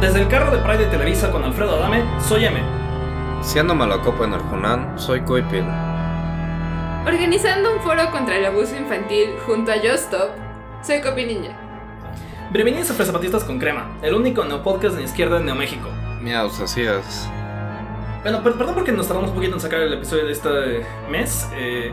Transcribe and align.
Desde 0.00 0.20
el 0.22 0.28
carro 0.28 0.50
de 0.50 0.58
Pride 0.62 0.84
de 0.84 0.86
Televisa 0.86 1.30
con 1.30 1.42
Alfredo 1.42 1.76
Adame, 1.76 2.04
soy 2.20 2.44
M. 2.44 2.60
Siendo 3.42 3.74
malacopo 3.74 4.24
en 4.24 4.34
Arjunán, 4.34 4.98
soy 4.98 5.20
Coipil. 5.22 5.64
Organizando 7.06 7.74
un 7.74 7.80
foro 7.82 8.10
contra 8.12 8.36
el 8.36 8.46
abuso 8.46 8.76
infantil 8.76 9.30
junto 9.46 9.72
a 9.72 9.76
Just 9.76 10.12
Stop, 10.12 10.30
soy 10.82 11.00
Copi 11.00 11.24
Ninja. 11.24 11.50
Bienvenidos 12.52 12.90
a 12.90 12.94
Prezapatistas 12.94 13.44
con 13.44 13.58
Crema, 13.58 13.90
el 14.02 14.14
único 14.14 14.44
neopodcast 14.44 14.96
de 14.96 15.02
izquierda 15.02 15.38
en 15.38 15.46
Neoméxico. 15.46 15.88
Miaus, 16.22 16.60
así 16.60 16.82
es. 16.82 17.28
Bueno, 18.22 18.42
per- 18.42 18.54
perdón 18.54 18.74
porque 18.74 18.92
nos 18.92 19.06
tardamos 19.06 19.30
un 19.30 19.36
poquito 19.36 19.54
en 19.54 19.60
sacar 19.60 19.80
el 19.80 19.94
episodio 19.94 20.26
de 20.26 20.32
este 20.32 20.86
mes, 21.10 21.48
eh, 21.56 21.92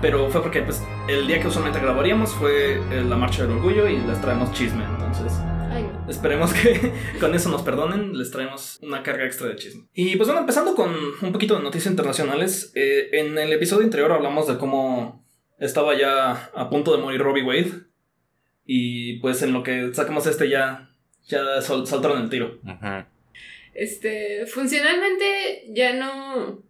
pero 0.00 0.28
fue 0.30 0.42
porque 0.42 0.62
pues, 0.62 0.82
el 1.08 1.26
día 1.26 1.40
que 1.40 1.48
usualmente 1.48 1.78
grabaríamos 1.80 2.32
fue 2.34 2.82
eh, 2.90 3.04
la 3.06 3.16
Marcha 3.16 3.42
del 3.42 3.52
Orgullo 3.52 3.86
y 3.88 3.98
les 3.98 4.20
traemos 4.20 4.52
chisme, 4.52 4.84
entonces 4.84 5.32
Ay, 5.74 5.84
esperemos 6.08 6.52
que 6.52 6.92
con 7.20 7.34
eso 7.34 7.48
nos 7.50 7.62
perdonen, 7.62 8.16
les 8.16 8.30
traemos 8.30 8.78
una 8.82 9.02
carga 9.02 9.24
extra 9.26 9.48
de 9.48 9.56
chisme. 9.56 9.86
Y 9.94 10.14
pues 10.16 10.28
bueno, 10.28 10.40
empezando 10.40 10.74
con 10.74 10.94
un 11.20 11.32
poquito 11.32 11.56
de 11.56 11.62
noticias 11.62 11.90
internacionales, 11.90 12.70
eh, 12.76 13.08
en 13.12 13.36
el 13.38 13.52
episodio 13.52 13.82
anterior 13.84 14.12
hablamos 14.12 14.46
de 14.46 14.56
cómo 14.58 15.24
estaba 15.58 15.98
ya 15.98 16.50
a 16.54 16.70
punto 16.70 16.94
de 16.96 17.02
morir 17.02 17.20
Robbie 17.20 17.42
Wade 17.44 17.72
y 18.66 19.18
pues 19.20 19.42
en 19.42 19.52
lo 19.52 19.62
que 19.62 19.92
sacamos 19.92 20.26
este 20.26 20.48
ya, 20.48 20.90
ya 21.26 21.60
sol- 21.60 21.86
saltaron 21.86 22.22
el 22.22 22.30
tiro. 22.30 22.58
Ujú. 22.62 23.04
Este, 23.74 24.46
funcionalmente 24.46 25.64
ya 25.74 25.94
no. 25.94 26.62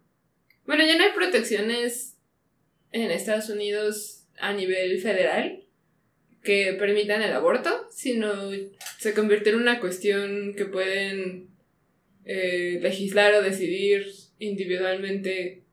Bueno, 0.65 0.83
ya 0.83 0.97
no 0.97 1.03
hay 1.03 1.11
protecciones 1.13 2.17
en 2.91 3.11
Estados 3.11 3.49
Unidos 3.49 4.25
a 4.39 4.53
nivel 4.53 4.99
federal 4.99 5.64
que 6.45 6.73
permitan 6.79 7.21
el 7.21 7.33
aborto, 7.33 7.87
sino 7.91 8.51
se 8.99 9.13
convirtió 9.13 9.51
en 9.51 9.59
una 9.59 9.81
cuestión 9.81 10.53
que 10.55 10.65
pueden 10.65 11.49
eh, 12.23 12.79
legislar 12.81 13.33
o 13.33 13.41
decidir 13.41 14.05
individualmente 14.39 15.63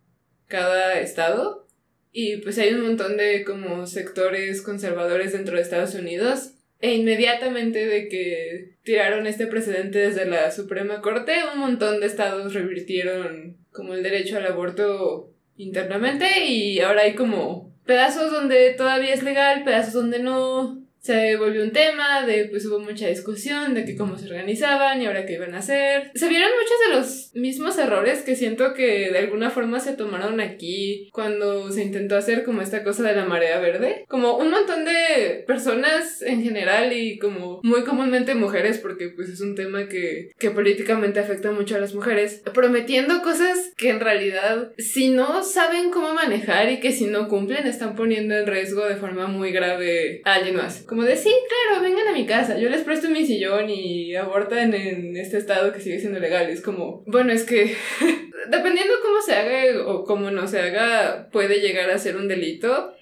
cada 0.49 0.99
estado. 0.99 1.69
Y 2.11 2.39
pues 2.39 2.59
hay 2.59 2.75
un 2.75 2.83
montón 2.83 3.17
de 3.17 3.45
como 3.45 3.87
sectores 3.87 4.63
conservadores 4.63 5.33
dentro 5.33 5.57
de 5.57 5.63
Estados 5.63 5.95
Unidos. 5.95 6.55
E 6.81 6.95
inmediatamente 6.95 7.87
de 7.87 8.09
que 8.09 8.75
tiraron 8.83 9.29
este 9.29 9.47
precedente 9.47 10.01
desde 10.01 10.27
la 10.27 10.51
Suprema 10.51 11.01
Corte, 11.01 11.33
un 11.55 11.61
montón 11.61 12.01
de 12.01 12.07
estados 12.07 12.55
revirtieron 12.55 13.57
como 13.71 13.95
el 13.95 14.03
derecho 14.03 14.37
al 14.37 14.47
aborto 14.47 15.33
internamente 15.57 16.45
y 16.45 16.81
ahora 16.81 17.03
hay 17.03 17.15
como 17.15 17.72
pedazos 17.85 18.31
donde 18.31 18.75
todavía 18.75 19.15
es 19.15 19.23
legal, 19.23 19.65
pedazos 19.65 19.95
donde 19.95 20.19
no. 20.19 20.82
Se 21.03 21.35
volvió 21.37 21.65
un 21.65 21.73
tema 21.73 22.25
de, 22.25 22.45
pues 22.45 22.65
hubo 22.67 22.79
mucha 22.79 23.09
discusión 23.09 23.75
de 23.75 23.85
que 23.85 23.97
cómo 23.97 24.17
se 24.17 24.27
organizaban 24.27 25.03
y 25.03 25.07
ahora 25.07 25.27
qué 25.27 25.33
iban 25.33 25.55
a 25.55 25.59
hacer. 25.59 26.13
Se 26.15 26.29
vieron 26.29 26.51
muchos 26.51 26.79
de 26.87 26.95
los 26.95 27.35
mismos 27.35 27.77
errores 27.77 28.23
que 28.23 28.37
siento 28.37 28.73
que 28.73 29.11
de 29.11 29.19
alguna 29.19 29.51
forma 29.51 29.81
se 29.81 29.95
tomaron 29.95 30.41
aquí 30.41 31.11
cuando 31.13 31.73
se 31.73 31.83
intentó 31.83 32.17
hacer 32.17 32.45
como 32.45 32.63
esta 32.63 32.85
cosa 32.85 33.03
de 33.03 33.17
la 33.17 33.25
marea 33.25 33.59
verde. 33.59 34.05
Como 34.07 34.37
un 34.37 34.51
montón 34.51 34.85
de 34.85 35.43
personas 35.45 36.23
en 36.23 36.45
general 36.45 36.93
y 36.93 37.19
como 37.19 37.61
muy 37.65 37.83
comúnmente 37.83 38.37
mujeres, 38.37 38.79
porque 38.79 39.09
pues 39.09 39.29
es 39.29 39.41
un 39.41 39.57
tema 39.57 39.89
que, 39.89 40.31
que 40.39 40.51
políticamente 40.51 41.19
afecta 41.19 41.51
mucho 41.51 41.75
a 41.75 41.81
las 41.81 41.95
mujeres, 41.95 42.43
prometiendo 42.55 43.23
cosas 43.23 43.73
que 43.77 43.89
en 43.89 43.99
realidad 43.99 44.71
si 44.79 45.09
no 45.09 45.43
saben 45.43 45.91
cómo 45.91 46.15
manejar 46.15 46.71
y 46.71 46.79
que 46.79 46.93
si 46.93 47.07
no 47.07 47.27
cumplen 47.27 47.67
están 47.67 47.97
poniendo 47.97 48.37
en 48.37 48.47
riesgo 48.47 48.87
de 48.87 48.95
forma 48.95 49.27
muy 49.27 49.51
grave 49.51 50.21
a 50.25 50.35
alguien 50.35 50.57
más. 50.57 50.85
Como 50.93 51.05
de, 51.05 51.17
sí, 51.17 51.33
claro, 51.49 51.83
vengan 51.83 52.09
a 52.09 52.13
mi 52.13 52.27
casa, 52.27 52.59
yo 52.59 52.69
les 52.69 52.83
presto 52.83 53.09
mi 53.09 53.25
sillón 53.25 53.71
y 53.71 54.15
abortan 54.15 54.75
en 54.75 55.17
este 55.17 55.39
estado 55.39 55.73
que 55.73 55.81
sigue 55.81 55.99
siendo 55.99 56.21
legal. 56.21 56.51
Es 56.51 56.61
como, 56.61 57.03
bueno, 57.07 57.33
es 57.33 57.45
que 57.45 57.75
dependiendo 58.51 58.93
cómo 59.03 59.23
se 59.23 59.33
haga 59.33 59.87
o 59.87 60.05
cómo 60.05 60.31
no 60.31 60.47
se 60.47 60.61
haga, 60.61 61.31
puede 61.33 61.61
llegar 61.61 61.89
a 61.89 61.97
ser 61.97 62.19
un 62.19 62.29
delito. 62.29 62.93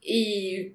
Y 0.00 0.74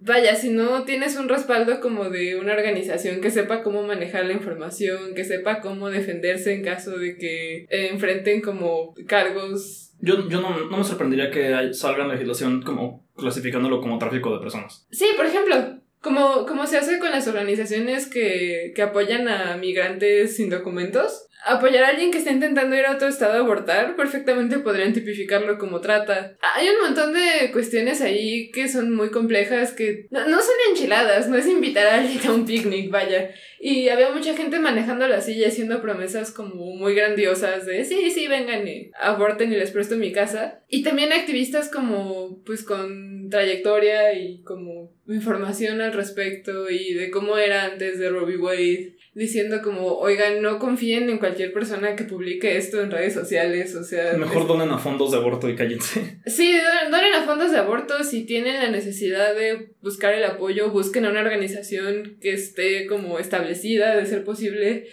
vaya, 0.00 0.34
si 0.34 0.50
no 0.50 0.82
tienes 0.82 1.16
un 1.16 1.28
respaldo 1.28 1.78
como 1.78 2.10
de 2.10 2.34
una 2.34 2.54
organización 2.54 3.20
que 3.20 3.30
sepa 3.30 3.62
cómo 3.62 3.84
manejar 3.84 4.26
la 4.26 4.32
información, 4.32 5.14
que 5.14 5.22
sepa 5.22 5.60
cómo 5.60 5.88
defenderse 5.88 6.52
en 6.52 6.64
caso 6.64 6.98
de 6.98 7.16
que 7.16 7.58
eh, 7.70 7.90
enfrenten 7.92 8.40
como 8.40 8.96
cargos. 9.06 9.92
Yo, 10.00 10.28
yo 10.28 10.40
no, 10.40 10.68
no 10.68 10.78
me 10.78 10.82
sorprendería 10.82 11.30
que 11.30 11.72
salga 11.72 12.08
legislación 12.08 12.60
como 12.62 13.06
clasificándolo 13.14 13.80
como 13.80 13.98
tráfico 13.98 14.34
de 14.34 14.40
personas. 14.40 14.84
Sí, 14.90 15.06
por 15.16 15.26
ejemplo, 15.26 15.81
como, 16.02 16.46
como 16.46 16.66
se 16.66 16.78
hace 16.78 16.98
con 16.98 17.10
las 17.10 17.28
organizaciones 17.28 18.06
que, 18.08 18.72
que 18.74 18.82
apoyan 18.82 19.28
a 19.28 19.56
migrantes 19.56 20.36
sin 20.36 20.50
documentos. 20.50 21.28
Apoyar 21.44 21.84
a 21.84 21.88
alguien 21.88 22.10
que 22.10 22.18
está 22.18 22.30
intentando 22.30 22.76
ir 22.76 22.86
a 22.86 22.92
otro 22.92 23.08
estado 23.08 23.34
a 23.34 23.38
abortar, 23.38 23.96
perfectamente 23.96 24.58
podrían 24.58 24.92
tipificarlo 24.92 25.58
como 25.58 25.80
trata. 25.80 26.36
Hay 26.54 26.68
un 26.68 26.80
montón 26.82 27.12
de 27.14 27.50
cuestiones 27.52 28.00
ahí 28.00 28.50
que 28.50 28.68
son 28.68 28.94
muy 28.94 29.10
complejas, 29.10 29.72
que 29.72 30.06
no, 30.10 30.26
no 30.28 30.40
son 30.40 30.54
enchiladas, 30.70 31.28
no 31.28 31.36
es 31.36 31.46
invitar 31.46 31.86
a 31.86 32.00
alguien 32.00 32.26
a 32.26 32.32
un 32.32 32.46
picnic, 32.46 32.90
vaya. 32.90 33.30
Y 33.60 33.88
había 33.88 34.10
mucha 34.10 34.34
gente 34.36 34.58
manejando 34.58 35.06
la 35.06 35.20
silla 35.20 35.48
haciendo 35.48 35.80
promesas 35.80 36.32
como 36.32 36.74
muy 36.74 36.94
grandiosas 36.94 37.64
de 37.64 37.84
sí, 37.84 38.10
sí, 38.10 38.26
vengan 38.26 38.66
y 38.66 38.90
aborten 39.00 39.52
y 39.52 39.56
les 39.56 39.70
presto 39.70 39.96
mi 39.96 40.12
casa. 40.12 40.62
Y 40.68 40.82
también 40.82 41.12
activistas 41.12 41.68
como 41.68 42.42
pues 42.44 42.64
con 42.64 43.30
trayectoria 43.30 44.14
y 44.14 44.42
como 44.42 44.92
información 45.08 45.80
al 45.80 45.92
respecto 45.92 46.70
y 46.70 46.94
de 46.94 47.10
cómo 47.10 47.38
era 47.38 47.64
antes 47.64 47.98
de 47.98 48.10
Robbie 48.10 48.36
Wade, 48.36 48.96
diciendo 49.14 49.60
como, 49.62 49.98
oigan, 49.98 50.40
no 50.40 50.58
confíen 50.58 51.10
en 51.10 51.18
cualquier 51.18 51.52
persona 51.52 51.96
que 51.96 52.04
publique 52.04 52.56
esto 52.56 52.80
en 52.80 52.90
redes 52.90 53.12
sociales, 53.12 53.74
o 53.74 53.84
sea... 53.84 54.14
Mejor 54.14 54.46
donen 54.46 54.70
a 54.70 54.78
fondos 54.78 55.10
de 55.10 55.18
aborto 55.18 55.48
y 55.48 55.56
cállense. 55.56 56.18
Sí, 56.26 56.52
donen, 56.52 56.90
donen 56.90 57.14
a 57.14 57.24
fondos 57.24 57.50
de 57.50 57.58
aborto 57.58 58.02
si 58.04 58.24
tienen 58.24 58.54
la 58.54 58.70
necesidad 58.70 59.34
de 59.34 59.70
buscar 59.82 60.14
el 60.14 60.24
apoyo, 60.24 60.70
busquen 60.70 61.04
a 61.04 61.10
una 61.10 61.20
organización 61.20 62.16
que 62.20 62.32
esté 62.32 62.86
como 62.86 63.18
establecida, 63.18 63.96
de 63.96 64.06
ser 64.06 64.24
posible. 64.24 64.86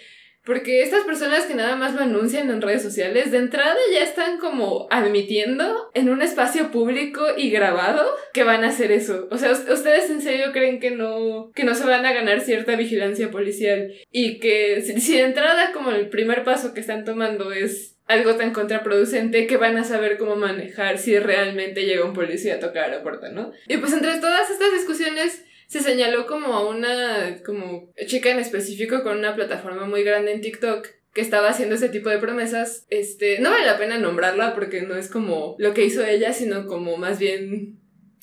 Porque 0.44 0.82
estas 0.82 1.04
personas 1.04 1.44
que 1.44 1.54
nada 1.54 1.76
más 1.76 1.94
lo 1.94 2.00
anuncian 2.00 2.48
en 2.50 2.62
redes 2.62 2.82
sociales, 2.82 3.30
de 3.30 3.38
entrada 3.38 3.76
ya 3.92 4.02
están 4.02 4.38
como 4.38 4.86
admitiendo 4.90 5.90
en 5.94 6.08
un 6.08 6.22
espacio 6.22 6.70
público 6.70 7.22
y 7.36 7.50
grabado 7.50 8.06
que 8.32 8.44
van 8.44 8.64
a 8.64 8.68
hacer 8.68 8.90
eso. 8.90 9.28
O 9.30 9.36
sea, 9.38 9.52
¿us- 9.52 9.68
¿ustedes 9.70 10.08
en 10.10 10.22
serio 10.22 10.52
creen 10.52 10.80
que 10.80 10.90
no, 10.92 11.50
que 11.54 11.64
no 11.64 11.74
se 11.74 11.84
van 11.84 12.06
a 12.06 12.12
ganar 12.12 12.40
cierta 12.40 12.74
vigilancia 12.76 13.30
policial? 13.30 13.92
Y 14.10 14.38
que 14.38 14.80
si, 14.80 15.14
de 15.14 15.22
entrada 15.22 15.72
como 15.72 15.90
el 15.90 16.08
primer 16.08 16.42
paso 16.44 16.72
que 16.72 16.80
están 16.80 17.04
tomando 17.04 17.52
es 17.52 17.96
algo 18.06 18.34
tan 18.34 18.52
contraproducente 18.52 19.46
que 19.46 19.56
van 19.56 19.76
a 19.76 19.84
saber 19.84 20.18
cómo 20.18 20.34
manejar 20.36 20.98
si 20.98 21.16
realmente 21.18 21.84
llega 21.84 22.04
un 22.04 22.12
policía 22.14 22.54
a 22.56 22.58
tocar 22.58 22.90
la 22.90 23.02
puerta, 23.02 23.28
¿no? 23.28 23.52
Y 23.68 23.76
pues 23.76 23.92
entre 23.92 24.18
todas 24.18 24.50
estas 24.50 24.72
discusiones 24.72 25.44
se 25.70 25.78
señaló 25.80 26.26
como 26.26 26.52
a 26.52 26.68
una 26.68 27.40
como 27.46 27.92
chica 28.08 28.32
en 28.32 28.40
específico 28.40 29.04
con 29.04 29.18
una 29.18 29.36
plataforma 29.36 29.86
muy 29.86 30.02
grande 30.02 30.32
en 30.32 30.40
TikTok 30.40 30.88
que 31.14 31.20
estaba 31.20 31.48
haciendo 31.48 31.76
ese 31.76 31.88
tipo 31.88 32.08
de 32.08 32.18
promesas. 32.18 32.86
Este, 32.90 33.38
no 33.38 33.50
vale 33.50 33.66
la 33.66 33.78
pena 33.78 33.96
nombrarla 33.96 34.52
porque 34.52 34.82
no 34.82 34.96
es 34.96 35.08
como 35.08 35.54
lo 35.58 35.72
que 35.72 35.84
hizo 35.84 36.04
ella, 36.04 36.32
sino 36.32 36.66
como 36.66 36.96
más 36.96 37.20
bien 37.20 37.78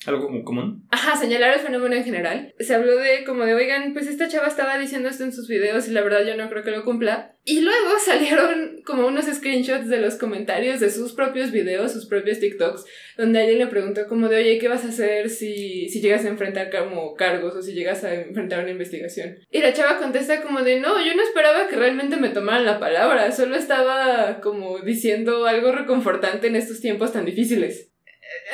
Algo 0.06 0.26
como 0.26 0.44
común. 0.44 0.86
Ajá, 0.90 1.16
señalar 1.16 1.54
el 1.54 1.60
fenómeno 1.60 1.96
en 1.96 2.04
general. 2.04 2.54
Se 2.60 2.74
habló 2.74 2.96
de 2.96 3.24
como 3.24 3.44
de, 3.44 3.54
oigan, 3.54 3.92
pues 3.94 4.06
esta 4.06 4.28
chava 4.28 4.46
estaba 4.46 4.78
diciendo 4.78 5.08
esto 5.08 5.24
en 5.24 5.32
sus 5.32 5.48
videos 5.48 5.88
y 5.88 5.90
la 5.90 6.02
verdad 6.02 6.24
yo 6.24 6.36
no 6.36 6.48
creo 6.48 6.62
que 6.62 6.70
lo 6.70 6.84
cumpla. 6.84 7.34
Y 7.44 7.62
luego 7.62 7.90
salieron 8.04 8.82
como 8.84 9.08
unos 9.08 9.26
screenshots 9.26 9.88
de 9.88 9.98
los 9.98 10.14
comentarios 10.14 10.78
de 10.78 10.90
sus 10.90 11.14
propios 11.14 11.50
videos, 11.50 11.92
sus 11.92 12.06
propios 12.06 12.38
TikToks, 12.38 12.84
donde 13.16 13.40
alguien 13.40 13.58
le 13.58 13.66
preguntó 13.66 14.06
como 14.06 14.28
de, 14.28 14.36
oye, 14.36 14.58
¿qué 14.58 14.68
vas 14.68 14.84
a 14.84 14.88
hacer 14.88 15.30
si, 15.30 15.88
si 15.88 16.00
llegas 16.00 16.24
a 16.24 16.28
enfrentar 16.28 16.70
como 16.70 17.14
cargos 17.14 17.56
o 17.56 17.62
si 17.62 17.72
llegas 17.72 18.04
a 18.04 18.14
enfrentar 18.14 18.60
una 18.60 18.70
investigación? 18.70 19.38
Y 19.50 19.60
la 19.60 19.72
chava 19.72 19.98
contesta 19.98 20.42
como 20.42 20.62
de, 20.62 20.78
no, 20.78 21.04
yo 21.04 21.16
no 21.16 21.22
esperaba 21.22 21.66
que 21.66 21.76
realmente 21.76 22.16
me 22.16 22.28
tomaran 22.28 22.64
la 22.64 22.78
palabra, 22.78 23.32
solo 23.32 23.56
estaba 23.56 24.40
como 24.40 24.78
diciendo 24.78 25.46
algo 25.46 25.72
reconfortante 25.72 26.46
en 26.46 26.56
estos 26.56 26.80
tiempos 26.80 27.12
tan 27.12 27.24
difíciles. 27.24 27.90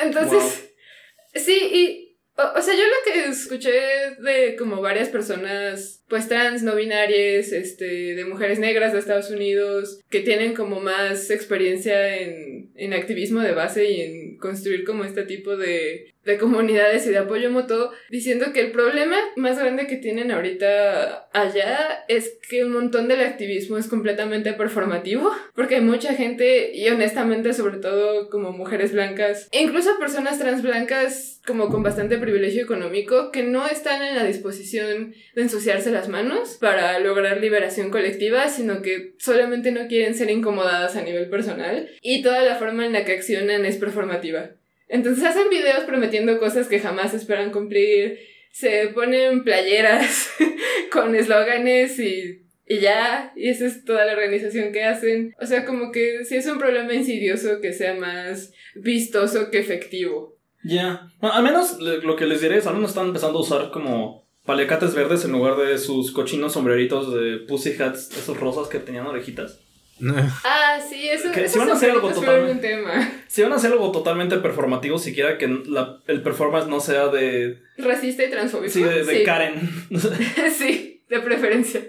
Entonces... 0.01 0.71
Sí, 1.35 1.53
y. 1.73 2.01
O, 2.37 2.59
o 2.59 2.61
sea, 2.61 2.73
yo 2.73 2.83
lo 2.83 3.13
que 3.13 3.29
escuché 3.29 3.71
de 4.19 4.55
como 4.57 4.81
varias 4.81 5.07
personas, 5.09 6.03
pues 6.07 6.27
trans, 6.27 6.63
no 6.63 6.75
binarias, 6.75 7.51
este, 7.51 8.15
de 8.15 8.25
mujeres 8.25 8.59
negras 8.59 8.93
de 8.93 8.99
Estados 8.99 9.31
Unidos, 9.31 10.01
que 10.09 10.19
tienen 10.19 10.53
como 10.53 10.79
más 10.79 11.31
experiencia 11.31 12.17
en, 12.17 12.71
en 12.75 12.93
activismo 12.93 13.41
de 13.41 13.53
base 13.53 13.89
y 13.89 14.01
en 14.01 14.37
construir 14.37 14.83
como 14.83 15.03
este 15.03 15.23
tipo 15.23 15.57
de, 15.57 16.13
de 16.25 16.37
comunidades 16.37 17.05
y 17.05 17.11
de 17.11 17.19
apoyo 17.19 17.51
mutuo, 17.51 17.91
diciendo 18.09 18.47
que 18.51 18.61
el 18.61 18.71
problema 18.71 19.17
más 19.35 19.59
grande 19.59 19.87
que 19.87 19.97
tienen 19.97 20.31
ahorita 20.31 21.29
allá 21.31 22.03
es 22.07 22.37
que 22.49 22.63
un 22.65 22.73
montón 22.73 23.07
del 23.07 23.21
activismo 23.21 23.77
es 23.77 23.87
completamente 23.87 24.53
performativo, 24.53 25.31
porque 25.53 25.75
hay 25.75 25.81
mucha 25.81 26.13
gente, 26.13 26.75
y 26.75 26.87
honestamente 26.89 27.53
sobre 27.53 27.77
todo 27.77 28.29
como 28.29 28.51
mujeres 28.51 28.91
blancas, 28.91 29.47
e 29.51 29.61
incluso 29.61 29.97
personas 29.99 30.39
trans 30.39 30.63
blancas 30.63 31.41
como 31.45 31.69
con 31.69 31.83
bastante 31.83 32.17
privilegio 32.17 32.63
económico, 32.63 33.31
que 33.31 33.43
no 33.43 33.67
están 33.67 34.01
en 34.03 34.15
la 34.15 34.23
disposición 34.23 35.13
de 35.35 35.41
ensuciarse 35.41 35.91
las 35.95 36.09
manos 36.09 36.57
para 36.59 36.99
lograr 36.99 37.39
liberación 37.39 37.89
colectiva, 37.89 38.49
sino 38.49 38.81
que 38.81 39.13
solamente 39.17 39.71
no 39.71 39.87
quieren 39.87 40.13
ser 40.13 40.29
incomodadas 40.29 40.95
a 40.95 41.01
nivel 41.01 41.29
personal 41.29 41.89
y 42.01 42.21
toda 42.21 42.43
la 42.43 42.55
forma 42.55 42.85
en 42.85 42.93
la 42.93 43.05
que 43.05 43.13
accionan 43.13 43.65
es 43.65 43.77
performativa. 43.77 44.51
Entonces 44.87 45.23
hacen 45.23 45.49
videos 45.49 45.85
prometiendo 45.85 46.37
cosas 46.37 46.67
que 46.67 46.79
jamás 46.79 47.13
esperan 47.13 47.51
cumplir, 47.51 48.19
se 48.51 48.87
ponen 48.87 49.43
playeras 49.43 50.29
con 50.91 51.15
eslóganes 51.15 51.97
y, 51.97 52.43
y 52.67 52.79
ya, 52.79 53.31
y 53.35 53.49
esa 53.49 53.65
es 53.65 53.85
toda 53.85 54.05
la 54.05 54.13
organización 54.13 54.71
que 54.71 54.83
hacen. 54.83 55.33
O 55.41 55.45
sea, 55.45 55.65
como 55.65 55.91
que 55.91 56.25
sí 56.25 56.35
es 56.35 56.45
un 56.45 56.59
problema 56.59 56.93
insidioso 56.93 57.61
que 57.61 57.73
sea 57.73 57.95
más 57.95 58.53
vistoso 58.75 59.49
que 59.49 59.59
efectivo. 59.59 60.37
Ya. 60.63 61.11
Bueno, 61.21 61.35
al 61.35 61.43
menos 61.43 61.79
lo 61.79 62.15
que 62.15 62.25
les 62.25 62.41
diré 62.41 62.57
es, 62.57 62.67
algunos 62.67 62.89
están 62.89 63.07
empezando 63.07 63.39
a 63.39 63.41
usar 63.41 63.71
como 63.71 64.24
paliacates 64.45 64.93
verdes 64.93 65.25
en 65.25 65.31
lugar 65.31 65.55
de 65.57 65.77
sus 65.77 66.11
cochinos 66.11 66.53
sombreritos 66.53 67.13
de 67.13 67.37
pussy 67.47 67.71
hats, 67.81 68.11
esos 68.17 68.37
rosas 68.39 68.67
que 68.67 68.79
tenían 68.79 69.07
orejitas. 69.07 69.59
Ah, 70.43 70.77
sí, 70.87 71.07
eso, 71.07 71.31
Que 71.31 71.41
esos 71.45 71.53
si 71.53 71.59
van 71.59 71.69
a 71.69 71.73
hacer 71.73 71.91
algo 71.91 72.11
sombreritos 72.13 72.25
fueron 72.25 72.49
un 72.51 72.61
totalmente- 72.61 72.91
tema. 72.99 73.23
Si 73.27 73.41
van 73.41 73.53
a 73.53 73.55
hacer 73.55 73.71
algo 73.71 73.91
totalmente 73.91 74.37
performativo, 74.37 74.97
siquiera 74.99 75.37
que 75.37 75.47
la- 75.47 75.99
el 76.07 76.21
performance 76.21 76.67
no 76.67 76.79
sea 76.81 77.07
de. 77.07 77.59
Racista 77.77 78.23
y 78.25 78.29
transfóbico. 78.29 78.71
Sí, 78.73 78.83
de, 78.83 79.03
de 79.05 79.17
sí. 79.19 79.23
Karen. 79.23 79.87
sí, 80.57 81.01
de 81.09 81.19
preferencia. 81.21 81.81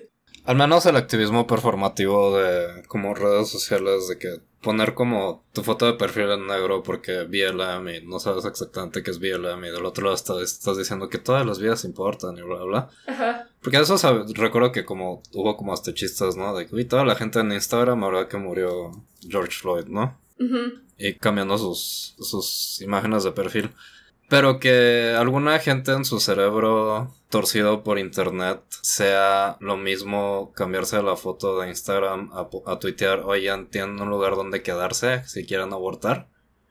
Al 0.44 0.54
menos 0.56 0.86
el 0.86 0.94
activismo 0.96 1.46
performativo 1.48 2.38
de 2.38 2.84
como 2.86 3.12
redes 3.14 3.48
sociales 3.48 4.06
de 4.08 4.18
que 4.18 4.28
poner 4.62 4.94
como 4.94 5.44
tu 5.52 5.62
foto 5.62 5.86
de 5.86 5.92
perfil 5.92 6.30
en 6.30 6.46
negro 6.46 6.82
porque 6.82 7.22
BLM 7.24 7.88
y 7.96 8.00
no 8.06 8.18
sabes 8.18 8.44
exactamente 8.44 9.02
qué 9.02 9.10
es 9.10 9.18
BLM 9.20 9.64
y 9.64 9.70
del 9.70 9.84
otro 9.86 10.04
lado 10.04 10.16
estás, 10.16 10.38
estás 10.40 10.76
diciendo 10.76 11.08
que 11.08 11.18
todas 11.18 11.46
las 11.46 11.58
vidas 11.60 11.84
importan 11.84 12.36
y 12.38 12.42
bla 12.42 12.62
bla. 12.64 12.90
Ajá. 13.06 13.48
Porque 13.62 13.78
eso 13.78 13.96
sabe- 13.98 14.24
recuerdo 14.34 14.72
que 14.72 14.84
como 14.84 15.22
hubo 15.32 15.56
como 15.56 15.72
hasta 15.72 15.94
chistes, 15.94 16.36
¿no? 16.36 16.56
De 16.56 16.66
que 16.66 16.74
"Uy, 16.74 16.84
toda 16.84 17.04
la 17.04 17.14
gente 17.16 17.38
en 17.40 17.52
Instagram 17.52 18.02
ahora 18.02 18.28
que 18.28 18.36
murió 18.38 18.90
George 19.28 19.52
Floyd, 19.60 19.86
¿no? 19.86 20.18
Y 20.98 21.14
cambiando 21.14 21.56
sus, 21.58 22.14
sus 22.18 22.80
imágenes 22.80 23.24
de 23.24 23.32
perfil. 23.32 23.70
Pero 24.28 24.58
que 24.58 25.14
alguna 25.16 25.58
gente 25.60 25.92
en 25.92 26.04
su 26.04 26.18
cerebro 26.20 27.14
torcido 27.28 27.84
por 27.84 27.98
internet 27.98 28.60
sea 28.82 29.56
lo 29.60 29.76
mismo 29.76 30.52
cambiarse 30.56 31.00
la 31.02 31.16
foto 31.16 31.60
de 31.60 31.68
Instagram 31.68 32.30
a, 32.32 32.48
a 32.66 32.78
tuitear, 32.78 33.20
oigan, 33.24 33.66
tienen 33.68 34.00
un 34.00 34.08
lugar 34.10 34.34
donde 34.34 34.62
quedarse 34.62 35.22
si 35.26 35.46
quieren 35.46 35.72
abortar. 35.72 36.28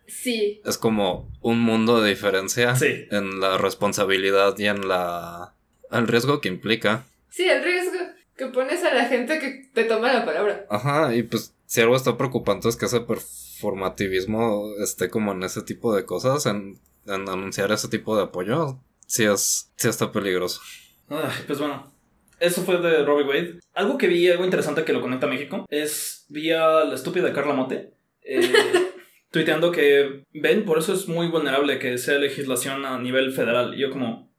Sí. 0.08 0.62
Es 0.66 0.78
como 0.78 1.30
un 1.42 1.60
mundo 1.62 2.02
de 2.02 2.10
diferencia 2.10 2.76
Sí. 2.76 3.06
en 3.12 3.40
la 3.40 3.58
responsabilidad 3.58 4.58
y 4.60 4.68
en 4.68 4.88
la... 4.88 5.54
el 5.92 6.08
riesgo 6.08 6.42
que 6.42 6.50
implica. 6.50 7.06
Sí, 7.30 7.44
el 7.48 7.64
riesgo 7.64 7.98
que 8.38 8.48
pones 8.48 8.84
a 8.84 8.94
la 8.94 9.06
gente 9.06 9.40
que 9.40 9.70
te 9.74 9.86
toma 9.86 10.12
la 10.14 10.26
palabra. 10.26 10.66
Ajá, 10.70 11.16
y 11.16 11.24
pues 11.24 11.54
si 11.66 11.82
algo 11.82 11.96
está 11.96 12.18
preocupante 12.18 12.68
es 12.70 12.76
que 12.76 12.86
ese 12.86 13.00
performativismo 13.00 14.74
esté 14.84 15.10
como 15.10 15.32
en 15.32 15.44
ese 15.44 15.62
tipo 15.62 15.96
de 15.96 16.06
cosas, 16.06 16.46
en 16.46 16.80
anunciar 17.08 17.72
ese 17.72 17.88
tipo 17.88 18.16
de 18.18 18.24
apoyo, 18.24 18.80
sí 19.08 19.24
es, 19.26 19.72
sí 19.76 19.88
está 19.88 20.12
peligroso. 20.12 20.62
Ay, 21.10 21.44
pues 21.48 21.60
bueno. 21.60 21.92
Eso 22.40 22.64
fue 22.64 22.82
de 22.82 23.06
Robbie 23.06 23.24
Wade. 23.26 23.60
Algo 23.74 23.98
que 23.98 24.08
vi, 24.08 24.28
algo 24.30 24.44
interesante 24.44 24.84
que 24.84 24.92
lo 24.92 25.02
conecta 25.02 25.26
a 25.26 25.30
México, 25.30 25.66
es 25.70 26.26
vi 26.28 26.52
a 26.52 26.84
la 26.84 26.96
estúpida 26.96 27.32
Carla 27.32 27.54
Mote 27.54 27.94
eh, 28.24 28.52
tuiteando 29.32 29.72
que 29.72 30.24
ven, 30.34 30.66
por 30.66 30.78
eso 30.78 30.94
es 30.94 31.08
muy 31.08 31.28
vulnerable 31.30 31.80
que 31.80 31.98
sea 31.98 32.18
legislación 32.20 32.86
a 32.86 33.00
nivel 33.00 33.32
federal. 33.32 33.74
Y 33.76 33.82
yo 33.82 33.90
como, 33.90 34.30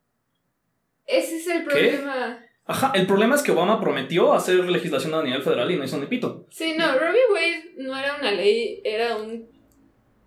Ese 1.07 1.37
es 1.37 1.47
el 1.47 1.59
¿Qué? 1.63 1.69
problema. 1.69 2.39
ajá, 2.65 2.91
el 2.93 3.07
problema 3.07 3.33
es 3.35 3.41
que 3.41 3.51
Obama 3.51 3.79
prometió 3.81 4.33
hacer 4.33 4.55
legislación 4.69 5.15
a 5.15 5.23
nivel 5.23 5.41
federal 5.41 5.71
y 5.71 5.77
no 5.77 5.83
hizo 5.83 5.97
ni 5.97 6.05
pito. 6.05 6.45
Sí, 6.51 6.75
no, 6.77 6.99
Robbie 6.99 7.19
Wade 7.33 7.73
no 7.77 7.97
era 7.97 8.15
una 8.17 8.31
ley, 8.31 8.79
era 8.83 9.15
un 9.17 9.47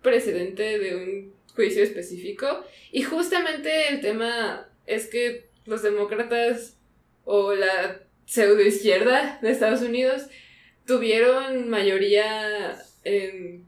precedente 0.01 0.77
de 0.79 0.95
un 0.95 1.33
juicio 1.61 1.83
específico. 1.83 2.65
Y 2.91 3.03
justamente 3.03 3.89
el 3.89 4.01
tema 4.01 4.67
es 4.87 5.07
que 5.07 5.49
los 5.65 5.83
demócratas 5.83 6.77
o 7.23 7.53
la 7.53 8.01
pseudo 8.25 8.61
izquierda 8.61 9.37
de 9.41 9.51
Estados 9.51 9.81
Unidos 9.81 10.23
tuvieron 10.87 11.69
mayoría 11.69 12.75
en 13.03 13.65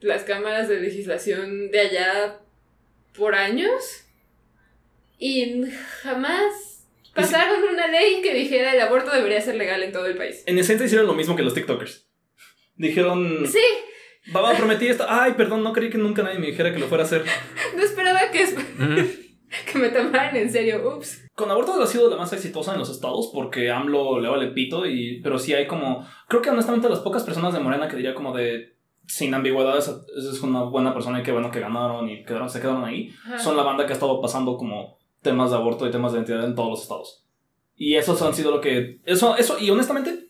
las 0.00 0.22
cámaras 0.24 0.68
de 0.68 0.80
legislación 0.80 1.70
de 1.70 1.80
allá 1.80 2.40
por 3.14 3.34
años 3.34 4.04
y 5.18 5.64
jamás 6.02 6.86
pasaron 7.14 7.64
una 7.64 7.88
ley 7.88 8.22
que 8.22 8.32
dijera 8.32 8.72
el 8.72 8.80
aborto 8.80 9.10
debería 9.10 9.42
ser 9.42 9.56
legal 9.56 9.82
en 9.82 9.92
todo 9.92 10.06
el 10.06 10.16
país. 10.16 10.42
En 10.46 10.58
esencia 10.58 10.86
hicieron 10.86 11.06
lo 11.06 11.14
mismo 11.14 11.36
que 11.36 11.42
los 11.42 11.52
TikTokers. 11.52 12.08
Dijeron, 12.76 13.46
Sí, 13.46 13.62
Baba 14.32 14.52
prometí 14.54 14.86
esto. 14.86 15.04
Ay, 15.08 15.32
perdón, 15.36 15.62
no 15.62 15.72
creí 15.72 15.90
que 15.90 15.98
nunca 15.98 16.22
nadie 16.22 16.38
me 16.38 16.46
dijera 16.48 16.72
que 16.72 16.78
lo 16.78 16.86
fuera 16.86 17.04
a 17.04 17.06
hacer. 17.06 17.24
no 17.76 17.82
esperaba 17.82 18.20
que, 18.32 18.42
es- 18.42 18.54
que 19.72 19.78
me 19.78 19.88
tomaran 19.88 20.36
en 20.36 20.50
serio. 20.50 20.96
Ups. 20.96 21.24
Con 21.34 21.50
aborto 21.50 21.80
ha 21.82 21.86
sido 21.86 22.10
la 22.10 22.16
más 22.16 22.32
exitosa 22.32 22.72
en 22.74 22.78
los 22.78 22.90
estados 22.90 23.30
porque 23.32 23.70
AMLO 23.70 24.20
le 24.20 24.28
vale 24.28 24.48
pito 24.48 24.84
y 24.86 25.20
pero 25.22 25.38
sí 25.38 25.54
hay 25.54 25.66
como 25.66 26.06
creo 26.28 26.42
que 26.42 26.50
honestamente 26.50 26.88
las 26.88 27.00
pocas 27.00 27.22
personas 27.24 27.54
de 27.54 27.60
Morena 27.60 27.88
que 27.88 27.96
diría 27.96 28.14
como 28.14 28.36
de 28.36 28.76
sin 29.06 29.32
ambigüedades 29.32 29.88
esa 29.88 30.02
es 30.30 30.40
una 30.42 30.64
buena 30.64 30.92
persona 30.92 31.20
y 31.20 31.22
qué 31.22 31.32
bueno 31.32 31.50
que 31.50 31.60
ganaron 31.60 32.08
y 32.10 32.22
quedaron, 32.24 32.50
se 32.50 32.60
quedaron 32.60 32.84
ahí 32.84 33.10
son 33.42 33.56
la 33.56 33.62
banda 33.62 33.86
que 33.86 33.92
ha 33.92 33.94
estado 33.94 34.20
pasando 34.20 34.56
como 34.58 34.98
temas 35.22 35.50
de 35.50 35.56
aborto 35.56 35.86
y 35.86 35.90
temas 35.90 36.12
de 36.12 36.18
identidad 36.18 36.44
en 36.44 36.54
todos 36.54 36.68
los 36.68 36.82
estados 36.82 37.24
y 37.74 37.94
esos 37.96 38.20
han 38.20 38.34
sido 38.34 38.50
lo 38.50 38.60
que 38.60 39.00
eso 39.06 39.34
eso 39.36 39.58
y 39.58 39.70
honestamente 39.70 40.29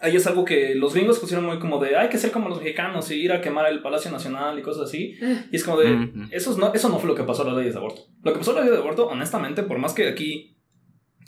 ahí 0.00 0.16
es 0.16 0.26
algo 0.26 0.44
que 0.44 0.74
los 0.74 0.94
gringos 0.94 1.18
pusieron 1.18 1.44
muy 1.44 1.58
como 1.58 1.78
de 1.78 1.96
hay 1.96 2.08
que 2.08 2.18
ser 2.18 2.30
como 2.30 2.48
los 2.48 2.58
mexicanos 2.58 3.10
y 3.10 3.16
ir 3.16 3.32
a 3.32 3.40
quemar 3.40 3.70
el 3.70 3.82
Palacio 3.82 4.10
Nacional 4.10 4.58
y 4.58 4.62
cosas 4.62 4.88
así 4.88 5.14
y 5.52 5.56
es 5.56 5.62
como 5.64 5.78
de 5.78 5.92
eso, 6.32 6.50
es 6.52 6.56
no, 6.58 6.72
eso 6.74 6.88
no 6.88 6.98
fue 6.98 7.08
lo 7.08 7.14
que 7.14 7.22
pasó 7.24 7.42
en 7.42 7.48
las 7.48 7.56
leyes 7.58 7.74
de 7.74 7.78
aborto. 7.80 8.02
Lo 8.22 8.32
que 8.32 8.38
pasó 8.38 8.50
en 8.52 8.56
la 8.56 8.62
ley 8.62 8.70
de 8.72 8.78
aborto, 8.78 9.06
honestamente, 9.08 9.62
por 9.62 9.78
más 9.78 9.92
que 9.92 10.08
aquí 10.08 10.56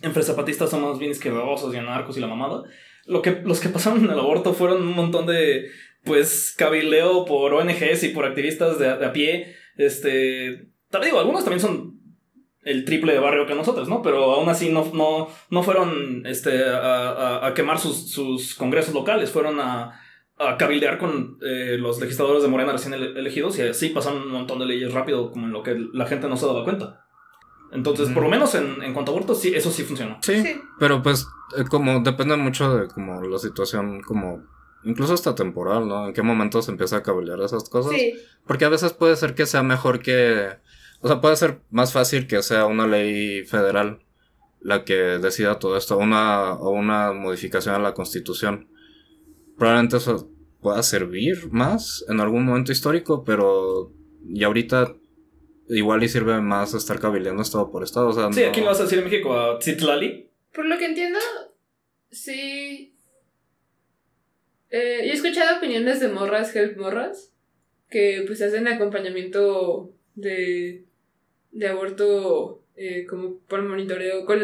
en 0.03 0.13
Fresa 0.13 0.33
Zapatistas 0.33 0.71
somos 0.71 0.99
bien 0.99 1.11
izquierdosos 1.13 1.73
y 1.75 1.77
anarcos 1.77 2.17
y 2.17 2.21
la 2.21 2.27
mamada, 2.27 2.63
lo 3.07 3.21
que, 3.23 3.41
los 3.45 3.61
que 3.61 3.69
pasaron 3.69 4.05
en 4.05 4.11
el 4.11 4.19
aborto 4.19 4.53
fueron 4.55 4.83
un 4.83 4.95
montón 4.97 5.27
de, 5.27 5.67
pues, 6.05 6.55
cabileo 6.57 7.25
por 7.25 7.55
ONGs 7.55 8.03
y 8.05 8.09
por 8.09 8.25
activistas 8.25 8.79
de, 8.79 8.89
a- 8.89 8.97
de 8.97 9.07
a 9.07 9.13
pie. 9.13 9.55
Este, 9.77 10.69
te 10.91 11.05
digo, 11.05 11.19
algunos 11.21 11.45
también 11.45 11.61
son 11.61 12.01
el 12.65 12.85
triple 12.85 13.13
de 13.13 13.19
barrio 13.19 13.47
que 13.47 13.55
nosotros, 13.55 13.89
¿no? 13.89 14.03
Pero 14.03 14.33
aún 14.33 14.49
así 14.49 14.71
no, 14.71 14.85
no, 14.95 15.29
no 15.51 15.63
fueron 15.63 16.25
este, 16.27 16.65
a, 16.69 17.11
a- 17.11 17.47
a 17.49 17.55
quemar 17.55 17.79
sus, 17.79 18.11
sus 18.11 18.55
congresos 18.55 18.95
locales, 18.95 19.31
fueron 19.31 19.59
a, 19.61 20.01
a 20.39 20.57
cabildear 20.57 20.99
con 20.99 21.39
eh, 21.43 21.77
los 21.79 22.01
legisladores 22.01 22.43
de 22.43 22.49
Morena 22.49 22.73
recién 22.73 22.95
ele- 22.95 23.19
elegidos 23.19 23.59
y 23.59 23.63
así 23.63 23.89
pasaron 23.89 24.23
un 24.23 24.31
montón 24.33 24.59
de 24.61 24.67
leyes 24.67 24.93
rápido 24.95 25.31
como 25.33 25.47
en 25.47 25.53
lo 25.53 25.63
que 25.63 25.77
la 25.93 26.07
gente 26.07 26.29
no 26.29 26.37
se 26.37 26.47
daba 26.47 26.65
cuenta. 26.65 27.05
Entonces, 27.73 28.11
por 28.11 28.23
lo 28.23 28.29
menos 28.29 28.55
en, 28.55 28.83
en 28.83 28.93
cuanto 28.93 29.13
a 29.13 29.15
aborto, 29.15 29.35
sí, 29.35 29.53
eso 29.55 29.71
sí 29.71 29.83
funcionó. 29.83 30.19
Sí, 30.21 30.45
pero 30.79 31.03
pues 31.03 31.27
eh, 31.57 31.65
como 31.69 32.01
depende 32.01 32.37
mucho 32.37 32.77
de 32.77 32.87
como 32.89 33.23
la 33.23 33.39
situación 33.39 34.03
como 34.03 34.45
incluso 34.85 35.15
hasta 35.15 35.35
temporal, 35.35 35.89
¿no? 35.89 36.07
En 36.09 36.13
qué 36.13 36.21
momento 36.23 36.61
se 36.61 36.71
empieza 36.71 36.99
a 36.99 37.03
cablear 37.03 37.41
esas 37.41 37.69
cosas. 37.71 37.93
Sí. 37.95 38.13
Porque 38.47 38.67
a 38.67 38.69
veces 38.69 38.93
puede 38.93 39.17
ser 39.17 39.35
que 39.35 39.47
sea 39.47 39.63
mejor 39.63 40.01
que... 40.01 40.49
O 41.03 41.09
sea, 41.09 41.21
puede 41.21 41.37
ser 41.37 41.61
más 41.71 41.93
fácil 41.93 42.27
que 42.27 42.43
sea 42.43 42.67
una 42.67 42.87
ley 42.87 43.45
federal 43.45 44.01
la 44.61 44.85
que 44.85 44.95
decida 44.95 45.59
todo 45.59 45.77
esto, 45.77 45.99
una, 45.99 46.55
o 46.55 46.71
una 46.71 47.13
modificación 47.13 47.75
a 47.75 47.79
la 47.81 47.95
constitución. 47.95 48.69
Probablemente 49.59 49.97
eso 49.97 50.31
pueda 50.61 50.83
servir 50.85 51.49
más 51.51 52.05
en 52.09 52.21
algún 52.21 52.45
momento 52.45 52.71
histórico, 52.73 53.25
pero... 53.25 53.93
Y 54.33 54.45
ahorita 54.45 54.95
igual 55.69 56.05
y 56.05 56.09
sirve 56.09 56.41
más 56.41 56.75
estar 56.75 57.01
cabildeando 57.01 57.43
estado 57.43 57.71
por 57.73 57.83
estado. 57.83 58.09
O 58.09 58.13
sea, 58.13 58.33
Sí, 58.33 58.43
no- 58.43 58.49
aquí 58.49 58.61
lo 58.61 58.67
vas 58.67 58.79
a 58.79 58.85
decir 58.85 58.99
en 58.99 59.05
México, 59.05 59.35
a 59.37 59.61
Citlali. 59.61 60.31
Por 60.55 60.67
lo 60.67 60.79
que 60.79 60.87
entiendo, 60.87 61.19
sí. 62.11 62.95
Eh, 64.71 65.01
yo 65.05 65.11
he 65.11 65.15
escuchado 65.15 65.59
opiniones 65.59 65.99
de 66.01 66.09
morras, 66.09 66.55
help 66.55 66.79
morras, 66.79 67.33
que 67.91 68.23
pues 68.27 68.41
hacen 68.43 68.69
acompañamiento 68.69 69.93
de, 70.15 70.85
de 71.53 71.69
aborto 71.69 72.65
eh, 72.77 73.07
como 73.07 73.39
por 73.41 73.63
monitoreo. 73.63 74.25
Con, 74.25 74.41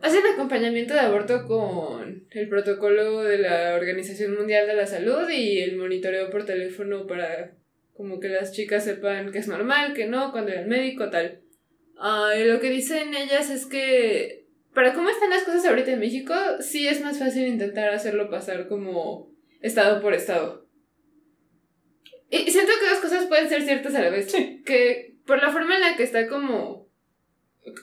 hacen 0.00 0.26
acompañamiento 0.32 0.94
de 0.94 1.00
aborto 1.00 1.46
con 1.46 2.26
el 2.30 2.48
protocolo 2.48 3.22
de 3.22 3.38
la 3.38 3.74
Organización 3.74 4.34
Mundial 4.34 4.66
de 4.66 4.74
la 4.74 4.86
Salud 4.86 5.28
y 5.30 5.60
el 5.60 5.76
monitoreo 5.76 6.30
por 6.30 6.44
teléfono 6.44 7.06
para 7.06 7.54
como 7.94 8.18
que 8.18 8.28
las 8.28 8.52
chicas 8.52 8.84
sepan 8.84 9.30
que 9.30 9.38
es 9.38 9.48
normal, 9.48 9.94
que 9.94 10.06
no, 10.06 10.32
cuando 10.32 10.52
al 10.52 10.66
médico, 10.66 11.10
tal. 11.10 11.40
Y 12.36 12.44
lo 12.44 12.60
que 12.60 12.70
dicen 12.70 13.14
ellas 13.14 13.50
es 13.50 13.66
que 13.66 14.46
para 14.74 14.92
cómo 14.92 15.08
están 15.08 15.30
las 15.30 15.44
cosas 15.44 15.64
ahorita 15.64 15.92
en 15.92 16.00
México, 16.00 16.34
sí 16.60 16.88
es 16.88 17.00
más 17.00 17.18
fácil 17.18 17.46
intentar 17.46 17.90
hacerlo 17.90 18.28
pasar 18.28 18.66
como 18.66 19.30
estado 19.60 20.02
por 20.02 20.12
estado. 20.12 20.66
Y 22.30 22.50
siento 22.50 22.72
que 22.80 22.90
dos 22.90 22.98
cosas 22.98 23.26
pueden 23.26 23.48
ser 23.48 23.62
ciertas 23.62 23.94
a 23.94 24.02
la 24.02 24.10
vez. 24.10 24.32
Sí. 24.32 24.62
Que 24.66 25.13
por 25.26 25.42
la 25.42 25.50
forma 25.50 25.74
en 25.74 25.80
la 25.80 25.96
que 25.96 26.02
está 26.02 26.28
como 26.28 26.88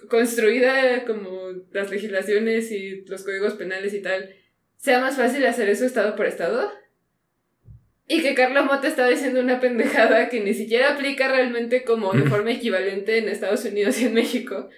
construida 0.09 1.05
como 1.05 1.49
las 1.71 1.89
legislaciones 1.89 2.71
y 2.71 3.03
los 3.05 3.23
códigos 3.23 3.55
penales 3.55 3.93
y 3.93 4.01
tal, 4.01 4.35
sea 4.77 4.99
más 4.99 5.17
fácil 5.17 5.45
hacer 5.45 5.69
eso 5.69 5.85
estado 5.85 6.15
por 6.15 6.25
estado. 6.25 6.71
Y 8.07 8.21
que 8.21 8.35
Carlos 8.35 8.65
Mota 8.65 8.87
estaba 8.87 9.09
diciendo 9.09 9.39
una 9.39 9.59
pendejada 9.59 10.27
que 10.29 10.41
ni 10.41 10.53
siquiera 10.53 10.93
aplica 10.93 11.29
realmente 11.29 11.83
como 11.83 12.11
de 12.11 12.23
forma 12.23 12.51
equivalente 12.51 13.17
en 13.17 13.29
Estados 13.29 13.63
Unidos 13.63 13.99
y 14.01 14.05
en 14.05 14.13
México. 14.13 14.69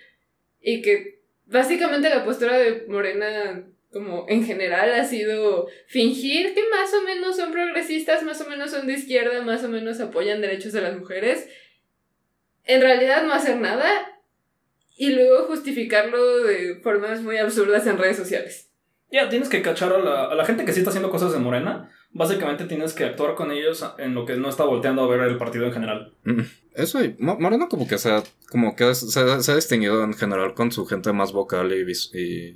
Y 0.61 0.81
que 0.81 1.21
básicamente 1.45 2.09
la 2.09 2.23
postura 2.23 2.57
de 2.57 2.85
Morena 2.87 3.65
como 3.91 4.25
en 4.27 4.43
general 4.43 4.91
ha 4.93 5.05
sido 5.05 5.67
fingir 5.87 6.53
que 6.53 6.61
más 6.69 6.93
o 6.93 7.03
menos 7.03 7.37
son 7.37 7.51
progresistas, 7.51 8.23
más 8.23 8.41
o 8.41 8.49
menos 8.49 8.71
son 8.71 8.87
de 8.87 8.93
izquierda, 8.93 9.41
más 9.41 9.63
o 9.63 9.69
menos 9.69 9.99
apoyan 9.99 10.41
derechos 10.41 10.73
de 10.73 10.81
las 10.81 10.97
mujeres. 10.97 11.47
En 12.65 12.81
realidad 12.81 13.23
no 13.25 13.33
hacer 13.33 13.57
nada 13.59 13.89
y 14.95 15.11
luego 15.11 15.45
justificarlo 15.47 16.43
de 16.43 16.75
formas 16.81 17.21
muy 17.21 17.37
absurdas 17.37 17.85
en 17.87 17.97
redes 17.97 18.17
sociales. 18.17 18.69
Ya, 19.11 19.29
tienes 19.29 19.49
que 19.49 19.61
cachar 19.61 19.93
a 19.93 19.99
la, 19.99 20.25
a 20.25 20.35
la 20.35 20.45
gente 20.45 20.65
que 20.65 20.71
sí 20.73 20.79
está 20.79 20.89
haciendo 20.89 21.11
cosas 21.11 21.31
de 21.33 21.39
Morena. 21.39 21.91
Básicamente 22.11 22.65
tienes 22.65 22.93
que 22.93 23.03
actuar 23.05 23.35
con 23.35 23.51
ellos 23.51 23.83
en 23.97 24.15
lo 24.15 24.25
que 24.25 24.35
no 24.37 24.49
está 24.49 24.63
volteando 24.65 25.03
a 25.03 25.07
ver 25.07 25.21
el 25.21 25.37
partido 25.37 25.65
en 25.65 25.73
general. 25.73 26.13
Mm, 26.23 26.41
Eso 26.75 27.03
y 27.03 27.15
Mo- 27.19 27.37
Moreno 27.39 27.67
como 27.69 27.87
que 27.87 27.97
se 27.97 28.09
ha, 28.11 28.23
como 28.49 28.75
que 28.75 28.93
se, 28.95 29.07
se 29.41 29.51
ha 29.51 29.55
distinguido 29.55 30.03
en 30.03 30.13
general 30.13 30.53
con 30.55 30.71
su 30.71 30.85
gente 30.85 31.11
más 31.11 31.31
vocal 31.31 31.71
y, 31.73 31.83
vis- 31.83 32.11
y, 32.13 32.55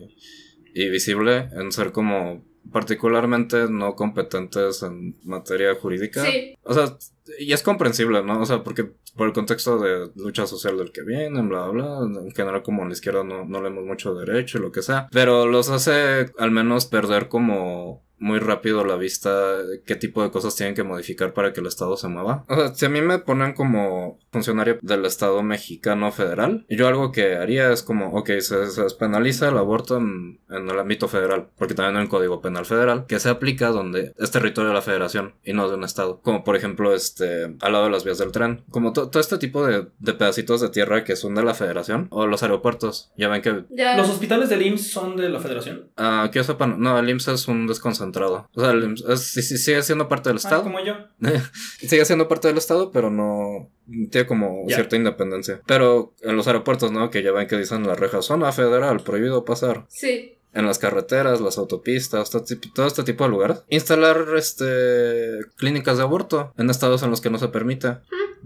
y 0.73 0.89
visible 0.89 1.49
en 1.53 1.71
ser 1.71 1.91
como 1.91 2.43
particularmente 2.71 3.69
no 3.69 3.95
competentes 3.95 4.83
en 4.83 5.17
materia 5.23 5.75
jurídica. 5.75 6.23
Sí, 6.23 6.55
O 6.63 6.73
sea, 6.73 6.97
y 7.39 7.53
es 7.53 7.63
comprensible, 7.63 8.23
¿no? 8.23 8.41
O 8.41 8.45
sea, 8.45 8.63
porque 8.63 8.91
por 9.15 9.27
el 9.27 9.33
contexto 9.33 9.79
de 9.79 10.11
lucha 10.15 10.47
social 10.47 10.77
del 10.77 10.91
que 10.91 11.03
vienen, 11.03 11.49
bla, 11.49 11.67
bla, 11.67 11.99
bla, 11.99 12.21
en 12.21 12.31
general 12.31 12.63
como 12.63 12.83
en 12.83 12.89
la 12.89 12.93
izquierda 12.93 13.23
no, 13.23 13.45
no 13.45 13.61
leemos 13.61 13.83
mucho 13.83 14.13
derecho 14.13 14.57
y 14.57 14.61
lo 14.61 14.71
que 14.71 14.81
sea, 14.81 15.07
pero 15.11 15.47
los 15.47 15.69
hace 15.69 16.31
al 16.37 16.51
menos 16.51 16.85
perder 16.85 17.27
como 17.27 18.06
muy 18.19 18.39
rápido 18.39 18.83
la 18.85 18.95
vista 18.95 19.57
qué 19.85 19.95
tipo 19.95 20.23
de 20.23 20.31
cosas 20.31 20.55
tienen 20.55 20.75
que 20.75 20.83
modificar 20.83 21.33
para 21.33 21.53
que 21.53 21.61
el 21.61 21.67
Estado 21.67 21.97
se 21.97 22.07
mueva. 22.07 22.45
O 22.47 22.55
sea, 22.55 22.73
si 22.75 22.85
a 22.85 22.89
mí 22.89 23.01
me 23.01 23.19
ponen 23.19 23.53
como 23.53 24.19
funcionario 24.31 24.77
del 24.81 25.05
Estado 25.05 25.41
mexicano 25.43 26.11
federal, 26.11 26.65
yo 26.69 26.87
algo 26.87 27.11
que 27.11 27.35
haría 27.35 27.71
es 27.71 27.83
como, 27.83 28.09
ok, 28.13 28.27
se, 28.39 28.67
se 28.71 28.83
despenaliza 28.83 29.49
el 29.49 29.57
aborto 29.57 29.97
en, 29.97 30.39
en 30.49 30.69
el 30.69 30.79
ámbito 30.79 31.07
federal, 31.07 31.49
porque 31.57 31.73
también 31.73 31.97
hay 31.97 32.03
un 32.03 32.09
código 32.09 32.41
penal 32.41 32.65
federal 32.65 33.05
que 33.07 33.19
se 33.19 33.29
aplica 33.29 33.69
donde 33.69 34.13
es 34.17 34.31
territorio 34.31 34.69
de 34.69 34.75
la 34.75 34.81
federación 34.81 35.35
y 35.43 35.53
no 35.53 35.69
de 35.69 35.75
un 35.75 35.83
Estado. 35.83 36.19
Como 36.21 36.43
por 36.43 36.55
ejemplo, 36.55 36.93
este, 36.93 37.55
al 37.61 37.71
lado 37.71 37.85
de 37.85 37.91
las 37.91 38.03
vías 38.03 38.17
del 38.17 38.31
tren. 38.31 38.63
Como 38.69 38.93
to- 38.93 39.09
todo 39.09 39.19
este 39.21 39.37
tipo 39.37 39.65
de, 39.65 39.87
de 39.99 40.13
pedacitos 40.13 40.61
de 40.61 40.69
tierra 40.69 41.03
que 41.03 41.15
son 41.15 41.35
de 41.35 41.43
la 41.43 41.53
federación 41.53 42.07
o 42.09 42.25
los 42.27 42.43
aeropuertos. 42.43 43.11
Ya 43.17 43.27
ven 43.29 43.41
que 43.41 43.65
ya. 43.69 43.95
¿Los 43.97 44.09
hospitales 44.09 44.49
del 44.49 44.61
IMSS 44.65 44.91
son 44.91 45.15
de 45.17 45.29
la 45.29 45.39
federación? 45.39 45.89
Ah, 45.97 46.29
que 46.31 46.39
yo 46.39 46.43
sepa, 46.43 46.67
no, 46.67 46.97
el 46.99 47.09
IMSS 47.09 47.27
es 47.29 47.47
un 47.47 47.67
desconcentrado. 47.67 48.06
O 48.53 48.61
sea, 48.61 48.73
es- 49.13 49.21
sí- 49.23 49.41
sí 49.41 49.57
sigue 49.57 49.81
siendo 49.83 50.07
parte 50.07 50.29
del 50.29 50.37
Ah, 50.37 50.43
Estado. 50.43 50.63
como 50.63 50.79
yo. 50.83 50.93
sigue 51.79 52.05
siendo 52.05 52.27
parte 52.27 52.47
del 52.47 52.57
Estado, 52.57 52.91
pero 52.91 53.09
no 53.09 53.69
tiene 54.11 54.27
como 54.27 54.63
cierta 54.67 54.95
independencia. 54.95 55.61
Pero 55.65 56.13
en 56.21 56.35
los 56.35 56.47
aeropuertos, 56.47 56.91
¿no? 56.91 57.09
Que 57.09 57.23
ya 57.23 57.31
ven 57.31 57.47
que 57.47 57.57
dicen 57.57 57.85
la 57.87 57.95
reja 57.95 58.21
zona 58.21 58.51
federal, 58.51 59.01
prohibido 59.01 59.45
pasar. 59.45 59.85
Sí, 59.89 60.36
En 60.57 60.65
las 60.65 60.79
carreteras, 60.79 61.39
las 61.41 61.57
autopistas, 61.57 62.29
todo, 62.31 62.43
tipo- 62.43 62.69
todo 62.73 62.87
este 62.87 63.03
tipo 63.03 63.23
de 63.23 63.29
lugares. 63.29 63.63
Instalar 63.69 64.25
este 64.35 65.39
clínicas 65.57 65.97
de 65.97 66.03
aborto 66.03 66.53
en 66.57 66.69
estados 66.69 67.03
en 67.03 67.11
los 67.11 67.21
que 67.21 67.29
no 67.29 67.37
se 67.37 67.47
permite. 67.49 67.97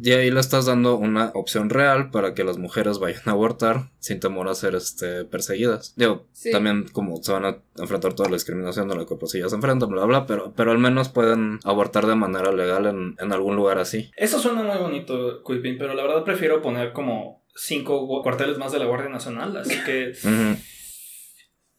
Y 0.01 0.11
ahí 0.11 0.31
le 0.31 0.39
estás 0.39 0.65
dando 0.65 0.95
una 0.95 1.31
opción 1.35 1.69
real 1.69 2.09
para 2.11 2.33
que 2.33 2.43
las 2.43 2.57
mujeres 2.57 2.97
vayan 2.99 3.21
a 3.25 3.31
abortar 3.31 3.91
sin 3.99 4.19
temor 4.19 4.47
a 4.47 4.55
ser 4.55 4.73
este, 4.75 5.25
perseguidas. 5.25 5.93
Digo, 5.95 6.25
Sí. 6.31 6.49
también 6.51 6.85
como 6.91 7.21
se 7.21 7.31
van 7.33 7.45
a 7.45 7.57
enfrentar 7.77 8.13
toda 8.13 8.29
la 8.29 8.35
discriminación 8.35 8.87
de 8.87 8.95
la 8.95 9.05
que 9.05 9.15
pues 9.15 9.35
ellas 9.35 9.49
se 9.51 9.55
enfrentan, 9.57 9.89
bla, 9.89 10.05
bla, 10.05 10.25
pero, 10.25 10.53
pero 10.55 10.71
al 10.71 10.79
menos 10.79 11.09
pueden 11.09 11.59
abortar 11.65 12.07
de 12.07 12.15
manera 12.15 12.51
legal 12.51 12.87
en, 12.87 13.15
en 13.19 13.31
algún 13.33 13.55
lugar 13.55 13.77
así. 13.79 14.11
Eso 14.15 14.39
suena 14.39 14.63
muy 14.63 14.77
bonito, 14.77 15.43
Quipin, 15.43 15.77
pero 15.77 15.93
la 15.93 16.03
verdad 16.03 16.23
prefiero 16.23 16.61
poner 16.61 16.93
como 16.93 17.43
cinco 17.53 18.07
cuarteles 18.23 18.57
más 18.57 18.71
de 18.71 18.79
la 18.79 18.85
Guardia 18.85 19.09
Nacional, 19.09 19.55
así 19.57 19.75
que, 19.85 20.13
Ujú. 20.23 20.57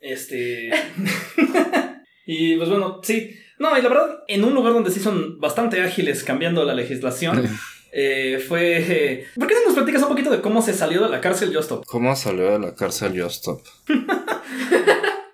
Este... 0.03 0.71
y 2.27 2.57
pues 2.57 2.69
bueno, 2.69 3.01
sí. 3.03 3.37
No, 3.59 3.79
y 3.79 3.83
la 3.83 3.89
verdad, 3.89 4.25
en 4.29 4.45
un 4.45 4.55
lugar 4.55 4.73
donde 4.73 4.91
sí 4.91 5.01
son 5.01 5.39
bastante 5.39 5.81
ágiles 5.81 6.25
cambiando 6.25 6.65
la 6.65 6.75
legislación, 6.75 7.49
eh, 7.93 8.45
fue... 8.47 8.79
eh, 8.79 9.27
¿Por 9.37 9.47
qué 9.47 9.55
no 9.55 9.65
nos 9.65 9.75
platicas 9.75 10.03
un 10.03 10.09
poquito 10.09 10.31
de 10.31 10.41
cómo 10.41 10.61
se 10.61 10.75
salió 10.75 11.03
de 11.03 11.09
la 11.09 11.21
cárcel 11.21 11.55
Justop? 11.55 11.85
¿Cómo 11.87 12.15
salió 12.17 12.51
de 12.53 12.59
la 12.59 12.75
cárcel 12.75 13.21
Justop? 13.21 13.61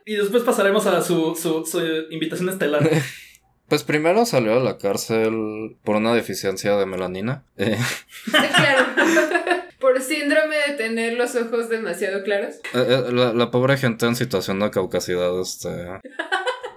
Y 0.04 0.14
después 0.14 0.42
pasaremos 0.42 0.86
a 0.86 1.02
su, 1.02 1.34
su, 1.34 1.66
su 1.66 1.80
invitación 2.10 2.48
estelar. 2.48 2.88
Pues 3.68 3.82
primero 3.82 4.24
salió 4.24 4.54
de 4.54 4.64
la 4.64 4.78
cárcel 4.78 5.76
por 5.84 5.96
una 5.96 6.14
deficiencia 6.14 6.78
de 6.78 6.86
melanina. 6.86 7.44
Eh, 7.58 7.76
claro. 8.30 8.86
Por 9.98 10.06
síndrome 10.06 10.54
de 10.68 10.74
tener 10.74 11.14
los 11.14 11.34
ojos 11.34 11.68
demasiado 11.68 12.22
claros. 12.22 12.54
Eh, 12.72 12.86
eh, 12.88 13.12
la, 13.12 13.32
la 13.32 13.50
pobre 13.50 13.76
gente 13.76 14.06
en 14.06 14.14
situación 14.14 14.60
de 14.60 14.70
caucasidad, 14.70 15.40
este. 15.40 15.68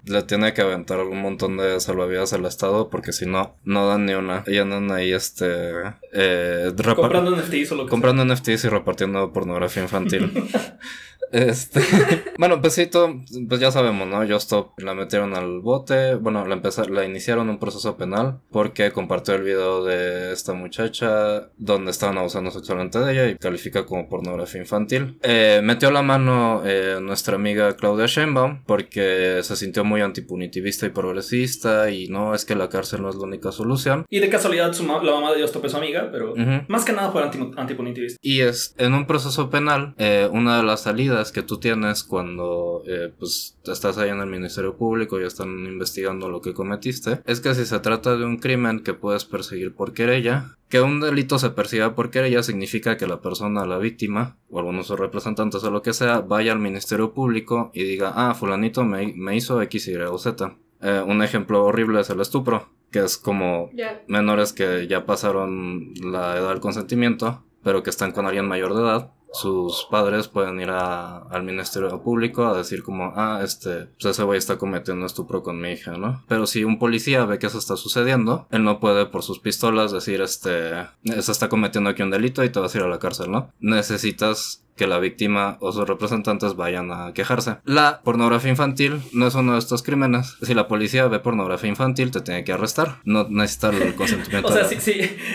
Le 0.06 0.24
tiene 0.24 0.56
que 0.56 0.64
aventar 0.64 1.00
un 1.02 1.22
montón 1.22 1.58
de 1.58 1.80
salvavidas 1.80 2.34
al 2.34 2.46
Estado 2.46 2.90
porque 2.90 3.14
si 3.14 3.28
no, 3.28 3.60
no 3.64 3.88
dan 3.88 4.08
ni 4.08 4.16
una. 4.16 4.44
Y 4.48 4.58
andan 4.58 4.92
ahí, 4.92 5.14
este. 5.14 5.46
Eh, 6.14 6.74
comprando 6.96 7.36
NFTs 7.36 7.74
o 7.74 7.76
lo 7.76 7.86
que 7.86 7.92
comprando 7.92 8.26
NFTs 8.26 8.66
y 8.66 8.70
repartiendo 8.70 9.32
pornografía 9.32 9.84
infantil. 9.84 10.32
este. 11.32 11.82
bueno, 12.38 12.62
pues 12.62 12.74
sí, 12.74 12.88
todo, 12.88 13.16
pues 13.48 13.60
ya 13.60 13.72
sabemos, 13.72 14.08
¿no? 14.08 14.26
Justop 14.28 14.80
la 14.80 14.94
metieron 14.94 15.36
al 15.36 15.60
bote. 15.62 16.16
Bueno, 16.16 16.46
la, 16.46 16.56
empezar, 16.56 16.90
la 16.90 17.06
iniciaron 17.06 17.50
un 17.50 17.60
proceso 17.60 17.98
penal 17.98 18.40
porque 18.52 18.92
compartió 18.92 19.34
el 19.36 19.44
video 19.44 19.84
de 19.84 20.34
esta 20.34 20.54
muchacha 20.54 21.50
donde 21.58 21.92
estaban 21.92 22.18
abusando 22.18 22.52
sexualmente 22.52 23.00
de 23.00 23.12
ella 23.14 23.28
y 23.30 23.36
califica 23.38 23.86
como 23.86 24.08
pornografía 24.10 24.62
infantil. 24.62 25.18
Eh, 25.24 25.62
metió 25.64 25.92
la 25.92 26.02
mano 26.02 26.62
eh, 26.66 26.98
nuestra 27.02 27.36
amiga 27.36 27.76
Claudia 27.76 28.06
Sheinbaum 28.08 28.64
porque 28.66 29.40
se 29.44 29.56
sintió 29.56 29.84
muy 29.84 30.02
antipunitivista 30.02 30.86
y 30.86 30.90
progresista 30.90 31.90
y 31.92 32.08
no 32.08 32.34
es 32.36 32.46
que 32.46 32.56
la 32.56 32.70
cárcel 32.70 33.02
no 33.02 33.10
es 33.10 33.16
la 33.16 33.24
única 33.24 33.52
solución. 33.52 34.06
Y 34.10 34.20
de 34.20 34.30
casualidad 34.30 34.74
su 34.74 34.84
ma- 34.84 35.04
la 35.04 35.12
mamá 35.14 35.34
de 35.34 35.42
Justop 35.42 35.66
es 35.66 35.72
su 35.72 35.78
amiga, 35.78 36.10
pero 36.12 36.32
Ujú. 36.34 36.64
más 36.68 36.86
que 36.86 36.94
nada 36.94 37.12
fue 37.12 37.24
anti- 37.24 37.52
antipunitivista. 37.58 38.18
Y 38.22 38.42
es 38.42 38.74
en 38.78 38.94
un 38.94 39.06
proceso 39.08 39.50
penal, 39.50 39.94
eh, 39.98 40.28
una 40.32 40.58
de 40.58 40.64
las 40.64 40.82
salidas 40.82 41.21
que 41.30 41.44
tú 41.44 41.58
tienes 41.58 42.04
cuando 42.04 42.84
eh, 42.88 43.14
pues 43.20 43.58
estás 43.66 43.98
ahí 43.98 44.10
en 44.10 44.22
el 44.22 44.28
Ministerio 44.28 44.78
Público 44.78 45.20
y 45.20 45.26
están 45.26 45.50
investigando 45.66 46.30
lo 46.30 46.42
que 46.42 46.54
cometiste, 46.54 47.22
es 47.26 47.42
que 47.42 47.54
si 47.54 47.66
se 47.66 47.80
trata 47.80 48.16
de 48.16 48.26
un 48.26 48.38
crimen 48.38 48.80
que 48.80 48.94
puedes 48.94 49.26
perseguir 49.26 49.76
por 49.76 49.94
querella, 49.94 50.58
que 50.70 50.82
un 50.82 51.02
delito 51.02 51.38
se 51.38 51.50
persiga 51.50 51.94
por 51.96 52.10
querella 52.10 52.42
significa 52.44 52.96
que 52.96 53.06
la 53.06 53.22
persona, 53.22 53.66
la 53.66 53.78
víctima, 53.78 54.38
o 54.50 54.60
algunos 54.60 54.86
de 54.86 54.88
sus 54.88 55.00
representantes 55.00 55.64
o 55.64 55.70
lo 55.70 55.82
que 55.82 55.94
sea, 55.94 56.22
vaya 56.22 56.54
al 56.54 56.60
Ministerio 56.60 57.14
Público 57.14 57.72
y 57.74 57.84
diga, 57.84 58.14
ah, 58.16 58.34
fulanito 58.34 58.86
me, 58.86 59.14
me 59.16 59.36
hizo 59.36 59.62
X, 59.62 59.90
Y 59.90 59.96
o 59.98 60.18
Z. 60.18 60.56
Eh, 60.82 61.04
un 61.06 61.22
ejemplo 61.22 61.64
horrible 61.64 62.02
es 62.02 62.10
el 62.10 62.22
estupro, 62.22 62.70
que 62.90 63.00
es 63.00 63.18
como 63.18 63.70
menores 64.08 64.54
que 64.54 64.88
ya 64.88 65.06
pasaron 65.06 65.94
la 66.02 66.38
edad 66.38 66.50
del 66.50 66.60
consentimiento, 66.60 67.44
pero 67.64 67.84
que 67.84 67.90
están 67.90 68.12
con 68.12 68.26
alguien 68.26 68.48
mayor 68.48 68.74
de 68.74 68.82
edad, 68.82 69.12
sus 69.34 69.86
padres 69.90 70.28
pueden 70.28 70.60
ir 70.60 70.70
a- 70.70 71.20
al 71.30 71.44
Ministerio 71.44 72.02
Público 72.04 72.46
a 72.46 72.58
decir 72.58 72.84
como, 72.84 73.14
ah, 73.16 73.42
este, 73.44 73.86
pues 74.00 74.06
ese 74.06 74.24
güey 74.24 74.38
está 74.38 74.58
cometiendo 74.58 75.06
estupro 75.06 75.42
con 75.42 75.60
mi 75.62 75.70
hija, 75.72 75.92
¿no? 75.98 76.24
Pero 76.28 76.46
si 76.48 76.64
un 76.64 76.80
policía 76.80 77.26
ve 77.26 77.40
que 77.40 77.48
eso 77.48 77.58
está 77.58 77.78
sucediendo, 77.78 78.48
él 78.52 78.64
no 78.64 78.80
puede 78.80 79.06
por 79.06 79.24
sus 79.24 79.40
pistolas 79.40 79.92
decir, 79.92 80.22
este, 80.22 80.72
se 81.06 81.32
está 81.32 81.48
cometiendo 81.50 81.90
aquí 81.90 82.02
un 82.04 82.12
delito 82.12 82.44
y 82.44 82.50
te 82.50 82.60
vas 82.60 82.76
a 82.76 82.78
ir 82.80 82.84
a 82.84 82.88
la 82.90 83.00
cárcel, 83.00 83.32
¿no? 83.32 83.52
Necesitas 83.60 84.64
que 84.82 84.88
la 84.88 84.98
víctima 84.98 85.58
o 85.60 85.72
sus 85.72 85.88
representantes 85.88 86.56
vayan 86.56 86.92
a 86.92 87.14
quejarse. 87.14 87.58
La 87.66 88.02
pornografía 88.04 88.50
infantil 88.50 89.00
no 89.14 89.28
es 89.28 89.36
uno 89.36 89.54
de 89.54 89.60
estos 89.60 89.84
crímenes. 89.84 90.38
Si 90.42 90.56
la 90.56 90.68
policía 90.68 91.06
ve 91.08 91.20
pornografía 91.20 91.70
infantil, 91.70 92.10
te 92.10 92.22
tiene 92.22 92.44
que 92.44 92.52
arrestar. 92.52 92.98
No 93.06 93.28
necesita 93.30 93.70
el 93.70 93.94
consentimiento. 94.02 94.48
O 94.48 94.52
sea, 94.52 94.66
sí, 94.66 94.78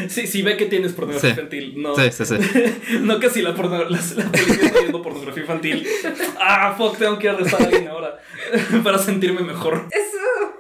sí, 0.09 0.27
sí 0.27 0.43
ve 0.43 0.57
que 0.57 0.67
tienes 0.67 0.95
pornografía 0.95 1.31
Sí. 1.31 1.37
infantil. 1.41 1.75
No, 1.81 1.95
Sí, 1.95 2.11
sí, 2.11 2.25
sí. 2.27 2.35
no 3.03 3.21
que 3.21 3.31
si 3.31 3.41
la, 3.41 3.55
porno- 3.55 3.85
la, 3.89 4.01
la 4.17 4.33
policía 4.33 4.67
está 4.67 4.81
viendo 4.81 5.01
pornografía 5.01 5.43
infantil. 5.43 5.87
Ah, 6.41 6.75
fuck, 6.77 6.99
tengo 6.99 7.17
que 7.21 7.29
arrestar 7.29 7.63
a 7.63 7.65
alguien 7.67 7.87
ahora. 7.87 8.19
para 8.83 8.99
sentirme 8.99 9.43
mejor. 9.43 9.87
Eso. 9.93 10.57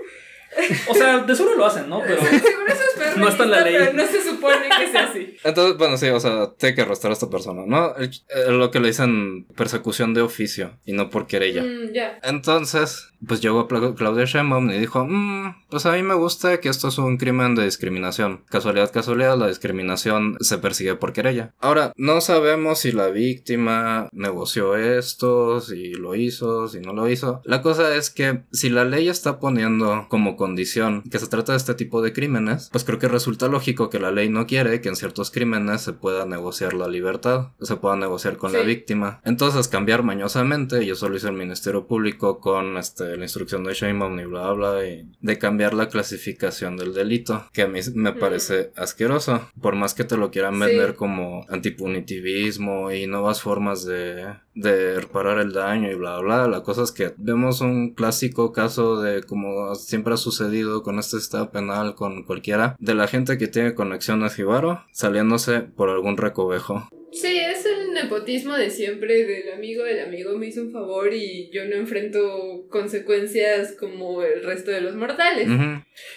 O 0.88 0.94
sea, 0.94 1.18
de 1.18 1.34
seguro 1.36 1.56
lo 1.56 1.66
hacen, 1.66 1.88
¿no? 1.88 2.00
Pero 2.00 2.20
Seguro 2.22 2.66
eso 2.68 2.82
es 2.94 2.98
perro. 2.98 3.18
No 3.20 3.28
está 3.28 3.44
en 3.44 3.50
la 3.50 3.60
ley. 3.62 3.75
Pero 3.78 3.92
no 3.94 4.06
se 4.06 4.22
supone 4.22 4.68
que 4.78 4.90
sea 4.90 5.04
así. 5.08 5.36
Entonces, 5.44 5.76
bueno, 5.78 5.96
sí, 5.96 6.08
o 6.08 6.20
sea, 6.20 6.52
tiene 6.58 6.75
que 6.75 6.82
arrestar 6.82 7.10
a 7.10 7.14
esta 7.14 7.28
persona, 7.30 7.62
¿no? 7.66 7.94
El- 7.96 8.10
eh, 8.10 8.50
lo 8.50 8.70
que 8.70 8.80
le 8.80 8.88
dicen 8.88 9.46
persecución 9.56 10.14
de 10.14 10.22
oficio 10.22 10.78
y 10.84 10.92
no 10.92 11.10
por 11.10 11.26
querella. 11.26 11.62
Mm, 11.62 11.92
ya. 11.92 12.18
Entonces, 12.22 13.08
pues 13.26 13.40
llegó 13.40 13.66
Claudia 13.68 14.25
Sheinbaum 14.25 14.70
y 14.70 14.78
dijo, 14.78 15.04
mmm, 15.06 15.54
pues 15.70 15.86
a 15.86 15.92
mí 15.92 16.02
me 16.02 16.14
gusta 16.14 16.60
que 16.60 16.68
esto 16.68 16.88
es 16.88 16.98
un 16.98 17.16
crimen 17.16 17.54
de 17.54 17.64
discriminación. 17.64 18.44
Casualidad, 18.50 18.92
casualidad, 18.92 19.36
la 19.38 19.48
discriminación 19.48 20.36
se 20.40 20.58
persigue 20.58 20.94
por 20.96 21.12
querella. 21.12 21.54
Ahora, 21.60 21.92
no 21.96 22.20
sabemos 22.20 22.80
si 22.80 22.92
la 22.92 23.08
víctima 23.08 24.08
negoció 24.12 24.76
esto, 24.76 25.60
si 25.60 25.92
lo 25.94 26.14
hizo, 26.14 26.68
si 26.68 26.80
no 26.80 26.92
lo 26.92 27.08
hizo. 27.08 27.40
La 27.44 27.62
cosa 27.62 27.94
es 27.96 28.10
que 28.10 28.42
si 28.52 28.68
la 28.70 28.84
ley 28.84 29.08
está 29.08 29.38
poniendo 29.38 30.06
como 30.08 30.36
condición 30.46 31.02
que 31.10 31.18
se 31.18 31.26
trata 31.26 31.52
de 31.52 31.58
este 31.58 31.74
tipo 31.74 32.02
de 32.02 32.12
crímenes, 32.12 32.68
pues 32.70 32.84
creo 32.84 33.00
que 33.00 33.08
resulta 33.08 33.48
lógico 33.48 33.90
que 33.90 33.98
la 33.98 34.12
ley 34.12 34.28
no 34.28 34.46
quiere 34.46 34.80
que 34.80 34.88
en 34.88 34.94
ciertos 34.94 35.32
crímenes 35.32 35.80
se 35.80 35.92
pueda 35.92 36.24
negociar 36.24 36.72
la 36.72 36.86
libertad, 36.86 37.48
se 37.60 37.76
pueda 37.76 37.96
negociar 37.96 38.36
con 38.36 38.52
la 38.52 38.60
víctima. 38.60 39.20
Entonces 39.24 39.66
cambiar 39.66 40.04
mañosamente, 40.04 40.84
y 40.84 40.90
eso 40.90 41.08
lo 41.08 41.16
hizo 41.16 41.28
el 41.28 41.34
Ministerio 41.34 41.88
Público 41.88 42.38
con 42.38 42.76
este, 42.76 43.16
la 43.16 43.24
instrucción 43.24 43.64
de 43.64 43.74
Sheinbaum 43.74 44.20
y 44.20 44.24
bla 44.24 44.52
bla, 44.52 44.86
y 44.86 45.10
de 45.20 45.38
cambiar 45.38 45.74
la 45.74 45.88
clasificación 45.88 46.76
del 46.76 46.94
delito, 46.94 47.46
que 47.52 47.62
a 47.62 47.68
mí 47.68 47.80
me 47.94 48.12
parece 48.12 48.70
asqueroso, 48.76 49.50
por 49.60 49.74
más 49.74 49.94
que 49.94 50.04
te 50.04 50.16
lo 50.16 50.30
quieran 50.30 50.60
vender 50.60 50.94
como 50.94 51.44
antipunitivismo 51.48 52.92
y 52.92 53.08
nuevas 53.08 53.42
formas 53.42 53.84
de, 53.84 54.26
de 54.54 55.00
reparar 55.00 55.38
el 55.38 55.52
daño 55.52 55.90
y 55.90 55.94
bla 55.94 56.18
bla, 56.18 56.46
la 56.46 56.62
cosa 56.62 56.84
es 56.84 56.92
que 56.92 57.14
vemos 57.16 57.60
un 57.60 57.94
clásico 57.94 58.52
caso 58.52 59.00
de 59.02 59.24
como 59.24 59.74
siempre 59.74 60.14
ha 60.14 60.16
sucedido 60.16 60.36
con 60.83 60.99
este 60.99 61.16
estado 61.16 61.50
penal 61.50 61.95
con 61.95 62.25
cualquiera, 62.25 62.76
de 62.78 62.95
la 62.95 63.09
gente 63.09 63.38
que 63.38 63.47
tiene 63.47 63.75
conexión 63.75 64.23
a 64.23 64.31
Jibaro 64.31 64.85
saliéndose 64.93 65.61
por 65.61 65.90
algún 65.90 66.16
recovejo. 66.16 66.88
Sí, 67.12 67.38
es 67.38 67.64
el 67.64 67.93
nepotismo 67.95 68.55
de 68.55 68.71
siempre 68.71 69.25
del 69.25 69.55
amigo 69.55 69.85
del 69.85 70.05
amigo 70.05 70.37
me 70.37 70.49
hizo 70.49 70.62
un 70.62 70.73
favor 70.73 71.12
y 71.14 71.50
yo 71.52 71.64
no 71.64 71.76
enfrento 71.76 72.66
consecuencias 72.69 73.75
como 73.78 74.23
el 74.23 74.45
resto 74.45 74.71
de 74.71 74.83
los 74.83 74.95
mortales. 74.95 75.49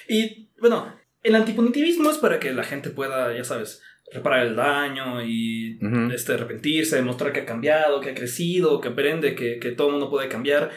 Y 0.07 0.49
bueno, 0.59 0.93
el 1.23 1.35
antipunitivismo 1.35 2.09
es 2.09 2.17
para 2.17 2.39
que 2.39 2.51
la 2.51 2.63
gente 2.63 2.89
pueda, 2.89 3.35
ya 3.35 3.43
sabes, 3.43 3.81
reparar 4.11 4.47
el 4.47 4.55
daño 4.55 5.23
y 5.23 5.79
este, 6.13 6.33
arrepentirse, 6.33 6.97
demostrar 6.97 7.31
que 7.31 7.41
ha 7.41 7.45
cambiado, 7.45 8.01
que 8.01 8.09
ha 8.09 8.15
crecido, 8.15 8.81
que 8.81 8.89
aprende 8.89 9.35
que, 9.35 9.59
que 9.59 9.71
todo 9.71 9.87
el 9.87 9.93
mundo 9.93 10.09
puede 10.09 10.27
cambiar. 10.27 10.71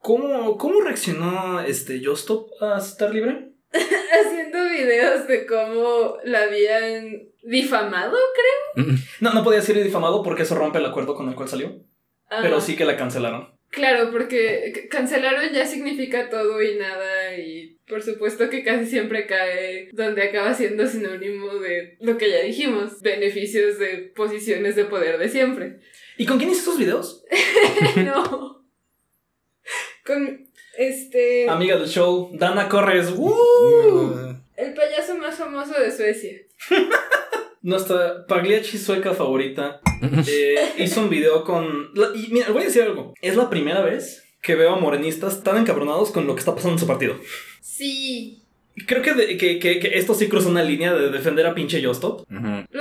¿Cómo, 0.00 0.56
cómo 0.56 0.80
reaccionó 0.80 1.60
este 1.60 2.04
Justop 2.04 2.50
a 2.62 2.78
estar 2.78 3.12
libre? 3.12 3.50
Haciendo 3.72 4.64
videos 4.64 5.26
de 5.26 5.46
cómo 5.46 6.16
la 6.24 6.42
habían 6.42 7.28
difamado, 7.42 8.16
creo. 8.34 8.94
No, 9.20 9.32
no 9.32 9.44
podía 9.44 9.60
ser 9.60 9.82
difamado 9.82 10.22
porque 10.22 10.42
eso 10.42 10.54
rompe 10.54 10.78
el 10.78 10.86
acuerdo 10.86 11.14
con 11.14 11.28
el 11.28 11.34
cual 11.34 11.48
salió. 11.48 11.82
Pero 12.30 12.60
sí 12.60 12.76
que 12.76 12.84
la 12.84 12.96
cancelaron. 12.96 13.58
Claro, 13.70 14.10
porque 14.10 14.88
cancelaron 14.90 15.52
ya 15.52 15.66
significa 15.66 16.30
todo 16.30 16.62
y 16.62 16.76
nada 16.76 17.36
y 17.36 17.78
por 17.86 18.02
supuesto 18.02 18.48
que 18.48 18.64
casi 18.64 18.86
siempre 18.86 19.26
cae 19.26 19.90
donde 19.92 20.22
acaba 20.22 20.54
siendo 20.54 20.86
sinónimo 20.86 21.54
de 21.56 21.96
lo 22.00 22.16
que 22.16 22.30
ya 22.30 22.40
dijimos, 22.40 23.02
beneficios 23.02 23.78
de 23.78 24.10
posiciones 24.16 24.74
de 24.74 24.86
poder 24.86 25.18
de 25.18 25.28
siempre. 25.28 25.80
¿Y 26.16 26.24
con 26.24 26.38
quién 26.38 26.50
hizo 26.50 26.62
esos 26.62 26.78
videos? 26.78 27.24
no. 27.96 28.57
Con 30.08 30.48
este... 30.78 31.50
Amiga 31.50 31.76
del 31.76 31.86
show, 31.86 32.30
Dana 32.32 32.66
Corres. 32.66 33.08
El 34.56 34.72
payaso 34.72 35.18
más 35.18 35.36
famoso 35.36 35.78
de 35.78 35.94
Suecia. 35.94 36.32
Nuestra 37.60 38.26
Pagliacci 38.26 38.78
sueca 38.78 39.12
favorita 39.12 39.82
eh, 40.26 40.54
hizo 40.78 41.02
un 41.02 41.10
video 41.10 41.44
con. 41.44 41.90
Y 42.14 42.28
mira, 42.32 42.48
voy 42.52 42.62
a 42.62 42.64
decir 42.64 42.84
algo. 42.84 43.12
Es 43.20 43.36
la 43.36 43.50
primera 43.50 43.82
vez 43.82 44.24
que 44.40 44.54
veo 44.54 44.72
a 44.72 44.80
morenistas 44.80 45.42
tan 45.42 45.58
encabronados 45.58 46.10
con 46.10 46.26
lo 46.26 46.34
que 46.34 46.38
está 46.38 46.54
pasando 46.54 46.76
en 46.76 46.78
su 46.78 46.86
partido. 46.86 47.16
Sí. 47.60 48.44
Creo 48.86 49.02
que, 49.02 49.36
que, 49.36 49.90
esto 49.92 50.14
sí 50.14 50.28
cruza 50.28 50.48
una 50.48 50.62
línea 50.62 50.94
de 50.94 51.10
defender 51.10 51.44
a 51.44 51.54
pinche 51.54 51.82
Yostop. 51.82 52.26
De 52.26 52.78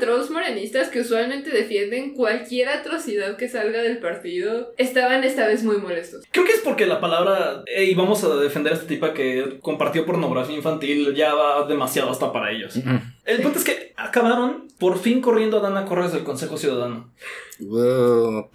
trolls 0.00 0.30
morenistas 0.30 0.88
que 0.88 1.00
usualmente 1.00 1.50
defienden 1.50 2.14
cualquier 2.14 2.68
atrocidad 2.68 3.36
que 3.36 3.48
salga 3.48 3.82
del 3.82 3.98
partido 3.98 4.72
estaban 4.76 5.22
esta 5.22 5.46
vez 5.46 5.62
muy 5.62 5.78
molestos. 5.78 6.24
Creo 6.32 6.44
que 6.44 6.52
es 6.52 6.60
porque 6.60 6.86
la 6.86 7.00
palabra, 7.00 7.62
y 7.78 7.94
vamos 7.94 8.24
a 8.24 8.34
defender 8.36 8.72
a 8.72 8.76
esta 8.76 8.88
tipa 8.88 9.14
que 9.14 9.58
compartió 9.60 10.04
pornografía 10.04 10.56
infantil, 10.56 11.14
ya 11.14 11.34
va 11.34 11.66
demasiado 11.66 12.10
hasta 12.10 12.32
para 12.32 12.50
ellos. 12.50 12.76
El 13.24 13.42
punto 13.42 13.58
es 13.58 13.64
que 13.64 13.92
acabaron 13.96 14.68
por 14.78 14.98
fin 14.98 15.20
corriendo 15.20 15.58
a 15.58 15.60
Dana 15.60 15.84
Corres 15.84 16.12
del 16.12 16.24
Consejo 16.24 16.56
Ciudadano. 16.56 17.12
Wow, 17.60 18.48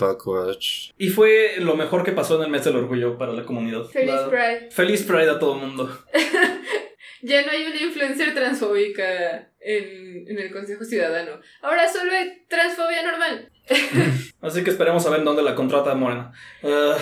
Y 0.98 1.10
fue 1.10 1.54
lo 1.60 1.76
mejor 1.76 2.04
que 2.04 2.12
pasó 2.12 2.38
en 2.38 2.44
el 2.44 2.50
mes 2.50 2.66
del 2.66 2.76
orgullo 2.76 3.18
para 3.18 3.34
la 3.34 3.46
comunidad. 3.46 3.86
Feliz 3.86 4.16
Pride. 4.30 4.72
Feliz 4.72 5.04
Pride 5.04 5.30
a 5.30 5.40
todo 5.40 5.54
el 5.56 5.62
mundo. 5.62 5.90
ya 7.26 7.44
no 7.44 7.52
hay 7.52 7.66
una 7.66 7.82
influencer 7.82 8.34
transfóbica 8.34 9.52
en, 9.60 10.38
el 10.38 10.52
Consejo 10.52 10.84
Ciudadano. 10.84 11.40
Ahora 11.62 11.92
solo 11.92 12.12
hay 12.12 12.46
transfobia 12.48 13.04
normal. 13.04 13.52
Así 14.42 14.64
que 14.64 14.70
esperemos 14.70 15.06
a 15.08 15.10
ver 15.10 15.24
dónde 15.24 15.42
la 15.42 15.56
contrata 15.56 15.96
Morena. 15.96 16.32
Uh, 16.62 16.94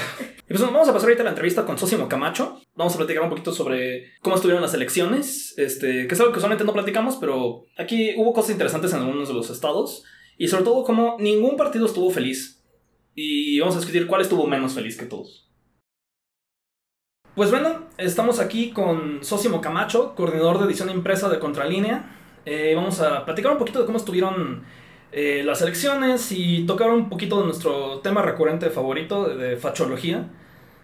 y 0.47 0.47
pues 0.47 0.61
vamos 0.61 0.87
a 0.87 0.93
pasar 0.93 1.09
ahorita 1.09 1.23
a 1.23 1.25
la 1.25 1.31
entrevista 1.31 1.65
con 1.65 1.77
Sosimo 1.77 2.07
Camacho. 2.07 2.61
Vamos 2.75 2.93
a 2.95 2.97
platicar 2.97 3.21
un 3.23 3.29
poquito 3.29 3.51
sobre 3.51 4.13
cómo 4.21 4.35
estuvieron 4.35 4.61
las 4.61 4.73
elecciones, 4.73 5.55
este, 5.57 6.07
que 6.07 6.13
es 6.13 6.19
algo 6.21 6.31
que 6.31 6.37
usualmente 6.37 6.63
no 6.63 6.71
platicamos, 6.71 7.17
pero 7.17 7.65
aquí 7.77 8.13
hubo 8.15 8.31
cosas 8.31 8.51
interesantes 8.51 8.93
en 8.93 8.99
algunos 8.99 9.27
de 9.27 9.33
los 9.33 9.49
estados. 9.49 10.05
Y 10.37 10.47
sobre 10.47 10.63
todo 10.63 10.85
cómo 10.85 11.17
ningún 11.19 11.57
partido 11.57 11.85
estuvo 11.85 12.09
feliz. 12.11 12.63
Y 13.13 13.59
vamos 13.59 13.75
a 13.75 13.79
discutir 13.79 14.07
cuál 14.07 14.21
estuvo 14.21 14.47
menos 14.47 14.73
feliz 14.73 14.97
que 14.97 15.05
todos. 15.05 15.52
Pues 17.35 17.49
bueno, 17.49 17.87
estamos 17.97 18.39
aquí 18.39 18.69
con 18.69 19.23
Sosimo 19.23 19.59
Camacho, 19.59 20.13
coordinador 20.13 20.59
de 20.59 20.65
edición 20.65 20.91
impresa 20.91 21.29
de 21.29 21.39
Contralínea. 21.39 22.15
Eh, 22.45 22.73
vamos 22.75 22.99
a 22.99 23.25
platicar 23.25 23.51
un 23.51 23.57
poquito 23.57 23.79
de 23.79 23.87
cómo 23.87 23.97
estuvieron 23.97 24.63
eh, 25.11 25.41
las 25.43 25.59
elecciones 25.63 26.31
y 26.31 26.63
tocar 26.67 26.91
un 26.91 27.09
poquito 27.09 27.39
de 27.39 27.45
nuestro 27.45 28.01
tema 28.01 28.21
recurrente 28.21 28.69
favorito 28.69 29.25
de, 29.35 29.57
fachología. 29.57 30.29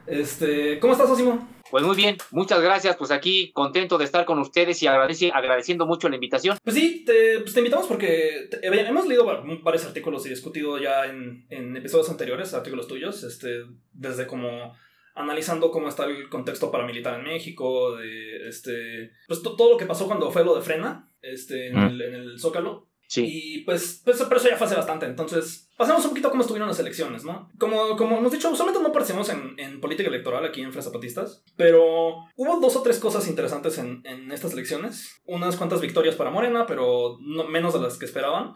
Este, 0.07 0.79
¿Cómo 0.79 0.93
estás, 0.93 1.12
Osimo? 1.12 1.47
Pues 1.69 1.83
muy 1.83 1.95
bien, 1.95 2.17
muchas 2.31 2.62
gracias. 2.62 2.95
Pues 2.95 3.12
aquí 3.12 3.51
contento 3.51 3.99
de 3.99 4.05
estar 4.05 4.25
con 4.25 4.39
ustedes 4.39 4.81
y 4.81 4.88
agradeciendo 4.88 5.85
mucho 5.85 6.09
la 6.09 6.15
invitación. 6.15 6.57
Pues 6.63 6.75
sí, 6.75 7.05
te, 7.05 7.41
pues 7.41 7.55
invitamos 7.57 7.85
porque 7.85 8.49
hemos 8.63 9.07
leído 9.07 9.23
varios 9.62 9.85
artículos 9.85 10.25
y 10.25 10.29
discutido 10.29 10.79
ya 10.79 11.05
en, 11.05 11.45
en, 11.51 11.77
episodios 11.77 12.09
anteriores, 12.09 12.55
artículos 12.55 12.88
tuyos, 12.88 13.23
este, 13.23 13.65
desde 13.93 14.25
como 14.25 14.73
analizando 15.15 15.71
cómo 15.71 15.89
está 15.89 16.05
el 16.05 16.29
contexto 16.29 16.71
paramilitar 16.71 17.19
en 17.19 17.25
México, 17.25 17.95
de 17.95 18.47
este, 18.47 19.11
pues 19.27 19.41
todo 19.41 19.71
lo 19.71 19.77
que 19.77 19.85
pasó 19.85 20.07
cuando 20.07 20.31
fue 20.31 20.45
lo 20.45 20.55
de 20.55 20.61
Frena, 20.61 21.11
este, 21.21 21.69
en, 21.69 21.77
el, 21.77 22.01
en 22.01 22.15
el 22.15 22.39
Zócalo. 22.39 22.87
Sí. 23.07 23.25
Y 23.27 23.57
pues, 23.63 24.03
pues, 24.05 24.21
pero 24.21 24.39
eso 24.39 24.49
ya 24.49 24.55
fue 24.55 24.67
hace 24.67 24.75
bastante. 24.75 25.07
Entonces, 25.07 25.67
pasemos 25.75 26.03
un 26.03 26.11
poquito 26.11 26.29
cómo 26.29 26.41
estuvieron 26.41 26.67
las 26.67 26.79
elecciones, 26.79 27.25
¿no? 27.25 27.49
Como, 27.57 27.97
como 27.97 28.19
hemos 28.19 28.31
dicho, 28.31 28.51
usualmente 28.51 28.83
no 28.83 28.91
participamos 28.91 29.29
en, 29.29 29.55
en 29.57 29.81
política 29.81 30.09
electoral 30.09 30.45
aquí 30.45 30.61
en 30.61 30.71
Zapatistas, 30.71 31.43
pero 31.57 32.17
hubo 32.35 32.59
dos 32.61 32.75
o 32.75 32.83
tres 32.83 32.99
cosas 32.99 33.27
interesantes 33.27 33.79
en, 33.79 34.03
en 34.05 34.31
estas 34.31 34.53
elecciones. 34.53 35.21
Unas 35.25 35.55
cuantas 35.55 35.81
victorias 35.81 36.15
para 36.15 36.29
Morena, 36.29 36.67
pero 36.67 37.17
no, 37.19 37.45
menos 37.45 37.73
de 37.73 37.79
las 37.79 37.97
que 37.97 38.05
esperaban. 38.05 38.53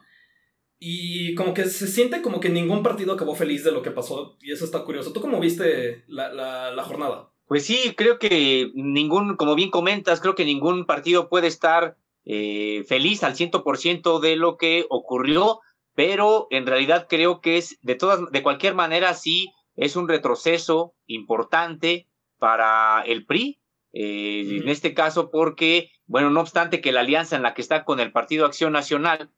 Y 0.85 1.33
como 1.35 1.53
que 1.53 1.63
se 1.63 1.87
siente 1.87 2.21
como 2.21 2.41
que 2.41 2.49
ningún 2.49 2.83
partido 2.83 3.13
acabó 3.13 3.35
feliz 3.35 3.63
de 3.63 3.71
lo 3.71 3.81
que 3.81 3.91
pasó, 3.91 4.37
y 4.41 4.51
eso 4.51 4.65
está 4.65 4.83
curioso. 4.83 5.13
¿Tú 5.13 5.21
cómo 5.21 5.39
viste 5.39 6.03
la, 6.07 6.33
la, 6.33 6.71
la 6.71 6.83
jornada? 6.83 7.31
Pues 7.47 7.65
sí, 7.65 7.93
creo 7.95 8.19
que 8.19 8.69
ningún, 8.73 9.37
como 9.37 9.55
bien 9.55 9.69
comentas, 9.69 10.19
creo 10.19 10.35
que 10.35 10.43
ningún 10.43 10.85
partido 10.85 11.29
puede 11.29 11.47
estar 11.47 11.95
eh, 12.25 12.83
feliz 12.85 13.23
al 13.23 13.33
100% 13.33 14.19
de 14.19 14.35
lo 14.35 14.57
que 14.57 14.85
ocurrió, 14.89 15.61
pero 15.95 16.47
en 16.49 16.65
realidad 16.65 17.07
creo 17.09 17.39
que 17.39 17.55
es 17.55 17.79
de 17.81 17.95
todas, 17.95 18.19
de 18.33 18.43
cualquier 18.43 18.75
manera 18.75 19.13
sí 19.13 19.53
es 19.77 19.95
un 19.95 20.09
retroceso 20.09 20.95
importante 21.05 22.09
para 22.39 23.03
el 23.05 23.25
PRI, 23.25 23.61
eh, 23.93 24.59
en 24.61 24.67
este 24.67 24.93
caso 24.93 25.31
porque, 25.31 25.91
bueno, 26.07 26.29
no 26.29 26.41
obstante 26.41 26.81
que 26.81 26.91
la 26.91 26.99
alianza 26.99 27.37
en 27.37 27.43
la 27.43 27.53
que 27.53 27.61
está 27.61 27.85
con 27.85 28.01
el 28.01 28.11
Partido 28.11 28.45
Acción 28.45 28.73
Nacional 28.73 29.31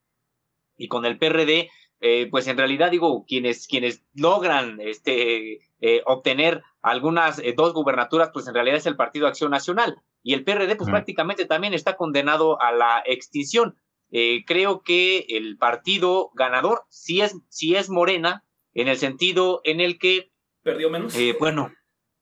y 0.77 0.87
con 0.87 1.05
el 1.05 1.17
PRD, 1.17 1.69
eh, 2.01 2.27
pues 2.29 2.47
en 2.47 2.57
realidad 2.57 2.91
digo, 2.91 3.25
quienes, 3.27 3.67
quienes 3.67 4.03
logran 4.13 4.79
este, 4.81 5.59
obtener 6.05 6.63
algunas 6.81 7.41
dos 7.55 7.73
gubernaturas, 7.73 8.31
pues 8.33 8.47
en 8.47 8.53
realidad 8.53 8.77
es 8.77 8.85
el 8.85 8.95
Partido 8.95 9.27
Acción 9.27 9.51
Nacional 9.51 9.97
y 10.25 10.33
el 10.33 10.43
PRD 10.43 10.75
pues 10.75 10.89
prácticamente 10.89 11.45
también 11.45 11.75
está 11.75 11.95
condenado 11.95 12.59
a 12.59 12.71
la 12.71 13.03
extinción. 13.05 13.77
Eh, 14.11 14.43
creo 14.47 14.81
que 14.81 15.25
el 15.29 15.57
partido 15.57 16.31
ganador 16.33 16.83
sí 16.89 17.21
es, 17.21 17.35
sí 17.49 17.75
es 17.75 17.91
Morena, 17.91 18.43
en 18.73 18.87
el 18.87 18.97
sentido 18.97 19.61
en 19.63 19.81
el 19.81 19.99
que... 19.99 20.31
¿Perdió 20.63 20.89
menos? 20.89 21.15
Eh, 21.15 21.35
bueno, 21.39 21.71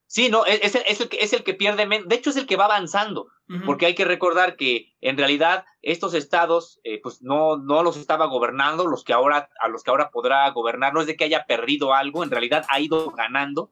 sí, 0.07 0.29
no, 0.29 0.45
es, 0.45 0.75
es, 0.75 1.01
el, 1.01 1.09
es 1.19 1.33
el 1.33 1.43
que 1.43 1.53
pierde 1.53 1.85
menos, 1.85 2.07
de 2.07 2.15
hecho 2.15 2.29
es 2.29 2.37
el 2.37 2.45
que 2.45 2.55
va 2.55 2.65
avanzando, 2.65 3.27
porque 3.65 3.85
hay 3.85 3.93
que 3.93 4.05
recordar 4.05 4.55
que 4.55 4.95
en 4.99 5.17
realidad 5.17 5.65
estos 5.83 6.15
estados 6.15 6.79
eh, 6.83 6.99
pues 7.03 7.21
no, 7.21 7.57
no 7.57 7.83
los 7.83 7.97
estaba 7.97 8.25
gobernando, 8.25 8.87
los 8.87 9.03
que 9.03 9.13
ahora, 9.13 9.49
a 9.59 9.67
los 9.67 9.83
que 9.83 9.91
ahora 9.91 10.09
podrá 10.09 10.49
gobernar, 10.49 10.93
no 10.93 11.01
es 11.01 11.07
de 11.07 11.15
que 11.15 11.25
haya 11.25 11.45
perdido 11.45 11.93
algo, 11.93 12.23
en 12.23 12.31
realidad 12.31 12.65
ha 12.69 12.79
ido 12.79 13.11
ganando 13.11 13.71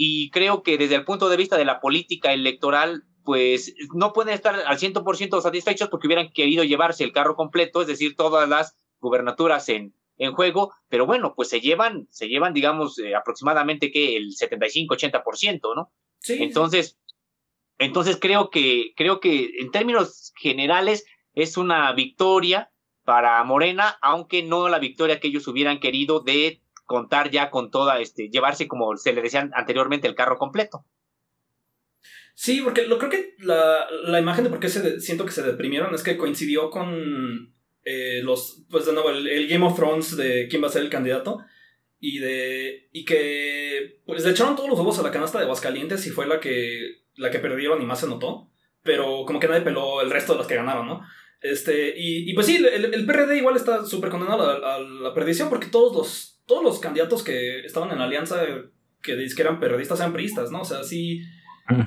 y 0.00 0.30
creo 0.30 0.62
que 0.62 0.78
desde 0.78 0.94
el 0.94 1.04
punto 1.04 1.28
de 1.28 1.36
vista 1.36 1.56
de 1.56 1.64
la 1.64 1.80
política 1.80 2.32
electoral, 2.32 3.02
pues 3.24 3.74
no 3.94 4.12
pueden 4.12 4.32
estar 4.32 4.54
al 4.54 4.78
100% 4.78 5.42
satisfechos 5.42 5.88
porque 5.88 6.06
hubieran 6.06 6.30
querido 6.30 6.62
llevarse 6.62 7.02
el 7.02 7.12
carro 7.12 7.34
completo, 7.34 7.80
es 7.80 7.88
decir, 7.88 8.14
todas 8.14 8.48
las 8.48 8.76
gubernaturas 9.00 9.68
en, 9.68 9.92
en 10.18 10.32
juego, 10.32 10.74
pero 10.88 11.06
bueno, 11.06 11.34
pues 11.34 11.48
se 11.48 11.60
llevan, 11.60 12.08
se 12.10 12.28
llevan, 12.28 12.52
digamos, 12.52 12.98
eh, 12.98 13.14
aproximadamente 13.14 13.90
que 13.90 14.16
el 14.16 14.30
75-80%, 14.30 15.74
¿no? 15.74 15.92
Sí. 16.18 16.36
Entonces, 16.40 16.98
entonces 17.78 18.18
creo 18.20 18.50
que, 18.50 18.92
creo 18.96 19.20
que 19.20 19.50
en 19.60 19.70
términos 19.70 20.32
generales 20.36 21.06
es 21.34 21.56
una 21.56 21.92
victoria 21.92 22.70
para 23.04 23.42
Morena, 23.44 23.96
aunque 24.02 24.42
no 24.42 24.68
la 24.68 24.80
victoria 24.80 25.20
que 25.20 25.28
ellos 25.28 25.46
hubieran 25.48 25.80
querido 25.80 26.20
de 26.20 26.60
contar 26.84 27.30
ya 27.30 27.50
con 27.50 27.70
toda, 27.70 28.00
este, 28.00 28.28
llevarse 28.28 28.66
como 28.66 28.96
se 28.96 29.12
le 29.12 29.22
decían 29.22 29.52
anteriormente 29.54 30.08
el 30.08 30.14
carro 30.14 30.36
completo. 30.36 30.84
Sí, 32.34 32.60
porque 32.62 32.86
lo 32.86 32.98
creo 32.98 33.10
que 33.10 33.34
la, 33.38 33.86
la 34.04 34.20
imagen 34.20 34.44
de 34.44 34.50
por 34.50 34.60
qué 34.60 34.68
se 34.68 35.00
siento 35.00 35.24
que 35.24 35.32
se 35.32 35.42
deprimieron 35.42 35.94
es 35.94 36.02
que 36.02 36.16
coincidió 36.16 36.70
con 36.70 37.54
eh, 37.84 38.20
los, 38.22 38.64
pues 38.70 38.86
de 38.86 38.92
nuevo, 38.92 39.10
el, 39.10 39.48
Game 39.48 39.64
of 39.64 39.76
Thrones 39.76 40.16
de 40.16 40.46
quién 40.48 40.62
va 40.62 40.66
a 40.68 40.70
ser 40.72 40.82
el 40.82 40.90
candidato. 40.90 41.38
Y 42.00 42.18
de. 42.18 42.88
Y 42.92 43.04
que. 43.04 44.00
Pues 44.06 44.24
le 44.24 44.30
echaron 44.30 44.56
todos 44.56 44.68
los 44.68 44.78
huevos 44.78 44.98
a 44.98 45.02
la 45.02 45.10
canasta 45.10 45.38
de 45.38 45.44
Aguascalientes 45.44 46.06
y 46.06 46.10
fue 46.10 46.26
la 46.26 46.40
que. 46.40 47.02
La 47.16 47.30
que 47.30 47.38
perdieron 47.38 47.82
y 47.82 47.86
más 47.86 48.00
se 48.00 48.06
notó. 48.06 48.50
Pero 48.82 49.24
como 49.26 49.40
que 49.40 49.48
nadie 49.48 49.62
peló 49.62 50.00
el 50.00 50.10
resto 50.10 50.32
de 50.32 50.38
los 50.38 50.46
que 50.46 50.54
ganaron, 50.54 50.86
¿no? 50.86 51.02
Este. 51.40 51.94
Y, 51.96 52.30
y 52.30 52.34
pues 52.34 52.46
sí, 52.46 52.56
el, 52.56 52.94
el, 52.94 53.06
PRD 53.06 53.38
igual 53.38 53.56
está 53.56 53.84
súper 53.84 54.10
condenado 54.10 54.48
a, 54.48 54.78
la 54.78 55.14
perdición 55.14 55.48
porque 55.48 55.66
todos 55.66 55.96
los. 55.96 56.34
Todos 56.46 56.62
los 56.62 56.78
candidatos 56.78 57.22
que 57.22 57.60
estaban 57.66 57.90
en 57.90 57.98
la 57.98 58.04
alianza 58.04 58.42
que, 59.02 59.14
que 59.28 59.42
eran 59.42 59.60
periodistas 59.60 60.00
eran 60.00 60.14
priistas, 60.14 60.50
¿no? 60.50 60.62
O 60.62 60.64
sea, 60.64 60.82
sí. 60.82 61.22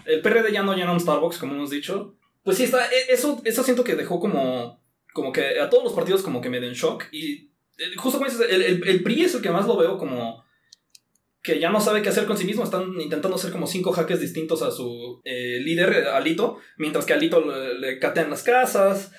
El 0.06 0.22
PRD 0.22 0.52
ya 0.52 0.62
no 0.62 0.76
llena 0.76 0.92
un 0.92 1.00
Starbucks, 1.00 1.40
como 1.40 1.56
hemos 1.56 1.72
dicho. 1.72 2.16
Pues 2.44 2.58
sí, 2.58 2.66
está. 2.66 2.86
E, 2.86 3.14
eso, 3.14 3.42
eso 3.44 3.64
siento 3.64 3.84
que 3.84 3.96
dejó 3.96 4.20
como 4.20 4.81
como 5.14 5.32
que 5.32 5.60
a 5.60 5.70
todos 5.70 5.84
los 5.84 5.94
partidos 5.94 6.22
como 6.22 6.42
que 6.42 6.50
me 6.50 6.60
den 6.60 6.74
shock. 6.74 7.06
Y 7.12 7.52
eh, 7.78 7.96
justo 7.98 8.20
como 8.20 8.30
dices, 8.30 8.48
el, 8.50 8.88
el, 8.88 9.04
PRI 9.04 9.24
es 9.24 9.36
el 9.36 9.42
que 9.42 9.50
más 9.50 9.68
lo 9.68 9.78
veo 9.78 9.98
como 9.98 10.44
que 11.44 11.60
ya 11.60 11.72
no 11.72 11.82
sabe 11.82 12.02
qué 12.02 12.10
hacer 12.10 12.26
con 12.26 12.38
sí 12.38 12.46
mismo. 12.46 12.64
Están 12.64 13.00
intentando 13.00 13.36
hacer 13.36 13.52
como 13.52 13.68
cinco 13.68 13.92
jaques 13.92 14.20
distintos 14.20 14.62
a 14.62 14.72
su 14.72 15.22
eh, 15.24 15.60
líder, 15.62 16.08
Alito, 16.08 16.60
mientras 16.78 17.06
que 17.06 17.14
Alito 17.14 17.42
le, 17.42 17.80
le, 17.80 18.00
catean 18.00 18.30
las 18.30 18.44
casas. 18.44 19.12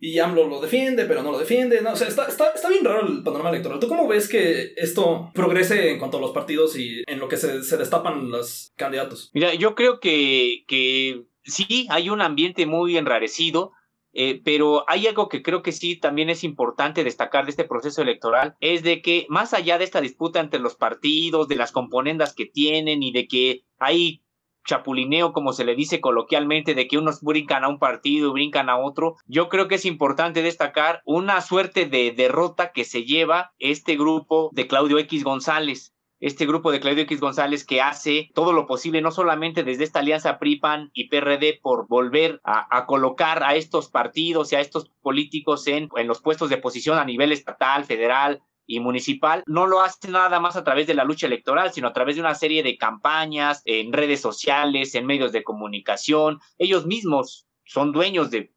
Y 0.00 0.20
AMLO 0.20 0.46
lo 0.46 0.60
defiende, 0.60 1.06
pero 1.06 1.24
no 1.24 1.32
lo 1.32 1.38
defiende. 1.38 1.80
No, 1.80 1.92
o 1.92 1.96
sea, 1.96 2.06
está, 2.06 2.28
está, 2.28 2.52
está, 2.54 2.68
bien 2.68 2.84
raro 2.84 3.04
el 3.04 3.24
panorama 3.24 3.50
electoral. 3.50 3.80
¿Tú 3.80 3.88
cómo 3.88 4.06
ves 4.06 4.28
que 4.28 4.74
esto 4.76 5.32
progrese 5.34 5.90
en 5.90 5.98
cuanto 5.98 6.18
a 6.18 6.20
los 6.20 6.30
partidos 6.30 6.78
y 6.78 7.02
en 7.06 7.18
lo 7.18 7.28
que 7.28 7.36
se, 7.36 7.64
se 7.64 7.76
destapan 7.76 8.30
los 8.30 8.72
candidatos? 8.76 9.30
Mira, 9.34 9.54
yo 9.54 9.74
creo 9.74 9.98
que, 9.98 10.64
que 10.68 11.24
sí, 11.42 11.88
hay 11.90 12.10
un 12.10 12.20
ambiente 12.20 12.64
muy 12.64 12.96
enrarecido. 12.96 13.72
Eh, 14.20 14.40
pero 14.44 14.84
hay 14.88 15.06
algo 15.06 15.28
que 15.28 15.44
creo 15.44 15.62
que 15.62 15.70
sí 15.70 15.94
también 15.94 16.28
es 16.28 16.42
importante 16.42 17.04
destacar 17.04 17.44
de 17.44 17.52
este 17.52 17.62
proceso 17.62 18.02
electoral, 18.02 18.56
es 18.58 18.82
de 18.82 19.00
que 19.00 19.26
más 19.28 19.54
allá 19.54 19.78
de 19.78 19.84
esta 19.84 20.00
disputa 20.00 20.40
entre 20.40 20.58
los 20.58 20.74
partidos, 20.74 21.46
de 21.46 21.54
las 21.54 21.70
componendas 21.70 22.34
que 22.34 22.44
tienen 22.44 23.04
y 23.04 23.12
de 23.12 23.28
que 23.28 23.62
hay 23.78 24.24
chapulineo, 24.66 25.32
como 25.32 25.52
se 25.52 25.64
le 25.64 25.76
dice 25.76 26.00
coloquialmente, 26.00 26.74
de 26.74 26.88
que 26.88 26.98
unos 26.98 27.20
brincan 27.22 27.62
a 27.62 27.68
un 27.68 27.78
partido 27.78 28.30
y 28.30 28.32
brincan 28.32 28.68
a 28.68 28.76
otro, 28.76 29.14
yo 29.26 29.48
creo 29.48 29.68
que 29.68 29.76
es 29.76 29.84
importante 29.84 30.42
destacar 30.42 31.00
una 31.06 31.40
suerte 31.40 31.86
de 31.86 32.10
derrota 32.10 32.72
que 32.72 32.84
se 32.84 33.04
lleva 33.04 33.52
este 33.60 33.96
grupo 33.96 34.50
de 34.52 34.66
Claudio 34.66 34.98
X 34.98 35.22
González 35.22 35.94
este 36.20 36.46
grupo 36.46 36.72
de 36.72 36.80
Claudio 36.80 37.04
X 37.04 37.20
González 37.20 37.64
que 37.64 37.80
hace 37.80 38.30
todo 38.34 38.52
lo 38.52 38.66
posible, 38.66 39.00
no 39.00 39.10
solamente 39.10 39.62
desde 39.62 39.84
esta 39.84 40.00
alianza 40.00 40.38
PRIPAN 40.38 40.90
y 40.92 41.08
PRD, 41.08 41.60
por 41.62 41.86
volver 41.88 42.40
a, 42.44 42.86
colocar 42.86 43.42
a 43.42 43.54
estos 43.54 43.88
partidos 43.88 44.52
y 44.52 44.56
a 44.56 44.60
estos 44.60 44.90
políticos 45.00 45.66
en, 45.66 45.88
en 45.96 46.06
los 46.06 46.20
puestos 46.20 46.50
de 46.50 46.58
posición 46.58 46.98
a 46.98 47.04
nivel 47.04 47.32
estatal, 47.32 47.84
federal, 47.84 48.42
y 48.68 48.80
municipal 48.80 49.42
no 49.46 49.66
lo 49.66 49.80
hace 49.80 50.08
nada 50.08 50.38
más 50.40 50.54
a 50.54 50.62
través 50.62 50.86
de 50.86 50.94
la 50.94 51.04
lucha 51.04 51.26
electoral, 51.26 51.72
sino 51.72 51.88
a 51.88 51.92
través 51.94 52.14
de 52.14 52.20
una 52.20 52.34
serie 52.34 52.62
de 52.62 52.76
campañas 52.76 53.62
en 53.64 53.94
redes 53.94 54.20
sociales, 54.20 54.94
en 54.94 55.06
medios 55.06 55.32
de 55.32 55.42
comunicación. 55.42 56.38
Ellos 56.58 56.86
mismos 56.86 57.47
son 57.68 57.92
dueños 57.92 58.30
de, 58.30 58.54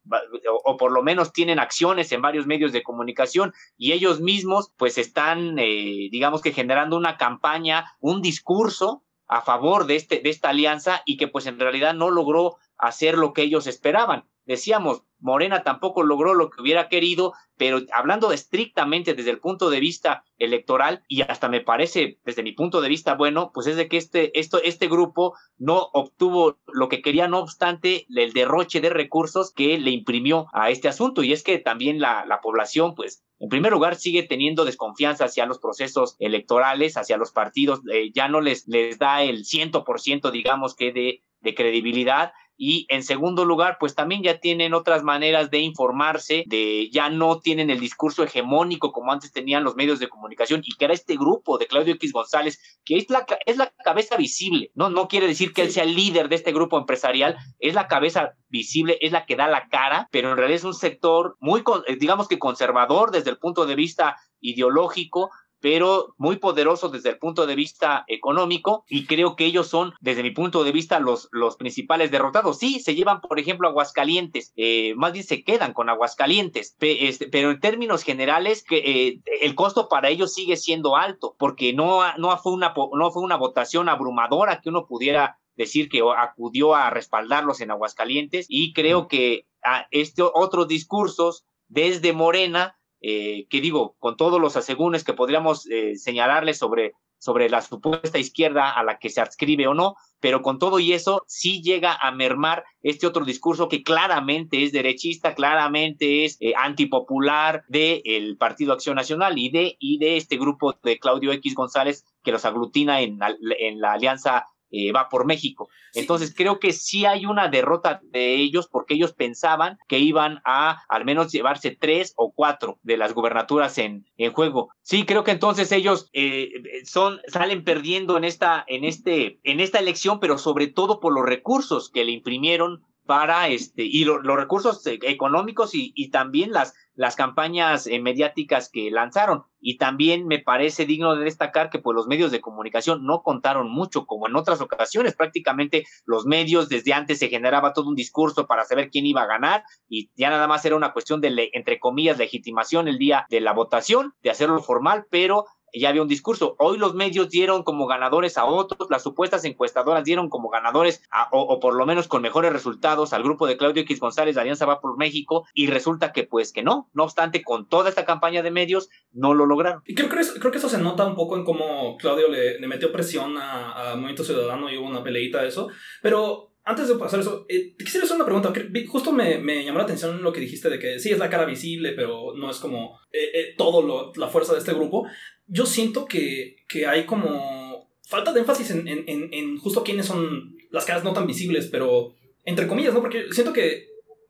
o, 0.64 0.76
por 0.78 0.90
lo 0.90 1.02
menos 1.02 1.34
tienen 1.34 1.58
acciones 1.58 2.10
en 2.12 2.22
varios 2.22 2.46
medios 2.46 2.72
de 2.72 2.82
comunicación 2.82 3.52
y 3.76 3.92
ellos 3.92 4.20
mismos 4.20 4.72
pues 4.78 4.96
están, 4.96 5.58
eh, 5.58 6.08
digamos 6.10 6.40
que 6.40 6.52
generando 6.52 6.96
una 6.96 7.18
campaña, 7.18 7.84
un 8.00 8.22
discurso 8.22 9.04
a 9.28 9.42
favor 9.42 9.86
de, 9.86 9.96
este, 9.96 10.20
de 10.20 10.30
esta 10.30 10.48
alianza 10.48 11.02
y 11.04 11.18
que 11.18 11.28
pues 11.28 11.44
en 11.46 11.60
realidad 11.60 11.92
no 11.92 12.10
logró 12.10 12.56
hacer 12.78 13.18
lo 13.18 13.34
que 13.34 13.42
ellos 13.42 13.66
esperaban. 13.66 14.24
Decíamos, 14.44 15.02
Morena 15.20 15.62
tampoco 15.62 16.02
logró 16.02 16.34
lo 16.34 16.50
que 16.50 16.60
hubiera 16.60 16.88
querido, 16.88 17.32
pero 17.56 17.80
hablando 17.92 18.32
estrictamente 18.32 19.14
desde 19.14 19.30
el 19.30 19.38
punto 19.38 19.70
de 19.70 19.78
vista 19.78 20.24
electoral, 20.36 21.04
y 21.06 21.22
hasta 21.22 21.48
me 21.48 21.60
parece 21.60 22.18
desde 22.24 22.42
mi 22.42 22.52
punto 22.52 22.80
de 22.80 22.88
vista 22.88 23.14
bueno, 23.14 23.52
pues 23.54 23.68
es 23.68 23.76
de 23.76 23.88
que 23.88 23.98
este, 23.98 24.38
esto, 24.38 24.60
este 24.62 24.88
grupo 24.88 25.34
no 25.58 25.88
obtuvo 25.92 26.58
lo 26.66 26.88
que 26.88 27.02
quería, 27.02 27.28
no 27.28 27.38
obstante 27.38 28.06
el 28.08 28.32
derroche 28.32 28.80
de 28.80 28.90
recursos 28.90 29.52
que 29.52 29.78
le 29.78 29.92
imprimió 29.92 30.46
a 30.52 30.70
este 30.70 30.88
asunto. 30.88 31.22
Y 31.22 31.32
es 31.32 31.44
que 31.44 31.58
también 31.58 32.00
la, 32.00 32.26
la 32.26 32.40
población, 32.40 32.96
pues, 32.96 33.24
en 33.38 33.48
primer 33.48 33.72
lugar, 33.72 33.94
sigue 33.94 34.24
teniendo 34.24 34.64
desconfianza 34.64 35.26
hacia 35.26 35.46
los 35.46 35.60
procesos 35.60 36.16
electorales, 36.18 36.96
hacia 36.96 37.16
los 37.16 37.30
partidos, 37.30 37.80
eh, 37.92 38.10
ya 38.12 38.26
no 38.26 38.40
les, 38.40 38.66
les 38.66 38.98
da 38.98 39.22
el 39.22 39.44
ciento 39.44 39.84
por 39.84 40.00
ciento, 40.00 40.32
digamos 40.32 40.74
que 40.74 40.92
de, 40.92 41.22
de 41.40 41.54
credibilidad 41.54 42.32
y 42.64 42.86
en 42.90 43.02
segundo 43.02 43.44
lugar, 43.44 43.76
pues 43.80 43.96
también 43.96 44.22
ya 44.22 44.38
tienen 44.38 44.72
otras 44.72 45.02
maneras 45.02 45.50
de 45.50 45.58
informarse, 45.58 46.44
de 46.46 46.88
ya 46.92 47.10
no 47.10 47.40
tienen 47.40 47.70
el 47.70 47.80
discurso 47.80 48.22
hegemónico 48.22 48.92
como 48.92 49.10
antes 49.10 49.32
tenían 49.32 49.64
los 49.64 49.74
medios 49.74 49.98
de 49.98 50.08
comunicación 50.08 50.62
y 50.64 50.76
que 50.76 50.84
era 50.84 50.94
este 50.94 51.16
grupo 51.16 51.58
de 51.58 51.66
Claudio 51.66 51.94
X 51.94 52.12
González, 52.12 52.60
que 52.84 52.98
es 52.98 53.10
la, 53.10 53.26
es 53.46 53.56
la 53.56 53.72
cabeza 53.84 54.16
visible, 54.16 54.70
¿no? 54.76 54.90
No 54.90 55.08
quiere 55.08 55.26
decir 55.26 55.52
que 55.52 55.62
él 55.62 55.72
sea 55.72 55.82
el 55.82 55.96
líder 55.96 56.28
de 56.28 56.36
este 56.36 56.52
grupo 56.52 56.78
empresarial, 56.78 57.36
es 57.58 57.74
la 57.74 57.88
cabeza 57.88 58.34
visible, 58.48 58.96
es 59.00 59.10
la 59.10 59.26
que 59.26 59.34
da 59.34 59.48
la 59.48 59.66
cara, 59.68 60.08
pero 60.12 60.30
en 60.30 60.36
realidad 60.36 60.58
es 60.58 60.64
un 60.64 60.74
sector 60.74 61.36
muy, 61.40 61.64
digamos 61.98 62.28
que 62.28 62.38
conservador 62.38 63.10
desde 63.10 63.30
el 63.30 63.38
punto 63.38 63.66
de 63.66 63.74
vista 63.74 64.18
ideológico, 64.40 65.30
pero 65.62 66.14
muy 66.18 66.36
poderosos 66.36 66.90
desde 66.90 67.10
el 67.10 67.18
punto 67.18 67.46
de 67.46 67.54
vista 67.54 68.04
económico 68.08 68.84
y 68.88 69.06
creo 69.06 69.36
que 69.36 69.46
ellos 69.46 69.68
son, 69.68 69.94
desde 70.00 70.24
mi 70.24 70.32
punto 70.32 70.64
de 70.64 70.72
vista, 70.72 70.98
los, 70.98 71.28
los 71.30 71.56
principales 71.56 72.10
derrotados. 72.10 72.58
Sí, 72.58 72.80
se 72.80 72.96
llevan, 72.96 73.20
por 73.20 73.38
ejemplo, 73.38 73.68
Aguascalientes, 73.68 74.52
eh, 74.56 74.92
más 74.96 75.12
bien 75.12 75.24
se 75.24 75.44
quedan 75.44 75.72
con 75.72 75.88
Aguascalientes, 75.88 76.76
este, 76.80 77.28
pero 77.28 77.52
en 77.52 77.60
términos 77.60 78.02
generales, 78.02 78.64
que, 78.64 78.78
eh, 78.78 79.20
el 79.40 79.54
costo 79.54 79.88
para 79.88 80.08
ellos 80.08 80.34
sigue 80.34 80.56
siendo 80.56 80.96
alto, 80.96 81.36
porque 81.38 81.72
no, 81.72 82.00
no, 82.18 82.36
fue 82.38 82.52
una, 82.52 82.74
no 82.92 83.10
fue 83.12 83.22
una 83.22 83.36
votación 83.36 83.88
abrumadora 83.88 84.60
que 84.60 84.68
uno 84.68 84.86
pudiera 84.86 85.38
decir 85.54 85.88
que 85.88 86.02
acudió 86.16 86.74
a 86.74 86.90
respaldarlos 86.90 87.60
en 87.60 87.70
Aguascalientes 87.70 88.46
y 88.48 88.72
creo 88.72 89.06
que 89.06 89.46
a 89.62 89.86
este, 89.92 90.22
otros 90.22 90.66
discursos 90.66 91.44
desde 91.68 92.12
Morena 92.12 92.76
eh, 93.02 93.46
que 93.50 93.60
digo, 93.60 93.96
con 93.98 94.16
todos 94.16 94.40
los 94.40 94.56
asegúnes 94.56 95.02
que 95.02 95.12
podríamos 95.12 95.66
eh, 95.66 95.96
señalarles 95.96 96.56
sobre, 96.56 96.92
sobre 97.18 97.50
la 97.50 97.60
supuesta 97.60 98.18
izquierda 98.18 98.70
a 98.70 98.84
la 98.84 98.98
que 98.98 99.10
se 99.10 99.20
adscribe 99.20 99.66
o 99.66 99.74
no, 99.74 99.96
pero 100.20 100.40
con 100.40 100.60
todo 100.60 100.78
y 100.78 100.92
eso 100.92 101.24
sí 101.26 101.62
llega 101.62 101.94
a 101.94 102.12
mermar 102.12 102.64
este 102.80 103.08
otro 103.08 103.24
discurso 103.24 103.68
que 103.68 103.82
claramente 103.82 104.62
es 104.62 104.70
derechista, 104.70 105.34
claramente 105.34 106.24
es 106.24 106.36
eh, 106.40 106.52
antipopular 106.56 107.64
del 107.66 108.36
Partido 108.38 108.72
Acción 108.72 108.94
Nacional 108.94 109.36
y 109.36 109.50
de, 109.50 109.76
y 109.80 109.98
de 109.98 110.16
este 110.16 110.36
grupo 110.36 110.76
de 110.84 111.00
Claudio 111.00 111.32
X 111.32 111.54
González 111.54 112.04
que 112.22 112.30
los 112.30 112.44
aglutina 112.44 113.00
en, 113.00 113.18
en 113.58 113.80
la 113.80 113.94
Alianza 113.94 114.46
eh, 114.72 114.90
va 114.90 115.08
por 115.08 115.26
México. 115.26 115.68
Entonces 115.94 116.34
creo 116.34 116.58
que 116.58 116.72
sí 116.72 117.04
hay 117.04 117.26
una 117.26 117.48
derrota 117.48 118.00
de 118.02 118.34
ellos 118.34 118.68
porque 118.68 118.94
ellos 118.94 119.12
pensaban 119.12 119.78
que 119.86 119.98
iban 119.98 120.40
a 120.44 120.82
al 120.88 121.04
menos 121.04 121.30
llevarse 121.30 121.76
tres 121.78 122.14
o 122.16 122.32
cuatro 122.32 122.78
de 122.82 122.96
las 122.96 123.12
gubernaturas 123.12 123.78
en, 123.78 124.06
en 124.16 124.32
juego. 124.32 124.70
Sí, 124.80 125.04
creo 125.04 125.24
que 125.24 125.30
entonces 125.30 125.70
ellos 125.72 126.08
eh, 126.12 126.50
son, 126.84 127.20
salen 127.28 127.64
perdiendo 127.64 128.16
en 128.16 128.24
esta, 128.24 128.64
en, 128.66 128.84
este, 128.84 129.38
en 129.44 129.60
esta 129.60 129.78
elección, 129.78 130.20
pero 130.20 130.38
sobre 130.38 130.66
todo 130.66 131.00
por 131.00 131.12
los 131.12 131.24
recursos 131.24 131.90
que 131.90 132.04
le 132.04 132.12
imprimieron 132.12 132.82
para 133.06 133.48
este 133.48 133.82
y 133.82 134.04
los 134.04 134.22
recursos 134.24 134.86
económicos 134.86 135.74
y, 135.74 135.92
y, 135.94 136.10
también 136.10 136.52
las 136.52 136.74
las 136.94 137.16
campañas 137.16 137.86
eh, 137.86 138.00
mediáticas 138.00 138.70
que 138.70 138.90
lanzaron. 138.90 139.44
Y 139.60 139.78
también 139.78 140.26
me 140.26 140.40
parece 140.40 140.86
digno 140.86 141.14
de 141.14 141.24
destacar 141.24 141.70
que 141.70 141.78
pues 141.78 141.94
los 141.94 142.06
medios 142.06 142.32
de 142.32 142.40
comunicación 142.40 143.06
no 143.06 143.22
contaron 143.22 143.70
mucho 143.70 144.06
como 144.06 144.26
en 144.26 144.36
otras 144.36 144.60
ocasiones. 144.60 145.14
Prácticamente 145.14 145.84
los 146.04 146.26
medios 146.26 146.68
desde 146.68 146.92
antes 146.92 147.18
se 147.18 147.28
generaba 147.28 147.72
todo 147.72 147.88
un 147.88 147.94
discurso 147.94 148.46
para 148.46 148.64
saber 148.64 148.90
quién 148.90 149.06
iba 149.06 149.22
a 149.22 149.26
ganar 149.26 149.64
y 149.88 150.10
ya 150.16 150.30
nada 150.30 150.48
más 150.48 150.64
era 150.64 150.76
una 150.76 150.92
cuestión 150.92 151.20
de 151.20 151.50
entre 151.52 151.78
comillas 151.78 152.18
legitimación 152.18 152.88
el 152.88 152.98
día 152.98 153.26
de 153.30 153.40
la 153.40 153.52
votación 153.52 154.14
de 154.22 154.30
hacerlo 154.30 154.58
formal 154.60 155.06
pero 155.10 155.44
ya 155.72 155.88
había 155.88 156.02
un 156.02 156.08
discurso. 156.08 156.56
Hoy 156.58 156.78
los 156.78 156.94
medios 156.94 157.30
dieron 157.30 157.62
como 157.62 157.86
ganadores 157.86 158.38
a 158.38 158.44
otros, 158.44 158.90
las 158.90 159.02
supuestas 159.02 159.44
encuestadoras 159.44 160.04
dieron 160.04 160.28
como 160.28 160.50
ganadores, 160.50 161.02
o, 161.30 161.60
por 161.60 161.74
lo 161.74 161.86
menos 161.86 162.08
con 162.08 162.22
mejores 162.22 162.52
resultados, 162.52 163.12
al 163.12 163.22
grupo 163.22 163.46
de 163.46 163.56
Claudio 163.56 163.82
X 163.82 164.00
González 164.00 164.36
Alianza 164.36 164.66
Va 164.66 164.80
por 164.80 164.96
México, 164.98 165.46
y 165.54 165.66
resulta 165.66 166.12
que 166.12 166.24
pues 166.24 166.52
que 166.52 166.62
no, 166.62 166.90
no 166.92 167.04
obstante, 167.04 167.42
con 167.42 167.68
toda 167.68 167.88
esta 167.88 168.04
campaña 168.04 168.42
de 168.42 168.50
medios, 168.50 168.90
no 169.12 169.34
lo 169.34 169.46
lograron. 169.46 169.82
Y 169.86 169.94
creo, 169.94 170.08
eso, 170.20 170.34
creo 170.38 170.52
que 170.52 170.58
eso 170.58 170.68
se 170.68 170.78
nota 170.78 171.06
un 171.06 171.14
poco 171.14 171.36
en 171.36 171.44
cómo 171.44 171.96
Claudio 171.96 172.28
le, 172.28 172.58
le 172.58 172.66
metió 172.66 172.92
presión 172.92 173.36
a, 173.38 173.92
a 173.92 173.94
Movimiento 173.94 174.24
Ciudadano 174.24 174.70
y 174.70 174.76
hubo 174.76 174.86
una 174.86 175.02
peleita 175.02 175.42
de 175.42 175.48
eso, 175.48 175.68
pero 176.02 176.51
antes 176.64 176.88
de 176.88 176.94
pasar 176.94 177.20
eso, 177.20 177.44
eh, 177.48 177.74
te 177.76 177.84
quisiera 177.84 178.04
hacer 178.04 178.16
una 178.16 178.24
pregunta. 178.24 178.52
Justo 178.88 179.12
me, 179.12 179.38
me, 179.38 179.64
llamó 179.64 179.78
la 179.78 179.84
atención 179.84 180.22
lo 180.22 180.32
que 180.32 180.40
dijiste 180.40 180.70
de 180.70 180.78
que 180.78 180.98
sí 180.98 181.10
es 181.10 181.18
la 181.18 181.30
cara 181.30 181.44
visible, 181.44 181.92
pero 181.92 182.34
no 182.36 182.50
es 182.50 182.58
como 182.58 182.98
eh, 183.12 183.30
eh, 183.34 183.54
todo 183.56 184.12
la 184.16 184.28
fuerza 184.28 184.52
de 184.52 184.60
este 184.60 184.72
grupo. 184.72 185.06
Yo 185.46 185.66
siento 185.66 186.06
que, 186.06 186.56
que 186.68 186.86
hay 186.86 187.04
como 187.04 187.90
falta 188.06 188.32
de 188.32 188.40
énfasis 188.40 188.70
en, 188.70 188.86
en, 188.86 189.04
en, 189.06 189.58
justo 189.58 189.82
quiénes 189.82 190.06
son 190.06 190.56
las 190.70 190.84
caras 190.84 191.02
no 191.02 191.12
tan 191.12 191.26
visibles, 191.26 191.66
pero 191.66 192.14
entre 192.44 192.68
comillas, 192.68 192.94
¿no? 192.94 193.00
Porque 193.00 193.26
siento 193.32 193.52
que 193.52 193.88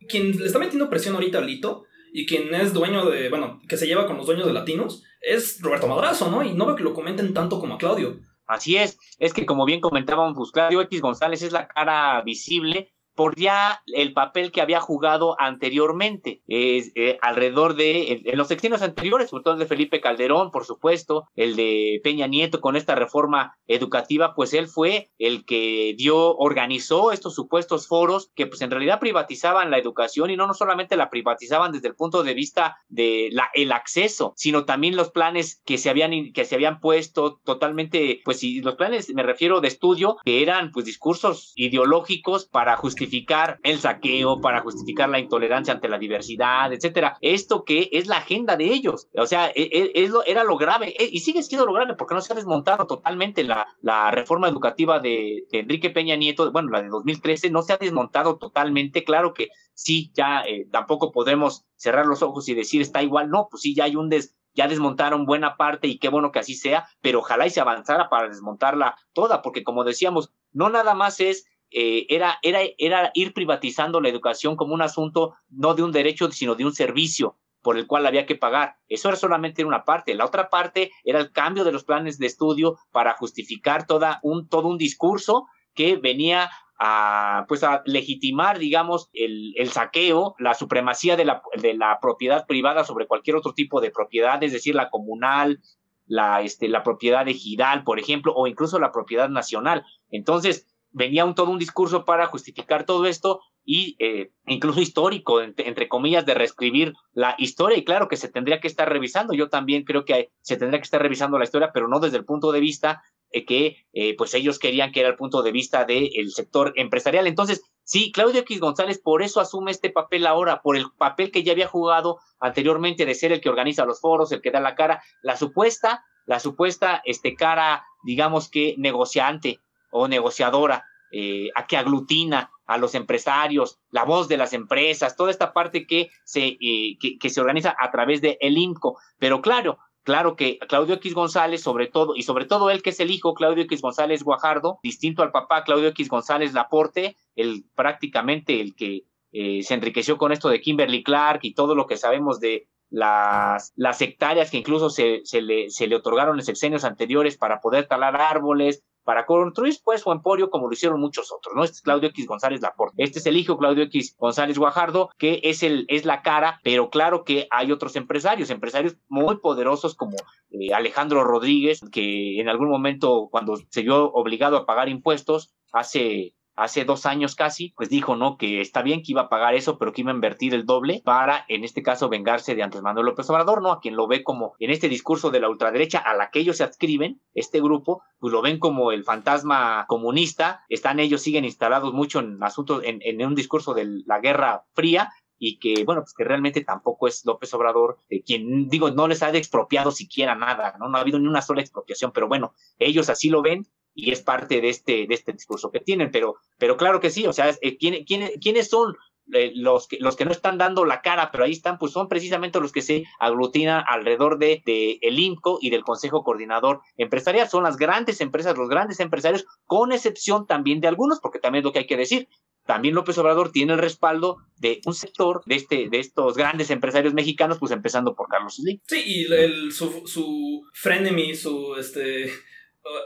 quien 0.08 0.38
le 0.38 0.46
está 0.46 0.58
metiendo 0.58 0.88
presión 0.88 1.14
ahorita 1.14 1.38
a 1.38 1.42
Lito 1.42 1.84
y 2.12 2.26
quien 2.26 2.54
es 2.54 2.72
dueño 2.72 3.06
de, 3.10 3.28
bueno, 3.28 3.60
que 3.68 3.76
se 3.76 3.86
lleva 3.86 4.06
con 4.06 4.16
los 4.16 4.26
dueños 4.26 4.46
de 4.46 4.52
Latinos, 4.52 5.04
es 5.20 5.60
Roberto 5.60 5.86
Madrazo, 5.86 6.30
¿no? 6.30 6.42
Y 6.42 6.52
no 6.54 6.66
veo 6.66 6.76
que 6.76 6.82
lo 6.82 6.94
comenten 6.94 7.34
tanto 7.34 7.60
como 7.60 7.74
a 7.74 7.78
Claudio. 7.78 8.20
Así 8.52 8.76
es, 8.76 8.98
es 9.18 9.32
que 9.32 9.46
como 9.46 9.64
bien 9.64 9.80
comentábamos, 9.80 10.34
pues 10.36 10.50
Claudio 10.50 10.82
X 10.82 11.00
González 11.00 11.40
es 11.42 11.52
la 11.52 11.66
cara 11.68 12.20
visible 12.22 12.92
por 13.14 13.36
ya 13.36 13.82
el 13.86 14.12
papel 14.12 14.52
que 14.52 14.60
había 14.60 14.80
jugado 14.80 15.36
anteriormente, 15.38 16.42
eh, 16.48 17.18
alrededor 17.20 17.74
de, 17.74 18.22
en, 18.24 18.38
los 18.38 18.48
sexenios 18.48 18.82
anteriores, 18.82 19.30
sobre 19.30 19.44
todo 19.44 19.54
el 19.54 19.60
de 19.60 19.66
Felipe 19.66 20.00
Calderón, 20.00 20.50
por 20.50 20.64
supuesto, 20.64 21.28
el 21.34 21.56
de 21.56 22.00
Peña 22.02 22.26
Nieto 22.26 22.60
con 22.60 22.76
esta 22.76 22.94
reforma 22.94 23.56
educativa, 23.66 24.34
pues 24.34 24.54
él 24.54 24.68
fue 24.68 25.10
el 25.18 25.44
que 25.44 25.94
dio, 25.96 26.36
organizó 26.36 27.12
estos 27.12 27.34
supuestos 27.34 27.86
foros 27.86 28.30
que 28.34 28.46
pues 28.46 28.62
en 28.62 28.70
realidad 28.70 29.00
privatizaban 29.00 29.70
la 29.70 29.78
educación 29.78 30.30
y 30.30 30.36
no, 30.36 30.46
no 30.46 30.54
solamente 30.54 30.96
la 30.96 31.10
privatizaban 31.10 31.72
desde 31.72 31.88
el 31.88 31.94
punto 31.94 32.22
de 32.22 32.34
vista 32.34 32.76
de 32.88 33.28
la, 33.32 33.48
el 33.54 33.72
acceso, 33.72 34.32
sino 34.36 34.64
también 34.64 34.96
los 34.96 35.10
planes 35.10 35.60
que 35.64 35.78
se 35.78 35.90
habían, 35.90 36.32
que 36.32 36.44
se 36.44 36.54
habían 36.54 36.80
puesto 36.80 37.40
totalmente, 37.44 38.20
pues 38.24 38.40
si 38.40 38.60
los 38.60 38.76
planes 38.76 39.12
me 39.14 39.22
refiero 39.22 39.60
de 39.60 39.68
estudio, 39.68 40.16
que 40.24 40.42
eran 40.42 40.72
pues 40.72 40.86
discursos 40.86 41.52
ideológicos 41.56 42.46
para 42.46 42.76
justificar 42.76 43.01
justificar 43.02 43.58
el 43.64 43.80
saqueo, 43.80 44.40
para 44.40 44.60
justificar 44.60 45.08
la 45.08 45.18
intolerancia 45.18 45.74
ante 45.74 45.88
la 45.88 45.98
diversidad, 45.98 46.72
etcétera. 46.72 47.18
Esto 47.20 47.64
que 47.64 47.88
es 47.92 48.06
la 48.06 48.18
agenda 48.18 48.56
de 48.56 48.66
ellos. 48.66 49.08
O 49.16 49.26
sea, 49.26 49.48
e, 49.48 49.90
e, 49.94 50.10
era 50.26 50.44
lo 50.44 50.56
grave 50.56 50.94
e, 50.96 51.08
y 51.10 51.20
sigue 51.20 51.42
siendo 51.42 51.66
lo 51.66 51.72
grave 51.72 51.94
porque 51.94 52.14
no 52.14 52.20
se 52.20 52.32
ha 52.32 52.36
desmontado 52.36 52.86
totalmente 52.86 53.44
la, 53.44 53.66
reforma 54.12 54.48
educativa 54.48 55.00
de, 55.00 55.44
Enrique 55.50 55.90
Peña 55.90 56.16
Nieto, 56.16 56.50
bueno, 56.52 56.70
la 56.70 56.82
de 56.82 56.88
2013, 56.88 57.50
no 57.50 57.62
se 57.62 57.72
ha 57.72 57.76
desmontado 57.76 58.38
totalmente. 58.38 59.04
Claro 59.04 59.34
que 59.34 59.48
sí, 59.74 60.12
ya 60.14 60.42
eh, 60.42 60.68
tampoco 60.70 61.10
podemos 61.10 61.64
cerrar 61.76 62.06
los 62.06 62.22
ojos 62.22 62.48
y 62.48 62.54
decir 62.54 62.80
está 62.82 63.02
igual. 63.02 63.30
No, 63.30 63.48
pues 63.50 63.62
sí, 63.62 63.74
ya 63.74 63.84
hay 63.84 63.96
un 63.96 64.10
des, 64.10 64.36
ya 64.54 64.68
desmontaron 64.68 65.26
buena 65.26 65.56
parte 65.56 65.88
y 65.88 65.98
qué 65.98 66.08
bueno 66.08 66.30
que 66.30 66.38
así 66.38 66.54
sea, 66.54 66.86
pero 67.00 67.20
ojalá 67.20 67.46
y 67.46 67.50
se 67.50 67.60
avanzara 67.60 68.08
para 68.08 68.28
desmontarla 68.28 68.96
toda, 69.12 69.42
porque 69.42 69.64
como 69.64 69.82
decíamos, 69.82 70.32
no 70.52 70.68
nada 70.68 70.94
más 70.94 71.20
es 71.20 71.46
eh, 71.72 72.06
era, 72.08 72.38
era, 72.42 72.60
era 72.78 73.10
ir 73.14 73.32
privatizando 73.32 74.00
la 74.00 74.08
educación 74.08 74.56
como 74.56 74.74
un 74.74 74.82
asunto 74.82 75.34
no 75.50 75.74
de 75.74 75.82
un 75.82 75.92
derecho, 75.92 76.30
sino 76.30 76.54
de 76.54 76.64
un 76.64 76.74
servicio 76.74 77.36
por 77.62 77.78
el 77.78 77.86
cual 77.86 78.06
había 78.06 78.26
que 78.26 78.34
pagar. 78.34 78.76
Eso 78.88 79.08
era 79.08 79.16
solamente 79.16 79.64
una 79.64 79.84
parte. 79.84 80.14
La 80.14 80.26
otra 80.26 80.50
parte 80.50 80.90
era 81.04 81.20
el 81.20 81.32
cambio 81.32 81.64
de 81.64 81.72
los 81.72 81.84
planes 81.84 82.18
de 82.18 82.26
estudio 82.26 82.76
para 82.90 83.14
justificar 83.14 83.86
toda 83.86 84.18
un, 84.22 84.48
todo 84.48 84.68
un 84.68 84.78
discurso 84.78 85.46
que 85.74 85.96
venía 85.96 86.50
a, 86.78 87.44
pues 87.46 87.62
a 87.62 87.82
legitimar, 87.86 88.58
digamos, 88.58 89.08
el, 89.12 89.54
el 89.56 89.70
saqueo, 89.70 90.34
la 90.38 90.54
supremacía 90.54 91.16
de 91.16 91.24
la, 91.24 91.40
de 91.54 91.74
la, 91.74 91.98
propiedad 92.00 92.46
privada 92.46 92.84
sobre 92.84 93.06
cualquier 93.06 93.36
otro 93.36 93.54
tipo 93.54 93.80
de 93.80 93.92
propiedad, 93.92 94.42
es 94.42 94.52
decir, 94.52 94.74
la 94.74 94.90
comunal, 94.90 95.60
la, 96.06 96.42
este, 96.42 96.68
la 96.68 96.82
propiedad 96.82 97.28
ejidal, 97.28 97.84
por 97.84 98.00
ejemplo, 98.00 98.34
o 98.34 98.48
incluso 98.48 98.80
la 98.80 98.90
propiedad 98.90 99.28
nacional. 99.28 99.84
Entonces, 100.10 100.66
venía 100.92 101.24
un, 101.24 101.34
todo 101.34 101.50
un 101.50 101.58
discurso 101.58 102.04
para 102.04 102.26
justificar 102.26 102.84
todo 102.84 103.06
esto 103.06 103.40
y 103.64 103.96
eh, 103.98 104.32
incluso 104.46 104.80
histórico, 104.80 105.40
entre, 105.40 105.88
comillas, 105.88 106.26
de 106.26 106.34
reescribir 106.34 106.94
la 107.12 107.34
historia. 107.38 107.78
Y 107.78 107.84
claro 107.84 108.08
que 108.08 108.16
se 108.16 108.28
tendría 108.28 108.60
que 108.60 108.68
estar 108.68 108.88
revisando. 108.88 109.34
Yo 109.34 109.48
también 109.48 109.84
creo 109.84 110.04
que 110.04 110.30
se 110.40 110.56
tendría 110.56 110.80
que 110.80 110.84
estar 110.84 111.00
revisando 111.00 111.38
la 111.38 111.44
historia, 111.44 111.70
pero 111.72 111.88
no 111.88 112.00
desde 112.00 112.16
el 112.16 112.24
punto 112.24 112.52
de 112.52 112.60
vista 112.60 113.02
eh, 113.30 113.44
que 113.44 113.76
eh, 113.92 114.16
pues 114.16 114.34
ellos 114.34 114.58
querían 114.58 114.92
que 114.92 115.00
era 115.00 115.08
el 115.08 115.16
punto 115.16 115.42
de 115.42 115.52
vista 115.52 115.84
del 115.84 116.30
sector 116.30 116.72
empresarial. 116.76 117.26
Entonces, 117.26 117.62
sí, 117.84 118.10
Claudio 118.12 118.40
X 118.40 118.60
González 118.60 119.00
por 119.02 119.22
eso 119.22 119.40
asume 119.40 119.70
este 119.70 119.90
papel 119.90 120.26
ahora, 120.26 120.60
por 120.60 120.76
el 120.76 120.86
papel 120.98 121.30
que 121.30 121.42
ya 121.42 121.52
había 121.52 121.68
jugado 121.68 122.18
anteriormente 122.40 123.06
de 123.06 123.14
ser 123.14 123.32
el 123.32 123.40
que 123.40 123.48
organiza 123.48 123.84
los 123.84 124.00
foros, 124.00 124.32
el 124.32 124.42
que 124.42 124.50
da 124.50 124.60
la 124.60 124.74
cara, 124.74 125.02
la 125.22 125.36
supuesta, 125.36 126.04
la 126.26 126.40
supuesta 126.40 127.00
este, 127.04 127.34
cara, 127.34 127.84
digamos 128.04 128.48
que 128.48 128.74
negociante 128.78 129.60
o 129.92 130.08
negociadora, 130.08 130.84
eh, 131.12 131.50
a 131.54 131.66
que 131.66 131.76
aglutina 131.76 132.50
a 132.66 132.78
los 132.78 132.94
empresarios, 132.94 133.78
la 133.90 134.04
voz 134.04 134.28
de 134.28 134.38
las 134.38 134.54
empresas, 134.54 135.14
toda 135.14 135.30
esta 135.30 135.52
parte 135.52 135.86
que 135.86 136.10
se, 136.24 136.56
eh, 136.58 136.96
que, 136.98 137.30
se 137.30 137.40
organiza 137.40 137.76
a 137.78 137.90
través 137.90 138.22
de 138.22 138.38
el 138.40 138.56
INCO. 138.56 138.96
Pero 139.18 139.42
claro, 139.42 139.78
claro 140.04 140.36
que 140.36 140.58
Claudio 140.68 140.94
X 140.94 141.14
González, 141.14 141.62
sobre 141.62 141.86
todo, 141.86 142.16
y 142.16 142.22
sobre 142.22 142.46
todo 142.46 142.70
él 142.70 142.82
que 142.82 142.90
es 142.90 143.00
el 143.00 143.10
hijo, 143.10 143.34
Claudio 143.34 143.64
X 143.64 143.82
González 143.82 144.22
Guajardo, 144.24 144.78
distinto 144.82 145.22
al 145.22 145.32
papá 145.32 145.64
Claudio 145.64 145.88
X 145.88 146.08
González 146.08 146.54
Laporte, 146.54 147.16
el 147.36 147.64
prácticamente 147.74 148.60
el 148.62 148.74
que 148.74 149.02
eh, 149.32 149.62
se 149.62 149.74
enriqueció 149.74 150.16
con 150.16 150.32
esto 150.32 150.48
de 150.48 150.62
Kimberly 150.62 151.02
Clark 151.02 151.40
y 151.42 151.54
todo 151.54 151.74
lo 151.74 151.86
que 151.86 151.98
sabemos 151.98 152.40
de 152.40 152.68
las, 152.88 153.72
las 153.76 154.00
hectáreas 154.00 154.50
que 154.50 154.58
incluso 154.58 154.90
se, 154.90 155.20
se, 155.24 155.42
le, 155.42 155.70
se 155.70 155.86
le 155.86 155.96
otorgaron 155.96 156.38
en 156.38 156.44
sexenios 156.44 156.84
anteriores 156.84 157.38
para 157.38 157.60
poder 157.60 157.86
talar 157.86 158.16
árboles, 158.16 158.82
para 159.04 159.26
construir 159.26 159.74
pues 159.84 160.02
su 160.02 160.12
emporio 160.12 160.50
como 160.50 160.66
lo 160.68 160.72
hicieron 160.72 161.00
muchos 161.00 161.32
otros, 161.32 161.54
¿no? 161.54 161.64
Este 161.64 161.76
es 161.76 161.82
Claudio 161.82 162.08
X 162.10 162.26
González 162.26 162.60
Laporte. 162.60 163.02
Este 163.02 163.18
es 163.18 163.26
el 163.26 163.36
hijo 163.36 163.58
Claudio 163.58 163.84
X 163.84 164.16
González 164.18 164.58
Guajardo, 164.58 165.10
que 165.18 165.40
es 165.44 165.62
el 165.62 165.86
es 165.88 166.04
la 166.04 166.22
cara, 166.22 166.60
pero 166.62 166.90
claro 166.90 167.24
que 167.24 167.48
hay 167.50 167.72
otros 167.72 167.96
empresarios, 167.96 168.50
empresarios 168.50 168.96
muy 169.08 169.38
poderosos 169.38 169.94
como 169.94 170.16
eh, 170.50 170.72
Alejandro 170.74 171.24
Rodríguez, 171.24 171.80
que 171.90 172.40
en 172.40 172.48
algún 172.48 172.68
momento 172.68 173.28
cuando 173.30 173.56
se 173.70 173.82
vio 173.82 174.12
obligado 174.12 174.56
a 174.56 174.66
pagar 174.66 174.88
impuestos 174.88 175.54
hace 175.72 176.34
hace 176.54 176.84
dos 176.84 177.06
años 177.06 177.34
casi, 177.34 177.72
pues 177.76 177.88
dijo, 177.88 178.16
¿no? 178.16 178.36
Que 178.36 178.60
está 178.60 178.82
bien 178.82 179.02
que 179.02 179.12
iba 179.12 179.22
a 179.22 179.28
pagar 179.28 179.54
eso, 179.54 179.78
pero 179.78 179.92
que 179.92 180.02
iba 180.02 180.10
a 180.10 180.14
invertir 180.14 180.54
el 180.54 180.66
doble 180.66 181.02
para, 181.04 181.44
en 181.48 181.64
este 181.64 181.82
caso, 181.82 182.08
vengarse 182.08 182.54
de 182.54 182.62
Andrés 182.62 182.82
Manuel 182.82 183.06
López 183.06 183.28
Obrador, 183.30 183.62
¿no? 183.62 183.72
A 183.72 183.80
quien 183.80 183.96
lo 183.96 184.06
ve 184.06 184.22
como, 184.22 184.54
en 184.58 184.70
este 184.70 184.88
discurso 184.88 185.30
de 185.30 185.40
la 185.40 185.48
ultraderecha 185.48 185.98
a 185.98 186.14
la 186.14 186.30
que 186.30 186.40
ellos 186.40 186.58
se 186.58 186.64
adscriben, 186.64 187.20
este 187.34 187.60
grupo, 187.60 188.02
pues 188.18 188.32
lo 188.32 188.42
ven 188.42 188.58
como 188.58 188.92
el 188.92 189.04
fantasma 189.04 189.86
comunista, 189.88 190.64
están 190.68 191.00
ellos, 191.00 191.22
siguen 191.22 191.44
instalados 191.44 191.92
mucho 191.92 192.20
en 192.20 192.42
asuntos, 192.42 192.82
en, 192.84 193.00
en 193.02 193.24
un 193.26 193.34
discurso 193.34 193.74
de 193.74 194.02
la 194.06 194.20
Guerra 194.20 194.64
Fría, 194.74 195.10
y 195.44 195.58
que, 195.58 195.82
bueno, 195.84 196.02
pues 196.02 196.14
que 196.14 196.22
realmente 196.22 196.62
tampoco 196.62 197.08
es 197.08 197.24
López 197.26 197.52
Obrador, 197.54 197.98
eh, 198.08 198.22
quien, 198.22 198.68
digo, 198.68 198.92
no 198.92 199.08
les 199.08 199.24
ha 199.24 199.36
expropiado 199.36 199.90
siquiera 199.90 200.36
nada, 200.36 200.76
¿no? 200.78 200.88
No 200.88 200.96
ha 200.96 201.00
habido 201.00 201.18
ni 201.18 201.26
una 201.26 201.42
sola 201.42 201.60
expropiación, 201.60 202.12
pero 202.12 202.28
bueno, 202.28 202.54
ellos 202.78 203.10
así 203.10 203.28
lo 203.28 203.42
ven 203.42 203.66
y 203.94 204.10
es 204.10 204.22
parte 204.22 204.60
de 204.60 204.68
este, 204.68 205.06
de 205.06 205.14
este 205.14 205.32
discurso 205.32 205.70
que 205.70 205.80
tienen, 205.80 206.10
pero, 206.10 206.36
pero 206.58 206.76
claro 206.76 207.00
que 207.00 207.10
sí, 207.10 207.26
o 207.26 207.32
sea, 207.32 207.50
eh, 207.60 207.76
¿quién, 207.78 208.04
quiénes 208.04 208.68
son 208.68 208.96
eh, 209.32 209.52
los, 209.54 209.86
que, 209.86 209.98
los 210.00 210.16
que 210.16 210.24
no 210.24 210.32
están 210.32 210.58
dando 210.58 210.84
la 210.84 211.00
cara, 211.00 211.30
pero 211.30 211.44
ahí 211.44 211.52
están, 211.52 211.78
pues 211.78 211.92
son 211.92 212.08
precisamente 212.08 212.60
los 212.60 212.72
que 212.72 212.82
se 212.82 213.04
aglutinan 213.18 213.84
alrededor 213.88 214.38
de, 214.38 214.62
de 214.66 214.98
el 215.00 215.18
INCO 215.18 215.58
y 215.60 215.70
del 215.70 215.84
Consejo 215.84 216.24
Coordinador 216.24 216.80
Empresarial, 216.96 217.48
son 217.48 217.62
las 217.62 217.76
grandes 217.76 218.20
empresas, 218.20 218.56
los 218.56 218.68
grandes 218.68 219.00
empresarios, 219.00 219.46
con 219.64 219.92
excepción 219.92 220.46
también 220.46 220.80
de 220.80 220.88
algunos, 220.88 221.20
porque 221.20 221.38
también 221.38 221.62
es 221.62 221.64
lo 221.64 221.72
que 221.72 221.80
hay 221.80 221.86
que 221.86 221.96
decir, 221.96 222.28
también 222.66 222.94
López 222.94 223.18
Obrador 223.18 223.50
tiene 223.50 223.72
el 223.72 223.78
respaldo 223.78 224.38
de 224.56 224.80
un 224.86 224.94
sector 224.94 225.42
de 225.46 225.56
este 225.56 225.88
de 225.88 225.98
estos 225.98 226.36
grandes 226.36 226.70
empresarios 226.70 227.14
mexicanos, 227.14 227.58
pues 227.58 227.72
empezando 227.72 228.14
por 228.14 228.28
Carlos 228.28 228.56
Slim. 228.56 228.78
Sí, 228.86 229.02
y 229.04 229.32
el, 229.32 229.72
su, 229.72 230.06
su 230.06 230.62
frenemy, 230.72 231.34
su 231.34 231.74
este 231.76 232.30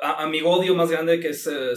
amigo 0.03 0.51
odio 0.51 0.75
más 0.75 0.91
grande 0.91 1.21
que 1.21 1.29
es 1.29 1.47
eh, 1.47 1.75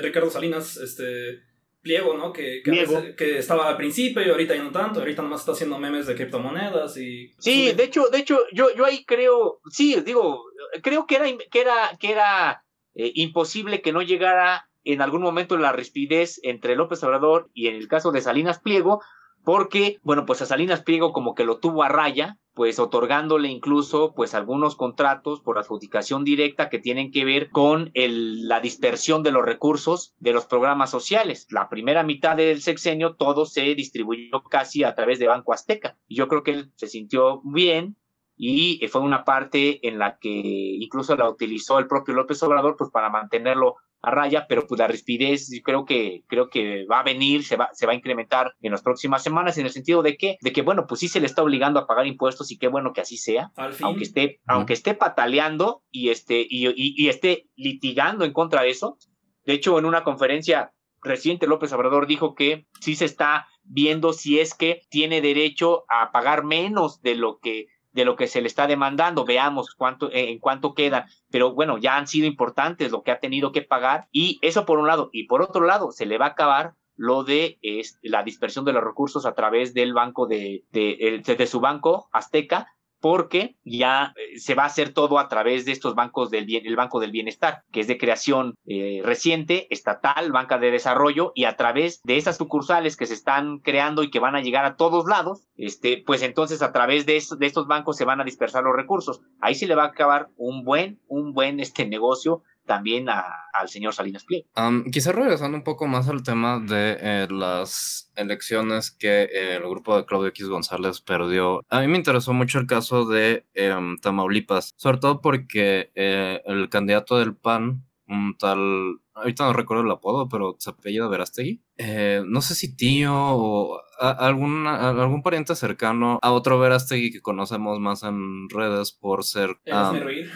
Ricardo 0.00 0.30
Salinas, 0.30 0.76
este 0.76 1.40
Pliego, 1.82 2.16
¿no? 2.16 2.32
Que, 2.32 2.62
que, 2.62 3.38
estaba 3.38 3.68
al 3.68 3.76
principio 3.76 4.24
y 4.24 4.30
ahorita 4.30 4.54
ya 4.54 4.62
no 4.62 4.70
tanto, 4.70 5.00
ahorita 5.00 5.20
nomás 5.20 5.40
está 5.40 5.50
haciendo 5.50 5.80
memes 5.80 6.06
de 6.06 6.14
criptomonedas 6.14 6.96
y... 6.96 7.34
Sí, 7.38 7.72
de 7.72 7.82
hecho, 7.84 8.06
de 8.06 8.18
hecho, 8.18 8.38
yo, 8.52 8.72
yo 8.72 8.84
ahí 8.84 9.04
creo, 9.04 9.60
sí, 9.68 10.00
digo, 10.06 10.44
creo 10.80 11.06
que 11.08 11.16
era, 11.16 11.26
que 11.50 11.60
era, 11.60 11.96
que 11.98 12.12
era 12.12 12.64
eh, 12.94 13.10
imposible 13.16 13.82
que 13.82 13.92
no 13.92 14.00
llegara 14.00 14.68
en 14.84 15.02
algún 15.02 15.22
momento 15.22 15.56
la 15.56 15.72
rispidez 15.72 16.38
entre 16.44 16.76
López 16.76 17.02
Obrador 17.02 17.50
y 17.52 17.66
en 17.66 17.74
el 17.74 17.88
caso 17.88 18.12
de 18.12 18.20
Salinas 18.20 18.60
Pliego, 18.60 19.02
porque, 19.44 19.98
bueno, 20.02 20.24
pues 20.24 20.40
a 20.40 20.46
Salinas 20.46 20.82
Pliego 20.82 21.12
como 21.12 21.34
que 21.34 21.44
lo 21.44 21.58
tuvo 21.58 21.82
a 21.82 21.88
raya, 21.88 22.38
pues 22.54 22.78
otorgándole 22.78 23.48
incluso 23.48 24.12
pues 24.14 24.34
algunos 24.34 24.76
contratos 24.76 25.40
por 25.40 25.58
adjudicación 25.58 26.24
directa 26.24 26.68
que 26.68 26.78
tienen 26.78 27.10
que 27.10 27.24
ver 27.24 27.50
con 27.50 27.90
el, 27.94 28.46
la 28.46 28.60
dispersión 28.60 29.22
de 29.22 29.32
los 29.32 29.44
recursos 29.44 30.14
de 30.18 30.32
los 30.32 30.46
programas 30.46 30.90
sociales. 30.90 31.46
La 31.50 31.68
primera 31.68 32.02
mitad 32.02 32.36
del 32.36 32.60
sexenio 32.60 33.14
todo 33.14 33.46
se 33.46 33.74
distribuyó 33.74 34.42
casi 34.50 34.84
a 34.84 34.94
través 34.94 35.18
de 35.18 35.28
Banco 35.28 35.52
Azteca. 35.52 35.96
Yo 36.08 36.28
creo 36.28 36.42
que 36.42 36.50
él 36.52 36.72
se 36.76 36.88
sintió 36.88 37.40
bien 37.44 37.96
y 38.36 38.86
fue 38.88 39.00
una 39.00 39.24
parte 39.24 39.86
en 39.86 39.98
la 39.98 40.18
que 40.18 40.30
incluso 40.30 41.16
la 41.16 41.28
utilizó 41.28 41.78
el 41.78 41.86
propio 41.86 42.14
López 42.14 42.42
Obrador 42.42 42.76
pues 42.76 42.90
para 42.90 43.08
mantenerlo 43.08 43.76
a 44.02 44.10
raya, 44.10 44.46
pero 44.48 44.66
pues 44.66 44.78
la 44.78 44.88
rispidez 44.88 45.48
creo 45.64 45.84
que, 45.84 46.24
creo 46.26 46.50
que 46.50 46.84
va 46.86 47.00
a 47.00 47.04
venir, 47.04 47.44
se 47.44 47.56
va, 47.56 47.70
se 47.72 47.86
va 47.86 47.92
a 47.92 47.94
incrementar 47.94 48.52
en 48.60 48.72
las 48.72 48.82
próximas 48.82 49.22
semanas, 49.22 49.58
en 49.58 49.66
el 49.66 49.72
sentido 49.72 50.02
de 50.02 50.16
que, 50.16 50.38
de 50.40 50.52
que, 50.52 50.62
bueno, 50.62 50.86
pues 50.88 51.00
sí 51.00 51.08
se 51.08 51.20
le 51.20 51.26
está 51.26 51.42
obligando 51.42 51.78
a 51.78 51.86
pagar 51.86 52.06
impuestos 52.06 52.50
y 52.50 52.58
qué 52.58 52.66
bueno 52.66 52.92
que 52.92 53.00
así 53.00 53.16
sea, 53.16 53.52
aunque 53.80 54.02
esté, 54.02 54.40
aunque 54.46 54.72
esté 54.72 54.94
pataleando 54.94 55.84
y 55.90 56.10
esté, 56.10 56.40
y, 56.40 56.72
y, 56.76 57.08
esté 57.08 57.48
litigando 57.54 58.24
en 58.24 58.32
contra 58.32 58.62
de 58.62 58.70
eso. 58.70 58.98
De 59.44 59.52
hecho, 59.52 59.78
en 59.78 59.84
una 59.84 60.02
conferencia 60.02 60.72
reciente, 61.00 61.46
López 61.46 61.72
Obrador 61.72 62.06
dijo 62.06 62.34
que 62.34 62.66
sí 62.80 62.96
se 62.96 63.04
está 63.04 63.46
viendo 63.64 64.12
si 64.12 64.40
es 64.40 64.54
que 64.54 64.82
tiene 64.90 65.20
derecho 65.20 65.84
a 65.88 66.10
pagar 66.10 66.44
menos 66.44 67.00
de 67.02 67.14
lo 67.14 67.38
que 67.38 67.66
de 67.92 68.04
lo 68.04 68.16
que 68.16 68.26
se 68.26 68.40
le 68.40 68.48
está 68.48 68.66
demandando, 68.66 69.24
veamos 69.24 69.74
cuánto, 69.74 70.10
eh, 70.10 70.30
en 70.30 70.38
cuánto 70.38 70.74
quedan, 70.74 71.06
pero 71.30 71.54
bueno, 71.54 71.78
ya 71.78 71.96
han 71.96 72.06
sido 72.06 72.26
importantes 72.26 72.90
lo 72.90 73.02
que 73.02 73.10
ha 73.10 73.20
tenido 73.20 73.52
que 73.52 73.62
pagar 73.62 74.08
y 74.12 74.38
eso 74.42 74.66
por 74.66 74.78
un 74.78 74.86
lado, 74.86 75.10
y 75.12 75.24
por 75.24 75.42
otro 75.42 75.64
lado, 75.64 75.92
se 75.92 76.06
le 76.06 76.18
va 76.18 76.26
a 76.26 76.30
acabar 76.30 76.74
lo 76.96 77.24
de 77.24 77.58
la 78.02 78.22
dispersión 78.22 78.64
de 78.64 78.72
los 78.72 78.84
recursos 78.84 79.26
a 79.26 79.34
través 79.34 79.74
del 79.74 79.92
banco 79.92 80.26
de, 80.26 80.64
de, 80.70 81.22
de 81.24 81.46
su 81.46 81.60
banco 81.60 82.08
Azteca, 82.12 82.68
porque 83.02 83.56
ya 83.64 84.14
eh, 84.16 84.38
se 84.38 84.54
va 84.54 84.62
a 84.62 84.66
hacer 84.66 84.94
todo 84.94 85.18
a 85.18 85.28
través 85.28 85.64
de 85.66 85.72
estos 85.72 85.96
bancos 85.96 86.30
del 86.30 86.46
bien, 86.46 86.64
el 86.64 86.76
Banco 86.76 87.00
del 87.00 87.10
Bienestar, 87.10 87.64
que 87.72 87.80
es 87.80 87.88
de 87.88 87.98
creación 87.98 88.54
eh, 88.64 89.02
reciente, 89.04 89.66
estatal, 89.70 90.30
banca 90.30 90.56
de 90.58 90.70
desarrollo, 90.70 91.32
y 91.34 91.44
a 91.44 91.56
través 91.56 92.00
de 92.04 92.16
esas 92.16 92.38
sucursales 92.38 92.96
que 92.96 93.06
se 93.06 93.14
están 93.14 93.58
creando 93.58 94.04
y 94.04 94.10
que 94.10 94.20
van 94.20 94.36
a 94.36 94.40
llegar 94.40 94.64
a 94.64 94.76
todos 94.76 95.06
lados, 95.06 95.48
este, 95.56 96.02
pues 96.06 96.22
entonces 96.22 96.62
a 96.62 96.72
través 96.72 97.04
de, 97.04 97.20
de 97.38 97.46
estos 97.46 97.66
bancos 97.66 97.96
se 97.96 98.04
van 98.04 98.20
a 98.20 98.24
dispersar 98.24 98.62
los 98.62 98.76
recursos. 98.76 99.20
Ahí 99.40 99.56
sí 99.56 99.66
le 99.66 99.74
va 99.74 99.82
a 99.82 99.88
acabar 99.88 100.28
un 100.36 100.64
buen, 100.64 101.00
un 101.08 101.34
buen 101.34 101.58
este 101.58 101.84
negocio 101.84 102.44
también 102.66 103.08
al 103.08 103.68
señor 103.68 103.94
Salinas 103.94 104.24
Pliego. 104.24 104.46
quizá 104.90 105.12
regresando 105.12 105.56
un 105.56 105.64
poco 105.64 105.86
más 105.86 106.08
al 106.08 106.22
tema 106.22 106.60
de 106.60 106.96
eh, 107.00 107.26
las 107.30 108.10
elecciones 108.16 108.90
que 108.90 109.22
eh, 109.24 109.56
el 109.56 109.68
grupo 109.68 109.96
de 109.96 110.04
Claudio 110.04 110.28
X 110.28 110.48
González 110.48 111.00
perdió. 111.00 111.62
A 111.68 111.80
mí 111.80 111.88
me 111.88 111.98
interesó 111.98 112.32
mucho 112.32 112.58
el 112.58 112.66
caso 112.66 113.04
de 113.04 113.46
em, 113.54 113.98
Tamaulipas, 113.98 114.72
sobre 114.76 114.98
todo 114.98 115.20
porque 115.20 115.90
eh, 115.94 116.40
el 116.46 116.68
candidato 116.68 117.18
del 117.18 117.36
PAN, 117.36 117.84
un 118.06 118.36
tal 118.38 119.01
ahorita 119.14 119.44
no 119.44 119.52
recuerdo 119.52 119.84
el 119.84 119.90
apodo, 119.90 120.28
pero 120.28 120.56
se 120.58 120.70
apellida 120.70 121.08
Verastegui. 121.08 121.62
Eh, 121.78 122.22
no 122.26 122.40
sé 122.40 122.54
si 122.54 122.76
tío 122.76 123.12
o 123.14 123.80
algún, 123.98 124.66
algún 124.66 125.22
pariente 125.22 125.54
cercano 125.54 126.18
a 126.22 126.32
otro 126.32 126.58
Verastegui 126.58 127.12
que 127.12 127.20
conocemos 127.20 127.78
más 127.80 128.02
en 128.02 128.48
redes 128.48 128.92
por 128.92 129.24
ser 129.24 129.58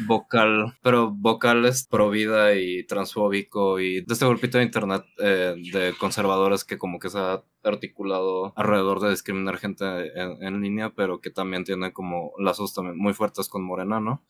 vocal, 0.07 0.75
pero 0.83 1.11
vocal 1.11 1.65
es 1.65 1.87
pro 1.87 2.11
vida 2.11 2.55
y 2.55 2.87
transfóbico 2.87 3.81
y 3.81 4.03
de 4.03 4.13
este 4.13 4.27
grupito 4.27 4.59
de 4.59 4.65
internet 4.65 5.05
eh, 5.19 5.55
de 5.73 5.95
conservadores 5.99 6.65
que 6.65 6.79
como 6.79 6.99
que 6.99 7.11
se 7.11 7.19
ha 7.19 7.43
articulado 7.65 8.53
alrededor 8.57 9.01
de 9.01 9.11
discriminar 9.11 9.59
gente 9.59 9.85
en, 9.85 10.43
en 10.43 10.61
línea, 10.61 10.91
pero 10.95 11.21
que 11.21 11.31
también 11.31 11.65
tiene 11.65 11.93
como 11.93 12.33
lazos 12.39 12.75
también 12.75 12.97
muy 12.97 13.13
fuertes 13.13 13.49
con 13.49 13.65
Morena, 13.65 14.01
¿no? 14.01 14.23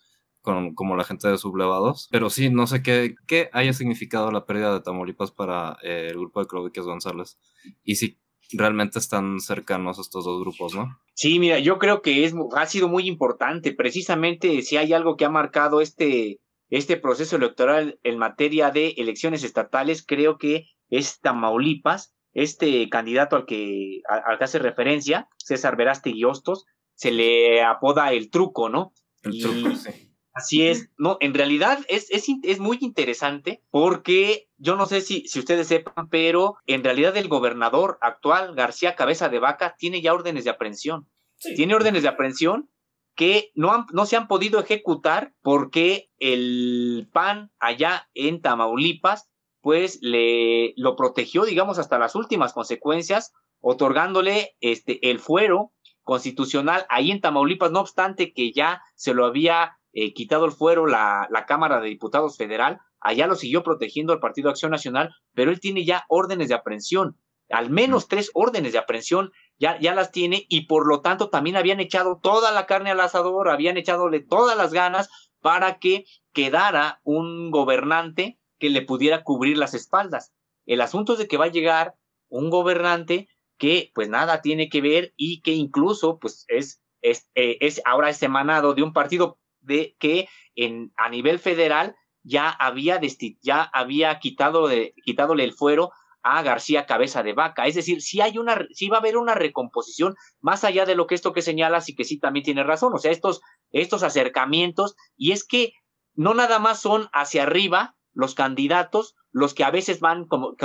Como 0.75 0.97
la 0.97 1.05
gente 1.05 1.29
de 1.29 1.39
sublevados. 1.39 2.09
Pero 2.11 2.31
sí, 2.31 2.51
no 2.51 2.67
sé 2.67 2.83
qué, 2.83 3.15
qué 3.27 3.51
haya 3.53 3.73
significado 3.73 4.31
la 4.31 4.47
pérdida 4.47 4.73
de 4.73 4.81
Tamaulipas 4.81 5.31
para 5.31 5.79
eh, 5.83 6.09
el 6.11 6.19
grupo 6.19 6.41
de 6.41 6.47
Claudiques 6.47 6.85
González. 6.85 7.39
Y 7.85 7.97
si 7.97 8.19
realmente 8.53 8.99
están 8.99 9.41
cercanos 9.41 9.99
estos 9.99 10.25
dos 10.25 10.41
grupos, 10.41 10.75
¿no? 10.75 10.99
Sí, 11.15 11.39
mira, 11.39 11.59
yo 11.59 11.79
creo 11.79 12.03
que 12.03 12.25
es, 12.25 12.35
ha 12.55 12.67
sido 12.67 12.89
muy 12.89 13.09
importante. 13.09 13.73
Precisamente 13.73 14.63
si 14.63 14.77
hay 14.77 14.93
algo 14.93 15.17
que 15.17 15.25
ha 15.25 15.31
marcado 15.31 15.81
este, 15.81 16.41
este 16.71 16.97
proceso 16.97 17.37
electoral 17.37 17.99
en 18.03 18.19
materia 18.19 18.71
de 18.71 18.95
elecciones 18.99 19.43
estatales, 19.43 20.05
creo 20.07 20.39
que 20.39 20.67
es 20.89 21.21
Tamaulipas. 21.21 22.13
Este 22.33 22.91
candidato 22.91 23.35
al 23.35 23.47
que, 23.47 24.03
al 24.09 24.37
que 24.37 24.45
hace 24.45 24.59
referencia, 24.59 25.27
César 25.39 25.77
Veraste 25.77 26.13
Hostos, 26.27 26.67
se 26.95 27.11
le 27.11 27.63
apoda 27.63 28.13
el 28.13 28.31
truco, 28.31 28.69
¿no? 28.69 28.93
El 29.23 29.41
truco, 29.41 29.75
sí 29.75 30.06
Así 30.37 30.69
es, 30.69 30.91
no, 30.99 31.17
en 31.21 31.33
realidad 31.33 31.79
es, 31.89 32.11
es, 32.11 32.27
es, 32.43 32.59
muy 32.61 32.77
interesante 32.83 33.63
porque 33.71 34.51
yo 34.59 34.77
no 34.77 34.85
sé 34.85 35.01
si, 35.01 35.27
si 35.27 35.39
ustedes 35.39 35.67
sepan, 35.67 36.11
pero 36.11 36.57
en 36.67 36.85
realidad 36.85 37.17
el 37.17 37.27
gobernador 37.27 37.97
actual, 38.03 38.55
García 38.55 38.97
Cabeza 38.97 39.31
de 39.31 39.39
Vaca, 39.39 39.77
tiene 39.79 40.03
ya 40.03 40.13
órdenes 40.13 40.45
de 40.45 40.51
aprehensión. 40.51 41.09
Tiene 41.39 41.75
órdenes 41.75 42.03
de 42.03 42.11
aprehensión 42.11 42.69
que 43.15 43.51
no, 43.55 43.73
han, 43.73 43.87
no 43.95 44.05
se 44.05 44.17
han 44.17 44.29
podido 44.29 44.61
ejecutar 44.61 45.33
porque 45.41 46.11
el 46.19 47.09
PAN 47.15 47.51
allá 47.59 48.11
en 48.13 48.43
Tamaulipas, 48.43 49.31
pues 49.63 50.01
le 50.03 50.75
lo 50.77 50.97
protegió, 50.97 51.47
digamos, 51.47 51.79
hasta 51.79 51.99
las 51.99 52.15
últimas 52.15 52.53
consecuencias, 52.53 53.33
otorgándole 53.61 54.55
este, 54.61 55.11
el 55.11 55.19
fuero 55.19 55.73
constitucional 56.03 56.85
ahí 56.91 57.11
en 57.11 57.23
Tamaulipas, 57.23 57.71
no 57.71 57.81
obstante 57.81 58.35
que 58.35 58.53
ya 58.53 58.83
se 58.97 59.15
lo 59.15 59.25
había 59.25 59.79
eh, 59.97 60.13
quitado 60.13 60.45
el 60.45 60.53
fuero 60.53 60.87
la, 60.87 61.27
la 61.31 61.47
Cámara 61.47 61.81
de 61.81 61.89
Diputados 61.89 62.37
Federal, 62.37 62.81
allá 63.01 63.27
lo 63.27 63.35
siguió 63.35 63.63
protegiendo 63.63 64.13
el 64.13 64.21
Partido 64.21 64.51
Acción 64.51 64.71
Nacional, 64.71 65.15
pero 65.33 65.51
él 65.51 65.59
tiene 65.59 65.87
ya 65.87 66.05
órdenes 66.11 66.49
de 66.49 66.55
aprehensión, 66.55 67.17
al 67.49 67.71
menos 67.71 68.05
mm. 68.05 68.09
tres 68.11 68.31
órdenes 68.35 68.75
de 68.75 68.79
aprehensión 68.79 69.33
ya, 69.59 69.81
ya 69.81 69.95
las 69.95 70.13
tiene 70.13 70.45
y 70.51 70.67
por 70.67 70.87
lo 70.87 71.01
tanto 71.01 71.31
también 71.31 71.57
habían 71.57 71.81
echado 71.81 72.21
toda 72.23 72.53
la 72.53 72.67
carne 72.67 72.91
al 72.91 73.01
asador, 73.01 73.49
habían 73.49 73.79
echadole 73.79 74.21
todas 74.21 74.55
las 74.55 74.75
ganas 74.75 75.09
para 75.41 75.79
que 75.79 76.05
quedara 76.35 77.01
un 77.03 77.51
gobernante 77.51 78.39
que 78.59 78.69
le 78.69 78.83
pudiera 78.83 79.25
cubrir 79.25 79.57
las 79.57 79.73
espaldas. 79.73 80.35
El 80.67 80.83
asunto 80.83 81.15
es 81.15 81.19
de 81.19 81.27
que 81.27 81.39
va 81.39 81.47
a 81.47 81.51
llegar 81.51 81.95
un 82.29 82.51
gobernante 82.51 83.31
que 83.57 83.93
pues 83.95 84.11
nada 84.11 84.43
tiene 84.43 84.69
que 84.69 84.83
ver 84.83 85.15
y 85.17 85.41
que 85.41 85.53
incluso 85.53 86.19
pues 86.19 86.45
es, 86.49 86.83
es, 87.01 87.31
eh, 87.35 87.57
es 87.63 87.81
ahora 87.87 88.11
es 88.11 88.23
emanado 88.23 88.75
de 88.75 88.83
un 88.83 88.93
partido 88.93 89.39
de 89.67 89.97
que 89.99 90.29
en, 90.55 90.93
a 90.97 91.09
nivel 91.09 91.39
federal 91.39 91.95
ya 92.23 92.49
había, 92.49 93.01
ya 93.43 93.63
había 93.63 94.19
quitado 94.19 94.67
de, 94.67 94.95
quitadole 95.05 95.45
el 95.45 95.53
fuero 95.53 95.93
a 96.23 96.43
García 96.43 96.87
Cabeza 96.87 97.23
de 97.23 97.35
Vaca. 97.35 97.67
Es 97.67 97.77
decir, 97.77 98.03
si 98.03 98.21
hay 98.21 98.37
una, 98.37 98.67
si 98.73 98.89
va 98.89 98.97
a 98.97 99.01
haber 99.01 99.17
una 99.17 99.35
recomposición 99.35 100.17
más 100.41 100.65
allá 100.65 100.85
de 100.85 100.97
lo 100.97 101.07
que 101.07 101.15
esto 101.15 101.33
que 101.33 101.41
señalas 101.41 101.89
y 101.89 101.95
que 101.95 102.03
sí 102.03 102.19
también 102.19 102.45
tiene 102.45 102.65
razón. 102.65 102.93
O 102.95 102.99
sea, 102.99 103.13
estos, 103.13 103.43
estos 103.71 104.03
acercamientos, 104.03 104.97
y 105.17 105.31
es 105.31 105.47
que 105.47 105.73
no 106.15 106.35
nada 106.35 106.59
más 106.59 106.81
son 106.81 107.09
hacia 107.13 107.45
arriba 107.45 107.97
los 108.13 108.35
candidatos, 108.35 109.15
los 109.31 109.55
que 109.55 109.63
a 109.63 109.71
veces 109.71 110.01
van, 110.01 110.27
como, 110.27 110.57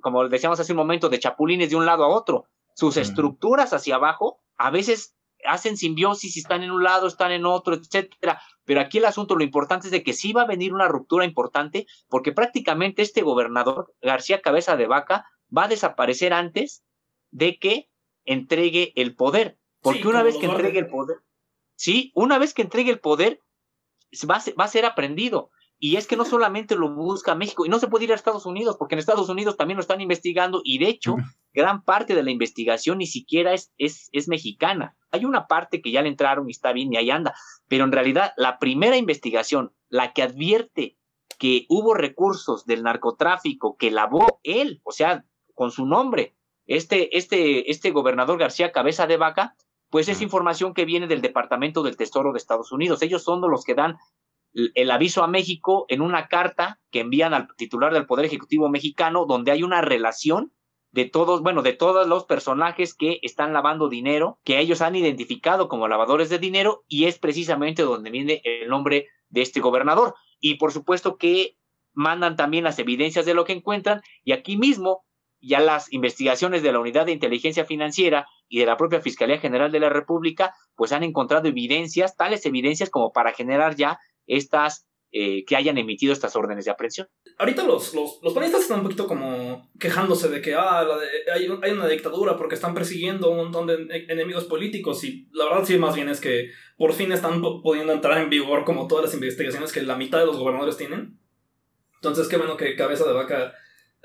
como 0.00 0.28
decíamos 0.28 0.60
hace 0.60 0.72
un 0.72 0.78
momento, 0.78 1.08
de 1.08 1.18
chapulines 1.18 1.70
de 1.70 1.76
un 1.76 1.86
lado 1.86 2.04
a 2.04 2.08
otro. 2.08 2.44
Sus 2.76 2.96
estructuras 2.96 3.72
hacia 3.72 3.96
abajo 3.96 4.40
a 4.56 4.70
veces 4.70 5.16
hacen 5.46 5.76
simbiosis 5.76 6.36
están 6.36 6.62
en 6.62 6.70
un 6.70 6.82
lado, 6.82 7.06
están 7.06 7.32
en 7.32 7.46
otro, 7.46 7.74
etcétera. 7.74 8.40
Pero 8.64 8.80
aquí 8.80 8.98
el 8.98 9.04
asunto, 9.04 9.36
lo 9.36 9.44
importante 9.44 9.88
es 9.88 9.90
de 9.90 10.02
que 10.02 10.12
sí 10.12 10.32
va 10.32 10.42
a 10.42 10.46
venir 10.46 10.72
una 10.72 10.88
ruptura 10.88 11.24
importante, 11.24 11.86
porque 12.08 12.32
prácticamente 12.32 13.02
este 13.02 13.22
gobernador, 13.22 13.94
García 14.00 14.40
Cabeza 14.40 14.76
de 14.76 14.86
Vaca, 14.86 15.26
va 15.56 15.64
a 15.64 15.68
desaparecer 15.68 16.32
antes 16.32 16.84
de 17.30 17.58
que 17.58 17.88
entregue 18.24 18.92
el 18.96 19.14
poder. 19.14 19.58
Porque 19.80 20.06
una 20.06 20.22
vez 20.22 20.36
que 20.36 20.46
entregue 20.46 20.78
el 20.78 20.88
poder, 20.88 21.18
sí, 21.74 22.12
una 22.14 22.38
vez 22.38 22.54
que 22.54 22.62
entregue 22.62 22.90
el 22.90 23.00
poder, 23.00 23.40
va 24.28 24.36
a 24.36 24.42
va 24.58 24.64
a 24.64 24.68
ser 24.68 24.84
aprendido. 24.84 25.50
Y 25.82 25.96
es 25.96 26.06
que 26.06 26.16
no 26.16 26.26
solamente 26.26 26.76
lo 26.76 26.94
busca 26.94 27.34
México, 27.34 27.64
y 27.64 27.70
no 27.70 27.78
se 27.78 27.88
puede 27.88 28.04
ir 28.04 28.12
a 28.12 28.14
Estados 28.14 28.44
Unidos, 28.44 28.76
porque 28.78 28.94
en 28.94 28.98
Estados 28.98 29.30
Unidos 29.30 29.56
también 29.56 29.78
lo 29.78 29.80
están 29.80 30.02
investigando, 30.02 30.60
y 30.62 30.78
de 30.78 30.90
hecho, 30.90 31.16
gran 31.54 31.82
parte 31.82 32.14
de 32.14 32.22
la 32.22 32.30
investigación 32.30 32.98
ni 32.98 33.06
siquiera 33.06 33.54
es, 33.54 33.72
es, 33.78 34.10
es 34.12 34.28
mexicana. 34.28 34.94
Hay 35.10 35.24
una 35.24 35.46
parte 35.46 35.82
que 35.82 35.90
ya 35.90 36.02
le 36.02 36.08
entraron 36.08 36.48
y 36.48 36.52
está 36.52 36.72
bien 36.72 36.92
y 36.92 36.96
ahí 36.96 37.10
anda, 37.10 37.34
pero 37.68 37.84
en 37.84 37.92
realidad 37.92 38.32
la 38.36 38.58
primera 38.58 38.96
investigación, 38.96 39.72
la 39.88 40.12
que 40.12 40.22
advierte 40.22 40.96
que 41.38 41.66
hubo 41.68 41.94
recursos 41.94 42.66
del 42.66 42.82
narcotráfico 42.82 43.76
que 43.76 43.90
lavó 43.90 44.40
él, 44.42 44.80
o 44.84 44.92
sea, 44.92 45.24
con 45.54 45.70
su 45.70 45.86
nombre, 45.86 46.36
este, 46.66 47.16
este, 47.16 47.70
este 47.70 47.90
gobernador 47.90 48.38
García 48.38 48.72
Cabeza 48.72 49.06
de 49.06 49.16
Vaca, 49.16 49.56
pues 49.88 50.08
es 50.08 50.22
información 50.22 50.74
que 50.74 50.84
viene 50.84 51.06
del 51.06 51.20
Departamento 51.22 51.82
del 51.82 51.96
Tesoro 51.96 52.32
de 52.32 52.38
Estados 52.38 52.70
Unidos. 52.72 53.02
Ellos 53.02 53.24
son 53.24 53.40
los 53.40 53.64
que 53.64 53.74
dan 53.74 53.96
el 54.52 54.90
aviso 54.90 55.22
a 55.22 55.28
México 55.28 55.86
en 55.88 56.00
una 56.00 56.28
carta 56.28 56.80
que 56.90 57.00
envían 57.00 57.34
al 57.34 57.48
titular 57.56 57.92
del 57.92 58.06
Poder 58.06 58.26
Ejecutivo 58.26 58.68
mexicano 58.68 59.24
donde 59.26 59.52
hay 59.52 59.62
una 59.62 59.80
relación 59.80 60.52
de 60.92 61.04
todos, 61.04 61.42
bueno, 61.42 61.62
de 61.62 61.72
todos 61.72 62.06
los 62.06 62.24
personajes 62.24 62.94
que 62.94 63.18
están 63.22 63.52
lavando 63.52 63.88
dinero, 63.88 64.38
que 64.44 64.58
ellos 64.58 64.80
han 64.80 64.96
identificado 64.96 65.68
como 65.68 65.88
lavadores 65.88 66.28
de 66.30 66.38
dinero, 66.38 66.84
y 66.88 67.04
es 67.04 67.18
precisamente 67.18 67.82
donde 67.82 68.10
viene 68.10 68.42
el 68.44 68.68
nombre 68.68 69.06
de 69.28 69.42
este 69.42 69.60
gobernador. 69.60 70.14
Y 70.40 70.54
por 70.54 70.72
supuesto 70.72 71.16
que 71.16 71.56
mandan 71.92 72.36
también 72.36 72.64
las 72.64 72.78
evidencias 72.78 73.26
de 73.26 73.34
lo 73.34 73.44
que 73.44 73.52
encuentran, 73.52 74.00
y 74.24 74.32
aquí 74.32 74.56
mismo 74.56 75.04
ya 75.40 75.60
las 75.60 75.92
investigaciones 75.92 76.62
de 76.62 76.72
la 76.72 76.80
Unidad 76.80 77.06
de 77.06 77.12
Inteligencia 77.12 77.64
Financiera 77.64 78.26
y 78.48 78.58
de 78.58 78.66
la 78.66 78.76
propia 78.76 79.00
Fiscalía 79.00 79.38
General 79.38 79.72
de 79.72 79.80
la 79.80 79.88
República, 79.88 80.54
pues 80.74 80.92
han 80.92 81.02
encontrado 81.02 81.48
evidencias, 81.48 82.16
tales 82.16 82.44
evidencias 82.44 82.90
como 82.90 83.12
para 83.12 83.32
generar 83.32 83.74
ya 83.76 83.98
estas 84.26 84.86
eh, 85.12 85.44
que 85.44 85.56
hayan 85.56 85.76
emitido 85.76 86.12
estas 86.12 86.36
órdenes 86.36 86.64
de 86.64 86.70
aprehensión. 86.70 87.08
Ahorita 87.36 87.64
los, 87.64 87.94
los, 87.94 88.20
los 88.22 88.32
panistas 88.32 88.62
están 88.62 88.78
un 88.78 88.84
poquito 88.84 89.08
como 89.08 89.68
quejándose 89.76 90.28
de 90.28 90.40
que 90.40 90.54
ah, 90.54 90.86
hay, 91.34 91.48
hay, 91.62 91.72
una 91.72 91.88
dictadura 91.88 92.36
porque 92.36 92.54
están 92.54 92.74
persiguiendo 92.74 93.28
un 93.30 93.38
montón 93.38 93.66
de 93.66 94.04
enemigos 94.08 94.44
políticos 94.44 95.02
y 95.02 95.28
la 95.32 95.46
verdad 95.46 95.64
sí 95.64 95.78
más 95.78 95.96
bien 95.96 96.08
es 96.08 96.20
que 96.20 96.50
por 96.76 96.92
fin 96.92 97.10
están 97.10 97.42
pudiendo 97.42 97.92
entrar 97.92 98.18
en 98.18 98.30
vigor 98.30 98.64
como 98.64 98.86
todas 98.86 99.06
las 99.06 99.14
investigaciones 99.14 99.72
que 99.72 99.82
la 99.82 99.96
mitad 99.96 100.20
de 100.20 100.26
los 100.26 100.38
gobernadores 100.38 100.76
tienen. 100.76 101.18
Entonces 101.96 102.28
qué 102.28 102.36
bueno 102.36 102.56
que 102.56 102.76
cabeza 102.76 103.04
de 103.04 103.12
vaca... 103.12 103.52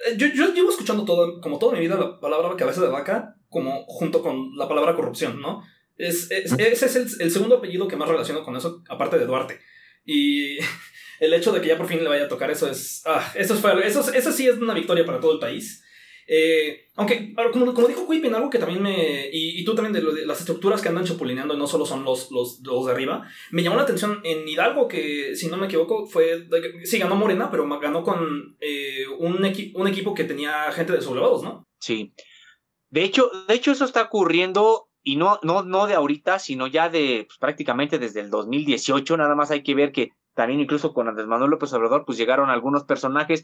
Eh, 0.08 0.16
yo, 0.18 0.26
yo 0.34 0.54
llevo 0.56 0.72
escuchando 0.72 1.06
todo, 1.06 1.40
como 1.40 1.60
toda 1.60 1.74
mi 1.74 1.82
vida 1.82 1.98
la 1.98 2.20
palabra 2.20 2.56
cabeza 2.58 2.82
de 2.82 2.90
vaca 2.90 3.36
como 3.48 3.86
junto 3.86 4.24
con 4.24 4.58
la 4.58 4.68
palabra 4.68 4.96
corrupción, 4.96 5.40
¿no? 5.40 5.62
Es, 5.98 6.32
ese 6.32 6.86
es 6.88 6.96
el, 6.96 7.08
el 7.20 7.30
segundo 7.32 7.58
apellido 7.58 7.88
que 7.88 7.96
más 7.96 8.10
relaciono 8.10 8.44
con 8.44 8.56
eso, 8.56 8.82
aparte 8.90 9.20
de 9.20 9.28
Duarte. 9.28 9.60
Y 10.04 10.58
el 11.20 11.34
hecho 11.34 11.52
de 11.52 11.62
que 11.62 11.68
ya 11.68 11.78
por 11.78 11.88
fin 11.88 12.04
le 12.04 12.10
vaya 12.10 12.26
a 12.26 12.30
tocar 12.30 12.52
eso 12.52 12.70
es. 12.70 13.02
Ah, 13.06 13.32
eso, 13.36 13.56
fue, 13.56 13.86
eso, 13.86 14.12
eso 14.14 14.32
sí 14.32 14.48
es 14.48 14.58
una 14.58 14.74
victoria 14.74 15.06
para 15.06 15.20
todo 15.20 15.34
el 15.34 15.40
país. 15.40 15.84
Eh, 16.28 16.88
aunque, 16.96 17.36
como, 17.54 17.74
como 17.74 17.88
dijo 17.88 18.10
Quipin, 18.10 18.34
algo 18.34 18.50
que 18.50 18.58
también 18.58 18.82
me. 18.82 19.30
Y, 19.32 19.64
tú 19.64 19.76
también, 19.76 19.94
de, 19.94 20.26
las 20.26 20.40
estructuras 20.40 20.82
que 20.82 20.90
andan 20.90 21.06
chapulineando, 21.06 21.56
no 21.56 21.68
solo 21.68 21.86
son 21.86 22.04
los, 22.04 22.32
los, 22.32 22.62
los, 22.64 22.86
de 22.86 22.92
arriba. 22.92 23.28
Me 23.52 23.62
llamó 23.62 23.76
la 23.76 23.84
atención 23.84 24.22
en 24.24 24.48
Hidalgo, 24.48 24.88
que 24.88 25.36
si 25.36 25.48
no 25.48 25.58
me 25.58 25.68
equivoco, 25.68 26.08
fue. 26.08 26.48
Sí, 26.84 26.98
ganó 26.98 27.16
Morena, 27.16 27.52
pero 27.52 27.68
ganó 27.80 28.04
con 28.04 28.58
eh, 28.60 29.06
un, 29.20 29.36
un 29.76 29.88
equipo 29.88 30.14
que 30.14 30.24
tenía 30.24 30.72
gente 30.72 30.94
de 30.94 31.02
sublevados, 31.02 31.44
¿no? 31.44 31.64
Sí. 31.80 32.14
De 32.90 33.04
hecho, 33.04 33.30
de 33.48 33.54
hecho, 33.54 33.72
eso 33.72 33.86
está 33.86 34.04
ocurriendo. 34.04 34.90
Y 35.08 35.18
no, 35.18 35.40
no, 35.44 35.62
no 35.62 35.86
de 35.86 35.94
ahorita, 35.94 36.40
sino 36.40 36.66
ya 36.66 36.90
de 36.90 37.26
pues, 37.28 37.38
prácticamente 37.38 38.00
desde 38.00 38.22
el 38.22 38.32
2018. 38.32 39.18
Nada 39.18 39.36
más 39.36 39.52
hay 39.52 39.62
que 39.62 39.76
ver 39.76 39.92
que 39.92 40.14
también 40.36 40.60
incluso 40.60 40.94
con 40.94 41.08
Andrés 41.08 41.28
Manuel 41.28 41.52
López 41.52 41.74
Obrador, 41.74 42.06
pues 42.06 42.18
llegaron 42.18 42.50
algunos 42.50 42.84
personajes 42.84 43.44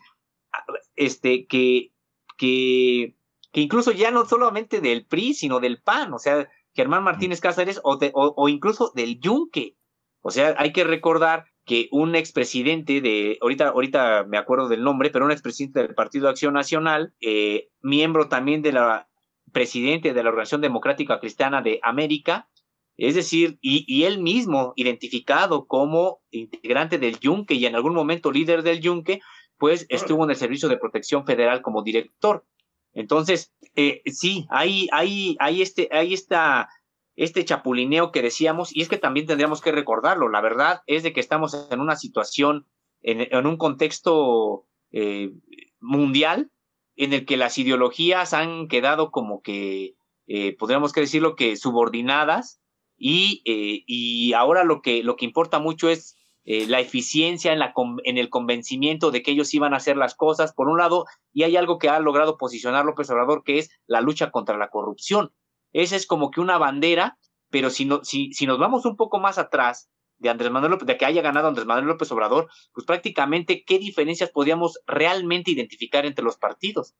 este, 0.96 1.48
que, 1.48 1.92
que, 2.38 3.16
que 3.52 3.62
incluso 3.62 3.92
ya 3.92 4.12
no 4.12 4.26
solamente 4.26 4.82
del 4.82 5.06
PRI, 5.06 5.34
sino 5.34 5.60
del 5.60 5.82
PAN, 5.82 6.14
o 6.14 6.20
sea, 6.20 6.48
Germán 6.74 7.04
Martínez 7.04 7.42
Cáceres 7.42 7.82
o, 7.84 7.98
o, 8.14 8.50
incluso 8.50 8.92
del 8.96 9.20
Yunque. 9.20 9.76
O 10.22 10.32
sea, 10.32 10.56
hay 10.58 10.72
que 10.72 10.84
recordar 10.84 11.46
que 11.66 11.88
un 11.92 12.16
expresidente 12.16 13.02
de, 13.02 13.38
ahorita, 13.42 13.70
ahorita 13.70 14.26
me 14.28 14.38
acuerdo 14.38 14.68
del 14.68 14.84
nombre, 14.84 15.10
pero 15.10 15.26
un 15.26 15.32
expresidente 15.32 15.82
del 15.82 15.96
Partido 15.96 16.30
Acción 16.30 16.54
Nacional, 16.54 17.14
eh, 17.22 17.70
miembro 17.82 18.30
también 18.30 18.62
de 18.62 18.74
la 18.74 19.10
presidente 19.52 20.14
de 20.14 20.24
la 20.24 20.30
Organización 20.30 20.62
Democrática 20.62 21.20
Cristiana 21.20 21.62
de 21.62 21.80
América, 21.84 22.50
es 22.98 23.16
decir, 23.16 23.58
y, 23.62 24.04
él 24.04 24.22
mismo 24.22 24.74
identificado 24.76 25.66
como 25.66 26.22
integrante 26.30 26.98
del 27.00 27.20
Yunque 27.20 27.56
y 27.56 27.66
en 27.66 27.76
algún 27.76 27.94
momento 27.94 28.32
líder 28.32 28.64
del 28.64 28.80
Yunque, 28.80 29.22
pues 29.58 29.86
estuvo 29.90 30.24
en 30.24 30.32
el 30.32 30.36
Servicio 30.36 30.70
de 30.70 30.78
Protección 30.78 31.26
Federal 31.26 31.62
como 31.62 31.84
director. 31.84 32.46
Entonces, 32.94 33.54
eh, 33.76 34.02
sí, 34.06 34.46
hay, 34.50 34.88
hay, 34.92 35.36
hay, 35.40 35.62
este, 35.62 35.88
hay 35.92 36.14
esta, 36.14 36.70
este 37.16 37.46
chapulineo 37.46 38.12
que 38.12 38.22
decíamos, 38.22 38.76
y 38.76 38.82
es 38.82 38.90
que 38.90 38.98
también 38.98 39.28
tendríamos 39.28 39.62
que 39.62 39.72
recordarlo. 39.72 40.30
La 40.30 40.42
verdad 40.42 40.82
es 40.88 41.04
de 41.04 41.14
que 41.14 41.20
estamos 41.20 41.70
en 41.72 41.80
una 41.80 41.96
situación, 41.96 42.68
en, 43.02 43.48
un 43.48 43.58
contexto 43.58 44.68
eh, 44.92 45.32
mundial, 45.80 46.52
en 46.96 47.14
el 47.14 47.26
que 47.26 47.38
las 47.38 47.58
ideologías 47.58 48.34
han 48.34 48.68
quedado 48.68 49.12
como 49.12 49.42
que, 49.42 49.96
eh, 50.28 50.56
podríamos 50.58 50.94
decirlo, 50.94 51.36
que 51.36 51.56
subordinadas 51.56 52.61
y, 53.04 53.42
eh, 53.46 53.84
y 53.88 54.34
ahora 54.34 54.64
lo 54.64 54.84
que, 54.84 55.02
lo 55.02 55.16
que 55.16 55.26
importa 55.26 55.58
mucho 55.58 55.90
es 55.90 56.16
eh, 56.44 56.68
la 56.68 56.80
eficiencia 56.80 57.52
en, 57.52 57.58
la, 57.58 57.74
en 58.04 58.20
el 58.20 58.30
convencimiento 58.30 59.10
de 59.10 59.24
que 59.24 59.32
ellos 59.32 59.52
iban 59.56 59.74
a 59.74 59.78
hacer 59.78 59.98
las 59.98 60.14
cosas, 60.14 60.54
por 60.54 60.70
un 60.70 60.78
lado, 60.78 61.06
y 61.34 61.42
hay 61.42 61.58
algo 61.58 61.80
que 61.80 61.90
ha 61.90 62.00
logrado 62.00 62.38
posicionar 62.38 62.86
López 62.86 63.10
Obrador, 63.10 63.44
que 63.44 63.58
es 63.58 63.72
la 63.88 64.02
lucha 64.02 64.30
contra 64.30 64.56
la 64.56 64.70
corrupción. 64.70 65.34
Esa 65.74 65.96
es 65.96 66.06
como 66.06 66.30
que 66.30 66.42
una 66.42 66.60
bandera, 66.60 67.18
pero 67.50 67.72
si, 67.72 67.86
no, 67.86 68.04
si, 68.04 68.34
si 68.34 68.46
nos 68.46 68.60
vamos 68.60 68.86
un 68.86 68.96
poco 68.96 69.20
más 69.20 69.40
atrás 69.40 69.90
de 70.20 70.30
Andrés 70.30 70.52
Manuel 70.52 70.78
de 70.78 70.98
que 70.98 71.06
haya 71.06 71.24
ganado 71.24 71.48
Andrés 71.48 71.66
Manuel 71.66 71.88
López 71.88 72.12
Obrador, 72.12 72.52
pues 72.72 72.86
prácticamente 72.86 73.64
qué 73.66 73.80
diferencias 73.80 74.30
podíamos 74.30 74.78
realmente 74.86 75.50
identificar 75.50 76.06
entre 76.06 76.24
los 76.24 76.38
partidos. 76.38 76.94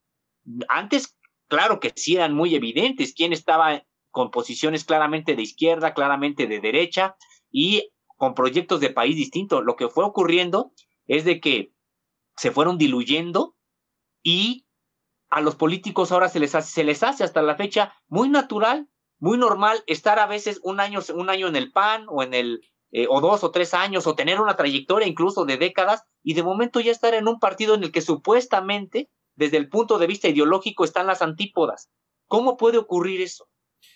Antes, 0.68 1.16
claro 1.48 1.80
que 1.80 1.94
sí 1.96 2.16
eran 2.16 2.34
muy 2.34 2.56
evidentes 2.56 3.14
quién 3.14 3.34
estaba 3.34 3.84
con 4.12 4.30
posiciones 4.30 4.84
claramente 4.84 5.36
de 5.36 5.42
izquierda, 5.42 5.94
claramente 5.94 6.48
de 6.48 6.60
derecha 6.60 7.16
y 7.50 7.90
con 8.18 8.36
proyectos 8.36 8.80
de 8.80 8.92
país 8.92 9.16
distintos. 9.16 9.64
Lo 9.64 9.76
que 9.76 9.90
fue 9.90 10.04
ocurriendo 10.04 10.74
es 11.08 11.26
de 11.26 11.40
que 11.40 11.74
se 12.36 12.52
fueron 12.52 12.78
diluyendo 12.78 13.56
y 14.24 14.66
a 15.30 15.42
los 15.42 15.56
políticos 15.56 16.12
ahora 16.12 16.30
se 16.30 16.40
les 16.40 16.54
hace, 16.54 16.72
se 16.72 16.84
les 16.84 17.04
hace 17.04 17.24
hasta 17.24 17.42
la 17.42 17.56
fecha 17.56 17.94
muy 18.08 18.30
natural, 18.30 18.90
muy 19.18 19.38
normal 19.38 19.84
estar 19.88 20.20
a 20.20 20.28
veces 20.28 20.60
un 20.64 20.80
año, 20.80 21.00
un 21.16 21.30
año 21.30 21.48
en 21.48 21.56
el 21.56 21.72
PAN 21.72 22.06
o 22.10 22.22
en 22.22 22.34
el 22.34 22.62
eh, 22.94 23.08
o 23.10 23.22
dos 23.22 23.44
o 23.46 23.52
tres 23.52 23.74
años 23.74 24.06
o 24.06 24.16
tener 24.16 24.42
una 24.42 24.58
trayectoria 24.58 25.08
incluso 25.08 25.46
de 25.46 25.56
décadas 25.56 26.04
y 26.24 26.34
de 26.34 26.44
momento 26.44 26.82
ya 26.82 26.92
estar 26.92 27.14
en 27.14 27.28
un 27.28 27.40
partido 27.40 27.74
en 27.76 27.84
el 27.84 27.92
que 27.92 28.02
supuestamente 28.02 29.10
desde 29.36 29.56
el 29.58 29.70
punto 29.70 29.98
de 29.98 30.08
vista 30.08 30.28
ideológico 30.28 30.84
están 30.84 31.08
las 31.08 31.22
antípodas. 31.22 31.90
¿Cómo 32.28 32.58
puede 32.58 32.78
ocurrir 32.78 33.22
eso? 33.22 33.48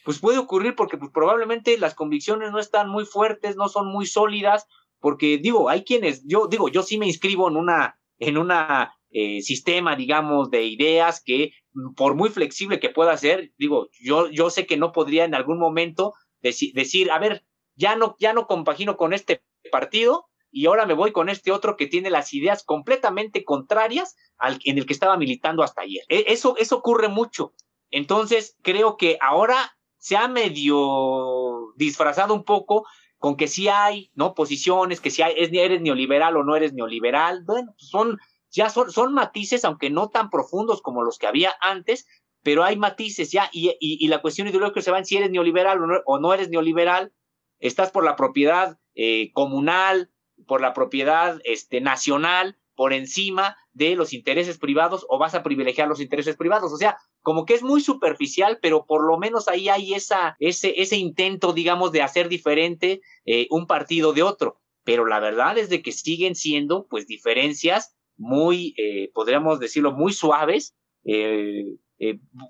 Pues 0.03 0.19
puede 0.19 0.37
ocurrir 0.37 0.75
porque 0.75 0.97
pues, 0.97 1.11
probablemente 1.11 1.77
las 1.77 1.95
convicciones 1.95 2.51
no 2.51 2.59
están 2.59 2.89
muy 2.89 3.05
fuertes, 3.05 3.55
no 3.55 3.69
son 3.69 3.87
muy 3.87 4.05
sólidas, 4.05 4.67
porque 4.99 5.37
digo, 5.37 5.69
hay 5.69 5.83
quienes, 5.83 6.23
yo 6.25 6.47
digo, 6.47 6.69
yo 6.69 6.83
sí 6.83 6.97
me 6.97 7.07
inscribo 7.07 7.47
en 7.49 7.57
una, 7.57 7.99
en 8.19 8.37
una 8.37 8.95
eh, 9.11 9.41
sistema, 9.41 9.95
digamos, 9.95 10.49
de 10.49 10.63
ideas 10.63 11.21
que 11.23 11.53
por 11.95 12.15
muy 12.15 12.29
flexible 12.29 12.79
que 12.79 12.89
pueda 12.89 13.15
ser, 13.17 13.53
digo, 13.57 13.89
yo, 14.01 14.29
yo 14.29 14.49
sé 14.49 14.65
que 14.65 14.77
no 14.77 14.91
podría 14.91 15.25
en 15.25 15.35
algún 15.35 15.59
momento 15.59 16.13
decir, 16.41 17.11
a 17.11 17.19
ver, 17.19 17.45
ya 17.75 17.95
no, 17.95 18.15
ya 18.19 18.33
no 18.33 18.47
compagino 18.47 18.97
con 18.97 19.13
este 19.13 19.43
partido 19.71 20.27
y 20.51 20.67
ahora 20.67 20.85
me 20.85 20.93
voy 20.93 21.11
con 21.11 21.29
este 21.29 21.51
otro 21.51 21.75
que 21.75 21.87
tiene 21.87 22.09
las 22.09 22.33
ideas 22.33 22.63
completamente 22.63 23.43
contrarias 23.43 24.15
al 24.37 24.59
en 24.63 24.77
el 24.77 24.85
que 24.85 24.93
estaba 24.93 25.17
militando 25.17 25.63
hasta 25.63 25.81
ayer. 25.81 26.03
E, 26.07 26.25
eso, 26.27 26.55
eso 26.57 26.77
ocurre 26.77 27.09
mucho. 27.09 27.53
Entonces, 27.91 28.57
creo 28.61 28.97
que 28.97 29.17
ahora 29.21 29.74
se 30.05 30.15
ha 30.17 30.27
medio 30.27 31.73
disfrazado 31.77 32.35
un 32.35 32.43
poco 32.43 32.85
con 33.17 33.35
que 33.35 33.47
sí 33.47 33.69
hay, 33.69 34.11
¿no? 34.13 34.35
Posiciones, 34.35 35.01
que 35.01 35.09
si 35.09 35.23
hay, 35.23 35.33
eres 35.35 35.81
neoliberal 35.81 36.37
o 36.37 36.43
no 36.43 36.55
eres 36.55 36.73
neoliberal. 36.73 37.43
Bueno, 37.43 37.73
pues 37.75 37.89
son, 37.89 38.19
ya 38.51 38.69
son, 38.69 38.91
son 38.91 39.15
matices, 39.15 39.65
aunque 39.65 39.89
no 39.89 40.09
tan 40.09 40.29
profundos 40.29 40.83
como 40.83 41.01
los 41.01 41.17
que 41.17 41.25
había 41.25 41.55
antes, 41.59 42.05
pero 42.43 42.63
hay 42.63 42.77
matices 42.77 43.31
ya, 43.31 43.49
y, 43.51 43.75
y, 43.79 44.07
la 44.07 44.21
cuestión 44.21 44.47
ideológica 44.47 44.79
se 44.83 44.91
va 44.91 44.99
en 44.99 45.07
si 45.07 45.17
eres 45.17 45.31
neoliberal 45.31 45.81
o 45.81 45.87
no, 45.87 45.95
o 46.05 46.19
no 46.19 46.35
eres 46.35 46.49
neoliberal, 46.49 47.11
estás 47.57 47.89
por 47.89 48.03
la 48.03 48.15
propiedad 48.15 48.77
eh, 48.93 49.31
comunal, 49.33 50.11
por 50.45 50.61
la 50.61 50.75
propiedad 50.75 51.39
este, 51.45 51.81
nacional, 51.81 52.59
por 52.75 52.93
encima 52.93 53.57
de 53.73 53.95
los 53.95 54.13
intereses 54.13 54.59
privados 54.59 55.03
o 55.09 55.17
vas 55.17 55.33
a 55.33 55.41
privilegiar 55.41 55.87
los 55.87 55.99
intereses 55.99 56.35
privados. 56.35 56.71
O 56.71 56.77
sea, 56.77 56.99
como 57.25 57.45
que 57.45 57.55
es 57.55 57.63
muy 57.63 57.81
superficial, 57.81 58.59
pero 58.61 58.85
por 58.85 59.03
lo 59.03 59.17
menos 59.17 59.47
ahí 59.47 59.67
hay 59.67 59.95
esa, 59.95 60.37
ese, 60.39 60.79
ese 60.79 60.95
intento, 60.95 61.53
digamos, 61.53 61.91
de 61.91 62.03
hacer 62.03 62.29
diferente 62.29 63.01
eh, 63.25 63.47
un 63.49 63.65
partido 63.65 64.13
de 64.13 64.21
otro. 64.21 64.61
Pero 64.83 65.07
la 65.07 65.19
verdad 65.19 65.57
es 65.57 65.67
de 65.69 65.81
que 65.81 65.91
siguen 65.91 66.35
siendo, 66.35 66.85
pues, 66.87 67.07
diferencias 67.07 67.95
muy, 68.15 68.75
eh, 68.77 69.09
podríamos 69.11 69.59
decirlo, 69.59 69.91
muy 69.91 70.13
suaves, 70.13 70.75
eh, 71.03 71.77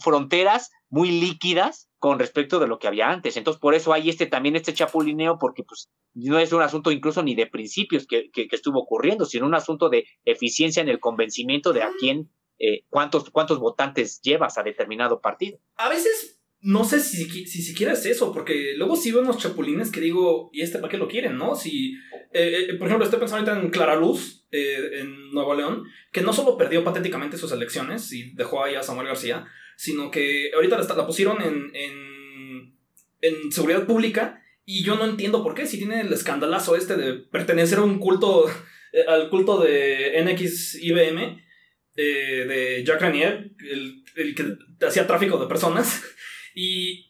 fronteras 0.03 0.71
muy 0.89 1.09
líquidas 1.09 1.89
con 1.97 2.19
respecto 2.19 2.59
de 2.59 2.67
lo 2.67 2.78
que 2.78 2.89
había 2.89 3.09
antes. 3.09 3.38
Entonces, 3.38 3.61
por 3.61 3.76
eso 3.76 3.93
hay 3.93 4.09
este 4.09 4.26
también 4.26 4.57
este 4.57 4.73
chapulineo, 4.73 5.39
porque 5.39 5.63
pues 5.63 5.89
no 6.13 6.38
es 6.38 6.51
un 6.51 6.61
asunto 6.61 6.91
incluso 6.91 7.23
ni 7.23 7.34
de 7.34 7.47
principios 7.47 8.05
que, 8.07 8.30
que, 8.30 8.49
estuvo 8.51 8.80
ocurriendo, 8.82 9.26
sino 9.26 9.45
un 9.45 9.55
asunto 9.55 9.88
de 9.88 10.05
eficiencia 10.26 10.82
en 10.82 10.89
el 10.89 10.99
convencimiento 10.99 11.71
de 11.71 11.84
a 11.84 11.91
quién, 11.97 12.30
eh, 12.60 12.84
cuántos, 12.89 13.60
votantes 13.60 14.22
llevas 14.22 14.58
a 14.58 14.64
determinado 14.64 15.22
partido. 15.22 15.60
A 15.76 15.89
veces 15.89 16.41
no 16.62 16.84
sé 16.84 16.99
si, 16.99 17.26
si 17.45 17.62
siquiera 17.62 17.93
es 17.93 18.06
eso, 18.06 18.34
porque 18.34 18.74
luego 18.76 18.95
sí 18.95 19.12
veo 19.12 19.22
unos 19.22 19.38
chapulines 19.38 19.91
que 19.91 20.01
digo, 20.01 20.49
¿y 20.51 20.62
este 20.62 20.80
para 20.80 20.89
qué 20.89 20.97
lo 20.97 21.08
quieren, 21.08 21.38
no? 21.38 21.56
Si, 21.56 21.93
eh, 22.34 22.68
eh, 22.70 22.74
por 22.76 22.88
ejemplo, 22.88 23.06
estoy 23.06 23.20
pensando 23.20 23.51
ahorita 23.51 23.66
en 23.66 23.72
Clara 23.72 23.95
Luz, 23.95 24.47
en 24.51 25.32
Nuevo 25.32 25.53
León, 25.53 25.84
que 26.14 26.22
no 26.22 26.32
solo 26.32 26.58
perdió 26.58 26.84
patéticamente 26.84 27.38
sus 27.38 27.51
elecciones 27.51 28.14
y 28.14 28.32
dejó 28.36 28.64
ahí 28.64 28.76
a 28.76 28.84
Samuel 28.84 29.08
García, 29.08 29.45
sino 29.76 30.10
que 30.10 30.49
ahorita 30.56 30.78
la, 30.78 31.06
pusieron 31.06 31.41
en, 31.41 31.76
en, 31.76 32.78
en 33.20 33.51
seguridad 33.51 33.86
pública 33.86 34.41
y 34.66 34.84
yo 34.84 34.95
no 34.95 35.06
entiendo 35.06 35.43
por 35.43 35.53
qué, 35.53 35.68
si 35.68 35.78
tiene 35.78 36.01
el 36.01 36.12
escandalazo 36.12 36.76
este 36.76 36.95
de 36.95 37.14
pertenecer 37.14 37.78
a 37.78 37.84
un 37.84 37.99
culto, 37.99 38.49
eh, 38.91 39.03
al 39.08 39.30
culto 39.30 39.60
de 39.60 40.24
NXIBM, 40.24 41.44
eh, 41.95 42.45
de 42.47 42.83
Jack 42.85 43.01
Ranier, 43.01 43.51
el, 43.59 44.03
el 44.15 44.35
que 44.35 44.57
hacía 44.85 45.07
tráfico 45.07 45.37
de 45.37 45.47
personas, 45.47 46.03
y 46.55 47.05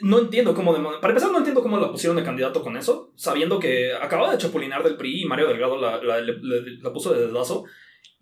no 0.00 0.18
entiendo 0.18 0.54
cómo, 0.54 0.72
para 1.00 1.12
empezar, 1.12 1.30
no 1.30 1.38
entiendo 1.38 1.62
cómo 1.62 1.78
la 1.78 1.90
pusieron 1.90 2.16
de 2.16 2.24
candidato 2.24 2.62
con 2.62 2.76
eso, 2.76 3.12
sabiendo 3.16 3.58
que 3.58 3.92
acababa 3.92 4.32
de 4.32 4.38
chapulinar 4.38 4.82
del 4.82 4.96
PRI 4.96 5.22
y 5.22 5.24
Mario 5.26 5.48
Delgado 5.48 5.78
la, 5.78 6.02
la, 6.02 6.20
la, 6.20 6.92
puso 6.92 7.12
de 7.12 7.26
dedazo. 7.26 7.64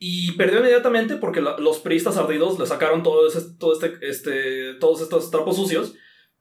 Y 0.03 0.33
perdió 0.33 0.61
inmediatamente 0.61 1.17
porque 1.17 1.43
los 1.43 1.79
priistas 1.81 2.17
ardidos 2.17 2.59
le 2.59 2.67
sacaron 2.67 3.03
todo, 3.03 3.29
ese, 3.29 3.43
todo 3.59 3.75
este, 3.75 3.99
este, 4.01 4.75
todos 4.75 5.03
estos 5.03 5.31
trapos 5.31 5.57
sucios. 5.57 5.95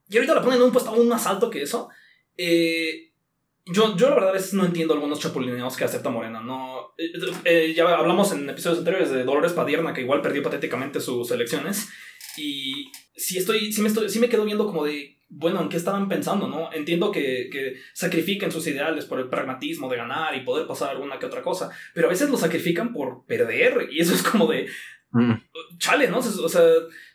Y 0.08 0.16
ahorita 0.16 0.34
la 0.34 0.42
ponen 0.42 0.60
en 0.60 0.66
un 0.66 0.72
puesto 0.72 0.92
aún 0.92 1.10
más 1.10 1.28
alto 1.28 1.50
que 1.50 1.62
eso. 1.62 1.90
Eh, 2.38 3.09
yo, 3.72 3.96
yo 3.96 4.10
la 4.10 4.16
verdad 4.16 4.36
es 4.36 4.54
no 4.54 4.66
entiendo 4.66 4.94
algunos 4.94 5.20
chapulineos 5.20 5.78
que 5.78 5.84
acepta 5.84 6.10
Morena. 6.10 6.42
No, 6.42 6.94
eh, 6.98 7.12
eh, 7.46 7.74
ya 7.76 7.88
hablamos 7.96 8.32
en 8.32 8.50
episodios 8.50 8.80
anteriores 8.80 9.12
de 9.12 9.24
Dolores 9.24 9.54
Padierna, 9.54 9.94
que 9.94 10.02
igual 10.02 10.22
perdió 10.22 10.44
patéticamente 10.44 11.00
sus 11.00 11.30
elecciones. 11.32 11.90
Y 12.38 12.92
sí, 13.16 13.38
estoy, 13.38 13.72
sí, 13.72 13.82
me, 13.82 13.88
estoy, 13.88 14.10
sí 14.10 14.20
me 14.20 14.30
quedo 14.30 14.46
viendo 14.46 14.66
como 14.66 14.86
de, 14.86 15.20
bueno, 15.28 15.62
¿en 15.62 15.70
qué 15.70 15.78
estaban 15.78 16.08
pensando? 16.08 16.48
no 16.48 16.72
Entiendo 16.74 17.12
que, 17.12 17.50
que 17.52 17.76
sacrifiquen 17.94 18.52
sus 18.52 18.66
ideales 18.68 19.06
por 19.06 19.20
el 19.20 19.30
pragmatismo 19.30 19.90
de 19.90 19.98
ganar 19.98 20.36
y 20.36 20.42
poder 20.42 20.66
pasar 20.66 20.92
alguna 20.92 21.20
que 21.20 21.26
otra 21.26 21.42
cosa, 21.42 21.70
pero 21.94 22.08
a 22.08 22.10
veces 22.12 22.30
lo 22.30 22.38
sacrifican 22.38 22.94
por 22.94 23.26
perder 23.26 23.90
y 23.92 24.00
eso 24.00 24.16
es 24.16 24.24
como 24.24 24.48
de, 24.48 24.68
mm. 25.12 25.34
chale, 25.78 26.10
¿no? 26.10 26.20
O 26.20 26.50
sea, 26.50 26.64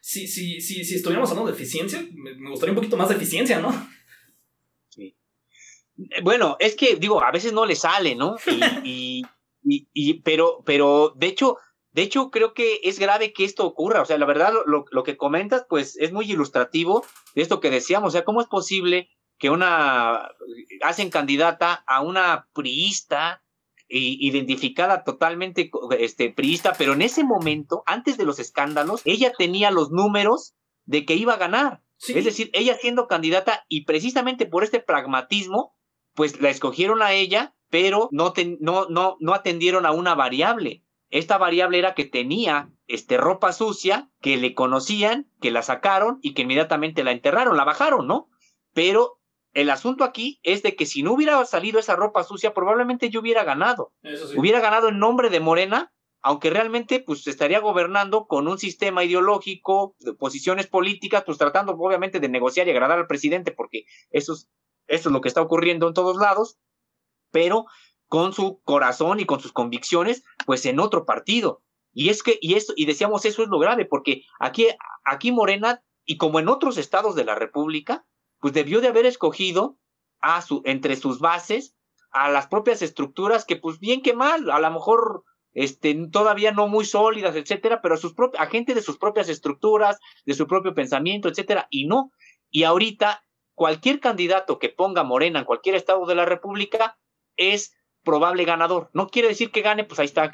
si, 0.00 0.28
si, 0.28 0.60
si, 0.60 0.84
si 0.84 0.94
estuviéramos 0.96 1.30
hablando 1.30 1.50
de 1.50 1.56
eficiencia, 1.56 2.04
me 2.12 2.50
gustaría 2.50 2.72
un 2.72 2.76
poquito 2.76 2.96
más 2.96 3.08
de 3.08 3.16
eficiencia, 3.16 3.60
¿no? 3.60 3.72
Eh, 5.98 6.20
bueno, 6.22 6.56
es 6.58 6.76
que 6.76 6.96
digo, 6.96 7.22
a 7.22 7.30
veces 7.30 7.52
no 7.52 7.66
le 7.66 7.76
sale, 7.76 8.14
¿no? 8.14 8.36
Y, 9.66 9.88
y, 9.94 10.20
pero, 10.20 10.62
pero 10.66 11.14
de 11.16 11.26
hecho, 11.26 11.56
de 11.92 12.02
hecho, 12.02 12.30
creo 12.30 12.52
que 12.52 12.80
es 12.82 12.98
grave 12.98 13.32
que 13.32 13.46
esto 13.46 13.64
ocurra. 13.64 14.02
O 14.02 14.04
sea, 14.04 14.18
la 14.18 14.26
verdad, 14.26 14.52
lo, 14.66 14.84
lo, 14.90 15.02
que 15.04 15.16
comentas, 15.16 15.64
pues 15.66 15.96
es 15.96 16.12
muy 16.12 16.30
ilustrativo 16.30 17.02
de 17.34 17.40
esto 17.40 17.60
que 17.60 17.70
decíamos. 17.70 18.08
O 18.08 18.10
sea, 18.10 18.24
¿cómo 18.24 18.42
es 18.42 18.46
posible 18.46 19.08
que 19.38 19.48
una 19.48 20.28
hacen 20.82 21.08
candidata 21.08 21.82
a 21.86 22.02
una 22.02 22.46
priista 22.52 23.42
identificada 23.88 25.04
totalmente 25.04 25.70
este, 25.98 26.30
priista, 26.30 26.74
pero 26.76 26.94
en 26.94 27.02
ese 27.02 27.22
momento, 27.22 27.82
antes 27.86 28.16
de 28.16 28.24
los 28.24 28.38
escándalos, 28.38 29.02
ella 29.04 29.32
tenía 29.36 29.70
los 29.70 29.90
números 29.90 30.54
de 30.84 31.04
que 31.04 31.14
iba 31.14 31.34
a 31.34 31.38
ganar. 31.38 31.82
Es 32.08 32.24
decir, 32.24 32.50
ella 32.52 32.76
siendo 32.80 33.06
candidata 33.06 33.64
y 33.68 33.84
precisamente 33.84 34.46
por 34.46 34.64
este 34.64 34.80
pragmatismo, 34.80 35.74
pues 36.14 36.40
la 36.40 36.50
escogieron 36.50 37.02
a 37.02 37.12
ella, 37.12 37.54
pero 37.70 38.08
no, 38.12 38.32
no, 38.60 38.86
no, 38.88 39.16
no 39.20 39.34
atendieron 39.34 39.86
a 39.86 39.92
una 39.92 40.14
variable. 40.14 40.84
Esta 41.10 41.38
variable 41.38 41.78
era 41.78 41.94
que 41.94 42.04
tenía 42.04 42.70
este, 42.86 43.16
ropa 43.16 43.52
sucia, 43.52 44.10
que 44.20 44.36
le 44.36 44.54
conocían, 44.54 45.30
que 45.40 45.50
la 45.50 45.62
sacaron 45.62 46.18
y 46.22 46.34
que 46.34 46.42
inmediatamente 46.42 47.04
la 47.04 47.12
enterraron, 47.12 47.56
la 47.56 47.64
bajaron, 47.64 48.06
¿no? 48.06 48.28
Pero 48.72 49.20
el 49.52 49.70
asunto 49.70 50.04
aquí 50.04 50.40
es 50.42 50.62
de 50.62 50.74
que 50.74 50.86
si 50.86 51.02
no 51.02 51.12
hubiera 51.12 51.44
salido 51.44 51.78
esa 51.78 51.96
ropa 51.96 52.24
sucia, 52.24 52.54
probablemente 52.54 53.10
yo 53.10 53.20
hubiera 53.20 53.44
ganado. 53.44 53.92
Hubiera 54.36 54.60
ganado 54.60 54.88
en 54.88 54.98
nombre 54.98 55.30
de 55.30 55.40
Morena, 55.40 55.92
aunque 56.20 56.50
realmente 56.50 57.00
pues 57.00 57.26
estaría 57.26 57.60
gobernando 57.60 58.26
con 58.26 58.48
un 58.48 58.58
sistema 58.58 59.04
ideológico, 59.04 59.94
de 60.00 60.14
posiciones 60.14 60.66
políticas, 60.66 61.22
pues 61.24 61.38
tratando 61.38 61.72
obviamente 61.72 62.18
de 62.18 62.28
negociar 62.28 62.66
y 62.66 62.70
agradar 62.70 62.98
al 62.98 63.06
presidente, 63.06 63.52
porque 63.52 63.84
eso 64.10 64.32
es 64.32 64.48
esto 64.86 65.08
es 65.08 65.12
lo 65.12 65.20
que 65.20 65.28
está 65.28 65.42
ocurriendo 65.42 65.88
en 65.88 65.94
todos 65.94 66.16
lados, 66.16 66.58
pero 67.30 67.66
con 68.08 68.32
su 68.32 68.60
corazón 68.62 69.20
y 69.20 69.26
con 69.26 69.40
sus 69.40 69.52
convicciones, 69.52 70.24
pues 70.46 70.66
en 70.66 70.78
otro 70.78 71.04
partido. 71.04 71.62
Y 71.92 72.08
es 72.08 72.22
que, 72.22 72.38
y 72.40 72.54
esto, 72.54 72.72
y 72.76 72.86
decíamos 72.86 73.24
eso 73.24 73.42
es 73.42 73.48
lo 73.48 73.58
grave, 73.58 73.86
porque 73.86 74.22
aquí, 74.40 74.66
aquí 75.04 75.32
Morena, 75.32 75.82
y 76.04 76.16
como 76.16 76.38
en 76.38 76.48
otros 76.48 76.76
estados 76.76 77.14
de 77.14 77.24
la 77.24 77.34
República, 77.34 78.04
pues 78.40 78.52
debió 78.52 78.80
de 78.80 78.88
haber 78.88 79.06
escogido 79.06 79.78
a 80.20 80.42
su, 80.42 80.62
entre 80.64 80.96
sus 80.96 81.18
bases 81.18 81.74
a 82.10 82.30
las 82.30 82.46
propias 82.46 82.80
estructuras 82.82 83.44
que, 83.44 83.56
pues 83.56 83.80
bien 83.80 84.00
que 84.00 84.14
mal, 84.14 84.48
a 84.50 84.60
lo 84.60 84.70
mejor 84.70 85.24
este, 85.52 85.94
todavía 86.12 86.52
no 86.52 86.68
muy 86.68 86.84
sólidas, 86.84 87.34
etcétera, 87.34 87.80
pero 87.82 87.94
a, 87.94 87.96
sus 87.96 88.14
a 88.38 88.46
gente 88.46 88.74
de 88.74 88.82
sus 88.82 88.98
propias 88.98 89.28
estructuras, 89.28 89.98
de 90.24 90.34
su 90.34 90.46
propio 90.46 90.74
pensamiento, 90.74 91.28
etcétera, 91.28 91.66
y 91.70 91.86
no. 91.86 92.12
Y 92.50 92.62
ahorita 92.62 93.23
cualquier 93.54 94.00
candidato 94.00 94.58
que 94.58 94.68
ponga 94.68 95.04
Morena 95.04 95.40
en 95.40 95.44
cualquier 95.44 95.74
estado 95.74 96.06
de 96.06 96.14
la 96.14 96.24
República 96.24 96.98
es 97.36 97.74
probable 98.04 98.44
ganador. 98.44 98.90
No 98.92 99.08
quiere 99.08 99.28
decir 99.28 99.50
que 99.50 99.62
gane, 99.62 99.84
pues 99.84 99.98
ahí 99.98 100.06
están 100.06 100.32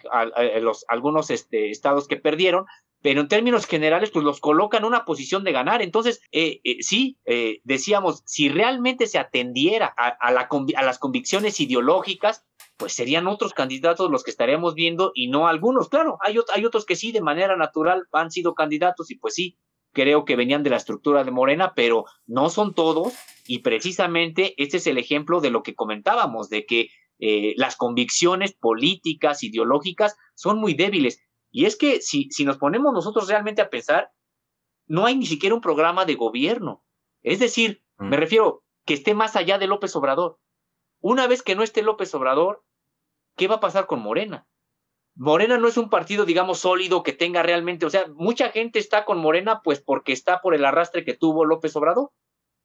los, 0.60 0.84
algunos 0.88 1.30
este, 1.30 1.70
estados 1.70 2.08
que 2.08 2.16
perdieron, 2.16 2.66
pero 3.02 3.20
en 3.22 3.28
términos 3.28 3.66
generales, 3.66 4.10
pues 4.10 4.24
los 4.24 4.40
coloca 4.40 4.76
en 4.76 4.84
una 4.84 5.04
posición 5.04 5.44
de 5.44 5.52
ganar. 5.52 5.80
Entonces, 5.80 6.20
eh, 6.32 6.60
eh, 6.64 6.82
sí, 6.82 7.18
eh, 7.24 7.60
decíamos, 7.64 8.22
si 8.26 8.48
realmente 8.48 9.06
se 9.06 9.18
atendiera 9.18 9.86
a, 9.86 10.30
la, 10.32 10.48
a 10.76 10.82
las 10.82 10.98
convicciones 10.98 11.60
ideológicas, 11.60 12.44
pues 12.76 12.92
serían 12.92 13.26
otros 13.26 13.54
candidatos 13.54 14.10
los 14.10 14.22
que 14.22 14.30
estaríamos 14.30 14.74
viendo 14.74 15.12
y 15.14 15.28
no 15.28 15.48
algunos. 15.48 15.88
Claro, 15.88 16.18
hay, 16.20 16.36
hay 16.54 16.64
otros 16.64 16.84
que 16.84 16.96
sí, 16.96 17.12
de 17.12 17.20
manera 17.22 17.56
natural, 17.56 18.06
han 18.12 18.30
sido 18.30 18.54
candidatos 18.54 19.10
y 19.10 19.16
pues 19.16 19.34
sí, 19.34 19.58
creo 19.92 20.24
que 20.24 20.36
venían 20.36 20.62
de 20.62 20.70
la 20.70 20.76
estructura 20.76 21.24
de 21.24 21.30
Morena, 21.30 21.72
pero 21.74 22.04
no 22.26 22.50
son 22.50 22.74
todos 22.74 23.14
y 23.46 23.60
precisamente 23.60 24.54
este 24.62 24.76
es 24.76 24.86
el 24.86 24.98
ejemplo 24.98 25.40
de 25.40 25.50
lo 25.50 25.62
que 25.62 25.74
comentábamos, 25.74 26.48
de 26.48 26.66
que 26.66 26.88
eh, 27.18 27.54
las 27.56 27.76
convicciones 27.76 28.54
políticas, 28.54 29.42
ideológicas 29.42 30.16
son 30.34 30.58
muy 30.58 30.74
débiles. 30.74 31.22
Y 31.50 31.66
es 31.66 31.76
que 31.76 32.00
si, 32.00 32.28
si 32.30 32.44
nos 32.44 32.58
ponemos 32.58 32.92
nosotros 32.92 33.28
realmente 33.28 33.60
a 33.60 33.70
pensar, 33.70 34.10
no 34.86 35.06
hay 35.06 35.16
ni 35.16 35.26
siquiera 35.26 35.54
un 35.54 35.60
programa 35.60 36.04
de 36.04 36.14
gobierno. 36.14 36.84
Es 37.22 37.38
decir, 37.38 37.82
me 37.98 38.16
mm. 38.16 38.20
refiero 38.20 38.64
que 38.86 38.94
esté 38.94 39.14
más 39.14 39.36
allá 39.36 39.58
de 39.58 39.66
López 39.66 39.94
Obrador. 39.96 40.38
Una 41.00 41.26
vez 41.26 41.42
que 41.42 41.54
no 41.54 41.62
esté 41.62 41.82
López 41.82 42.14
Obrador, 42.14 42.64
¿qué 43.36 43.48
va 43.48 43.56
a 43.56 43.60
pasar 43.60 43.86
con 43.86 44.00
Morena? 44.00 44.46
Morena 45.20 45.58
no 45.58 45.68
es 45.68 45.76
un 45.76 45.90
partido, 45.90 46.24
digamos, 46.24 46.60
sólido 46.60 47.02
que 47.02 47.12
tenga 47.12 47.42
realmente, 47.42 47.84
o 47.84 47.90
sea, 47.90 48.06
mucha 48.14 48.48
gente 48.48 48.78
está 48.78 49.04
con 49.04 49.18
Morena 49.18 49.60
pues 49.62 49.78
porque 49.78 50.12
está 50.12 50.40
por 50.40 50.54
el 50.54 50.64
arrastre 50.64 51.04
que 51.04 51.12
tuvo 51.12 51.44
López 51.44 51.76
Obrador, 51.76 52.10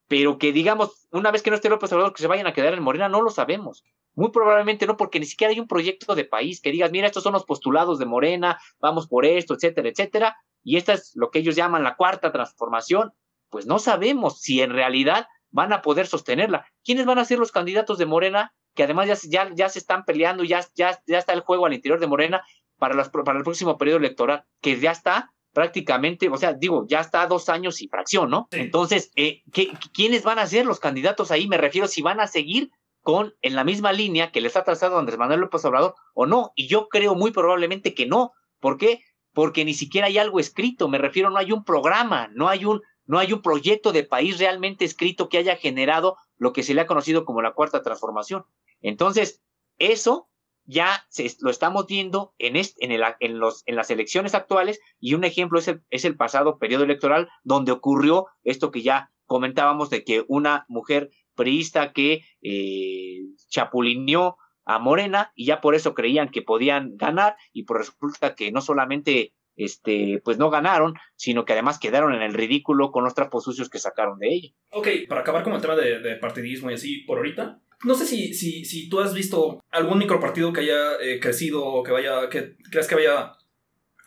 pero 0.07 0.37
que 0.37 0.53
digamos, 0.53 1.05
una 1.11 1.31
vez 1.31 1.43
que 1.43 1.49
no 1.49 1.57
esté 1.57 1.67
López 1.67 1.91
Obrador, 1.91 2.13
que 2.13 2.21
se 2.21 2.29
vayan 2.29 2.47
a 2.47 2.53
quedar 2.53 2.73
en 2.73 2.81
Morena, 2.81 3.09
no 3.09 3.21
lo 3.21 3.29
sabemos. 3.29 3.83
Muy 4.13 4.31
probablemente 4.31 4.87
no, 4.87 4.95
porque 4.95 5.19
ni 5.19 5.25
siquiera 5.25 5.51
hay 5.51 5.59
un 5.59 5.67
proyecto 5.67 6.15
de 6.15 6.23
país 6.23 6.61
que 6.61 6.71
digas, 6.71 6.93
mira, 6.93 7.07
estos 7.07 7.23
son 7.23 7.33
los 7.33 7.43
postulados 7.43 7.99
de 7.99 8.05
Morena, 8.05 8.57
vamos 8.79 9.09
por 9.09 9.25
esto, 9.25 9.55
etcétera, 9.55 9.89
etcétera, 9.89 10.37
y 10.63 10.77
esta 10.77 10.93
es 10.93 11.11
lo 11.13 11.31
que 11.31 11.39
ellos 11.39 11.57
llaman 11.57 11.83
la 11.83 11.97
cuarta 11.97 12.31
transformación. 12.31 13.11
Pues 13.49 13.65
no 13.65 13.79
sabemos 13.79 14.39
si 14.39 14.61
en 14.61 14.69
realidad 14.69 15.27
van 15.49 15.73
a 15.73 15.81
poder 15.81 16.07
sostenerla. 16.07 16.65
¿Quiénes 16.85 17.05
van 17.05 17.19
a 17.19 17.25
ser 17.25 17.37
los 17.37 17.51
candidatos 17.51 17.97
de 17.97 18.05
Morena 18.05 18.53
que 18.75 18.83
además 18.83 19.07
ya, 19.07 19.15
ya, 19.29 19.51
ya 19.55 19.69
se 19.69 19.79
están 19.79 20.05
peleando, 20.05 20.43
ya, 20.43 20.65
ya, 20.75 20.99
ya 21.07 21.17
está 21.17 21.33
el 21.33 21.41
juego 21.41 21.65
al 21.65 21.73
interior 21.73 21.99
de 21.99 22.07
Morena 22.07 22.43
para, 22.77 22.93
las, 22.93 23.09
para 23.09 23.37
el 23.37 23.43
próximo 23.43 23.77
periodo 23.77 23.97
electoral, 23.97 24.43
que 24.61 24.79
ya 24.79 24.91
está 24.91 25.31
prácticamente, 25.53 26.27
o 26.27 26.37
sea, 26.37 26.53
digo, 26.53 26.85
ya 26.87 26.99
está 26.99 27.25
dos 27.27 27.47
años 27.47 27.81
y 27.81 27.87
fracción, 27.87 28.29
¿no? 28.29 28.49
Entonces, 28.51 29.11
eh, 29.15 29.41
¿qué, 29.53 29.69
¿quiénes 29.93 30.23
van 30.23 30.37
a 30.37 30.47
ser 30.47 30.65
los 30.65 30.81
candidatos 30.81 31.31
ahí? 31.31 31.47
Me 31.47 31.57
refiero 31.57 31.87
si 31.87 32.01
van 32.01 32.19
a 32.19 32.27
seguir 32.27 32.69
con 33.05 33.35
en 33.41 33.55
la 33.55 33.63
misma 33.63 33.93
línea 33.93 34.31
que 34.31 34.41
les 34.41 34.57
ha 34.57 34.63
trazado 34.63 34.97
Andrés 34.97 35.17
Manuel 35.17 35.39
López 35.39 35.63
Obrador 35.63 35.93
o 36.13 36.25
no. 36.25 36.51
Y 36.55 36.67
yo 36.67 36.89
creo 36.89 37.15
muy 37.15 37.31
probablemente 37.31 37.93
que 37.93 38.07
no. 38.07 38.33
¿Por 38.59 38.77
qué? 38.77 39.03
Porque 39.31 39.63
ni 39.63 39.75
siquiera 39.75 40.07
hay 40.07 40.17
algo 40.17 40.39
escrito. 40.39 40.89
Me 40.89 40.97
refiero, 40.97 41.29
no 41.29 41.37
hay 41.37 41.51
un 41.51 41.63
programa, 41.63 42.29
no 42.33 42.49
hay 42.49 42.65
un, 42.65 42.81
no 43.05 43.19
hay 43.19 43.33
un 43.33 43.41
proyecto 43.41 43.91
de 43.91 44.03
país 44.03 44.39
realmente 44.39 44.85
escrito 44.85 45.29
que 45.29 45.37
haya 45.37 45.55
generado 45.55 46.17
lo 46.37 46.53
que 46.53 46.63
se 46.63 46.73
le 46.73 46.81
ha 46.81 46.87
conocido 46.87 47.25
como 47.25 47.41
la 47.41 47.53
cuarta 47.53 47.81
transformación. 47.81 48.45
Entonces, 48.81 49.41
eso 49.77 50.29
ya 50.65 51.05
se, 51.09 51.31
lo 51.41 51.51
estamos 51.51 51.85
viendo 51.87 52.33
en, 52.37 52.55
en, 52.55 52.91
el, 52.91 53.03
en, 53.19 53.39
los, 53.39 53.63
en 53.65 53.75
las 53.75 53.91
elecciones 53.91 54.33
actuales 54.33 54.79
y 54.99 55.13
un 55.13 55.23
ejemplo 55.23 55.59
es 55.59 56.05
el, 56.05 56.17
pasado 56.17 56.57
periodo 56.57 56.83
electoral 56.83 57.29
donde 57.43 57.71
ocurrió 57.71 58.27
esto 58.43 58.71
que 58.71 58.81
ya 58.81 59.11
comentábamos 59.25 59.89
de 59.89 60.03
que 60.03 60.25
una 60.27 60.65
mujer 60.67 61.11
priista 61.35 61.93
que 61.93 62.23
eh, 62.41 63.19
chapulineó 63.49 64.37
a 64.65 64.79
Morena 64.79 65.31
y 65.35 65.45
ya 65.45 65.61
por 65.61 65.75
eso 65.75 65.93
creían 65.93 66.29
que 66.29 66.41
podían 66.41 66.97
ganar 66.97 67.35
y 67.53 67.63
por 67.63 67.77
resulta 67.77 68.33
que 68.33 68.51
no 68.51 68.61
solamente 68.61 69.33
este, 69.55 70.21
pues 70.23 70.37
no 70.37 70.49
ganaron, 70.49 70.95
sino 71.15 71.45
que 71.45 71.53
además 71.53 71.79
quedaron 71.79 72.13
en 72.13 72.21
el 72.21 72.33
ridículo 72.33 72.91
con 72.91 73.03
los 73.03 73.15
trapos 73.15 73.43
sucios 73.43 73.69
que 73.69 73.79
sacaron 73.79 74.19
de 74.19 74.33
ella. 74.33 74.49
Ok, 74.71 74.87
para 75.07 75.21
acabar 75.21 75.43
con 75.43 75.53
el 75.53 75.61
tema 75.61 75.75
de, 75.75 76.15
partidismo 76.15 76.71
y 76.71 76.75
así 76.75 76.99
por 76.99 77.17
ahorita, 77.17 77.59
no 77.83 77.95
sé 77.95 78.05
si, 78.05 78.33
si, 78.33 78.65
si 78.65 78.89
tú 78.89 78.99
has 78.99 79.13
visto 79.13 79.61
algún 79.71 79.99
micropartido 79.99 80.53
que 80.53 80.61
haya 80.61 80.95
eh, 81.01 81.19
crecido 81.19 81.65
o 81.65 81.83
que 81.83 81.91
vaya, 81.91 82.29
que 82.29 82.55
creas 82.71 82.87
que 82.87 82.95
vaya 82.95 83.33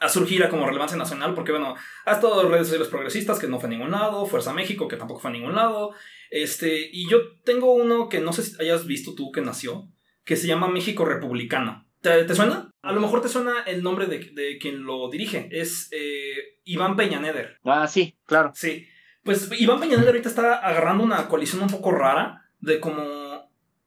a 0.01 0.09
surgir 0.09 0.43
a 0.45 0.49
como 0.49 0.67
relevancia 0.67 0.97
nacional, 0.97 1.35
porque 1.35 1.53
bueno, 1.53 1.75
ha 2.05 2.13
estado 2.13 2.49
redes 2.49 2.69
sociales 2.69 2.89
progresistas 2.89 3.39
que 3.39 3.49
no 3.49 3.59
fue 3.59 3.69
a 3.69 3.71
ningún 3.71 3.91
lado, 3.91 4.27
Fuerza 4.27 4.53
México 4.53 4.89
que 4.89 4.97
tampoco 4.97 5.21
fue 5.21 5.31
a 5.31 5.35
ningún 5.35 5.55
lado, 5.55 5.93
este, 6.31 6.89
y 6.93 7.09
yo 7.09 7.37
tengo 7.45 7.73
uno 7.73 8.09
que 8.09 8.21
no 8.21 8.33
sé 8.33 8.43
si 8.43 8.63
hayas 8.63 8.87
visto 8.87 9.15
tú 9.15 9.33
que 9.33 9.41
nació, 9.41 9.89
que 10.25 10.37
se 10.37 10.47
llama 10.47 10.69
México 10.69 11.05
Republicano. 11.05 11.87
¿Te, 12.01 12.33
suena? 12.35 12.68
A 12.83 12.93
lo 12.93 13.01
mejor 13.01 13.21
te 13.21 13.29
suena 13.29 13.63
el 13.67 13.83
nombre 13.83 14.07
de, 14.07 14.59
quien 14.59 14.85
lo 14.85 15.09
dirige, 15.11 15.49
es 15.51 15.89
eh, 15.91 16.59
Iván 16.65 16.97
Peña 16.97 17.21
Neder. 17.21 17.59
Ah, 17.65 17.87
sí, 17.89 18.17
claro. 18.25 18.53
Sí, 18.55 18.87
pues 19.25 19.51
Iván 19.59 19.81
Peña 19.81 19.97
Neder 19.97 20.11
ahorita 20.11 20.29
está 20.29 20.55
agarrando 20.55 21.03
una 21.03 21.29
coalición 21.29 21.63
un 21.63 21.69
poco 21.69 21.91
rara 21.91 22.45
de 22.61 22.81
como 22.81 23.19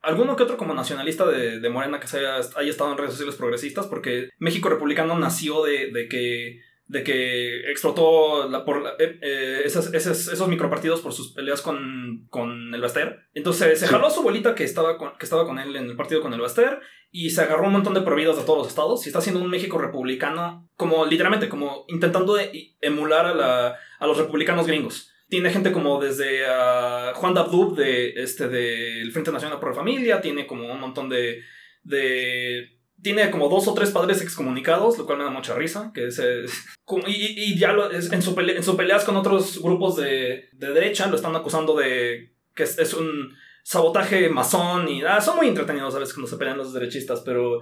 alguno 0.01 0.35
que 0.35 0.43
otro 0.43 0.57
como 0.57 0.73
nacionalista 0.73 1.25
de, 1.25 1.69
Morena 1.69 1.99
que 1.99 2.07
se 2.07 2.19
haya, 2.19 2.39
estado 2.39 2.91
en 2.91 2.97
redes 2.97 3.13
sociales 3.13 3.35
progresistas, 3.35 3.87
porque 3.87 4.29
México 4.39 4.69
Republicano 4.69 5.17
nació 5.17 5.63
de, 5.63 6.07
que 6.09 6.61
de 6.91 7.05
que 7.05 7.71
explotó 7.71 8.49
la, 8.49 8.65
por 8.65 8.85
eh, 8.99 9.17
eh, 9.21 9.61
esos, 9.63 9.93
esos, 9.93 10.47
micropartidos 10.49 10.99
por 10.99 11.13
sus 11.13 11.31
peleas 11.31 11.61
con, 11.61 12.27
con 12.29 12.75
el 12.75 12.81
Baster. 12.81 13.29
Entonces 13.33 13.79
se 13.79 13.87
jaló 13.87 14.07
a 14.07 14.09
su 14.09 14.19
abuelita 14.19 14.55
que 14.55 14.65
estaba, 14.65 14.97
con, 14.97 15.17
que 15.17 15.23
estaba 15.23 15.45
con 15.45 15.57
él 15.57 15.73
en 15.73 15.89
el 15.89 15.95
partido 15.95 16.21
con 16.21 16.33
el 16.33 16.41
Baster 16.41 16.81
y 17.09 17.29
se 17.29 17.43
agarró 17.43 17.67
un 17.67 17.71
montón 17.71 17.93
de 17.93 18.01
prohibidos 18.01 18.35
de 18.35 18.43
todos 18.43 18.59
los 18.59 18.67
estados 18.67 19.05
y 19.05 19.09
está 19.09 19.19
haciendo 19.19 19.41
un 19.41 19.49
México 19.49 19.77
republicano 19.77 20.69
como 20.75 21.05
literalmente, 21.05 21.47
como 21.47 21.85
intentando 21.87 22.37
emular 22.81 23.25
a, 23.25 23.33
la, 23.35 23.79
a 23.97 24.07
los 24.07 24.17
republicanos 24.17 24.67
gringos 24.67 25.07
tiene 25.29 25.49
gente 25.49 25.71
como 25.71 26.01
desde 26.01 26.41
uh, 26.43 27.13
Juan 27.15 27.33
Dabdub 27.33 27.77
de 27.77 28.21
este 28.21 28.49
del 28.49 29.13
Frente 29.13 29.31
Nacional 29.31 29.61
por 29.61 29.69
la 29.69 29.75
Familia, 29.75 30.19
tiene 30.19 30.45
como 30.45 30.69
un 30.69 30.77
montón 30.81 31.07
de, 31.07 31.41
de 31.83 32.80
tiene 33.01 33.31
como 33.31 33.49
dos 33.49 33.67
o 33.67 33.73
tres 33.73 33.91
padres 33.91 34.21
excomunicados, 34.21 34.97
lo 34.97 35.05
cual 35.05 35.17
me 35.17 35.23
da 35.23 35.29
mucha 35.29 35.55
risa, 35.55 35.91
que 35.93 36.07
es, 36.07 36.19
y, 37.07 37.57
ya 37.57 37.75
en, 37.91 38.21
su 38.21 38.39
en 38.39 38.63
sus 38.63 38.75
peleas 38.75 39.03
con 39.03 39.15
otros 39.15 39.61
grupos 39.61 39.95
de, 39.97 40.49
de, 40.53 40.73
derecha 40.73 41.07
lo 41.07 41.15
están 41.15 41.35
acusando 41.35 41.75
de 41.75 42.33
que 42.55 42.63
es, 42.63 42.93
un 42.93 43.35
sabotaje 43.63 44.29
masón 44.29 44.89
y 44.89 45.03
ah, 45.03 45.21
son 45.21 45.37
muy 45.37 45.47
entretenidos 45.47 45.95
a 45.95 45.99
veces 45.99 46.13
cuando 46.13 46.29
se 46.29 46.37
pelean 46.37 46.57
los 46.57 46.73
derechistas, 46.73 47.21
pero 47.21 47.61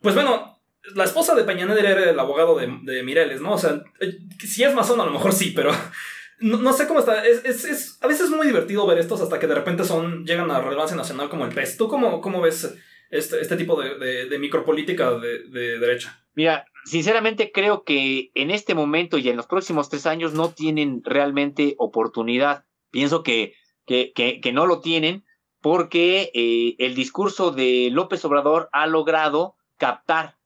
pues 0.00 0.14
bueno, 0.14 0.60
la 0.94 1.04
esposa 1.04 1.34
de 1.34 1.44
Peñaneder 1.44 1.84
era 1.84 2.10
el 2.10 2.18
abogado 2.18 2.58
de, 2.58 2.78
de 2.82 3.02
Mireles, 3.02 3.40
¿no? 3.40 3.54
O 3.54 3.58
sea, 3.58 3.82
eh, 4.00 4.18
si 4.38 4.62
es 4.62 4.74
masón 4.74 5.00
a 5.00 5.04
lo 5.04 5.10
mejor 5.10 5.32
sí, 5.32 5.52
pero 5.56 5.70
no, 6.40 6.72
sé 6.72 6.86
cómo 6.86 7.00
está. 7.00 7.24
Es, 7.26 7.64
es, 7.64 7.98
a 8.02 8.06
veces 8.06 8.26
es 8.26 8.30
muy 8.30 8.46
divertido 8.46 8.86
ver 8.86 8.98
estos 8.98 9.20
hasta 9.20 9.38
que 9.38 9.46
de 9.46 9.54
repente 9.54 9.84
son 9.84 10.24
llegan 10.26 10.50
a 10.50 10.60
relevancia 10.60 10.96
nacional 10.96 11.28
como 11.28 11.46
el 11.46 11.54
PES. 11.54 11.78
¿Tú 11.78 11.88
cómo, 11.88 12.20
cómo 12.20 12.40
ves 12.40 12.76
este, 13.14 13.40
este 13.40 13.56
tipo 13.56 13.80
de, 13.80 14.38
micropolítica 14.40 15.12
de, 15.12 15.44
de, 15.44 15.78
derecha? 15.78 16.26
Mira, 16.34 16.66
sinceramente 16.84 17.52
creo 17.52 17.84
que 17.84 18.32
en 18.34 18.50
este 18.50 18.74
momento 18.74 19.18
y 19.18 19.28
en 19.28 19.36
los 19.36 19.46
próximos 19.46 19.88
tres 19.88 20.06
años 20.06 20.34
no 20.34 20.50
tienen 20.50 21.00
realmente 21.04 21.76
oportunidad. 21.78 22.64
Pienso 22.90 23.22
que, 23.22 23.54
que, 23.86 24.50
no 24.52 24.66
lo 24.66 24.80
tienen 24.80 25.24
porque 25.60 26.32
eh, 26.34 26.74
el 26.78 26.96
discurso 26.96 27.52
de 27.52 27.88
López 27.92 28.24
Obrador 28.24 28.68
ha 28.72 28.86
logrado 28.88 29.54
captar 29.78 30.36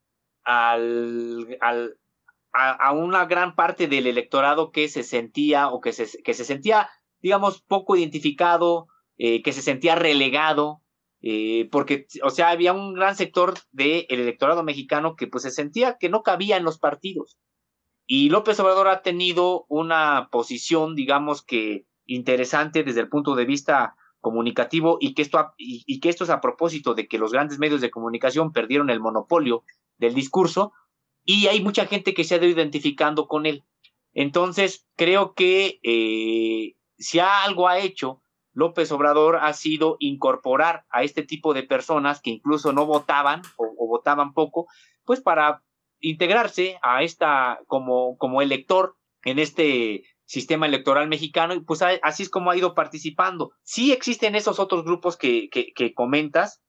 al, 0.45 1.57
al, 1.62 1.99
a, 2.53 2.93
una 2.93 3.25
gran 3.25 3.55
parte 3.55 3.89
del 3.89 4.07
electorado 4.07 4.73
que 4.73 4.89
se 4.89 5.03
sentía 5.05 5.69
o 5.69 5.81
que 5.81 5.93
se, 5.93 6.23
que 6.23 6.35
se 6.35 6.45
sentía, 6.45 6.91
digamos, 7.21 7.62
poco 7.62 7.97
identificado, 7.97 8.89
eh, 9.16 9.43
que 9.43 9.53
se 9.55 9.62
sentía 9.62 9.95
relegado, 9.95 10.83
eh, 11.23 11.69
porque, 11.71 12.07
o 12.23 12.31
sea, 12.31 12.51
había 12.51 12.73
un 12.73 12.95
gran 12.95 13.16
sector 13.16 13.55
del 13.73 14.07
electorado 14.09 14.62
mexicano 14.62 15.16
que 15.16 15.27
pues 15.27 15.43
se 15.43 15.51
sentía 15.51 15.97
que 15.99 16.09
no 16.09 16.23
cabía 16.23 16.57
en 16.57 16.64
los 16.64 16.79
partidos. 16.79 17.39
Y 18.07 18.31
López 18.31 18.59
Obrador 18.61 18.89
ha 18.89 19.03
tenido 19.03 19.66
una 19.69 20.29
posición, 20.31 20.95
digamos 20.95 21.43
que 21.43 21.85
interesante 22.07 22.85
desde 22.85 23.01
el 23.01 23.09
punto 23.09 23.35
de 23.35 23.45
vista 23.45 23.97
comunicativo 24.21 24.97
y 25.01 25.14
que 25.14 25.23
esto 25.23 25.53
y 25.59 26.01
que 26.01 26.09
esto 26.09 26.25
es 26.25 26.31
a 26.31 26.41
propósito 26.41 26.95
de 26.95 27.07
que 27.07 27.19
los 27.19 27.33
grandes 27.33 27.59
medios 27.59 27.81
de 27.81 27.91
comunicación 27.91 28.53
perdieron 28.53 28.91
el 28.91 29.01
monopolio 29.01 29.62
del 29.99 30.14
discurso, 30.14 30.73
y 31.31 31.47
hay 31.49 31.62
mucha 31.62 31.85
gente 31.85 32.14
que 32.14 32.25
se 32.25 32.35
ha 32.35 32.39
ido 32.39 32.47
identificando 32.47 33.29
con 33.29 33.45
él. 33.45 33.62
Entonces, 34.14 34.87
creo 34.97 35.35
que 35.35 35.79
eh, 35.83 36.75
si 36.97 37.19
algo 37.19 37.69
ha 37.69 37.81
hecho 37.81 38.23
López 38.59 38.90
Obrador 38.90 39.36
ha 39.36 39.52
sido 39.52 39.96
incorporar 40.00 40.84
a 40.90 41.04
este 41.04 41.22
tipo 41.22 41.54
de 41.54 41.62
personas 41.62 42.20
que 42.20 42.30
incluso 42.30 42.72
no 42.72 42.86
votaban 42.86 43.40
o, 43.56 43.86
votaban 43.86 44.34
poco, 44.34 44.66
pues 45.04 45.20
para 45.20 45.62
integrarse 46.00 46.76
a 46.82 47.04
esta 47.04 47.61
como, 47.68 48.18
como 48.18 48.42
elector 48.42 48.96
en 49.22 49.38
este 49.38 50.02
sistema 50.24 50.66
electoral 50.66 51.06
mexicano 51.06 51.54
y 51.54 51.61
pues 51.61 51.82
así 52.02 52.24
es 52.24 52.30
como 52.30 52.50
ha 52.50 52.56
ido 52.56 52.74
participando. 52.74 53.52
Sí 53.62 53.92
existen 53.92 54.34
esos 54.34 54.59
otros 54.59 54.82
grupos 54.82 55.16
que, 55.16 55.48
que, 55.50 55.94
comentas. 55.94 56.61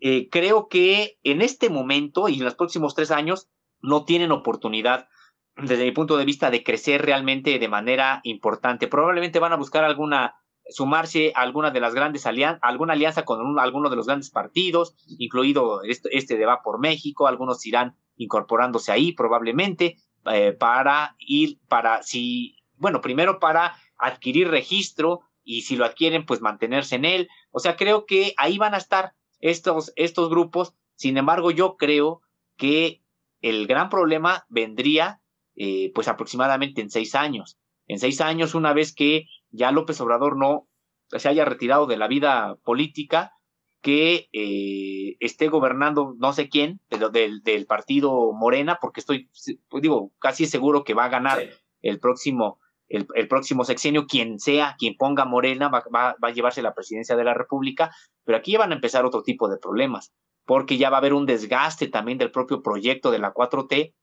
Eh, 0.00 0.28
creo 0.30 0.66
que 0.66 1.18
en 1.22 1.40
este 1.40 1.70
momento 1.70 2.28
y 2.28 2.38
en 2.38 2.44
los 2.46 2.56
próximos 2.56 2.96
tres 2.96 3.12
años 3.12 3.48
no 3.80 4.04
tienen 4.04 4.32
oportunidad 4.32 5.06
desde 5.54 5.84
mi 5.84 5.92
punto 5.92 6.16
de 6.16 6.24
vista 6.24 6.50
de 6.50 6.64
crecer 6.64 7.02
realmente 7.02 7.60
de 7.60 7.68
manera 7.68 8.20
importante. 8.24 8.88
Probablemente 8.88 9.38
van 9.38 9.52
a 9.52 9.56
buscar 9.56 9.84
alguna 9.84 10.34
sumarse 10.68 11.32
a 11.34 11.40
alguna 11.40 11.70
de 11.70 11.80
las 11.80 11.94
grandes 11.94 12.26
alianzas, 12.26 12.60
alguna 12.62 12.92
alianza 12.92 13.24
con 13.24 13.58
alguno 13.58 13.90
de 13.90 13.96
los 13.96 14.06
grandes 14.06 14.30
partidos, 14.30 14.94
incluido 15.18 15.82
este, 15.82 16.16
este, 16.16 16.36
de 16.36 16.46
Va 16.46 16.62
por 16.62 16.78
México, 16.78 17.26
algunos 17.26 17.64
irán 17.66 17.96
incorporándose 18.16 18.92
ahí 18.92 19.12
probablemente 19.12 19.96
eh, 20.32 20.52
para 20.52 21.16
ir, 21.18 21.58
para 21.68 22.02
si, 22.02 22.56
bueno, 22.76 23.00
primero 23.00 23.38
para 23.38 23.76
adquirir 23.96 24.48
registro 24.48 25.20
y 25.44 25.62
si 25.62 25.76
lo 25.76 25.84
adquieren, 25.84 26.26
pues 26.26 26.40
mantenerse 26.40 26.96
en 26.96 27.04
él. 27.04 27.28
O 27.50 27.60
sea, 27.60 27.76
creo 27.76 28.04
que 28.04 28.34
ahí 28.36 28.58
van 28.58 28.74
a 28.74 28.78
estar 28.78 29.14
estos, 29.40 29.92
estos 29.96 30.28
grupos. 30.28 30.74
Sin 30.94 31.16
embargo, 31.16 31.50
yo 31.50 31.76
creo 31.76 32.20
que 32.56 33.02
el 33.40 33.66
gran 33.66 33.88
problema 33.88 34.44
vendría 34.48 35.22
eh, 35.56 35.90
pues 35.94 36.08
aproximadamente 36.08 36.82
en 36.82 36.90
seis 36.90 37.14
años. 37.14 37.58
En 37.86 37.98
seis 37.98 38.20
años, 38.20 38.54
una 38.54 38.74
vez 38.74 38.94
que 38.94 39.26
ya 39.50 39.72
López 39.72 40.00
Obrador 40.00 40.36
no 40.36 40.68
se 41.10 41.28
haya 41.28 41.44
retirado 41.44 41.86
de 41.86 41.96
la 41.96 42.08
vida 42.08 42.56
política, 42.64 43.32
que 43.80 44.28
eh, 44.32 45.16
esté 45.20 45.48
gobernando 45.48 46.14
no 46.18 46.32
sé 46.32 46.48
quién 46.48 46.80
del, 46.90 47.42
del, 47.42 47.66
partido 47.66 48.32
Morena, 48.32 48.78
porque 48.80 49.00
estoy, 49.00 49.30
pues 49.68 49.82
digo, 49.82 50.12
casi 50.18 50.46
seguro 50.46 50.82
que 50.82 50.94
va 50.94 51.04
a 51.04 51.10
ganar 51.10 51.38
el 51.80 52.00
próximo 52.00 52.58
el, 52.88 53.06
el, 53.14 53.28
próximo 53.28 53.64
sexenio, 53.64 54.06
quien 54.06 54.40
sea, 54.40 54.74
quien 54.78 54.96
ponga 54.96 55.26
Morena, 55.26 55.68
va, 55.68 55.84
va, 55.94 56.16
va, 56.22 56.28
a 56.28 56.32
llevarse 56.32 56.62
la 56.62 56.74
presidencia 56.74 57.16
de 57.16 57.24
la 57.24 57.34
República, 57.34 57.94
pero 58.24 58.38
aquí 58.38 58.52
ya 58.52 58.58
van 58.58 58.72
a 58.72 58.76
empezar 58.76 59.04
otro 59.04 59.22
tipo 59.22 59.48
de 59.48 59.58
problemas 59.58 60.12
porque 60.48 60.78
ya 60.78 60.88
va 60.88 60.96
a 60.96 61.00
haber 61.00 61.12
un 61.12 61.26
desgaste 61.26 61.88
también 61.88 62.16
del 62.16 62.30
propio 62.30 62.62
proyecto 62.62 63.10
de 63.10 63.18
la 63.18 63.34
4T, 63.34 63.94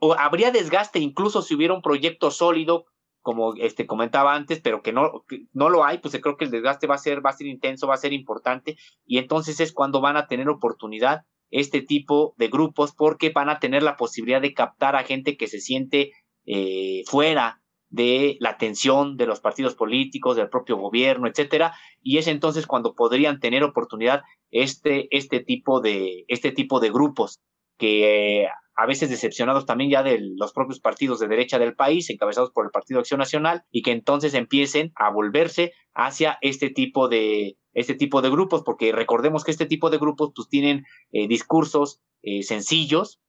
o 0.00 0.14
habría 0.14 0.50
desgaste 0.50 0.98
incluso 0.98 1.40
si 1.40 1.54
hubiera 1.54 1.72
un 1.72 1.82
proyecto 1.82 2.32
sólido, 2.32 2.86
como 3.28 3.52
este 3.56 3.86
comentaba 3.86 4.34
antes, 4.34 4.58
pero 4.62 4.80
que 4.80 4.90
no, 4.90 5.22
no 5.52 5.68
lo 5.68 5.84
hay, 5.84 5.98
pues 5.98 6.18
creo 6.18 6.38
que 6.38 6.46
el 6.46 6.50
desgaste 6.50 6.86
va 6.86 6.94
a 6.94 6.98
ser, 6.98 7.22
va 7.22 7.28
a 7.28 7.34
ser 7.34 7.46
intenso, 7.46 7.86
va 7.86 7.92
a 7.92 7.98
ser 7.98 8.14
importante, 8.14 8.78
y 9.04 9.18
entonces 9.18 9.60
es 9.60 9.74
cuando 9.74 10.00
van 10.00 10.16
a 10.16 10.28
tener 10.28 10.48
oportunidad 10.48 11.26
este 11.50 11.82
tipo 11.82 12.34
de 12.38 12.48
grupos, 12.48 12.94
porque 12.96 13.28
van 13.28 13.50
a 13.50 13.58
tener 13.58 13.82
la 13.82 13.98
posibilidad 13.98 14.40
de 14.40 14.54
captar 14.54 14.96
a 14.96 15.04
gente 15.04 15.36
que 15.36 15.46
se 15.46 15.60
siente 15.60 16.12
eh, 16.46 17.02
fuera 17.04 17.60
de 17.90 18.38
la 18.40 18.48
atención 18.48 19.18
de 19.18 19.26
los 19.26 19.40
partidos 19.40 19.74
políticos, 19.74 20.34
del 20.34 20.48
propio 20.48 20.78
gobierno, 20.78 21.28
etcétera, 21.28 21.74
y 22.00 22.16
es 22.16 22.28
entonces 22.28 22.66
cuando 22.66 22.94
podrían 22.94 23.40
tener 23.40 23.62
oportunidad 23.62 24.22
este, 24.50 25.14
este, 25.14 25.40
tipo, 25.40 25.82
de, 25.82 26.24
este 26.28 26.50
tipo 26.50 26.80
de 26.80 26.90
grupos 26.90 27.40
que 27.76 28.44
eh, 28.44 28.48
a 28.78 28.86
veces 28.86 29.10
decepcionados 29.10 29.66
también 29.66 29.90
ya 29.90 30.04
de 30.04 30.20
los 30.36 30.52
propios 30.52 30.78
partidos 30.78 31.18
de 31.18 31.26
derecha 31.26 31.58
del 31.58 31.74
país, 31.74 32.08
encabezados 32.10 32.52
por 32.52 32.64
el 32.64 32.70
Partido 32.70 33.00
Acción 33.00 33.18
Nacional, 33.18 33.64
y 33.72 33.82
que 33.82 33.90
entonces 33.90 34.34
empiecen 34.34 34.92
a 34.94 35.10
volverse 35.10 35.72
hacia 35.94 36.38
este 36.42 36.70
tipo 36.70 37.08
de, 37.08 37.56
este 37.72 37.94
tipo 37.94 38.22
de 38.22 38.30
grupos, 38.30 38.62
porque 38.62 38.92
recordemos 38.92 39.42
que 39.42 39.50
este 39.50 39.66
tipo 39.66 39.90
de 39.90 39.98
grupos 39.98 40.30
pues 40.32 40.48
tienen 40.48 40.84
eh, 41.10 41.26
discursos 41.26 42.00
eh, 42.22 42.44
sencillos, 42.44 43.20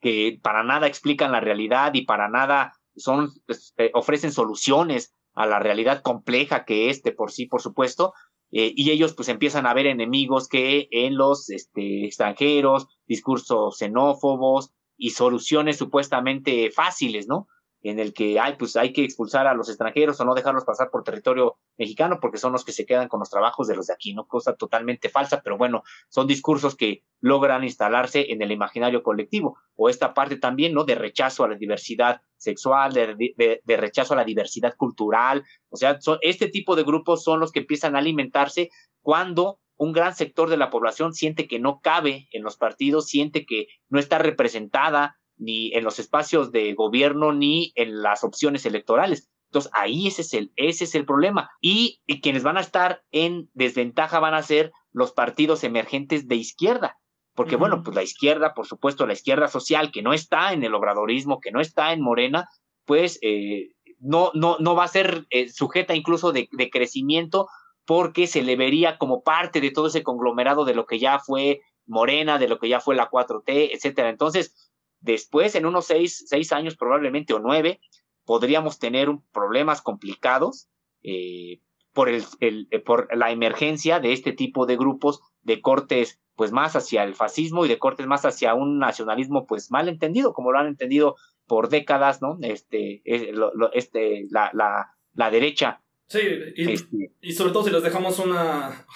que 0.00 0.40
para 0.42 0.64
nada 0.64 0.88
explican 0.88 1.30
la 1.30 1.38
realidad 1.38 1.94
y 1.94 2.04
para 2.04 2.28
nada 2.28 2.72
son, 2.96 3.30
eh, 3.76 3.92
ofrecen 3.94 4.32
soluciones 4.32 5.14
a 5.34 5.46
la 5.46 5.60
realidad 5.60 6.02
compleja 6.02 6.64
que 6.64 6.90
es 6.90 7.04
de 7.04 7.12
por 7.12 7.30
sí, 7.30 7.46
por 7.46 7.62
supuesto, 7.62 8.14
eh, 8.52 8.72
y 8.74 8.90
ellos 8.90 9.14
pues 9.14 9.28
empiezan 9.28 9.66
a 9.66 9.74
ver 9.74 9.86
enemigos 9.86 10.48
que 10.48 10.88
en 10.90 11.16
los 11.16 11.50
este, 11.50 12.04
extranjeros, 12.04 12.86
discursos 13.06 13.78
xenófobos 13.78 14.72
y 14.96 15.10
soluciones 15.10 15.76
supuestamente 15.76 16.70
fáciles, 16.70 17.26
¿no? 17.28 17.48
En 17.88 17.98
el 17.98 18.12
que 18.12 18.40
hay, 18.40 18.54
pues 18.56 18.76
hay 18.76 18.92
que 18.92 19.04
expulsar 19.04 19.46
a 19.46 19.54
los 19.54 19.68
extranjeros 19.68 20.18
o 20.20 20.24
no 20.24 20.34
dejarlos 20.34 20.64
pasar 20.64 20.90
por 20.90 21.04
territorio 21.04 21.56
mexicano 21.76 22.18
porque 22.20 22.38
son 22.38 22.52
los 22.52 22.64
que 22.64 22.72
se 22.72 22.86
quedan 22.86 23.08
con 23.08 23.20
los 23.20 23.30
trabajos 23.30 23.68
de 23.68 23.76
los 23.76 23.86
de 23.86 23.94
aquí, 23.94 24.14
¿no? 24.14 24.26
Cosa 24.26 24.54
totalmente 24.56 25.08
falsa, 25.08 25.40
pero 25.42 25.58
bueno, 25.58 25.82
son 26.08 26.26
discursos 26.26 26.74
que 26.74 27.02
logran 27.20 27.64
instalarse 27.64 28.32
en 28.32 28.42
el 28.42 28.52
imaginario 28.52 29.02
colectivo. 29.02 29.58
O 29.74 29.88
esta 29.88 30.14
parte 30.14 30.36
también, 30.36 30.72
¿no? 30.74 30.84
De 30.84 30.94
rechazo 30.94 31.44
a 31.44 31.48
la 31.48 31.56
diversidad 31.56 32.20
sexual, 32.36 32.92
de, 32.92 33.60
de, 33.64 33.76
rechazo 33.76 34.14
a 34.14 34.16
la 34.16 34.24
diversidad 34.24 34.74
cultural. 34.76 35.44
O 35.68 35.76
sea, 35.76 36.00
son, 36.00 36.18
este 36.22 36.48
tipo 36.48 36.76
de 36.76 36.84
grupos 36.84 37.22
son 37.22 37.40
los 37.40 37.52
que 37.52 37.60
empiezan 37.60 37.94
a 37.94 37.98
alimentarse 37.98 38.70
cuando 39.00 39.60
un 39.76 39.92
gran 39.92 40.14
sector 40.14 40.48
de 40.48 40.56
la 40.56 40.70
población 40.70 41.12
siente 41.12 41.46
que 41.46 41.58
no 41.58 41.80
cabe 41.80 42.28
en 42.32 42.42
los 42.42 42.56
partidos, 42.56 43.06
siente 43.06 43.44
que 43.44 43.68
no 43.88 43.98
está 43.98 44.18
representada 44.18 45.18
ni 45.36 45.72
en 45.74 45.84
los 45.84 45.98
espacios 45.98 46.52
de 46.52 46.74
gobierno 46.74 47.32
ni 47.32 47.72
en 47.74 48.02
las 48.02 48.24
opciones 48.24 48.66
electorales. 48.66 49.30
Entonces 49.48 49.70
ahí 49.74 50.06
ese 50.06 50.22
es 50.22 50.34
el, 50.34 50.52
ese 50.56 50.84
es 50.84 50.94
el 50.94 51.06
problema. 51.06 51.50
Y, 51.60 52.00
quienes 52.22 52.42
van 52.42 52.56
a 52.56 52.60
estar 52.60 53.02
en 53.10 53.48
desventaja 53.54 54.18
van 54.20 54.34
a 54.34 54.42
ser 54.42 54.72
los 54.92 55.12
partidos 55.12 55.64
emergentes 55.64 56.28
de 56.28 56.36
izquierda. 56.36 56.98
Porque 57.34 57.56
bueno, 57.56 57.82
pues 57.82 57.94
la 57.94 58.02
izquierda, 58.02 58.54
por 58.54 58.66
supuesto, 58.66 59.06
la 59.06 59.12
izquierda 59.12 59.48
social 59.48 59.92
que 59.92 60.02
no 60.02 60.14
está 60.14 60.54
en 60.54 60.64
el 60.64 60.74
obradorismo, 60.74 61.38
que 61.38 61.52
no 61.52 61.60
está 61.60 61.92
en 61.92 62.00
Morena, 62.00 62.48
pues 62.86 63.18
eh, 63.20 63.72
no, 64.00 64.30
no, 64.32 64.56
no 64.58 64.74
va 64.74 64.84
a 64.84 64.88
ser 64.88 65.26
eh, 65.28 65.50
sujeta 65.50 65.94
incluso 65.94 66.32
de, 66.32 66.48
de 66.52 66.70
crecimiento 66.70 67.46
porque 67.84 68.26
se 68.26 68.42
le 68.42 68.56
vería 68.56 68.98
como 68.98 69.22
parte 69.22 69.60
de 69.60 69.70
todo 69.70 69.88
ese 69.88 70.02
conglomerado 70.02 70.64
de 70.64 70.74
lo 70.74 70.86
que 70.86 70.98
ya 70.98 71.18
fue 71.18 71.60
Morena, 71.86 72.38
de 72.38 72.48
lo 72.48 72.58
que 72.58 72.68
ya 72.68 72.80
fue 72.80 72.96
la 72.96 73.10
4T, 73.10 73.70
etcétera. 73.72 74.10
Entonces, 74.10 74.65
Después, 75.06 75.54
en 75.54 75.66
unos 75.66 75.86
seis, 75.86 76.24
seis 76.26 76.50
años 76.50 76.74
probablemente 76.74 77.32
o 77.32 77.38
nueve, 77.38 77.80
podríamos 78.24 78.80
tener 78.80 79.08
problemas 79.32 79.80
complicados 79.80 80.68
eh, 81.04 81.60
por, 81.92 82.08
el, 82.08 82.24
eh, 82.40 82.80
por 82.80 83.16
la 83.16 83.30
emergencia 83.30 84.00
de 84.00 84.12
este 84.12 84.32
tipo 84.32 84.66
de 84.66 84.76
grupos 84.76 85.20
de 85.42 85.60
cortes 85.60 86.20
pues 86.34 86.50
más 86.50 86.74
hacia 86.74 87.04
el 87.04 87.14
fascismo 87.14 87.64
y 87.64 87.68
de 87.68 87.78
cortes 87.78 88.08
más 88.08 88.24
hacia 88.24 88.54
un 88.54 88.80
nacionalismo 88.80 89.46
pues 89.46 89.70
mal 89.70 89.88
entendido, 89.88 90.32
como 90.32 90.50
lo 90.50 90.58
han 90.58 90.66
entendido 90.66 91.14
por 91.46 91.68
décadas, 91.68 92.20
¿no? 92.20 92.36
Este, 92.42 93.00
este, 93.04 94.26
la, 94.28 94.50
la, 94.54 94.90
la 95.14 95.30
derecha. 95.30 95.82
Sí, 96.08 96.18
y, 96.56 96.72
este 96.72 97.12
y, 97.20 97.32
sobre 97.32 97.52
todo 97.52 97.62
si 97.62 97.70
les 97.70 97.84
dejamos 97.84 98.18
una 98.18 98.86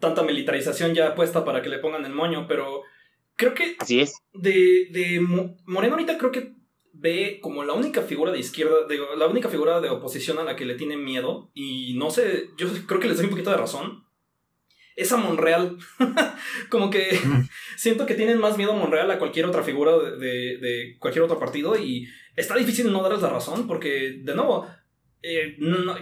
tanta 0.00 0.24
militarización 0.24 0.94
ya 0.94 1.14
puesta 1.14 1.44
para 1.44 1.62
que 1.62 1.68
le 1.68 1.78
pongan 1.78 2.04
el 2.04 2.12
moño, 2.12 2.46
pero 2.48 2.82
Creo 3.40 3.54
que. 3.54 3.74
Así 3.78 4.00
es. 4.00 4.12
De, 4.34 4.88
de 4.90 5.18
Moreno 5.64 5.94
ahorita 5.94 6.18
creo 6.18 6.30
que 6.30 6.52
ve 6.92 7.38
como 7.40 7.64
la 7.64 7.72
única 7.72 8.02
figura 8.02 8.32
de 8.32 8.38
izquierda, 8.38 8.86
de, 8.86 8.98
la 9.16 9.28
única 9.28 9.48
figura 9.48 9.80
de 9.80 9.88
oposición 9.88 10.38
a 10.38 10.44
la 10.44 10.56
que 10.56 10.66
le 10.66 10.74
tiene 10.74 10.98
miedo. 10.98 11.50
Y 11.54 11.94
no 11.96 12.10
sé, 12.10 12.50
yo 12.58 12.68
creo 12.86 13.00
que 13.00 13.08
les 13.08 13.16
doy 13.16 13.24
un 13.24 13.30
poquito 13.30 13.50
de 13.50 13.56
razón. 13.56 14.04
Es 14.94 15.10
a 15.12 15.16
Monreal. 15.16 15.78
como 16.68 16.90
que 16.90 17.18
siento 17.78 18.04
que 18.04 18.14
tienen 18.14 18.38
más 18.38 18.58
miedo 18.58 18.72
a 18.72 18.76
Monreal 18.76 19.10
a 19.10 19.18
cualquier 19.18 19.46
otra 19.46 19.62
figura 19.62 19.96
de, 19.96 20.58
de, 20.58 20.96
cualquier 20.98 21.24
otro 21.24 21.38
partido. 21.38 21.78
Y 21.78 22.08
está 22.36 22.56
difícil 22.56 22.92
no 22.92 23.02
darles 23.02 23.22
la 23.22 23.30
razón 23.30 23.66
porque, 23.66 24.20
de 24.22 24.34
nuevo, 24.34 24.68
eh, 25.22 25.56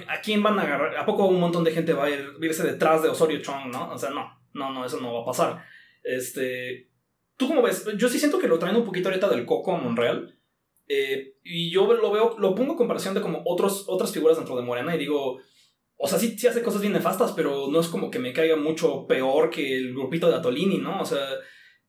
¿a 0.09 0.21
quién 0.23 0.43
van 0.43 0.59
a 0.59 0.63
agarrar? 0.63 0.97
¿A 0.97 1.07
poco 1.07 1.27
un 1.27 1.39
montón 1.39 1.63
de 1.63 1.71
gente 1.71 1.93
va 1.93 2.07
a 2.07 2.11
irse 2.11 2.65
detrás 2.65 3.01
de 3.01 3.11
Osorio 3.11 3.41
Chong, 3.41 3.71
no? 3.71 3.93
O 3.93 3.97
sea, 3.97 4.11
no, 4.11 4.41
no, 4.55 4.73
no, 4.73 4.85
eso 4.85 5.01
no 5.01 5.15
va 5.15 5.23
a 5.23 5.27
pasar. 5.27 5.65
Este, 6.03 6.88
¿Tú 7.39 7.49
cómo 7.49 7.63
ves? 7.63 7.87
Yo 7.97 8.09
sí 8.09 8.19
siento 8.19 8.39
que 8.39 8.49
lo 8.49 8.59
traen 8.59 8.77
un 8.77 8.85
poquito 8.85 9.09
ahorita 9.09 9.31
del 9.31 9.47
coco 9.47 9.75
a 9.75 9.79
Monreal. 9.79 10.39
Eh, 10.89 11.37
y 11.45 11.71
yo 11.71 11.91
lo 11.93 12.11
veo, 12.11 12.37
lo 12.39 12.55
pongo 12.55 12.73
en 12.73 12.79
comparación 12.79 13.15
de 13.15 13.21
como 13.21 13.43
otros, 13.47 13.85
otras 13.89 14.13
figuras 14.13 14.37
dentro 14.37 14.57
de 14.57 14.63
Morena 14.63 14.95
y 14.95 14.99
digo, 14.99 15.39
o 15.97 16.09
sea, 16.09 16.19
sí, 16.19 16.39
sí 16.39 16.47
hace 16.47 16.63
cosas 16.63 16.81
bien 16.81 16.93
nefastas, 16.93 17.33
pero 17.33 17.69
no 17.71 17.81
es 17.81 17.89
como 17.89 18.11
que 18.11 18.19
me 18.19 18.33
caiga 18.33 18.57
mucho 18.57 19.07
peor 19.07 19.51
que 19.51 19.77
el 19.77 19.93
grupito 19.93 20.29
de 20.29 20.37
Atolini, 20.37 20.79
¿no? 20.79 21.01
O 21.01 21.05
sea, 21.05 21.21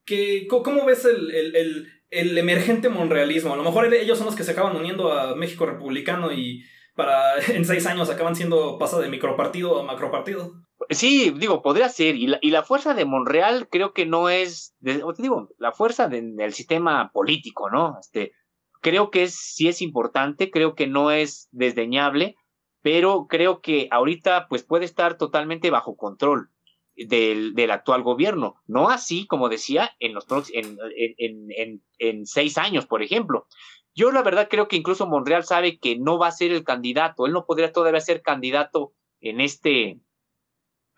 que, 0.04 0.46
¿cómo 0.48 0.84
ves 0.84 1.04
el, 1.04 1.30
el, 1.30 1.86
el, 2.10 2.38
emergente 2.38 2.88
monrealismo? 2.88 3.54
A 3.54 3.56
lo 3.56 3.62
mejor 3.64 3.92
ellos 3.92 4.18
son 4.18 4.26
los 4.26 4.36
que 4.36 4.44
se 4.44 4.52
acaban 4.52 4.76
uniendo 4.76 5.12
a 5.12 5.34
México 5.34 5.66
Republicano 5.66 6.32
y 6.32 6.62
para 6.94 7.38
en 7.48 7.64
seis 7.64 7.86
años 7.86 8.10
acaban 8.10 8.36
siendo 8.36 8.78
pasa 8.78 9.00
de 9.00 9.08
micropartido 9.08 9.78
a 9.78 9.82
macropartido. 9.82 10.54
Sí, 10.88 11.30
digo, 11.36 11.62
podría 11.62 11.88
ser. 11.88 12.16
Y 12.16 12.26
la, 12.26 12.38
y 12.40 12.50
la 12.50 12.62
fuerza 12.62 12.94
de 12.94 13.04
Monreal 13.04 13.68
creo 13.68 13.92
que 13.92 14.06
no 14.06 14.28
es, 14.28 14.74
te 14.82 15.02
digo, 15.18 15.48
la 15.58 15.72
fuerza 15.72 16.08
del 16.08 16.52
sistema 16.52 17.12
político, 17.12 17.70
¿no? 17.70 17.98
Este, 18.00 18.32
creo 18.80 19.10
que 19.10 19.24
es, 19.24 19.34
sí 19.34 19.68
es 19.68 19.82
importante, 19.82 20.50
creo 20.50 20.74
que 20.74 20.86
no 20.86 21.10
es 21.10 21.48
desdeñable, 21.52 22.36
pero 22.82 23.26
creo 23.28 23.60
que 23.60 23.88
ahorita 23.90 24.46
pues 24.48 24.64
puede 24.64 24.86
estar 24.86 25.18
totalmente 25.18 25.70
bajo 25.70 25.96
control 25.96 26.50
del, 26.96 27.54
del 27.54 27.70
actual 27.70 28.02
gobierno. 28.02 28.56
No 28.66 28.88
así, 28.88 29.26
como 29.26 29.48
decía, 29.48 29.90
en 29.98 30.14
los 30.14 30.24
en, 30.52 30.78
en, 30.96 31.46
en, 31.50 31.82
en 31.98 32.26
seis 32.26 32.56
años, 32.58 32.86
por 32.86 33.02
ejemplo. 33.02 33.46
Yo 33.94 34.12
la 34.12 34.22
verdad 34.22 34.48
creo 34.48 34.66
que 34.66 34.76
incluso 34.76 35.06
Monreal 35.06 35.44
sabe 35.44 35.78
que 35.78 35.98
no 35.98 36.18
va 36.18 36.28
a 36.28 36.32
ser 36.32 36.52
el 36.52 36.64
candidato, 36.64 37.26
él 37.26 37.32
no 37.32 37.44
podría 37.44 37.72
todavía 37.72 38.00
ser 38.00 38.22
candidato 38.22 38.92
en 39.20 39.40
este, 39.40 40.00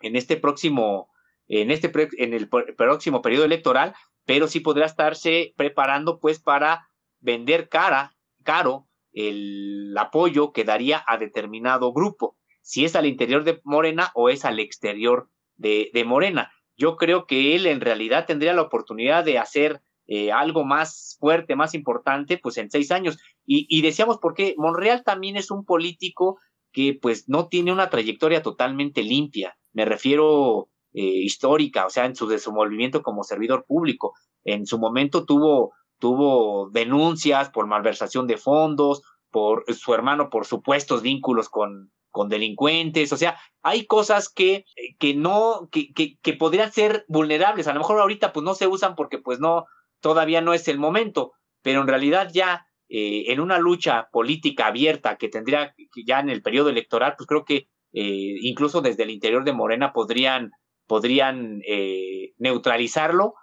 en 0.03 0.15
este 0.15 0.37
próximo, 0.37 1.09
en 1.47 1.71
este 1.71 1.91
en 2.17 2.33
el 2.33 2.47
próximo 2.49 3.21
periodo 3.21 3.45
electoral, 3.45 3.95
pero 4.25 4.47
sí 4.47 4.59
podrá 4.59 4.85
estarse 4.85 5.53
preparando 5.57 6.19
pues 6.19 6.39
para 6.39 6.87
vender 7.19 7.69
cara, 7.69 8.15
caro 8.43 8.87
el 9.13 9.95
apoyo 9.97 10.51
que 10.51 10.63
daría 10.63 11.03
a 11.07 11.17
determinado 11.17 11.93
grupo, 11.93 12.37
si 12.61 12.85
es 12.85 12.95
al 12.95 13.05
interior 13.05 13.43
de 13.43 13.61
Morena 13.63 14.11
o 14.13 14.29
es 14.29 14.45
al 14.45 14.59
exterior 14.59 15.29
de, 15.55 15.89
de 15.93 16.03
Morena. 16.03 16.51
Yo 16.75 16.97
creo 16.97 17.27
que 17.27 17.55
él 17.55 17.67
en 17.67 17.81
realidad 17.81 18.25
tendría 18.25 18.53
la 18.53 18.63
oportunidad 18.63 19.23
de 19.23 19.37
hacer 19.37 19.81
eh, 20.07 20.31
algo 20.31 20.65
más 20.65 21.17
fuerte, 21.19 21.55
más 21.55 21.75
importante, 21.75 22.37
pues 22.37 22.57
en 22.57 22.71
seis 22.71 22.91
años. 22.91 23.19
Y, 23.45 23.67
y 23.69 23.81
decíamos 23.81 24.17
porque 24.19 24.55
Monreal 24.57 25.03
también 25.03 25.37
es 25.37 25.51
un 25.51 25.65
político 25.65 26.39
que 26.71 26.97
pues 26.99 27.29
no 27.29 27.47
tiene 27.47 27.71
una 27.71 27.89
trayectoria 27.89 28.41
totalmente 28.41 29.03
limpia 29.03 29.55
me 29.73 29.85
refiero 29.85 30.69
eh, 30.93 31.01
histórica, 31.01 31.85
o 31.85 31.89
sea, 31.89 32.05
en 32.05 32.15
su 32.15 32.27
desenvolvimiento 32.27 33.01
como 33.01 33.23
servidor 33.23 33.65
público. 33.65 34.13
En 34.43 34.65
su 34.65 34.79
momento 34.79 35.25
tuvo, 35.25 35.73
tuvo 35.99 36.69
denuncias 36.69 37.49
por 37.49 37.67
malversación 37.67 38.27
de 38.27 38.37
fondos, 38.37 39.01
por 39.31 39.65
su 39.73 39.93
hermano 39.93 40.29
por 40.29 40.45
supuestos 40.45 41.01
vínculos 41.01 41.49
con, 41.49 41.91
con 42.11 42.29
delincuentes, 42.29 43.11
o 43.11 43.17
sea, 43.17 43.39
hay 43.63 43.87
cosas 43.87 44.29
que, 44.29 44.65
que 44.99 45.15
no, 45.15 45.67
que, 45.71 45.91
que, 45.93 46.19
que, 46.21 46.33
podrían 46.33 46.71
ser 46.71 47.05
vulnerables, 47.07 47.67
a 47.67 47.73
lo 47.73 47.79
mejor 47.79 47.99
ahorita 47.99 48.31
pues 48.31 48.43
no 48.43 48.53
se 48.53 48.67
usan 48.67 48.95
porque 48.95 49.17
pues 49.17 49.39
no, 49.39 49.65
todavía 49.99 50.41
no 50.41 50.53
es 50.53 50.67
el 50.67 50.77
momento, 50.77 51.31
pero 51.63 51.81
en 51.81 51.87
realidad 51.87 52.29
ya 52.31 52.67
eh, 52.87 53.31
en 53.31 53.39
una 53.39 53.57
lucha 53.57 54.09
política 54.11 54.67
abierta 54.67 55.17
que 55.17 55.29
tendría 55.29 55.73
ya 56.05 56.19
en 56.19 56.29
el 56.29 56.43
periodo 56.43 56.69
electoral, 56.69 57.15
pues 57.17 57.25
creo 57.25 57.45
que 57.45 57.67
eh, 57.93 58.35
incluso 58.41 58.81
desde 58.81 59.03
el 59.03 59.11
interior 59.11 59.43
de 59.43 59.53
Morena 59.53 59.93
podrían, 59.93 60.51
podrían 60.87 61.61
eh, 61.67 62.33
neutralizarlo 62.37 63.35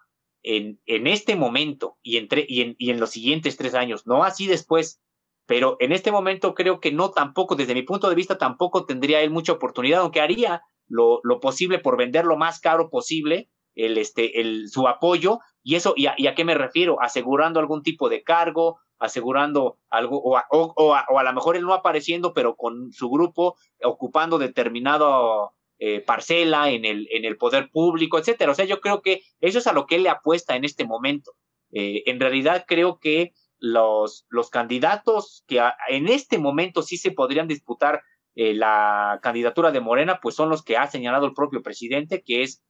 en, 0.42 0.80
en, 0.86 1.06
este 1.06 1.36
momento 1.36 1.98
y, 2.02 2.16
entre, 2.16 2.44
y, 2.48 2.62
en, 2.62 2.76
y 2.78 2.90
en 2.90 3.00
los 3.00 3.10
siguientes 3.10 3.56
tres 3.56 3.74
años, 3.74 4.06
no 4.06 4.24
así 4.24 4.46
después, 4.46 5.00
pero 5.46 5.76
en 5.80 5.92
este 5.92 6.12
momento 6.12 6.54
creo 6.54 6.80
que 6.80 6.92
no 6.92 7.10
tampoco, 7.10 7.56
desde 7.56 7.74
mi 7.74 7.82
punto 7.82 8.08
de 8.08 8.14
vista, 8.14 8.38
tampoco 8.38 8.86
tendría 8.86 9.20
él 9.22 9.30
mucha 9.30 9.52
oportunidad, 9.52 10.00
aunque 10.00 10.20
haría 10.20 10.62
lo, 10.88 11.20
lo 11.22 11.40
posible 11.40 11.78
por 11.78 11.96
vender 11.96 12.24
lo 12.24 12.36
más 12.36 12.60
caro 12.60 12.90
posible 12.90 13.50
el, 13.86 13.98
este, 13.98 14.40
el, 14.40 14.68
su 14.68 14.86
apoyo, 14.88 15.40
y 15.62 15.74
eso, 15.74 15.94
y 15.96 16.06
a, 16.06 16.34
qué 16.34 16.44
me 16.44 16.54
refiero? 16.54 17.00
Asegurando 17.00 17.60
algún 17.60 17.82
tipo 17.82 18.08
de 18.08 18.22
cargo, 18.22 18.78
asegurando 18.98 19.78
algo, 19.90 20.20
o 20.20 20.36
a, 20.36 20.44
o, 20.50 20.94
a, 20.94 21.22
lo 21.22 21.32
mejor 21.32 21.56
él 21.56 21.62
no 21.62 21.74
apareciendo, 21.74 22.32
pero 22.34 22.56
con 22.56 22.92
su 22.92 23.08
grupo 23.10 23.56
ocupando 23.82 24.38
determinado 24.38 25.52
eh, 25.78 26.00
parcela 26.00 26.70
en 26.70 26.84
el, 26.84 27.08
en 27.10 27.24
el 27.24 27.36
poder 27.36 27.70
público, 27.70 28.18
etcétera. 28.18 28.52
O 28.52 28.54
sea, 28.54 28.66
yo 28.66 28.80
creo 28.80 29.00
que 29.00 29.22
eso 29.40 29.58
es 29.58 29.66
a 29.66 29.72
lo 29.72 29.86
que 29.86 29.96
él 29.96 30.02
le 30.02 30.10
apuesta 30.10 30.56
en 30.56 30.64
este 30.64 30.84
momento. 30.84 31.32
Eh, 31.72 32.02
en 32.06 32.20
realidad 32.20 32.64
creo 32.66 32.98
que 32.98 33.32
los, 33.58 34.26
los 34.28 34.50
candidatos 34.50 35.44
que 35.46 35.62
en 35.88 36.08
este 36.08 36.38
momento 36.38 36.82
sí 36.82 36.96
se 36.96 37.12
podrían 37.12 37.48
disputar 37.48 38.02
eh, 38.34 38.54
la 38.54 39.18
candidatura 39.22 39.70
de 39.70 39.80
Morena, 39.80 40.18
pues 40.20 40.34
son 40.34 40.48
los 40.48 40.62
que 40.62 40.76
ha 40.76 40.86
señalado 40.86 41.26
el 41.26 41.34
propio 41.34 41.62
presidente, 41.62 42.22
que 42.22 42.42
es 42.42 42.62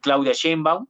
Claudia 0.00 0.32
Sheinbaum, 0.32 0.86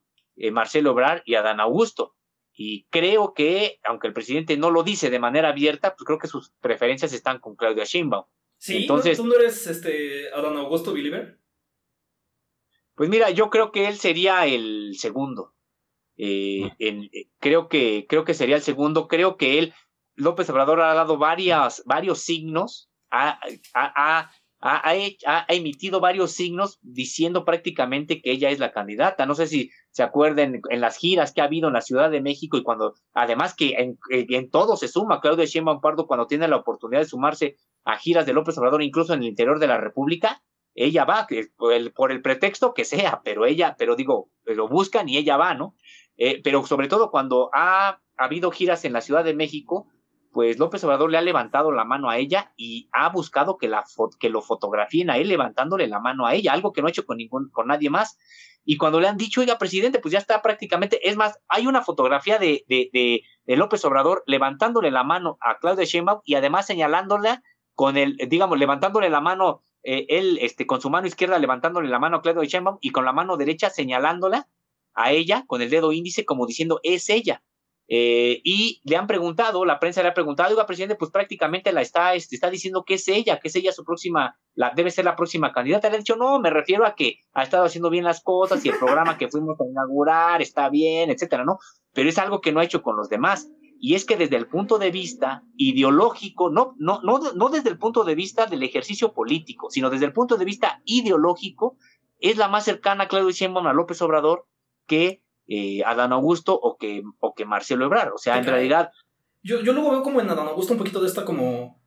Marcelo 0.53 0.93
Obrar 0.93 1.23
y 1.25 1.35
Adán 1.35 1.61
Augusto. 1.61 2.15
Y 2.53 2.87
creo 2.91 3.35
que, 3.35 3.81
aunque 3.85 4.07
el 4.07 4.13
presidente 4.13 4.57
no 4.57 4.71
lo 4.71 4.83
dice 4.83 5.11
de 5.11 5.19
manera 5.19 5.51
abierta, 5.51 5.95
pues 5.95 6.07
creo 6.07 6.19
que 6.19 6.29
sus 6.29 6.53
preferencias 6.61 7.13
están 7.13 7.39
con 7.39 7.55
Claudia 7.55 7.85
Sheinbaum. 7.85 8.25
Sí, 8.59 8.79
Entonces, 8.79 9.19
¿tú 9.19 9.27
no 9.27 9.35
eres 9.35 9.67
este 9.67 10.33
Adán 10.33 10.57
Augusto 10.57 10.95
Believer? 10.95 11.39
Pues 12.95 13.11
mira, 13.11 13.31
yo 13.31 13.51
creo 13.51 13.73
que 13.73 13.89
él 13.89 13.97
sería 13.97 14.47
el 14.47 14.95
segundo. 14.97 15.55
Eh, 16.17 16.71
en, 16.79 17.05
eh, 17.13 17.29
creo 17.41 17.69
que 17.69 18.07
creo 18.09 18.25
que 18.25 18.33
sería 18.33 18.57
el 18.57 18.63
segundo. 18.63 19.07
Creo 19.07 19.37
que 19.37 19.59
él 19.59 19.75
López 20.15 20.49
Obrador 20.49 20.81
ha 20.81 20.95
dado 20.95 21.19
varias, 21.19 21.83
varios 21.85 22.21
signos, 22.21 22.91
ha, 23.11 23.39
ha, 23.75 23.93
ha, 24.19 24.31
emitido 25.49 26.01
varios 26.01 26.33
signos 26.33 26.79
diciendo 26.83 27.45
prácticamente 27.45 28.21
que 28.21 28.33
ella 28.33 28.51
es 28.51 28.59
la 28.59 28.73
candidata. 28.73 29.27
No 29.27 29.35
sé 29.35 29.47
si 29.47 29.71
se 29.91 30.03
acuerden 30.03 30.63
en 30.71 30.81
las 30.81 30.97
giras 30.97 31.33
que 31.33 31.41
ha 31.41 31.45
habido 31.45 31.69
en 31.69 31.75
la 31.75 31.83
Ciudad 31.83 32.11
de 32.11 32.21
México 32.21 32.57
y 32.57 32.63
cuando, 32.63 32.95
además 33.13 33.55
que 33.55 33.75
en, 33.79 33.99
en 34.11 34.51
todo 34.51 34.77
se 34.77 34.89
suma, 34.89 35.21
Claudia 35.21 35.45
Sheinbaum 35.45 35.81
Pardo 35.81 36.07
cuando 36.07 36.27
tiene 36.27 36.49
la 36.49 36.57
oportunidad 36.57 37.01
de 37.01 37.09
sumarse 37.09 37.57
a 37.85 37.97
giras 37.99 38.27
de 38.27 38.33
López 38.33 38.59
Obrador, 38.59 38.83
incluso 38.83 39.15
en 39.15 39.21
el 39.21 39.29
interior 39.29 39.59
de 39.59 39.69
la 39.69 39.79
República, 39.79 40.43
ella 40.75 41.05
va, 41.05 41.27
por 41.95 42.13
el, 42.13 42.23
pretexto 42.23 42.75
que 42.75 42.85
sea, 42.85 43.23
pero 43.25 43.47
ella, 43.47 43.77
pero 43.79 43.97
digo, 43.97 44.31
lo 44.45 44.69
buscan 44.69 45.09
y 45.09 45.17
ella 45.17 45.37
va, 45.37 45.55
¿no? 45.55 45.75
Eh, 46.19 46.41
pero 46.43 46.65
sobre 46.67 46.89
todo 46.89 47.11
cuando 47.11 47.51
ha 47.55 48.01
habido 48.17 48.51
giras 48.51 48.85
en 48.85 48.93
la 48.93 49.01
Ciudad 49.01 49.25
de 49.25 49.35
México, 49.35 49.89
pues 50.37 50.59
López 50.59 50.85
Obrador 50.85 51.11
le 51.11 51.17
ha 51.17 51.23
levantado 51.23 51.73
la 51.73 51.87
mano 51.87 52.11
a 52.11 52.19
ella 52.19 52.53
y 52.59 52.91
ha 52.93 53.09
buscado 53.09 53.57
que, 53.57 53.69
la 53.69 53.85
que 54.21 54.29
lo 54.29 54.43
fotografíen 54.43 55.09
a 55.09 55.17
él 55.17 55.29
levantándole 55.29 55.89
la 55.89 55.99
mano 55.99 56.27
a 56.27 56.35
ella, 56.35 56.53
algo 56.53 56.75
que 56.75 56.83
no 56.83 56.89
ha 56.89 56.91
hecho 56.91 57.07
con, 57.07 57.17
ningún, 57.17 57.49
con 57.49 57.69
nadie 57.69 57.89
más. 57.89 58.19
Y 58.63 58.77
cuando 58.77 59.01
le 59.01 59.09
han 59.09 59.17
dicho, 59.17 59.41
oiga, 59.41 59.57
presidente, 59.57 59.99
pues 59.99 60.13
ya 60.13 60.19
está 60.19 60.43
prácticamente, 60.43 61.09
es 61.09 61.17
más, 61.17 61.41
hay 61.49 61.67
una 61.67 61.81
fotografía 61.81 62.39
de, 62.39 62.67
de, 62.69 63.23
López 63.57 63.83
Obrador 63.87 64.25
levantándole 64.27 64.91
la 64.91 65.05
mano 65.05 65.39
a 65.41 65.57
Claudia 65.57 65.87
Sheinbaum 65.87 66.21
y 66.23 66.35
además 66.35 66.67
señalándola 66.67 67.43
con 67.75 67.97
el, 67.97 68.19
digamos, 68.29 68.59
levantándole 68.59 69.09
la 69.09 69.23
mano, 69.23 69.63
eh, 69.85 70.05
él 70.11 70.39
este, 70.43 70.67
con 70.67 70.83
su 70.83 70.91
mano 70.91 71.07
izquierda 71.07 71.39
levantándole 71.39 71.89
la 71.89 71.99
mano 71.99 72.19
a 72.19 72.21
Claudia 72.21 72.47
Sheinbaum 72.47 72.77
y 72.83 72.91
con 72.91 73.07
la 73.07 73.15
mano 73.15 73.39
derecha 73.39 73.71
señalándola 73.71 74.49
a 74.93 75.13
ella 75.13 75.45
con 75.47 75.63
el 75.63 75.71
dedo 75.71 75.93
índice 75.93 76.27
como 76.27 76.47
diciendo, 76.47 76.79
es 76.83 77.09
ella. 77.09 77.43
Eh, 77.89 78.41
y 78.43 78.81
le 78.85 78.97
han 78.97 79.07
preguntado, 79.07 79.65
la 79.65 79.79
prensa 79.79 80.03
le 80.03 80.09
ha 80.09 80.15
preguntado, 80.15 80.51
oiga, 80.51 80.67
presidente, 80.67 80.97
pues 80.97 81.13
prácticamente 81.13 81.73
la 81.73 81.83
está, 81.83 82.15
este, 82.15 82.35
está 82.35 82.51
diciendo 82.51 82.85
que 82.85 82.95
es 82.95 83.07
ella, 83.07 83.39
que 83.39 83.49
es 83.49 83.55
ella 83.55 83.71
su 83.71 83.85
próxima, 83.85 84.37
la, 84.55 84.73
debe 84.75 84.91
ser 84.91 85.05
la 85.05 85.15
próxima 85.15 85.53
candidata. 85.53 85.89
Le 85.89 85.97
ha 85.97 85.99
dicho, 85.99 86.17
no, 86.17 86.41
me 86.41 86.51
refiero 86.51 86.85
a 86.85 86.95
que 86.95 87.21
ha 87.33 87.43
estado 87.43 87.65
haciendo 87.65 87.91
bien 87.91 88.05
las 88.05 88.23
cosas 88.23 88.65
y 88.65 88.71
el 88.71 88.79
programa 88.79 89.19
que 89.19 89.29
fuimos 89.29 89.61
a 89.61 89.65
inaugurar 89.69 90.43
está 90.43 90.69
bien, 90.69 91.11
etcétera, 91.11 91.45
¿no? 91.45 91.59
Pero 91.93 92.09
es 92.09 92.19
algo 92.19 92.41
que 92.41 92.53
no 92.53 92.61
ha 92.61 92.65
hecho 92.65 92.83
con 92.83 92.97
los 92.97 93.09
demás. 93.09 93.49
Y 93.79 93.95
es 93.95 94.05
que 94.05 94.17
desde 94.17 94.37
el 94.37 94.49
punto 94.49 94.79
de 94.79 94.91
vista 94.91 95.43
ideológico, 95.57 96.51
no, 96.51 96.75
no, 96.79 97.01
no, 97.03 97.21
no 97.35 97.49
desde 97.51 97.69
el 97.69 97.79
punto 97.79 98.05
de 98.05 98.15
vista 98.15 98.47
del 98.47 98.63
ejercicio 98.63 99.13
político, 99.13 99.71
sino 99.71 99.91
desde 99.91 100.07
el 100.07 100.13
punto 100.13 100.37
de 100.39 100.47
vista 100.47 100.81
ideológico, 100.87 101.77
es 102.19 102.39
la 102.39 102.49
más 102.49 102.65
cercana 102.65 103.07
Claudio 103.07 103.31
Sheinbaum 103.31 103.67
a 103.67 103.75
López 103.75 104.01
Obrador 104.01 104.47
que 104.87 105.23
eh, 105.49 105.83
Adán 105.85 106.13
Augusto 106.13 106.59
o 106.59 106.77
que, 106.77 107.03
o 107.21 107.35
que 107.35 107.45
Marcelo 107.45 107.85
Ebrard. 107.87 108.13
O 108.13 108.19
sea, 108.19 108.39
en 108.39 108.45
realidad. 108.45 108.91
Yo, 109.43 109.61
yo 109.63 109.73
luego 109.73 109.93
veo 109.93 110.03
como 110.03 110.21
en 110.21 110.29
Adán 110.29 110.49
Augusto 110.49 110.73
un 110.73 110.79
poquito 110.79 111.01
de 111.01 111.09
esta 111.09 111.25
como. 111.25 111.81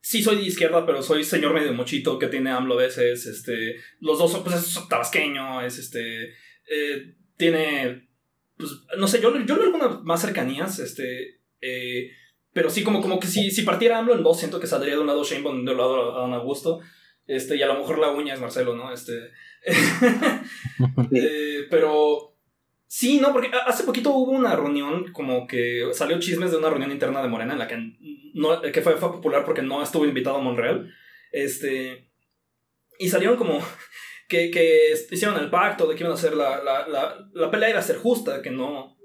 Sí, 0.00 0.22
soy 0.22 0.36
de 0.36 0.42
izquierda, 0.42 0.86
pero 0.86 1.02
soy 1.02 1.24
señor 1.24 1.52
medio 1.52 1.72
mochito 1.72 2.18
que 2.18 2.28
tiene 2.28 2.50
AMLO 2.50 2.74
a 2.74 2.82
veces. 2.82 3.26
Este, 3.26 3.76
los 4.00 4.18
dos 4.18 4.30
son, 4.30 4.44
pues, 4.44 4.54
es 4.56 4.88
tabasqueño, 4.88 5.62
es 5.62 5.78
este. 5.78 6.28
Eh, 6.70 7.16
tiene. 7.36 8.08
Pues, 8.56 8.70
no 8.98 9.08
sé, 9.08 9.20
yo, 9.20 9.36
yo 9.44 9.56
le 9.56 9.64
algunas 9.64 10.02
más 10.02 10.20
cercanías, 10.20 10.78
este. 10.78 11.40
Eh, 11.60 12.10
pero 12.52 12.70
sí, 12.70 12.84
como, 12.84 13.00
como 13.00 13.18
que 13.18 13.26
si, 13.26 13.50
si 13.50 13.62
partiera 13.62 13.98
AMLO 13.98 14.14
en 14.14 14.22
dos, 14.22 14.38
siento 14.38 14.60
que 14.60 14.66
saldría 14.66 14.94
de 14.94 15.00
un 15.00 15.06
lado 15.06 15.24
Sheinbaum, 15.24 15.64
de 15.64 15.72
un 15.72 15.78
lado 15.78 16.16
Adán 16.16 16.34
Augusto. 16.34 16.80
Este, 17.26 17.56
y 17.56 17.62
a 17.62 17.66
lo 17.66 17.78
mejor 17.78 17.98
la 17.98 18.12
uña 18.12 18.34
es 18.34 18.40
Marcelo, 18.40 18.76
¿no? 18.76 18.92
Este. 18.92 19.30
pero 21.70 22.35
Sí, 22.88 23.18
no, 23.20 23.32
porque 23.32 23.50
hace 23.66 23.84
poquito 23.84 24.10
hubo 24.10 24.30
una 24.30 24.54
reunión, 24.54 25.12
como 25.12 25.46
que 25.46 25.88
salió 25.92 26.20
chismes 26.20 26.52
de 26.52 26.58
una 26.58 26.70
reunión 26.70 26.92
interna 26.92 27.20
de 27.20 27.28
Morena 27.28 27.52
en 27.52 27.58
la 27.58 27.66
que, 27.66 27.76
no, 28.34 28.62
que 28.62 28.80
fue, 28.80 28.96
fue 28.96 29.12
popular 29.12 29.44
porque 29.44 29.62
no 29.62 29.82
estuvo 29.82 30.04
invitado 30.06 30.36
a 30.36 30.40
Monreal. 30.40 30.92
Este. 31.32 32.08
Y 32.98 33.08
salieron 33.08 33.36
como 33.36 33.58
que, 34.28 34.50
que 34.50 34.92
hicieron 35.10 35.38
el 35.38 35.50
pacto 35.50 35.86
de 35.86 35.94
que 35.94 36.02
iban 36.02 36.12
a 36.12 36.14
hacer 36.14 36.34
la, 36.34 36.62
la, 36.62 36.86
la, 36.86 37.28
la 37.32 37.50
pelea 37.50 37.70
iba 37.70 37.80
a 37.80 37.82
ser 37.82 37.96
justa, 37.96 38.40
que 38.40 38.50
no, 38.50 38.96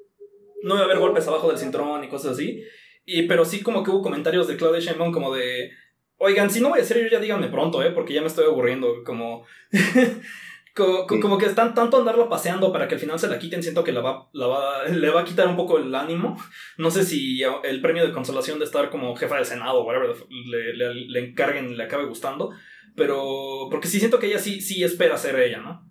no 0.64 0.76
iba 0.76 0.84
a 0.84 0.86
haber 0.86 1.00
golpes 1.00 1.28
abajo 1.28 1.50
del 1.50 1.58
cinturón 1.58 2.04
y 2.04 2.10
cosas 2.10 2.34
así. 2.34 2.64
Y, 3.06 3.24
pero 3.24 3.46
sí 3.46 3.62
como 3.62 3.84
que 3.84 3.90
hubo 3.90 4.04
comentarios 4.04 4.48
de 4.48 4.58
Claudia 4.58 4.80
Sheinbaum 4.80 5.12
como 5.12 5.34
de, 5.34 5.72
oigan, 6.18 6.52
si 6.52 6.62
no 6.62 6.70
voy 6.70 6.80
a 6.80 6.84
ser 6.84 7.02
yo 7.02 7.08
ya 7.10 7.20
díganme 7.20 7.48
pronto, 7.48 7.82
¿eh? 7.84 7.90
Porque 7.92 8.14
ya 8.14 8.22
me 8.22 8.28
estoy 8.28 8.46
aburriendo, 8.46 9.04
como... 9.04 9.46
Como, 10.74 11.38
que 11.38 11.48
están 11.48 11.74
tanto 11.74 11.98
andarlo 11.98 12.30
paseando 12.30 12.72
para 12.72 12.88
que 12.88 12.96
al 12.96 13.02
final 13.02 13.20
se 13.20 13.28
la 13.28 13.40
quiten, 13.40 13.62
siento 13.62 13.84
que 13.84 13.92
la 13.92 14.00
va, 14.00 14.30
la 14.32 14.48
va, 14.48 14.86
le 14.86 15.10
va 15.10 15.22
a 15.22 15.26
quitar 15.26 15.48
un 15.48 15.58
poco 15.58 15.78
el 15.78 15.94
ánimo. 15.94 16.38
No 16.78 16.92
sé 16.92 17.04
si 17.04 17.42
el 17.44 17.82
premio 17.82 18.06
de 18.06 18.14
consolación 18.14 18.58
de 18.58 18.66
estar 18.66 18.90
como 18.90 19.16
jefa 19.16 19.38
de 19.38 19.46
Senado 19.46 19.82
o 19.82 19.84
whatever 19.86 20.16
le, 20.30 20.74
le, 20.74 20.94
le 20.94 21.20
encarguen 21.20 21.72
y 21.72 21.76
le 21.76 21.84
acabe 21.84 22.06
gustando. 22.06 22.52
Pero, 22.96 23.68
porque 23.70 23.88
sí 23.88 24.00
siento 24.00 24.20
que 24.20 24.28
ella 24.28 24.40
sí, 24.40 24.62
sí 24.62 24.84
espera 24.84 25.18
ser 25.18 25.38
ella, 25.40 25.60
¿no? 25.60 25.90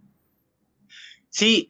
Sí, 1.28 1.68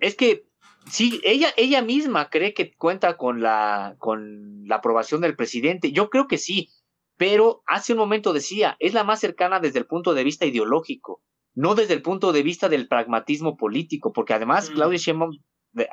es 0.00 0.16
que 0.16 0.44
sí, 0.90 1.20
ella, 1.24 1.48
ella 1.56 1.82
misma 1.82 2.30
cree 2.30 2.52
que 2.52 2.74
cuenta 2.74 3.16
con 3.16 3.40
la, 3.42 3.94
con 3.98 4.66
la 4.66 4.76
aprobación 4.76 5.20
del 5.20 5.36
presidente. 5.36 5.92
Yo 5.92 6.10
creo 6.10 6.26
que 6.26 6.36
sí, 6.36 6.68
pero 7.16 7.62
hace 7.66 7.92
un 7.92 7.98
momento 8.00 8.32
decía, 8.32 8.76
es 8.80 8.92
la 8.92 9.04
más 9.04 9.20
cercana 9.20 9.60
desde 9.60 9.78
el 9.78 9.86
punto 9.86 10.14
de 10.14 10.24
vista 10.24 10.46
ideológico 10.46 11.22
no 11.54 11.74
desde 11.74 11.94
el 11.94 12.02
punto 12.02 12.32
de 12.32 12.42
vista 12.42 12.68
del 12.68 12.88
pragmatismo 12.88 13.56
político, 13.56 14.12
porque 14.12 14.34
además 14.34 14.70
mm. 14.70 14.74
Claudia 14.74 14.98
Sheinbaum 14.98 15.38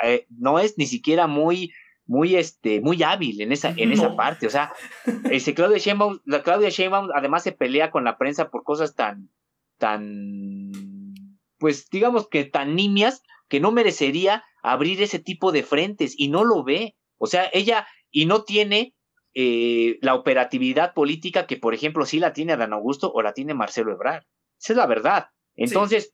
eh, 0.04 0.26
no 0.30 0.60
es 0.60 0.78
ni 0.78 0.86
siquiera 0.86 1.28
muy 1.28 1.72
muy 2.06 2.36
este 2.36 2.80
muy 2.80 3.04
hábil 3.04 3.42
en 3.42 3.52
esa 3.52 3.74
en 3.76 3.92
esa 3.92 4.16
parte, 4.16 4.48
o 4.48 4.50
sea, 4.50 4.72
ese 5.32 5.54
Claudia 5.54 5.78
Sheinbaum, 5.78 6.20
la 6.26 6.42
Claudia 6.44 6.70
Sheinbaum 6.70 7.10
además 7.14 7.44
se 7.44 7.52
pelea 7.52 7.92
con 7.92 8.04
la 8.04 8.18
prensa 8.18 8.50
por 8.50 8.64
cosas 8.64 8.96
tan 8.96 9.30
tan 9.78 10.72
pues 11.58 11.90
digamos 11.90 12.28
que 12.30 12.46
tan 12.46 12.76
nimias 12.76 13.24
que 13.50 13.60
no 13.60 13.72
merecería 13.72 14.44
abrir 14.62 15.02
ese 15.02 15.20
tipo 15.20 15.52
de 15.52 15.64
frentes 15.64 16.14
y 16.18 16.28
no 16.28 16.44
lo 16.44 16.64
ve, 16.64 16.96
o 17.18 17.28
sea, 17.28 17.50
ella 17.54 17.88
y 18.12 18.26
no 18.26 18.44
tiene 18.44 18.94
eh, 19.34 19.98
la 20.02 20.16
operatividad 20.16 20.94
política 20.94 21.46
que, 21.48 21.58
por 21.58 21.74
ejemplo, 21.74 22.06
sí 22.06 22.20
la 22.20 22.34
tiene 22.34 22.54
Adán 22.54 22.74
Augusto 22.74 23.12
o 23.14 23.22
la 23.22 23.34
tiene 23.34 23.54
Marcelo 23.54 23.92
Ebrard. 23.92 24.24
Esa 24.60 24.74
es 24.74 24.78
la 24.78 24.88
verdad. 24.88 25.28
Entonces, 25.58 26.14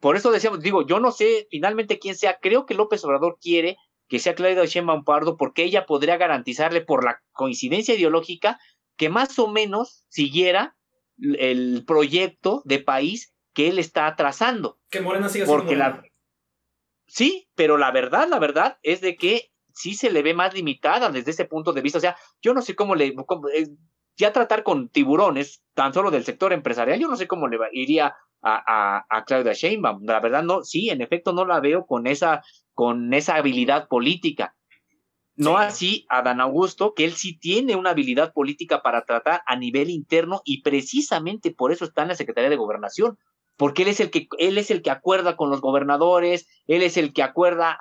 por 0.00 0.16
eso 0.16 0.30
decíamos, 0.30 0.60
digo, 0.60 0.86
yo 0.86 1.00
no 1.00 1.10
sé 1.10 1.48
finalmente 1.50 1.98
quién 1.98 2.14
sea, 2.14 2.38
creo 2.40 2.66
que 2.66 2.74
López 2.74 3.04
Obrador 3.04 3.38
quiere 3.40 3.76
que 4.08 4.18
sea 4.18 4.34
Claudia 4.34 4.64
Sheinbaum 4.64 5.04
Pardo 5.04 5.36
porque 5.36 5.64
ella 5.64 5.86
podría 5.86 6.16
garantizarle 6.16 6.82
por 6.82 7.04
la 7.04 7.22
coincidencia 7.32 7.94
ideológica 7.94 8.60
que 8.96 9.08
más 9.08 9.38
o 9.38 9.48
menos 9.48 10.04
siguiera 10.08 10.76
el 11.18 11.84
proyecto 11.86 12.62
de 12.64 12.78
país 12.80 13.34
que 13.54 13.68
él 13.68 13.78
está 13.78 14.14
trazando. 14.14 14.78
Que 14.90 15.00
Morena 15.00 15.28
siga 15.28 15.46
siendo 15.46 15.62
porque 15.62 15.76
la 15.76 16.04
Sí, 17.06 17.48
pero 17.54 17.76
la 17.76 17.90
verdad, 17.90 18.28
la 18.28 18.38
verdad 18.38 18.78
es 18.82 19.00
de 19.00 19.16
que 19.16 19.52
sí 19.72 19.94
se 19.94 20.10
le 20.10 20.22
ve 20.22 20.34
más 20.34 20.54
limitada 20.54 21.10
desde 21.10 21.30
ese 21.30 21.44
punto 21.44 21.72
de 21.72 21.82
vista. 21.82 21.98
O 21.98 22.00
sea, 22.00 22.16
yo 22.40 22.54
no 22.54 22.62
sé 22.62 22.74
cómo 22.74 22.94
le. 22.94 23.06
Eh, 23.06 23.68
ya 24.16 24.32
tratar 24.32 24.62
con 24.62 24.88
tiburones, 24.88 25.62
tan 25.74 25.92
solo 25.92 26.10
del 26.10 26.24
sector 26.24 26.52
empresarial, 26.52 27.00
yo 27.00 27.08
no 27.08 27.16
sé 27.16 27.26
cómo 27.26 27.48
le 27.48 27.58
iría 27.72 28.16
a, 28.44 29.04
a, 29.08 29.24
Claudia 29.24 29.52
Sheinbaum. 29.52 30.04
La 30.04 30.20
verdad, 30.20 30.42
no, 30.42 30.62
sí, 30.62 30.90
en 30.90 31.00
efecto, 31.00 31.32
no 31.32 31.44
la 31.44 31.60
veo 31.60 31.86
con 31.86 32.06
esa, 32.06 32.42
con 32.72 33.14
esa 33.14 33.36
habilidad 33.36 33.88
política. 33.88 34.54
No 35.36 35.58
así 35.58 36.06
a 36.10 36.22
Dan 36.22 36.40
Augusto, 36.40 36.94
que 36.94 37.04
él 37.04 37.14
sí 37.14 37.36
tiene 37.38 37.74
una 37.74 37.90
habilidad 37.90 38.32
política 38.32 38.82
para 38.82 39.04
tratar 39.04 39.42
a 39.46 39.56
nivel 39.56 39.90
interno 39.90 40.42
y 40.44 40.62
precisamente 40.62 41.50
por 41.50 41.72
eso 41.72 41.84
está 41.84 42.02
en 42.02 42.08
la 42.08 42.14
Secretaría 42.14 42.50
de 42.50 42.56
Gobernación, 42.56 43.18
porque 43.56 43.82
él 43.82 43.88
es 43.88 44.00
el 44.00 44.10
que, 44.10 44.28
él 44.38 44.58
es 44.58 44.70
el 44.70 44.82
que 44.82 44.90
acuerda 44.90 45.36
con 45.36 45.50
los 45.50 45.60
gobernadores, 45.60 46.46
él 46.66 46.82
es 46.82 46.96
el 46.96 47.12
que 47.12 47.22
acuerda 47.22 47.78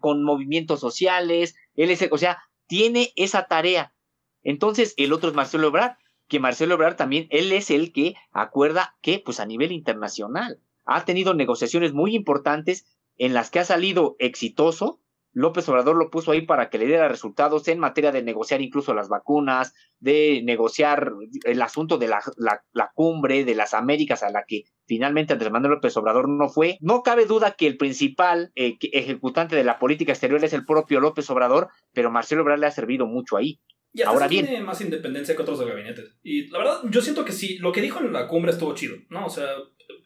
con 0.00 0.22
movimientos 0.22 0.80
sociales, 0.80 1.54
él 1.74 1.90
es 1.90 2.02
el, 2.02 2.10
o 2.12 2.18
sea, 2.18 2.42
tiene 2.66 3.12
esa 3.16 3.46
tarea. 3.46 3.94
Entonces, 4.42 4.94
el 4.98 5.12
otro 5.12 5.30
es 5.30 5.34
Marcelo 5.34 5.68
Ebrard, 5.68 5.96
que 6.28 6.40
Marcelo 6.40 6.74
Ebrard 6.74 6.96
también, 6.96 7.26
él 7.30 7.52
es 7.52 7.70
el 7.70 7.92
que 7.92 8.14
acuerda 8.32 8.96
que, 9.02 9.20
pues 9.24 9.40
a 9.40 9.46
nivel 9.46 9.72
internacional, 9.72 10.60
ha 10.84 11.04
tenido 11.04 11.34
negociaciones 11.34 11.92
muy 11.92 12.14
importantes 12.14 12.86
en 13.16 13.34
las 13.34 13.50
que 13.50 13.60
ha 13.60 13.64
salido 13.64 14.16
exitoso. 14.18 15.00
López 15.36 15.68
Obrador 15.68 15.96
lo 15.96 16.10
puso 16.10 16.30
ahí 16.30 16.42
para 16.42 16.70
que 16.70 16.78
le 16.78 16.86
diera 16.86 17.08
resultados 17.08 17.66
en 17.66 17.80
materia 17.80 18.12
de 18.12 18.22
negociar 18.22 18.62
incluso 18.62 18.94
las 18.94 19.08
vacunas, 19.08 19.74
de 19.98 20.42
negociar 20.44 21.12
el 21.44 21.60
asunto 21.60 21.98
de 21.98 22.06
la, 22.06 22.20
la, 22.36 22.92
cumbre 22.94 23.44
de 23.44 23.56
las 23.56 23.74
Américas 23.74 24.22
a 24.22 24.30
la 24.30 24.44
que 24.46 24.62
finalmente 24.86 25.32
Andrés 25.32 25.50
Manuel 25.50 25.72
López 25.72 25.96
Obrador 25.96 26.28
no 26.28 26.48
fue. 26.48 26.78
No 26.80 27.02
cabe 27.02 27.26
duda 27.26 27.56
que 27.58 27.66
el 27.66 27.76
principal 27.76 28.52
eh, 28.54 28.76
ejecutante 28.80 29.56
de 29.56 29.64
la 29.64 29.80
política 29.80 30.12
exterior 30.12 30.44
es 30.44 30.52
el 30.52 30.64
propio 30.64 31.00
López 31.00 31.28
Obrador, 31.30 31.68
pero 31.92 32.12
Marcelo 32.12 32.42
Ebrard 32.42 32.60
le 32.60 32.66
ha 32.66 32.70
servido 32.70 33.06
mucho 33.06 33.36
ahí. 33.36 33.58
Y 33.94 34.02
Ahora 34.02 34.26
bien. 34.26 34.44
tiene 34.44 34.60
más 34.60 34.80
independencia 34.80 35.36
que 35.36 35.42
otros 35.42 35.60
del 35.60 35.68
gabinete. 35.68 36.02
Y 36.22 36.48
la 36.48 36.58
verdad, 36.58 36.80
yo 36.90 37.00
siento 37.00 37.24
que 37.24 37.32
sí, 37.32 37.58
lo 37.58 37.70
que 37.70 37.80
dijo 37.80 38.00
en 38.00 38.12
la 38.12 38.26
cumbre 38.26 38.50
estuvo 38.50 38.74
chido, 38.74 38.96
¿no? 39.08 39.26
O 39.26 39.30
sea, 39.30 39.46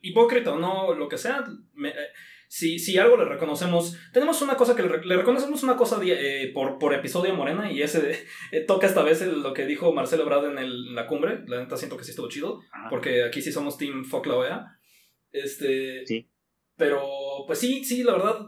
hipócrita 0.03 0.53
o 0.53 0.59
no, 0.59 0.95
lo 0.95 1.09
que 1.09 1.16
sea, 1.16 1.43
eh, 1.84 1.95
si, 2.49 2.78
si 2.78 2.99
algo 2.99 3.16
le 3.16 3.24
reconocemos, 3.24 3.97
tenemos 4.12 4.43
una 4.43 4.57
cosa 4.57 4.76
que 4.76 4.82
le, 4.82 5.16
reconocemos 5.16 5.62
una 5.62 5.76
cosa 5.76 5.99
eh, 6.05 6.51
por, 6.53 6.78
por 6.78 6.93
episodio 6.93 7.34
Morena 7.34 7.72
y 7.72 7.82
ese 7.82 8.26
eh, 8.53 8.61
toca 8.61 8.86
esta 8.86 9.03
vez 9.03 9.22
lo 9.26 9.55
que 9.55 9.66
dijo 9.66 9.93
Marcelo 9.93 10.24
Ebrard 10.24 10.51
en, 10.51 10.59
el, 10.59 10.95
la 10.95 11.07
cumbre. 11.07 11.45
La 11.47 11.61
neta 11.61 11.78
siento 11.78 11.97
que 11.97 12.05
sí 12.05 12.11
estuvo 12.11 12.28
chido, 12.28 12.61
porque 12.91 13.24
aquí 13.24 13.41
sí 13.41 13.53
somos 13.53 13.78
Team 13.78 14.05
Fuck 14.05 14.26
la 14.26 14.36
OEA. 14.36 14.66
Este. 15.30 16.07
Sí. 16.07 16.30
Pero, 16.76 17.03
pues 17.47 17.59
sí, 17.59 17.84
sí, 17.84 18.05
la 18.05 18.12
verdad, 18.12 18.47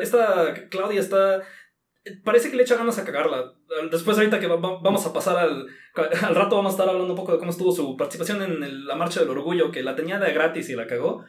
esta 0.00 0.68
Claudia 0.68 1.00
está. 1.00 1.42
Parece 2.24 2.50
que 2.50 2.56
le 2.56 2.62
echa 2.62 2.76
ganas 2.76 2.98
a 2.98 3.04
cagarla. 3.04 3.54
Después, 3.90 4.16
ahorita 4.16 4.38
que 4.40 4.46
vamos 4.46 5.06
a 5.06 5.12
pasar 5.12 5.36
al, 5.36 5.66
al 5.94 6.34
rato, 6.34 6.56
vamos 6.56 6.72
a 6.72 6.74
estar 6.74 6.88
hablando 6.88 7.12
un 7.12 7.18
poco 7.18 7.32
de 7.32 7.38
cómo 7.38 7.50
estuvo 7.50 7.72
su 7.72 7.96
participación 7.96 8.42
en 8.42 8.86
la 8.86 8.96
Marcha 8.96 9.20
del 9.20 9.30
Orgullo, 9.30 9.70
que 9.70 9.82
la 9.82 9.96
tenía 9.96 10.18
de 10.18 10.32
gratis 10.32 10.68
y 10.68 10.74
la 10.74 10.86
cagó. 10.86 11.24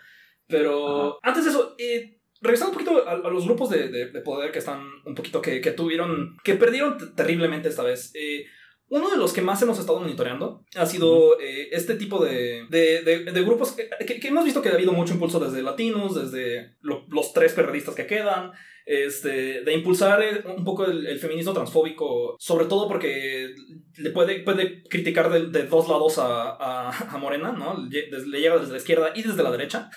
Pero 0.47 1.19
antes 1.23 1.43
de 1.43 1.49
eso, 1.49 1.75
eh, 1.77 2.19
regresando 2.41 2.71
un 2.71 2.85
poquito 2.85 3.07
a, 3.07 3.15
los 3.29 3.45
grupos 3.45 3.69
de, 3.69 3.89
de, 3.89 4.21
poder 4.21 4.51
que 4.51 4.59
están 4.59 4.81
un 5.05 5.15
poquito, 5.15 5.41
que, 5.41 5.61
que 5.61 5.71
tuvieron, 5.71 6.37
que 6.43 6.55
perdieron 6.55 7.15
terriblemente 7.15 7.69
esta 7.69 7.83
vez. 7.83 8.11
Eh, 8.13 8.45
uno 8.89 9.09
de 9.09 9.17
los 9.17 9.33
que 9.33 9.41
más 9.41 9.61
hemos 9.61 9.79
estado 9.79 9.99
monitoreando 9.99 10.63
ha 10.75 10.85
sido 10.85 11.39
eh, 11.41 11.69
este 11.71 11.95
tipo 11.95 12.23
de, 12.23 12.65
de, 12.69 13.01
de 13.01 13.41
grupos 13.43 13.73
que, 13.73 13.89
que, 14.05 14.27
hemos 14.27 14.45
visto 14.45 14.61
que 14.61 14.69
ha 14.69 14.75
habido 14.75 14.93
mucho 14.93 15.13
impulso 15.13 15.41
desde 15.41 15.61
latinos, 15.61 16.15
desde 16.15 16.77
los 16.81 17.33
tres 17.33 17.51
periodistas 17.53 17.95
que 17.95 18.07
quedan, 18.07 18.53
este, 18.87 19.63
de 19.63 19.73
impulsar 19.73 20.23
un 20.45 20.63
poco 20.63 20.85
el, 20.85 21.19
feminismo 21.19 21.51
transfóbico, 21.51 22.37
sobre 22.39 22.65
todo 22.67 22.87
porque 22.87 23.53
le 23.97 24.09
puede, 24.11 24.39
puede 24.43 24.81
criticar 24.83 25.29
de, 25.29 25.47
de 25.47 25.67
dos 25.67 25.89
lados 25.89 26.17
a, 26.17 26.51
a, 26.51 27.15
a 27.15 27.17
Morena, 27.17 27.51
¿no? 27.51 27.77
Le 27.77 28.39
llega 28.39 28.57
desde 28.57 28.71
la 28.71 28.77
izquierda 28.77 29.11
y 29.13 29.23
desde 29.23 29.43
la 29.43 29.51
derecha. 29.51 29.89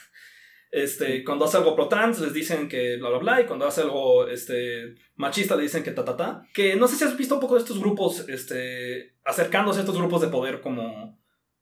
Este, 0.72 1.24
cuando 1.24 1.44
hace 1.44 1.56
algo 1.56 1.74
pro 1.74 1.88
trans 1.88 2.20
les 2.20 2.32
dicen 2.32 2.68
que 2.68 2.96
bla 2.96 3.10
bla 3.10 3.18
bla 3.18 3.40
y 3.40 3.46
cuando 3.46 3.66
hace 3.66 3.80
algo 3.80 4.28
este, 4.28 4.94
machista 5.16 5.56
le 5.56 5.62
dicen 5.62 5.84
que 5.84 5.92
ta 5.92 6.04
ta 6.04 6.16
ta. 6.16 6.42
Que 6.52 6.74
no 6.74 6.88
sé 6.88 6.96
si 6.96 7.04
has 7.04 7.16
visto 7.16 7.34
un 7.34 7.40
poco 7.40 7.54
de 7.54 7.60
estos 7.60 7.78
grupos 7.78 8.28
este, 8.28 9.14
acercándose 9.24 9.78
a 9.78 9.82
estos 9.82 9.98
grupos 9.98 10.20
de 10.20 10.28
poder 10.28 10.60
como 10.60 11.19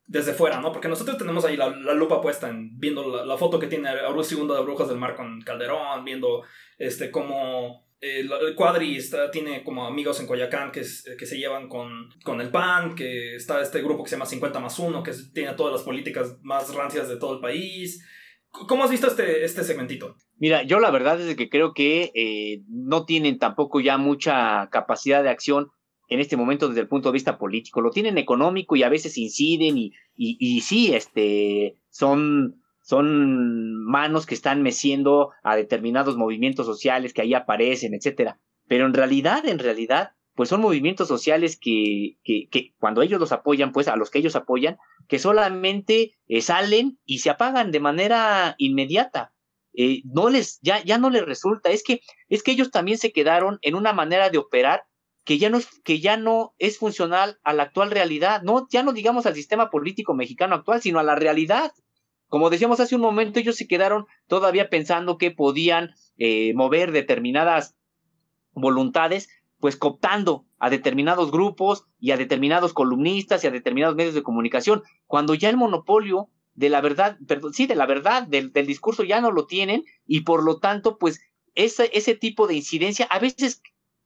desde 0.08 0.32
fuera, 0.32 0.60
¿no? 0.60 0.72
Porque 0.72 0.88
nosotros 0.88 1.18
tenemos 1.18 1.44
ahí 1.44 1.56
la, 1.56 1.68
lupa 1.68 2.20
puesta 2.20 2.48
en 2.48 2.78
viendo 2.78 3.24
la, 3.24 3.36
foto 3.36 3.58
que 3.58 3.66
tiene 3.66 3.90
Aurus 3.90 4.32
II 4.32 4.48
de 4.48 4.62
Brujas 4.62 4.88
del 4.88 4.98
Mar 4.98 5.14
con 5.14 5.40
Calderón, 5.42 6.02
viendo 6.04 6.42
este 6.78 7.10
como 7.10 7.86
eh, 8.00 8.20
el 8.20 8.54
Cuadri 8.54 8.98
tiene 9.30 9.62
como 9.62 9.86
amigos 9.86 10.18
en 10.20 10.26
Coyacán 10.26 10.72
que, 10.72 10.80
que 10.80 11.26
se 11.26 11.38
llevan 11.38 11.68
con, 11.68 12.08
con 12.24 12.40
el 12.40 12.50
PAN, 12.50 12.94
que 12.94 13.36
está 13.36 13.60
este 13.60 13.82
grupo 13.82 14.02
que 14.02 14.08
se 14.08 14.16
llama 14.16 14.24
50 14.24 14.58
más 14.60 14.78
1, 14.78 15.02
que 15.02 15.12
tiene 15.34 15.52
todas 15.52 15.74
las 15.74 15.82
políticas 15.82 16.38
más 16.42 16.74
rancias 16.74 17.08
de 17.08 17.18
todo 17.18 17.34
el 17.34 17.40
país. 17.40 18.02
¿Cómo 18.50 18.84
has 18.84 18.90
visto 18.90 19.08
este, 19.08 19.44
este 19.44 19.62
segmentito? 19.62 20.16
Mira, 20.38 20.62
yo 20.62 20.80
la 20.80 20.90
verdad 20.90 21.20
es 21.20 21.36
que 21.36 21.50
creo 21.50 21.74
que 21.74 22.10
eh, 22.14 22.62
no 22.68 23.04
tienen 23.04 23.38
tampoco 23.38 23.80
ya 23.80 23.98
mucha 23.98 24.70
capacidad 24.70 25.22
de 25.22 25.28
acción 25.28 25.68
en 26.08 26.20
este 26.20 26.36
momento 26.36 26.68
desde 26.68 26.80
el 26.80 26.88
punto 26.88 27.10
de 27.10 27.14
vista 27.14 27.38
político. 27.38 27.80
Lo 27.80 27.90
tienen 27.90 28.18
económico 28.18 28.76
y 28.76 28.82
a 28.82 28.88
veces 28.88 29.18
inciden 29.18 29.78
y, 29.78 29.92
y, 30.16 30.60
sí, 30.62 30.94
este, 30.94 31.76
son, 31.90 32.62
son 32.82 33.84
manos 33.84 34.26
que 34.26 34.34
están 34.34 34.62
meciendo 34.62 35.30
a 35.42 35.56
determinados 35.56 36.16
movimientos 36.16 36.66
sociales 36.66 37.12
que 37.12 37.22
ahí 37.22 37.34
aparecen, 37.34 37.94
etcétera. 37.94 38.40
Pero 38.66 38.86
en 38.86 38.94
realidad, 38.94 39.46
en 39.46 39.58
realidad, 39.58 40.12
pues 40.34 40.48
son 40.48 40.60
movimientos 40.60 41.08
sociales 41.08 41.58
que, 41.60 42.16
que, 42.22 42.48
que, 42.50 42.74
cuando 42.78 43.02
ellos 43.02 43.20
los 43.20 43.32
apoyan, 43.32 43.72
pues 43.72 43.88
a 43.88 43.96
los 43.96 44.10
que 44.10 44.18
ellos 44.18 44.36
apoyan, 44.36 44.78
que 45.08 45.18
solamente 45.18 46.16
eh, 46.28 46.40
salen 46.42 46.98
y 47.04 47.18
se 47.18 47.30
apagan 47.30 47.72
de 47.72 47.80
manera 47.80 48.54
inmediata. 48.58 49.34
Eh, 49.74 50.02
no 50.04 50.28
les, 50.30 50.58
ya, 50.60 50.82
ya 50.82 50.98
no 50.98 51.10
les 51.10 51.24
resulta, 51.24 51.70
es 51.70 51.82
que, 51.82 52.00
es 52.28 52.42
que 52.42 52.52
ellos 52.52 52.70
también 52.70 52.98
se 52.98 53.12
quedaron 53.12 53.58
en 53.62 53.74
una 53.74 53.92
manera 53.92 54.30
de 54.30 54.38
operar 54.38 54.82
que 55.28 55.36
ya 55.36 55.50
no, 55.50 55.58
que 55.84 56.00
ya 56.00 56.16
no 56.16 56.54
es 56.58 56.78
funcional 56.78 57.38
a 57.44 57.52
la 57.52 57.64
actual 57.64 57.90
realidad, 57.90 58.40
no, 58.40 58.66
ya 58.70 58.82
no 58.82 58.94
digamos 58.94 59.26
al 59.26 59.34
sistema 59.34 59.68
político 59.68 60.14
mexicano 60.14 60.54
actual, 60.54 60.80
sino 60.80 61.00
a 61.00 61.02
la 61.02 61.16
realidad. 61.16 61.70
Como 62.28 62.48
decíamos 62.48 62.80
hace 62.80 62.94
un 62.94 63.02
momento, 63.02 63.38
ellos 63.38 63.56
se 63.56 63.68
quedaron 63.68 64.06
todavía 64.26 64.70
pensando 64.70 65.18
que 65.18 65.30
podían 65.30 65.90
eh, 66.16 66.54
mover 66.54 66.92
determinadas 66.92 67.76
voluntades 68.52 69.28
pues 69.60 69.76
cooptando 69.76 70.46
a 70.58 70.70
determinados 70.70 71.30
grupos 71.30 71.84
y 72.00 72.12
a 72.12 72.16
determinados 72.16 72.72
columnistas 72.72 73.44
y 73.44 73.48
a 73.48 73.50
determinados 73.50 73.96
medios 73.96 74.14
de 74.14 74.22
comunicación, 74.22 74.82
cuando 75.06 75.34
ya 75.34 75.50
el 75.50 75.58
monopolio 75.58 76.30
de 76.54 76.70
la 76.70 76.80
verdad, 76.80 77.18
perdón, 77.26 77.52
sí, 77.52 77.66
de 77.66 77.74
la 77.74 77.84
verdad, 77.84 78.22
del, 78.22 78.50
del, 78.50 78.66
discurso 78.66 79.04
ya 79.04 79.20
no 79.20 79.30
lo 79.30 79.44
tienen 79.44 79.84
y 80.06 80.22
por 80.22 80.42
lo 80.42 80.58
tanto, 80.58 80.96
pues 80.96 81.20
ese 81.54 82.14
tipo 82.14 82.46
de 82.46 82.54
incidencia, 82.54 83.04
a 83.10 83.18
veces, 83.18 83.60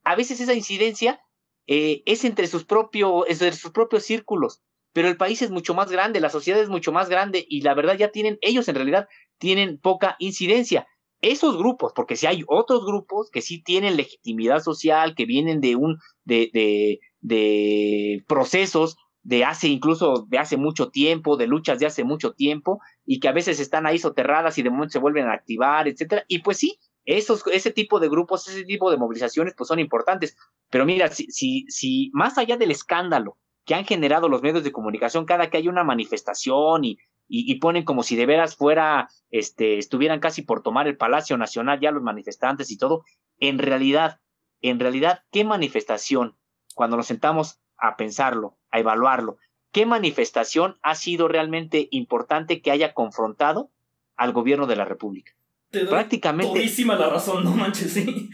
a 0.05 0.17
veces 0.17 0.41
esa 0.41 0.55
incidencia 0.55 1.21
eh, 1.67 2.03
es 2.07 2.25
entre 2.25 2.47
sus, 2.47 2.65
propios, 2.65 3.25
entre 3.29 3.53
sus 3.53 3.71
propios 3.71 4.05
círculos, 4.05 4.63
pero 4.93 5.09
el 5.09 5.17
país 5.17 5.43
es 5.43 5.51
mucho 5.51 5.75
más 5.75 5.91
grande, 5.91 6.21
la 6.21 6.31
sociedad 6.31 6.61
es 6.61 6.69
mucho 6.69 6.93
más 6.93 7.09
grande 7.09 7.45
y 7.49 7.63
la 7.63 7.75
verdad 7.75 7.97
ya 7.97 8.11
tienen, 8.11 8.39
ellos 8.43 8.69
en 8.69 8.75
realidad 8.75 9.09
tienen 9.39 9.79
poca 9.79 10.17
incidencia 10.19 10.87
esos 11.23 11.57
grupos, 11.57 11.93
porque 11.95 12.17
si 12.17 12.27
hay 12.27 12.43
otros 12.49 12.85
grupos 12.85 13.31
que 13.31 13.43
sí 13.43 13.63
tienen 13.63 13.97
legitimidad 13.97 14.61
social, 14.61 15.15
que 15.15 15.25
vienen 15.25 15.61
de 15.61 15.77
un, 15.77 15.99
de, 16.25 16.51
de, 16.53 16.99
de 17.21 18.25
procesos 18.27 18.97
de 19.23 19.45
hace 19.45 19.69
incluso 19.69 20.27
de 20.29 20.39
hace 20.39 20.57
mucho 20.57 20.91
tiempo, 20.91 21.37
de 21.37 21.47
luchas 21.47 21.79
de 21.79 21.87
hace 21.87 22.03
mucho 22.03 22.33
tiempo, 22.33 22.81
y 23.07 23.21
que 23.21 23.29
a 23.29 23.33
veces 23.33 23.61
están 23.61 23.87
ahí 23.87 23.99
soterradas 23.99 24.59
y 24.59 24.63
de 24.63 24.71
momento 24.71 24.93
se 24.93 24.99
vuelven 24.99 25.29
a 25.29 25.35
activar, 25.35 25.87
etcétera. 25.87 26.25
Y 26.27 26.41
pues 26.41 26.59
sí, 26.59 26.81
esos, 27.05 27.45
ese 27.53 27.71
tipo 27.73 28.01
de 28.01 28.09
grupos, 28.09 28.47
ese 28.49 28.65
tipo 28.65 28.91
de 28.91 28.97
movilizaciones, 28.97 29.55
pues 29.57 29.69
son 29.69 29.79
importantes. 29.79 30.37
Pero 30.71 30.85
mira, 30.85 31.09
si, 31.09 31.27
si, 31.31 31.67
si 31.69 32.11
más 32.13 32.39
allá 32.39 32.57
del 32.57 32.71
escándalo 32.71 33.37
que 33.65 33.75
han 33.75 33.85
generado 33.85 34.29
los 34.29 34.43
medios 34.43 34.65
de 34.65 34.73
comunicación 34.73 35.25
cada 35.25 35.51
que 35.51 35.57
hay 35.57 35.69
una 35.69 35.85
manifestación 35.85 36.85
y, 36.85 36.99
y, 37.29 37.55
ponen 37.61 37.85
como 37.85 38.03
si 38.03 38.17
de 38.17 38.27
veras 38.27 38.57
fuera, 38.57 39.09
este, 39.31 39.79
estuvieran 39.79 40.21
casi 40.21 40.43
por 40.43 40.63
tomar 40.63 40.87
el 40.87 40.97
Palacio 40.97 41.39
Nacional 41.39 41.81
ya 41.81 41.91
los 41.91 42.03
manifestantes 42.03 42.71
y 42.71 42.77
todo. 42.77 43.05
En 43.39 43.59
realidad, 43.59 44.21
en 44.61 44.79
realidad, 44.79 45.23
¿qué 45.31 45.45
manifestación, 45.45 46.37
cuando 46.75 46.97
nos 46.97 47.07
sentamos 47.07 47.61
a 47.79 47.97
pensarlo, 47.97 48.59
a 48.71 48.81
evaluarlo, 48.81 49.39
qué 49.71 49.87
manifestación 49.87 50.79
ha 50.83 50.95
sido 50.95 51.27
realmente 51.27 51.89
importante 51.91 52.61
que 52.61 52.71
haya 52.71 52.93
confrontado 52.93 53.71
al 54.17 54.33
gobierno 54.33 54.67
de 54.67 54.77
la 54.77 54.85
República? 54.85 55.33
Te 55.73 55.87
prácticamente. 55.87 56.53
Todísima 56.53 56.95
la 56.95 57.09
razón, 57.09 57.43
no 57.43 57.51
manches, 57.51 57.93
sí. 57.93 58.31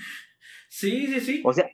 Sí, 0.69 1.07
sí, 1.07 1.21
sí. 1.21 1.43
O 1.45 1.53
sea, 1.53 1.71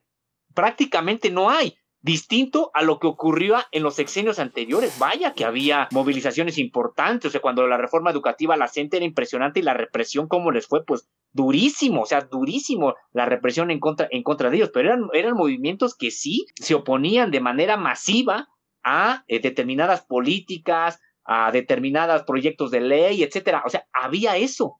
prácticamente 0.55 1.31
no 1.31 1.51
hay 1.51 1.77
distinto 2.01 2.71
a 2.75 2.83
lo 2.83 2.99
que 2.99 3.07
ocurrió 3.07 3.57
en 3.73 3.83
los 3.83 3.95
sexenios 3.95 4.39
anteriores. 4.39 4.99
Vaya 4.99 5.33
que 5.33 5.47
había 5.47 5.89
movilizaciones 5.91 6.59
importantes, 6.59 7.29
o 7.29 7.31
sea, 7.31 7.41
cuando 7.41 7.67
la 7.67 7.79
reforma 7.79 8.11
educativa 8.11 8.59
la 8.59 8.69
gente 8.69 8.99
era 8.99 9.07
impresionante 9.07 9.61
y 9.61 9.63
la 9.63 9.73
represión 9.73 10.29
cómo 10.29 10.53
les 10.53 10.67
fue, 10.67 10.85
pues 10.85 11.09
durísimo, 11.33 12.03
o 12.03 12.07
sea, 12.07 12.21
durísimo 12.21 12.95
la 13.13 13.25
represión 13.25 13.71
en 13.71 13.81
contra, 13.81 14.07
en 14.11 14.23
contra 14.23 14.51
de 14.51 14.59
ellos, 14.59 14.71
pero 14.73 14.91
eran, 14.91 15.09
eran 15.15 15.35
movimientos 15.35 15.97
que 15.97 16.11
sí 16.11 16.45
se 16.57 16.75
oponían 16.75 17.31
de 17.31 17.41
manera 17.41 17.79
masiva 17.79 18.49
a 18.83 19.25
eh, 19.27 19.41
determinadas 19.41 20.03
políticas, 20.03 21.01
a 21.25 21.51
determinados 21.53 22.23
proyectos 22.25 22.71
de 22.71 22.83
ley, 22.83 23.23
etcétera. 23.23 23.63
O 23.65 23.71
sea, 23.71 23.87
había 23.95 24.37
eso. 24.37 24.79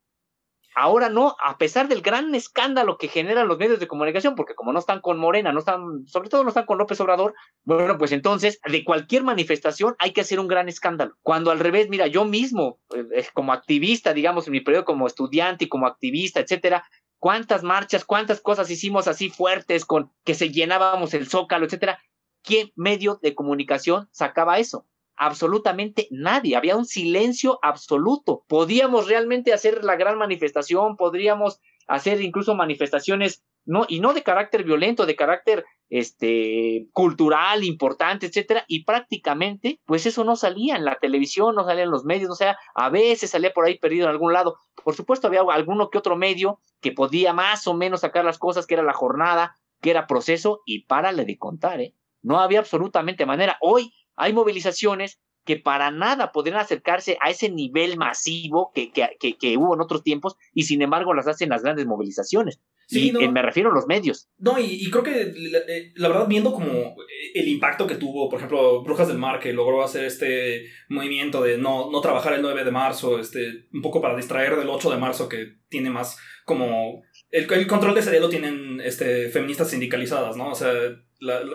Ahora 0.75 1.09
no, 1.09 1.37
a 1.43 1.57
pesar 1.57 1.89
del 1.89 2.03
gran 2.03 2.35
escándalo 2.35 2.99
que 2.99 3.09
generan 3.09 3.47
los 3.47 3.59
medios 3.59 3.79
de 3.79 3.87
comunicación, 3.87 4.35
porque 4.35 4.55
como 4.55 4.73
no 4.73 4.81
están 4.81 5.01
con 5.01 5.19
Morena, 5.19 5.53
no 5.53 5.61
están, 5.61 6.07
sobre 6.07 6.29
todo 6.29 6.43
no 6.43 6.49
están 6.49 6.67
con 6.67 6.79
López 6.79 7.01
Obrador, 7.01 7.35
bueno, 7.63 7.97
pues 7.97 8.11
entonces 8.13 8.61
de 8.65 8.85
cualquier 8.85 9.23
manifestación 9.23 9.95
hay 9.99 10.13
que 10.13 10.23
hacer 10.23 10.41
un 10.41 10.49
gran 10.49 10.69
escándalo. 10.69 11.17
Cuando 11.23 11.51
al 11.51 11.61
revés, 11.61 11.89
mira, 11.89 12.09
yo 12.09 12.25
mismo, 12.25 12.81
eh, 12.95 13.27
como 13.35 13.53
activista, 13.53 14.13
digamos, 14.13 14.47
en 14.47 14.53
mi 14.53 14.61
periodo 14.61 14.85
como 14.85 15.07
estudiante 15.07 15.67
y 15.67 15.69
como 15.69 15.87
activista, 15.87 16.41
etcétera, 16.41 16.85
cuántas 17.19 17.63
marchas, 17.63 18.05
cuántas 18.05 18.41
cosas 18.41 18.71
hicimos 18.71 19.09
así 19.09 19.31
fuertes 19.31 19.85
con 19.85 20.13
que 20.25 20.35
se 20.35 20.51
llenábamos 20.51 21.15
el 21.15 21.29
zócalo, 21.29 21.67
etcétera. 21.67 22.01
¿Qué 22.43 22.73
medio 22.77 23.19
de 23.23 23.35
comunicación 23.35 24.09
sacaba 24.13 24.59
eso? 24.59 24.87
Absolutamente 25.17 26.09
nadie, 26.11 26.57
había 26.57 26.77
un 26.77 26.87
silencio 26.87 27.59
absoluto. 27.63 28.45
Podíamos 28.49 29.09
realmente 29.09 29.53
hacer 29.53 29.85
la 29.85 29.97
gran 29.97 30.19
manifestación, 30.19 30.97
podríamos 30.97 31.61
hacer 31.87 32.21
incluso 32.21 32.55
manifestaciones 32.55 33.45
no 33.67 33.87
y 33.89 34.01
no 34.01 34.13
de 34.13 34.23
carácter 34.23 34.65
violento, 34.65 35.07
de 35.07 35.17
carácter 35.17 35.65
este 35.89 36.89
cultural 36.93 37.65
importante, 37.65 38.27
etcétera, 38.27 38.65
y 38.69 38.85
prácticamente 38.85 39.81
pues 39.87 40.07
eso 40.07 40.25
no 40.25 40.37
salía 40.37 40.77
en 40.77 40.85
la 40.85 40.99
televisión, 40.99 41.55
no 41.55 41.65
salía 41.65 41.85
en 41.85 41.91
los 41.91 42.05
medios, 42.05 42.31
o 42.31 42.35
sea, 42.35 42.59
a 42.75 42.91
veces 42.91 43.31
salía 43.31 43.53
por 43.53 43.65
ahí 43.65 43.79
perdido 43.79 44.05
en 44.05 44.11
algún 44.11 44.33
lado. 44.33 44.57
Por 44.83 44.95
supuesto 44.95 45.29
había 45.29 45.43
alguno 45.43 45.91
que 45.91 45.99
otro 45.99 46.17
medio 46.17 46.61
que 46.81 46.93
podía 46.93 47.33
más 47.33 47.67
o 47.67 47.75
menos 47.75 48.01
sacar 48.01 48.25
las 48.25 48.39
cosas, 48.39 48.67
que 48.67 48.75
era 48.75 48.83
la 48.83 48.93
jornada, 48.93 49.57
que 49.81 49.91
era 49.91 50.07
proceso 50.07 50.61
y 50.67 50.85
párale 50.85 51.25
de 51.25 51.39
contar, 51.39 51.81
¿eh? 51.81 51.95
No 52.23 52.41
había 52.41 52.61
absolutamente 52.61 53.27
manera. 53.27 53.59
Hoy 53.61 53.93
hay 54.17 54.33
movilizaciones 54.33 55.19
que 55.45 55.57
para 55.57 55.91
nada 55.91 56.33
podrían 56.33 56.59
acercarse 56.59 57.19
a 57.21 57.31
ese 57.31 57.51
nivel 57.51 57.97
masivo 57.97 58.73
que, 58.75 58.91
que, 58.91 59.37
que, 59.37 59.57
hubo 59.57 59.75
en 59.75 59.81
otros 59.81 60.03
tiempos 60.03 60.37
y 60.55 60.63
sin 60.63 60.83
embargo 60.83 61.15
las 61.15 61.27
hacen 61.27 61.51
las 61.51 61.63
grandes 61.63 61.87
movilizaciones. 61.87 62.61
Sí, 62.87 63.13
y, 63.19 63.29
me 63.29 63.43
refiero 63.43 63.71
a 63.71 63.75
los 63.75 63.87
medios. 63.87 64.29
No, 64.39 64.59
y, 64.59 64.91
creo 64.91 65.03
que 65.03 65.23
eh, 65.23 65.93
la, 65.97 66.09
verdad, 66.09 66.29
viendo 66.29 66.53
como 66.53 66.97
el 67.35 67.49
impacto 67.49 67.87
que 67.87 67.97
tuvo, 67.97 68.29
por 68.29 68.39
ejemplo, 68.39 68.83
Brujas 68.83 69.09
del 69.09 69.19
Mar, 69.19 69.41
que 69.41 69.55
logró 69.55 69.83
hacer 69.83 70.05
este 70.05 70.67
movimiento 70.89 71.43
de 71.43 71.57
no, 71.57 71.91
no 71.91 72.01
trabajar 72.03 72.35
el 72.35 72.43
9 72.43 72.65
de 72.65 72.71
marzo, 72.71 73.19
este, 73.19 73.69
un 73.73 73.81
poco 73.81 74.03
para 74.03 74.17
distraer 74.17 74.57
del 74.57 74.69
8 74.69 74.91
de 74.91 74.99
marzo, 74.99 75.29
que 75.29 75.55
tiene 75.69 75.91
más 75.91 76.19
como. 76.45 77.03
El, 77.31 77.51
el 77.51 77.67
control 77.67 77.95
de 77.95 78.01
ese 78.01 78.21
lo 78.21 78.29
tienen 78.29 78.81
este, 78.85 79.31
feministas 79.31 79.71
sindicalizadas, 79.71 80.37
¿no? 80.37 80.51
O 80.51 80.55
sea, 80.55 80.73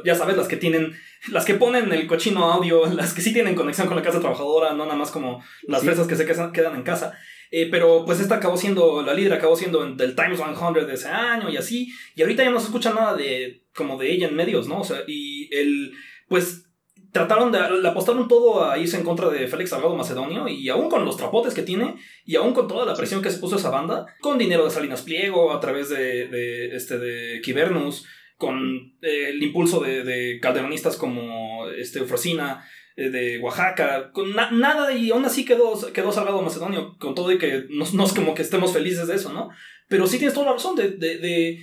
ya 0.04 0.16
sabes, 0.16 0.38
las 0.38 0.48
que 0.48 0.58
tienen, 0.58 0.94
las 1.32 1.46
que 1.46 1.56
ponen 1.56 1.92
el 1.92 2.08
cochino 2.08 2.52
audio, 2.52 2.86
las 2.94 3.14
que 3.14 3.22
sí 3.22 3.34
tienen 3.34 3.56
conexión 3.56 3.88
con 3.88 3.96
la 3.96 4.04
casa 4.04 4.20
trabajadora, 4.20 4.74
no 4.74 4.86
nada 4.86 4.98
más 4.98 5.12
como 5.12 5.44
las 5.64 5.84
fresas 5.84 6.08
que 6.08 6.16
se 6.16 6.26
quedan 6.26 6.76
en 6.76 6.84
casa. 6.84 7.14
Eh, 7.52 7.68
pero 7.72 8.06
pues 8.06 8.20
esta 8.20 8.36
acabó 8.36 8.58
siendo, 8.58 9.02
la 9.02 9.14
líder 9.14 9.34
acabó 9.34 9.56
siendo 9.56 9.84
del 9.84 10.16
Times 10.16 10.38
100 10.38 10.88
de 10.88 10.94
ese 10.94 11.08
año 11.08 11.50
y 11.50 11.58
así. 11.58 11.92
Y 12.16 12.22
ahorita 12.22 12.44
ya 12.44 12.52
no 12.52 12.60
se 12.60 12.68
escucha 12.68 12.94
nada 12.94 13.16
de, 13.16 13.64
como 13.76 13.98
de 13.98 14.12
ella 14.12 14.28
en 14.28 14.36
medios, 14.36 14.68
¿no? 14.68 14.82
O 14.82 14.84
sea, 14.84 15.00
y 15.08 15.50
el, 15.56 15.94
pues 16.28 16.66
trataron 17.12 17.52
de, 17.52 17.60
le 17.82 17.88
apostaron 17.88 18.28
todo 18.28 18.70
a 18.70 18.78
irse 18.78 18.98
en 18.98 19.04
contra 19.04 19.30
de 19.30 19.48
Félix 19.48 19.72
Salgado 19.72 19.96
Macedonio 19.96 20.48
y 20.48 20.70
aún 20.70 20.90
con 20.90 21.06
los 21.06 21.18
trapotes 21.18 21.56
que 21.56 21.64
tiene 21.64 21.96
y 22.24 22.36
aún 22.36 22.54
con 22.54 22.68
toda 22.68 22.86
la 22.86 22.94
presión 22.94 23.24
que 23.24 23.32
se 23.32 23.40
puso 23.40 23.56
esa 23.56 23.72
banda, 23.72 24.06
con 24.22 24.38
dinero 24.38 24.66
de 24.66 24.70
Salinas 24.70 25.02
Pliego 25.02 25.52
a 25.52 25.60
través 25.60 25.90
de, 25.90 26.28
de 26.28 26.76
este, 26.76 27.00
de 27.00 27.42
Kibernus, 27.42 28.06
con 28.40 28.94
eh, 29.02 29.32
el 29.32 29.44
impulso 29.44 29.82
de, 29.82 30.06
de, 30.06 30.40
calderonistas 30.40 30.96
como 30.96 31.68
este, 31.68 32.00
Eufrosina, 32.00 32.66
eh, 32.96 33.10
de 33.10 33.38
Oaxaca, 33.40 34.12
con 34.14 34.34
nada 34.34 34.94
y 34.94 35.12
aún 35.12 35.26
así 35.26 35.44
quedó, 35.44 35.74
quedó 35.92 36.14
Salgado 36.14 36.42
Macedonio, 36.42 36.96
con 37.00 37.14
todo 37.14 37.34
y 37.34 37.38
que 37.38 37.66
no, 37.70 37.84
es 37.84 38.14
como 38.14 38.34
que 38.34 38.42
estemos 38.42 38.72
felices 38.72 39.08
de 39.08 39.16
eso, 39.16 39.34
¿no? 39.34 39.50
Pero 39.90 40.08
sí 40.08 40.20
tienes 40.20 40.34
toda 40.34 40.46
la 40.46 40.54
razón 40.54 40.78
de, 40.78 40.92
de, 40.92 41.60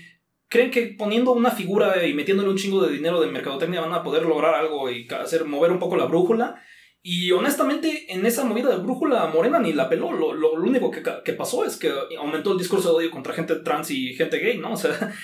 creen 0.48 0.70
que 0.70 0.94
poniendo 0.98 1.32
una 1.32 1.50
figura 1.50 2.06
y 2.06 2.12
metiéndole 2.12 2.50
un 2.50 2.58
chingo 2.58 2.84
de 2.84 2.92
dinero 2.92 3.22
de 3.22 3.28
mercadotecnia 3.28 3.80
van 3.80 3.94
a 3.94 4.02
poder 4.02 4.24
lograr 4.24 4.54
algo 4.54 4.90
y 4.90 5.08
hacer 5.08 5.46
mover 5.46 5.72
un 5.72 5.78
poco 5.78 5.96
la 5.96 6.04
brújula. 6.04 6.62
Y 7.00 7.32
honestamente, 7.32 8.12
en 8.12 8.26
esa 8.26 8.44
movida 8.44 8.68
de 8.68 8.82
brújula, 8.82 9.26
Morena 9.28 9.60
ni 9.60 9.72
la 9.72 9.88
peló. 9.88 10.12
Lo, 10.12 10.34
lo, 10.34 10.52
único 10.54 10.90
que, 10.90 11.02
que, 11.24 11.32
pasó 11.32 11.64
es 11.64 11.76
que 11.76 11.90
aumentó 12.18 12.52
el 12.52 12.58
discurso 12.58 12.90
de 12.90 12.96
odio 12.96 13.10
contra 13.12 13.32
gente 13.32 13.54
trans 13.56 13.90
y 13.92 14.12
gente 14.14 14.38
gay, 14.38 14.58
¿no? 14.58 14.72
O 14.72 14.76
sea, 14.76 15.14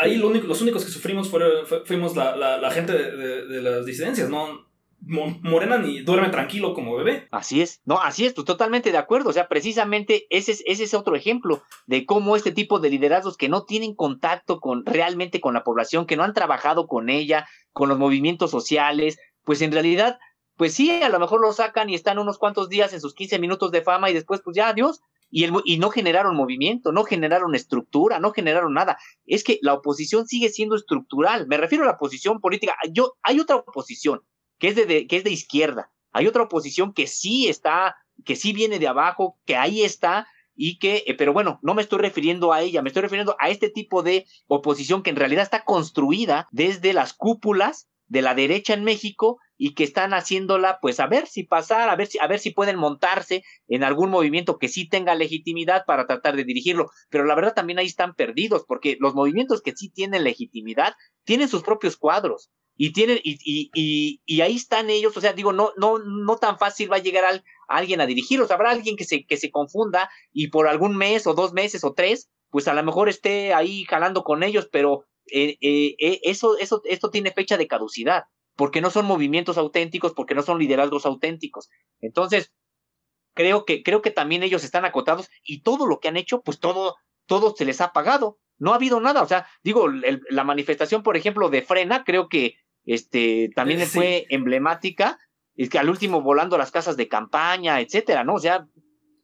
ahí 0.00 0.16
lo 0.16 0.28
único, 0.28 0.46
los 0.46 0.60
únicos 0.60 0.84
que 0.84 0.90
sufrimos 0.90 1.28
fueron, 1.28 1.66
fuimos 1.84 2.16
la, 2.16 2.36
la, 2.36 2.70
gente 2.70 2.92
de, 2.92 3.62
las 3.62 3.86
disidencias, 3.86 4.28
¿no? 4.28 4.70
Morena 5.04 5.78
ni 5.78 6.00
duerme 6.00 6.28
tranquilo 6.28 6.74
como 6.74 6.94
bebé. 6.94 7.26
Así 7.32 7.60
es, 7.60 7.80
no, 7.84 8.00
así 8.00 8.24
es, 8.24 8.34
pues 8.34 8.44
totalmente 8.44 8.92
de 8.92 8.98
acuerdo. 8.98 9.30
O 9.30 9.32
sea, 9.32 9.48
precisamente 9.48 10.26
ese 10.30 10.52
es, 10.52 10.62
ese 10.64 10.84
es 10.84 10.94
otro 10.94 11.16
ejemplo 11.16 11.62
de 11.86 12.06
cómo 12.06 12.36
este 12.36 12.52
tipo 12.52 12.78
de 12.78 12.90
liderazgos 12.90 13.36
que 13.36 13.48
no 13.48 13.64
tienen 13.64 13.96
contacto 13.96 14.60
con 14.60 14.86
realmente 14.86 15.40
con 15.40 15.54
la 15.54 15.64
población, 15.64 16.06
que 16.06 16.16
no 16.16 16.22
han 16.22 16.34
trabajado 16.34 16.86
con 16.86 17.10
ella, 17.10 17.48
con 17.72 17.88
los 17.88 17.98
movimientos 17.98 18.52
sociales, 18.52 19.18
pues 19.44 19.60
en 19.60 19.72
realidad, 19.72 20.20
pues 20.56 20.74
sí, 20.74 21.02
a 21.02 21.08
lo 21.08 21.18
mejor 21.18 21.40
lo 21.40 21.52
sacan 21.52 21.90
y 21.90 21.96
están 21.96 22.20
unos 22.20 22.38
cuantos 22.38 22.68
días 22.68 22.92
en 22.92 23.00
sus 23.00 23.14
15 23.14 23.40
minutos 23.40 23.72
de 23.72 23.82
fama 23.82 24.08
y 24.08 24.14
después, 24.14 24.40
pues 24.44 24.54
ya, 24.56 24.68
adiós, 24.68 25.00
y, 25.32 25.44
el, 25.44 25.52
y 25.64 25.78
no 25.78 25.90
generaron 25.90 26.36
movimiento, 26.36 26.92
no 26.92 27.04
generaron 27.04 27.54
estructura, 27.54 28.20
no 28.20 28.32
generaron 28.32 28.74
nada. 28.74 28.98
Es 29.24 29.42
que 29.42 29.58
la 29.62 29.72
oposición 29.72 30.28
sigue 30.28 30.50
siendo 30.50 30.76
estructural. 30.76 31.48
Me 31.48 31.56
refiero 31.56 31.84
a 31.84 31.86
la 31.86 31.94
oposición 31.94 32.38
política. 32.38 32.76
Yo, 32.92 33.14
hay 33.22 33.40
otra 33.40 33.56
oposición 33.56 34.20
que 34.58 34.68
es 34.68 34.76
de, 34.76 35.06
que 35.06 35.16
es 35.16 35.24
de 35.24 35.30
izquierda. 35.30 35.90
Hay 36.12 36.26
otra 36.26 36.42
oposición 36.42 36.92
que 36.92 37.06
sí 37.06 37.48
está, 37.48 37.96
que 38.26 38.36
sí 38.36 38.52
viene 38.52 38.78
de 38.78 38.88
abajo, 38.88 39.38
que 39.46 39.56
ahí 39.56 39.82
está 39.82 40.28
y 40.54 40.78
que, 40.78 41.02
eh, 41.06 41.14
pero 41.14 41.32
bueno, 41.32 41.58
no 41.62 41.72
me 41.72 41.80
estoy 41.80 42.00
refiriendo 42.00 42.52
a 42.52 42.60
ella, 42.60 42.82
me 42.82 42.90
estoy 42.90 43.00
refiriendo 43.00 43.34
a 43.38 43.48
este 43.48 43.70
tipo 43.70 44.02
de 44.02 44.26
oposición 44.48 45.02
que 45.02 45.08
en 45.08 45.16
realidad 45.16 45.44
está 45.44 45.64
construida 45.64 46.46
desde 46.52 46.92
las 46.92 47.14
cúpulas 47.14 47.88
de 48.06 48.20
la 48.20 48.34
derecha 48.34 48.74
en 48.74 48.84
México 48.84 49.38
y 49.64 49.74
que 49.74 49.84
están 49.84 50.12
haciéndola, 50.12 50.80
pues 50.82 50.98
a 50.98 51.06
ver 51.06 51.28
si 51.28 51.44
pasar, 51.44 51.88
a 51.88 51.94
ver 51.94 52.08
si, 52.08 52.18
a 52.18 52.26
ver 52.26 52.40
si 52.40 52.50
pueden 52.50 52.74
montarse 52.74 53.44
en 53.68 53.84
algún 53.84 54.10
movimiento 54.10 54.58
que 54.58 54.66
sí 54.66 54.88
tenga 54.88 55.14
legitimidad 55.14 55.84
para 55.86 56.08
tratar 56.08 56.34
de 56.34 56.42
dirigirlo. 56.42 56.90
Pero 57.10 57.24
la 57.24 57.36
verdad 57.36 57.54
también 57.54 57.78
ahí 57.78 57.86
están 57.86 58.16
perdidos, 58.16 58.64
porque 58.66 58.96
los 58.98 59.14
movimientos 59.14 59.62
que 59.62 59.70
sí 59.70 59.88
tienen 59.88 60.24
legitimidad 60.24 60.94
tienen 61.22 61.48
sus 61.48 61.62
propios 61.62 61.96
cuadros. 61.96 62.50
Y 62.76 62.92
tienen, 62.92 63.20
y, 63.22 63.38
y, 63.44 64.20
y, 64.26 64.40
ahí 64.40 64.56
están 64.56 64.90
ellos, 64.90 65.16
o 65.16 65.20
sea, 65.20 65.32
digo, 65.32 65.52
no, 65.52 65.70
no, 65.76 66.00
no 66.00 66.38
tan 66.38 66.58
fácil 66.58 66.90
va 66.90 66.96
a 66.96 67.02
llegar 67.02 67.24
al, 67.24 67.44
alguien 67.68 68.00
a 68.00 68.06
dirigirlos. 68.06 68.50
Habrá 68.50 68.72
alguien 68.72 68.96
que 68.96 69.04
se, 69.04 69.26
que 69.26 69.36
se 69.36 69.52
confunda 69.52 70.10
y 70.32 70.48
por 70.48 70.66
algún 70.66 70.96
mes 70.96 71.28
o 71.28 71.34
dos 71.34 71.52
meses 71.52 71.84
o 71.84 71.92
tres, 71.92 72.28
pues 72.50 72.66
a 72.66 72.74
lo 72.74 72.82
mejor 72.82 73.08
esté 73.08 73.54
ahí 73.54 73.84
jalando 73.84 74.24
con 74.24 74.42
ellos, 74.42 74.68
pero 74.72 75.04
eh, 75.30 75.56
eh, 75.60 75.94
eh, 76.00 76.20
eso, 76.24 76.58
eso, 76.58 76.82
esto 76.84 77.10
tiene 77.10 77.30
fecha 77.30 77.56
de 77.56 77.68
caducidad, 77.68 78.24
porque 78.56 78.80
no 78.80 78.90
son 78.90 79.06
movimientos 79.06 79.58
auténticos, 79.58 80.12
porque 80.12 80.34
no 80.34 80.42
son 80.42 80.58
liderazgos 80.58 81.06
auténticos. 81.06 81.68
Entonces, 82.00 82.52
creo 83.34 83.64
que, 83.64 83.82
creo 83.82 84.02
que 84.02 84.10
también 84.10 84.42
ellos 84.42 84.64
están 84.64 84.84
acotados 84.84 85.30
y 85.44 85.62
todo 85.62 85.86
lo 85.86 86.00
que 86.00 86.08
han 86.08 86.16
hecho, 86.16 86.42
pues 86.42 86.60
todo, 86.60 86.96
todo 87.26 87.54
se 87.56 87.64
les 87.64 87.80
ha 87.80 87.92
pagado. 87.92 88.38
No 88.58 88.72
ha 88.72 88.76
habido 88.76 89.00
nada. 89.00 89.22
O 89.22 89.26
sea, 89.26 89.46
digo, 89.62 89.88
la 89.88 90.44
manifestación, 90.44 91.02
por 91.02 91.16
ejemplo, 91.16 91.48
de 91.48 91.62
Frena, 91.62 92.04
creo 92.04 92.28
que 92.28 92.56
este 92.84 93.50
también 93.54 93.80
fue 93.86 94.26
emblemática. 94.28 95.18
Es 95.54 95.68
que 95.68 95.78
al 95.78 95.90
último 95.90 96.22
volando 96.22 96.58
las 96.58 96.70
casas 96.70 96.96
de 96.96 97.08
campaña, 97.08 97.80
etcétera, 97.80 98.24
¿no? 98.24 98.34
O 98.34 98.38
sea, 98.38 98.66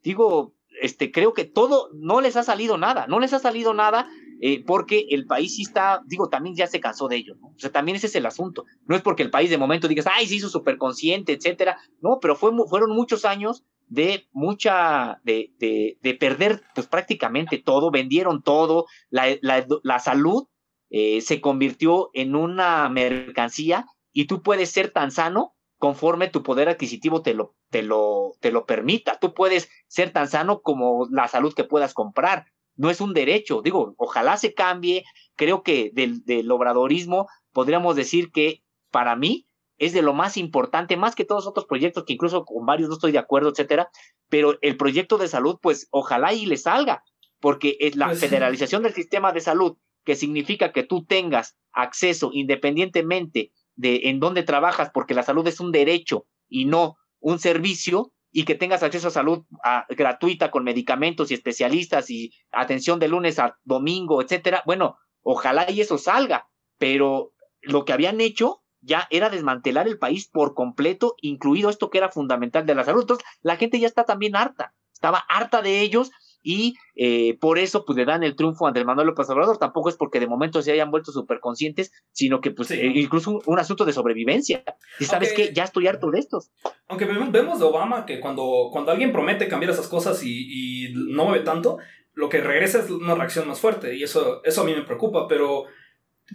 digo, 0.03 0.55
este, 0.81 1.11
creo 1.13 1.35
que 1.35 1.45
todo, 1.45 1.91
no 1.95 2.21
les 2.21 2.37
ha 2.37 2.43
salido 2.43 2.79
nada, 2.79 3.07
no 3.07 3.21
les 3.21 3.33
ha 3.33 3.39
salido 3.39 3.75
nada 3.75 4.09
eh, 4.41 4.63
porque 4.65 5.07
el 5.11 5.27
país 5.27 5.57
sí 5.57 5.63
está, 5.63 6.03
digo, 6.07 6.29
también 6.29 6.55
ya 6.55 6.67
se 6.67 6.81
cansó 6.81 7.09
de 7.09 7.17
ello, 7.17 7.35
¿no? 7.41 7.49
O 7.49 7.59
sea, 7.59 7.71
también 7.71 7.97
ese 7.97 8.07
es 8.07 8.15
el 8.15 8.27
asunto. 8.27 8.65
No 8.87 8.95
es 8.95 9.03
porque 9.03 9.23
el 9.23 9.31
país 9.31 9.51
de 9.51 9.59
momento 9.59 9.89
digas, 9.89 10.07
ay, 10.13 10.27
se 10.27 10.37
hizo 10.37 10.49
súper 10.49 10.79
consciente, 10.79 11.33
etcétera. 11.33 11.79
No, 12.01 12.19
pero 12.21 12.37
fue, 12.37 12.53
fueron 12.69 12.93
muchos 12.93 13.25
años 13.25 13.65
de 13.89 14.29
mucha, 14.33 15.21
de, 15.25 15.53
de, 15.59 15.99
de, 16.03 16.15
perder, 16.15 16.63
pues 16.75 16.87
prácticamente 16.87 17.59
todo, 17.59 17.91
vendieron 17.91 18.43
todo, 18.43 18.87
la, 19.11 19.37
la, 19.41 19.67
la 19.83 19.99
salud 19.99 20.47
eh, 20.91 21.21
se 21.21 21.41
convirtió 21.41 22.11
en 22.15 22.35
una 22.35 22.89
mercancía 22.89 23.87
y 24.13 24.27
tú 24.27 24.43
puedes 24.43 24.71
ser 24.71 24.91
tan 24.91 25.11
sano 25.11 25.55
conforme 25.79 26.29
tu 26.29 26.43
poder 26.43 26.69
adquisitivo 26.69 27.23
te 27.23 27.35
lo, 27.35 27.55
te 27.71 27.83
lo, 27.83 28.35
te 28.41 28.53
lo 28.53 28.67
permita. 28.67 29.19
Tú 29.19 29.33
puedes 29.33 29.69
ser 29.87 30.13
tan 30.13 30.29
sano 30.29 30.61
como 30.61 31.07
la 31.11 31.29
salud 31.29 31.55
que 31.55 31.65
puedas 31.65 31.95
comprar 31.95 32.47
no 32.79 32.91
es 32.91 33.01
un 33.01 33.13
derecho. 33.13 33.61
Digo, 33.61 33.95
ojalá 33.99 34.37
se 34.37 34.55
cambie. 34.55 35.05
Creo 35.37 35.63
que 35.63 35.91
del, 35.93 36.25
del 36.25 36.51
obradorismo 36.51 37.29
podríamos 37.53 37.97
decir 37.97 38.31
que 38.31 38.63
para 38.91 39.17
mí 39.17 39.47
es 39.79 39.93
de 39.93 40.03
lo 40.03 40.15
más 40.15 40.37
importante, 40.37 40.97
más 40.97 41.15
que 41.15 41.25
todos 41.25 41.47
otros 41.47 41.67
proyectos, 41.67 42.05
que 42.05 42.13
incluso 42.15 42.45
con 42.45 42.67
varios 42.67 42.89
no 42.89 42.95
estoy 42.95 43.13
de 43.13 43.19
acuerdo, 43.19 43.51
etcétera, 43.51 43.91
pero 44.29 44.59
el 44.61 44.77
proyecto 44.77 45.19
de 45.19 45.29
salud, 45.29 45.59
pues 45.61 45.89
ojalá 45.91 46.33
y 46.33 46.47
le 46.47 46.57
salga, 46.57 47.05
porque 47.41 47.77
es 47.81 47.95
la 47.95 48.07
pues 48.07 48.21
federalización 48.21 48.83
del 48.83 48.95
sistema 48.95 49.33
de 49.33 49.41
salud, 49.41 49.77
que 50.05 50.17
significa 50.17 50.73
que 50.73 50.83
tú 50.83 51.05
tengas 51.05 51.57
acceso 51.73 52.31
independientemente 52.33 53.53
de 53.79 54.09
en 54.11 54.21
dónde 54.21 54.43
trabajas, 54.43 54.91
porque 54.93 55.15
la 55.15 55.23
salud 55.23 55.47
es 55.47 55.61
un 55.61 55.73
derecho 55.73 56.27
y 56.49 56.67
no 56.67 56.97
un 57.21 57.39
servicio, 57.39 58.13
y 58.31 58.45
que 58.45 58.55
tengas 58.55 58.83
acceso 58.83 59.09
a 59.09 59.13
salud 59.13 59.45
gratuita 59.89 60.51
con 60.51 60.63
medicamentos 60.63 61.31
y 61.31 61.35
especialistas 61.35 62.11
y 62.11 62.33
atención 62.53 62.99
de 62.99 63.09
lunes 63.09 63.39
a 63.39 63.57
domingo, 63.65 64.21
etcétera. 64.21 64.63
Bueno, 64.67 64.99
ojalá 65.23 65.71
y 65.71 65.81
eso 65.81 65.97
salga, 65.97 66.47
pero 66.77 67.33
lo 67.63 67.85
que 67.85 67.95
habían 67.95 68.21
hecho 68.21 68.63
ya 68.81 69.09
era 69.11 69.31
desmantelar 69.31 69.89
el 69.89 69.99
país 69.99 70.29
por 70.29 70.55
completo, 70.55 71.17
incluido 71.23 71.71
esto 71.71 71.89
que 71.91 71.99
era 71.99 72.11
fundamental 72.11 72.67
de 72.67 72.75
la 72.75 72.85
salud. 72.85 73.01
Entonces, 73.01 73.27
la 73.41 73.57
gente 73.57 73.81
ya 73.81 73.87
está 73.87 74.05
también 74.05 74.37
harta, 74.37 74.75
estaba 74.93 75.25
harta 75.29 75.63
de 75.63 75.81
ellos 75.81 76.11
y 76.49 76.79
eh, 76.95 77.37
por 77.39 77.59
eso 77.59 77.85
pues 77.85 77.99
le 77.99 78.07
dan 78.07 78.23
el 78.23 78.35
triunfo 78.35 78.65
a 78.65 78.69
Andrés 78.69 78.87
Manuel 78.87 79.09
López 79.09 79.29
Obrador. 79.29 79.59
Tampoco 79.59 79.91
es 79.91 79.97
porque 79.97 80.19
de 80.19 80.27
momento 80.27 80.63
se 80.63 80.73
hayan 80.73 80.91
vuelto 80.91 81.13
súper 81.13 81.41
conscientes, 81.41 81.93
sino 82.13 82.41
que 82.41 82.53
pues 82.53 82.71
eh, 82.71 82.87
incluso 82.87 83.43
un, 83.45 83.59
asunto 83.59 83.85
de 83.85 83.93
sobrevivencia. 83.93 84.65
Y 84.99 85.05
sabes 85.05 85.35
que 85.35 85.53
ya 85.53 85.65
estoy 85.65 85.89
harto 85.89 86.11
de 86.11 86.21
estos. 86.21 86.51
Aunque 86.89 87.05
vemos 87.05 87.59
de 87.59 87.65
Obama 87.67 88.07
que 88.07 88.19
cuando, 88.19 88.71
cuando 88.73 88.91
alguien 88.91 89.13
promete 89.13 89.47
cambiar 89.47 89.73
esas 89.73 89.89
cosas 89.89 90.23
y, 90.25 90.87
y 90.87 90.95
no 90.95 91.27
mueve 91.27 91.45
tanto, 91.45 91.77
lo 92.15 92.31
que 92.31 92.41
regresa 92.41 92.79
es 92.79 92.91
una 92.91 93.15
reacción 93.15 93.47
más 93.47 93.61
fuerte 93.61 93.95
y 93.95 94.03
eso, 94.03 94.43
eso 94.43 94.63
a 94.63 94.65
mí 94.65 94.75
me 94.75 94.85
preocupa, 94.85 95.29
pero... 95.29 95.67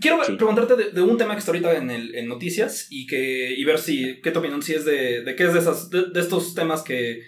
Quiero 0.02 0.18
preguntarte 0.22 0.76
de, 0.92 1.02
un 1.04 1.20
tema 1.20 1.34
que 1.34 1.40
está 1.40 1.52
ahorita 1.52 1.78
en, 1.78 1.92
el, 1.92 2.16
en 2.16 2.28
noticias 2.28 2.88
y 2.90 3.06
que 3.06 3.54
y 3.54 3.64
ver 3.64 3.78
si 3.78 4.22
qué 4.22 4.32
tu 4.32 4.40
opinión 4.40 4.64
si 4.64 4.74
es 4.74 4.86
de, 4.86 5.22
de 5.22 5.36
qué 5.36 5.44
es 5.44 5.54
de 5.54 5.60
esas 5.60 5.92
de 5.92 6.20
estos 6.20 6.56
temas 6.56 6.82
que 6.82 7.22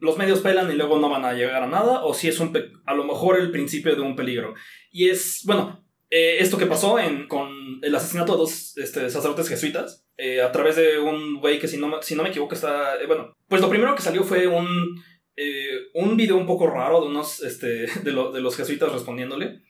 los 0.00 0.16
medios 0.16 0.40
pelan 0.40 0.70
y 0.70 0.74
luego 0.74 0.98
no 0.98 1.08
van 1.08 1.24
a 1.24 1.32
llegar 1.34 1.62
a 1.62 1.68
nada, 1.68 2.04
o 2.04 2.14
si 2.14 2.28
es 2.28 2.40
un 2.40 2.56
a 2.86 2.94
lo 2.94 3.04
mejor 3.04 3.38
el 3.38 3.50
principio 3.50 3.94
de 3.94 4.02
un 4.02 4.16
peligro. 4.16 4.54
Y 4.90 5.08
es, 5.10 5.42
bueno, 5.44 5.84
eh, 6.10 6.38
esto 6.40 6.58
que 6.58 6.66
pasó 6.66 6.98
en, 6.98 7.28
con 7.28 7.78
el 7.82 7.94
asesinato 7.94 8.32
de 8.32 8.38
dos 8.38 8.76
este, 8.78 9.08
sacerdotes 9.08 9.48
jesuitas 9.48 10.04
eh, 10.16 10.42
a 10.42 10.50
través 10.50 10.74
de 10.74 10.98
un 10.98 11.38
güey 11.38 11.60
que 11.60 11.68
si 11.68 11.76
no, 11.76 12.02
si 12.02 12.16
no 12.16 12.24
me 12.24 12.30
equivoco 12.30 12.54
está... 12.54 13.00
eh, 13.00 13.06
bueno, 13.06 13.36
pues 13.46 13.62
lo 13.62 13.70
primero 13.70 13.94
que 13.94 14.02
salió 14.02 14.24
fue 14.24 14.48
un, 14.48 14.66
un 15.94 16.16
video 16.16 16.36
un 16.36 16.46
poco 16.46 16.66
raro 16.66 17.00
de 17.00 17.06
unos 17.06 17.40
este, 17.42 17.86
de, 18.02 18.30
de 18.32 18.40
los 18.40 18.56
jesuitas 18.56 18.92
respondiéndole 18.92 19.60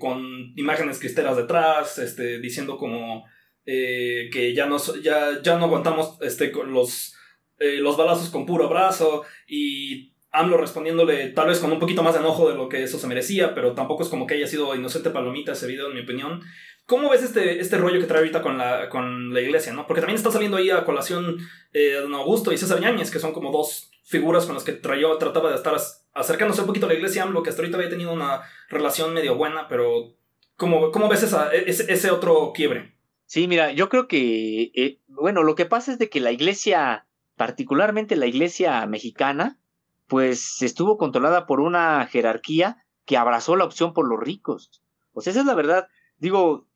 con 0.00 0.52
imágenes 0.56 0.98
cristeras 0.98 1.36
detrás, 1.36 1.98
este, 1.98 2.40
diciendo 2.40 2.76
como 2.76 3.24
que 3.64 4.52
ya 4.56 4.68
ya, 5.02 5.40
ya 5.40 5.58
no 5.58 5.66
aguantamos 5.66 6.18
este, 6.22 6.50
con 6.50 6.72
los, 6.72 7.14
eh, 7.62 7.78
los 7.78 7.96
balazos 7.96 8.30
con 8.30 8.44
puro 8.44 8.68
brazo 8.68 9.22
y 9.46 10.12
AMLO 10.30 10.56
respondiéndole 10.56 11.28
tal 11.28 11.48
vez 11.48 11.58
con 11.58 11.70
un 11.70 11.78
poquito 11.78 12.02
más 12.02 12.14
de 12.14 12.20
enojo 12.20 12.48
de 12.48 12.56
lo 12.56 12.68
que 12.68 12.82
eso 12.82 12.98
se 12.98 13.06
merecía, 13.06 13.54
pero 13.54 13.74
tampoco 13.74 14.02
es 14.02 14.08
como 14.08 14.26
que 14.26 14.34
haya 14.34 14.46
sido 14.46 14.74
inocente 14.74 15.10
palomita 15.10 15.52
ese 15.52 15.66
video, 15.66 15.88
en 15.88 15.94
mi 15.94 16.00
opinión. 16.00 16.40
¿Cómo 16.86 17.10
ves 17.10 17.22
este, 17.22 17.60
este 17.60 17.78
rollo 17.78 18.00
que 18.00 18.06
trae 18.06 18.18
ahorita 18.18 18.42
con 18.42 18.58
la, 18.58 18.88
con 18.88 19.32
la 19.32 19.40
iglesia, 19.40 19.72
no? 19.72 19.86
Porque 19.86 20.00
también 20.00 20.16
está 20.16 20.30
saliendo 20.30 20.56
ahí 20.56 20.70
a 20.70 20.84
colación 20.84 21.38
eh, 21.72 21.98
Don 22.00 22.14
Augusto 22.14 22.52
y 22.52 22.58
César 22.58 22.80
Yáñez, 22.80 23.10
que 23.10 23.20
son 23.20 23.32
como 23.32 23.52
dos 23.52 23.90
figuras 24.04 24.46
con 24.46 24.54
las 24.54 24.64
que 24.64 24.72
trayo, 24.72 25.16
trataba 25.18 25.50
de 25.50 25.56
estar 25.56 25.76
acercándose 26.14 26.62
un 26.62 26.66
poquito 26.66 26.86
a 26.86 26.88
la 26.88 26.94
iglesia 26.94 27.22
AMLO, 27.22 27.42
que 27.42 27.50
hasta 27.50 27.62
ahorita 27.62 27.76
había 27.76 27.90
tenido 27.90 28.12
una 28.12 28.42
relación 28.68 29.14
medio 29.14 29.36
buena, 29.36 29.68
pero 29.68 30.16
¿cómo, 30.56 30.90
cómo 30.90 31.08
ves 31.08 31.22
e, 31.22 31.64
ese, 31.66 31.92
ese 31.92 32.10
otro 32.10 32.52
quiebre? 32.54 32.94
Sí, 33.26 33.48
mira, 33.48 33.72
yo 33.72 33.88
creo 33.88 34.08
que, 34.08 34.72
eh, 34.74 34.98
bueno, 35.06 35.42
lo 35.42 35.54
que 35.54 35.64
pasa 35.64 35.92
es 35.92 35.98
de 35.98 36.10
que 36.10 36.20
la 36.20 36.32
iglesia, 36.32 37.06
particularmente 37.42 38.14
la 38.14 38.26
iglesia 38.26 38.86
mexicana, 38.86 39.58
pues 40.06 40.62
estuvo 40.62 40.96
controlada 40.96 41.44
por 41.44 41.58
una 41.58 42.06
jerarquía 42.06 42.86
que 43.04 43.16
abrazó 43.16 43.56
la 43.56 43.64
opción 43.64 43.94
por 43.94 44.08
los 44.08 44.20
ricos. 44.20 44.80
O 45.12 45.20
sea, 45.20 45.32
esa 45.32 45.40
es 45.40 45.46
la 45.46 45.56
verdad. 45.56 45.88
Digo, 46.18 46.68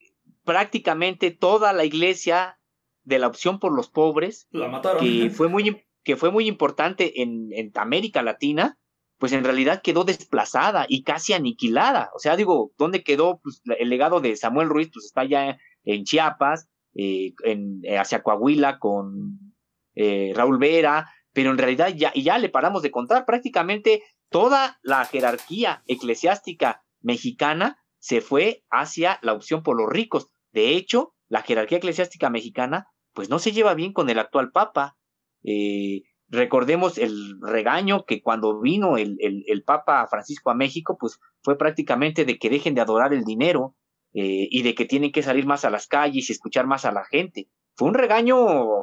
prácticamente 0.42 1.30
toda 1.30 1.72
la 1.72 1.84
iglesia 1.84 2.58
de 3.04 3.20
la 3.20 3.28
opción 3.28 3.60
por 3.60 3.76
los 3.76 3.88
pobres, 3.88 4.48
La 4.50 4.66
mataron. 4.66 5.04
que 5.04 5.30
fue 5.36 5.46
muy, 5.46 5.86
que 6.02 6.16
fue 6.16 6.32
muy 6.32 6.48
importante 6.48 7.22
en, 7.22 7.50
en 7.52 7.70
América 7.76 8.24
Latina, 8.24 8.76
pues 9.18 9.30
en 9.30 9.44
realidad 9.44 9.82
quedó 9.82 10.02
desplazada 10.02 10.86
y 10.88 11.04
casi 11.04 11.32
aniquilada. 11.32 12.10
O 12.16 12.18
sea, 12.18 12.34
digo, 12.34 12.72
¿dónde 12.76 13.04
quedó 13.04 13.38
pues, 13.40 13.62
el 13.78 13.88
legado 13.88 14.20
de 14.20 14.34
Samuel 14.34 14.68
Ruiz? 14.68 14.90
Pues 14.92 15.04
está 15.04 15.22
ya 15.22 15.60
en 15.84 16.02
Chiapas, 16.02 16.68
eh, 16.96 17.34
en, 17.44 17.82
eh, 17.84 17.98
hacia 17.98 18.24
Coahuila 18.24 18.80
con 18.80 19.54
eh, 19.96 20.32
Raúl 20.34 20.58
Vera, 20.58 21.10
pero 21.32 21.50
en 21.50 21.58
realidad 21.58 21.88
ya, 21.94 22.12
ya 22.14 22.38
le 22.38 22.48
paramos 22.48 22.82
de 22.82 22.90
contar, 22.90 23.24
prácticamente 23.24 24.02
toda 24.30 24.78
la 24.82 25.04
jerarquía 25.04 25.82
eclesiástica 25.86 26.84
mexicana 27.00 27.78
se 27.98 28.20
fue 28.20 28.64
hacia 28.70 29.18
la 29.22 29.32
opción 29.32 29.62
por 29.62 29.76
los 29.76 29.90
ricos. 29.90 30.28
De 30.52 30.76
hecho, 30.76 31.14
la 31.28 31.42
jerarquía 31.42 31.78
eclesiástica 31.78 32.30
mexicana 32.30 32.86
pues 33.12 33.30
no 33.30 33.38
se 33.38 33.52
lleva 33.52 33.74
bien 33.74 33.92
con 33.92 34.10
el 34.10 34.18
actual 34.18 34.52
papa. 34.52 34.96
Eh, 35.42 36.02
recordemos 36.28 36.98
el 36.98 37.40
regaño 37.40 38.04
que 38.04 38.20
cuando 38.20 38.60
vino 38.60 38.96
el, 38.96 39.16
el, 39.20 39.44
el 39.46 39.62
Papa 39.64 40.06
Francisco 40.08 40.50
a 40.50 40.54
México, 40.54 40.96
pues 41.00 41.18
fue 41.42 41.56
prácticamente 41.56 42.24
de 42.24 42.38
que 42.38 42.50
dejen 42.50 42.74
de 42.74 42.82
adorar 42.82 43.14
el 43.14 43.24
dinero 43.24 43.74
eh, 44.12 44.48
y 44.50 44.62
de 44.62 44.74
que 44.74 44.84
tienen 44.84 45.12
que 45.12 45.22
salir 45.22 45.46
más 45.46 45.64
a 45.64 45.70
las 45.70 45.86
calles 45.86 46.28
y 46.28 46.32
escuchar 46.32 46.66
más 46.66 46.84
a 46.84 46.92
la 46.92 47.04
gente. 47.04 47.48
Fue 47.74 47.88
un 47.88 47.94
regaño 47.94 48.36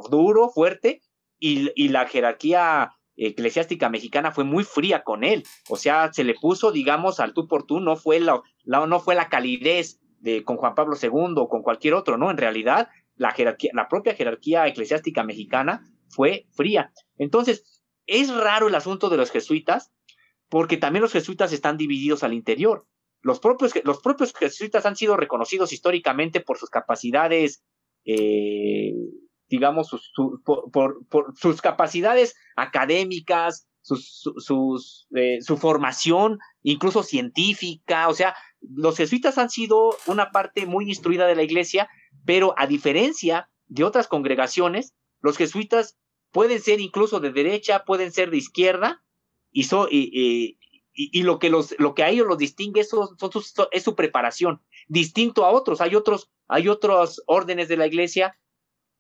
duro, 0.09 0.49
fuerte, 0.49 1.01
y, 1.43 1.89
la 1.89 2.07
jerarquía 2.07 2.93
eclesiástica 3.15 3.89
mexicana 3.89 4.31
fue 4.31 4.43
muy 4.45 4.63
fría 4.63 5.03
con 5.03 5.23
él. 5.23 5.43
O 5.69 5.75
sea, 5.75 6.11
se 6.13 6.23
le 6.23 6.35
puso, 6.35 6.71
digamos, 6.71 7.19
al 7.19 7.33
tú 7.33 7.47
por 7.47 7.65
tú, 7.65 7.79
no 7.81 7.95
fue 7.97 8.19
la, 8.19 8.41
la- 8.63 8.87
no 8.87 8.99
fue 8.99 9.13
la 9.15 9.27
calidez 9.27 9.99
de 10.19 10.43
con 10.43 10.55
Juan 10.55 10.73
Pablo 10.73 10.95
II 11.01 11.33
o 11.35 11.49
con 11.49 11.61
cualquier 11.61 11.95
otro, 11.95 12.17
¿no? 12.17 12.31
En 12.31 12.37
realidad, 12.37 12.87
la 13.15 13.31
jerarquía, 13.31 13.71
la 13.73 13.89
propia 13.89 14.15
jerarquía 14.15 14.67
eclesiástica 14.67 15.23
mexicana 15.23 15.85
fue 16.07 16.47
fría. 16.53 16.93
Entonces, 17.17 17.83
es 18.07 18.33
raro 18.33 18.69
el 18.69 18.75
asunto 18.75 19.09
de 19.09 19.17
los 19.17 19.29
jesuitas, 19.29 19.91
porque 20.49 20.77
también 20.77 21.01
los 21.01 21.11
jesuitas 21.11 21.51
están 21.51 21.77
divididos 21.77 22.23
al 22.23 22.33
interior. 22.33 22.85
Los 23.21 23.39
propios, 23.39 23.73
los 23.83 23.99
propios 24.01 24.33
jesuitas 24.33 24.85
han 24.85 24.95
sido 24.95 25.17
reconocidos 25.17 25.73
históricamente 25.73 26.39
por 26.39 26.57
sus 26.57 26.69
capacidades, 26.69 27.63
eh, 28.05 28.93
digamos, 29.53 29.87
su- 29.89 30.41
por, 30.43 31.05
sus 31.35 31.61
capacidades 31.61 32.33
académicas, 32.55 33.67
su- 33.81 34.79
eh, 35.15 35.37
su 35.41 35.57
formación, 35.57 36.39
incluso 36.63 37.03
científica. 37.03 38.07
O 38.09 38.15
sea, 38.15 38.35
los 38.61 38.97
jesuitas 38.97 39.37
han 39.37 39.51
sido 39.51 39.95
una 40.07 40.31
parte 40.31 40.65
muy 40.65 40.85
instruida 40.89 41.27
de 41.27 41.35
la 41.35 41.43
iglesia, 41.43 41.87
pero 42.25 42.55
a 42.57 42.65
diferencia 42.65 43.47
de 43.67 43.83
otras 43.83 44.07
congregaciones, 44.07 44.95
los 45.21 45.37
jesuitas 45.37 45.97
pueden 46.31 46.59
ser 46.59 46.79
incluso 46.79 47.19
de 47.19 47.31
derecha, 47.31 47.83
pueden 47.85 48.11
ser 48.11 48.31
de 48.31 48.37
izquierda, 48.37 49.03
y, 49.51 51.21
lo, 51.23 51.37
que 51.39 52.03
a 52.03 52.09
ellos 52.09 52.25
los 52.27 52.37
distingue 52.39 52.83
son- 52.83 53.17
so- 53.19 53.69
es 53.71 53.83
su 53.83 53.93
preparación, 53.95 54.61
distinto 54.87 55.45
a 55.45 55.51
otros. 55.51 55.79
Hay 55.79 55.93
otros, 55.93 56.31
hay 56.47 56.69
otros 56.69 57.21
órdenes 57.27 57.67
de 57.67 57.77
la 57.77 57.85
iglesia 57.85 58.35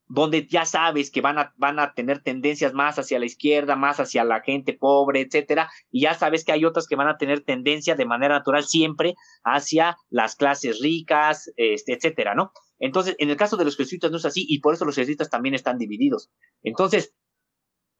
donde 0.07 0.45
ya 0.47 0.65
sabes 0.65 1.09
que 1.09 1.21
van 1.21 1.39
a, 1.39 1.53
van 1.57 1.79
a 1.79 1.93
tener 1.93 2.21
tendencias 2.21 2.73
más 2.73 2.99
hacia 2.99 3.19
la 3.19 3.25
izquierda, 3.25 3.75
más 3.75 3.99
hacia 3.99 4.23
la 4.23 4.41
gente 4.41 4.73
pobre, 4.73 5.21
etcétera, 5.21 5.71
y 5.91 6.01
ya 6.01 6.13
sabes 6.13 6.43
que 6.43 6.51
hay 6.51 6.65
otras 6.65 6.87
que 6.87 6.95
van 6.95 7.07
a 7.07 7.17
tener 7.17 7.41
tendencia 7.41 7.95
de 7.95 8.05
manera 8.05 8.35
natural 8.35 8.63
siempre 8.65 9.15
hacia 9.43 9.97
las 10.09 10.35
clases 10.35 10.79
ricas, 10.81 11.51
este, 11.55 11.93
etcétera, 11.93 12.35
¿no? 12.35 12.51
Entonces, 12.79 13.15
en 13.17 13.29
el 13.29 13.37
caso 13.37 13.55
de 13.55 13.65
los 13.65 13.77
jesuitas 13.77 14.11
no 14.11 14.17
es 14.17 14.25
así, 14.25 14.45
y 14.47 14.59
por 14.59 14.73
eso 14.73 14.85
los 14.85 14.95
jesuitas 14.95 15.29
también 15.29 15.55
están 15.55 15.77
divididos. 15.77 16.29
Entonces, 16.63 17.13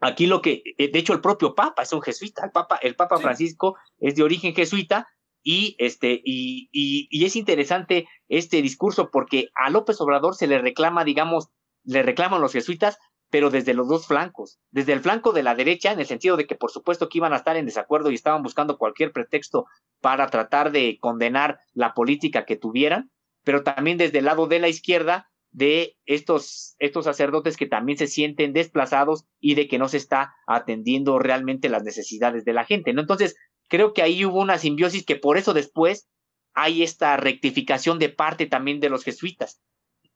aquí 0.01 0.27
lo 0.27 0.41
que, 0.41 0.61
eh, 0.77 0.91
de 0.91 0.99
hecho, 0.99 1.13
el 1.13 1.21
propio 1.21 1.55
Papa 1.55 1.83
es 1.83 1.93
un 1.93 2.01
jesuita, 2.01 2.43
el 2.45 2.51
Papa, 2.51 2.79
el 2.81 2.95
Papa 2.95 3.17
Sí. 3.17 3.23
Francisco 3.23 3.77
es 3.99 4.15
de 4.15 4.23
origen 4.23 4.53
jesuita, 4.53 5.07
y 5.45 5.75
este, 5.77 6.21
y, 6.23 6.69
y, 6.71 7.07
y 7.11 7.25
es 7.25 7.35
interesante 7.35 8.07
este 8.29 8.61
discurso 8.61 9.09
porque 9.11 9.49
a 9.55 9.69
López 9.69 9.99
Obrador 9.99 10.35
se 10.35 10.47
le 10.47 10.57
reclama, 10.59 11.03
digamos, 11.03 11.49
le 11.83 12.03
reclaman 12.03 12.41
los 12.41 12.53
jesuitas, 12.53 12.97
pero 13.29 13.49
desde 13.49 13.73
los 13.73 13.87
dos 13.87 14.05
flancos, 14.05 14.59
desde 14.69 14.93
el 14.93 14.99
flanco 14.99 15.33
de 15.33 15.41
la 15.41 15.55
derecha, 15.55 15.91
en 15.91 15.99
el 15.99 16.05
sentido 16.05 16.37
de 16.37 16.45
que 16.45 16.55
por 16.55 16.69
supuesto 16.69 17.09
que 17.09 17.17
iban 17.17 17.33
a 17.33 17.37
estar 17.37 17.57
en 17.57 17.65
desacuerdo 17.65 18.11
y 18.11 18.15
estaban 18.15 18.43
buscando 18.43 18.77
cualquier 18.77 19.11
pretexto 19.11 19.65
para 20.01 20.27
tratar 20.27 20.71
de 20.71 20.97
condenar 20.99 21.57
la 21.73 21.93
política 21.93 22.45
que 22.45 22.57
tuvieran, 22.57 23.09
pero 23.43 23.63
también 23.63 23.97
desde 23.97 24.19
el 24.19 24.25
lado 24.25 24.45
de 24.47 24.59
la 24.59 24.69
izquierda 24.69 25.31
de 25.49 25.95
estos, 26.05 26.75
estos 26.79 27.05
sacerdotes 27.05 27.57
que 27.57 27.67
también 27.67 27.97
se 27.97 28.07
sienten 28.07 28.53
desplazados 28.53 29.25
y 29.39 29.55
de 29.55 29.67
que 29.67 29.77
no 29.77 29.87
se 29.87 29.97
está 29.97 30.33
atendiendo 30.47 31.19
realmente 31.19 31.69
las 31.69 31.83
necesidades 31.83 32.43
de 32.43 32.53
la 32.53 32.65
gente, 32.65 32.93
¿no? 32.93 33.01
Entonces, 33.01 33.35
creo 33.67 33.93
que 33.93 34.01
ahí 34.01 34.25
hubo 34.25 34.41
una 34.41 34.57
simbiosis 34.57 35.05
que 35.05 35.15
por 35.15 35.37
eso 35.37 35.53
después 35.53 36.07
hay 36.53 36.83
esta 36.83 37.17
rectificación 37.17 37.99
de 37.99 38.09
parte 38.09 38.45
también 38.45 38.79
de 38.79 38.89
los 38.89 39.03
jesuitas, 39.03 39.61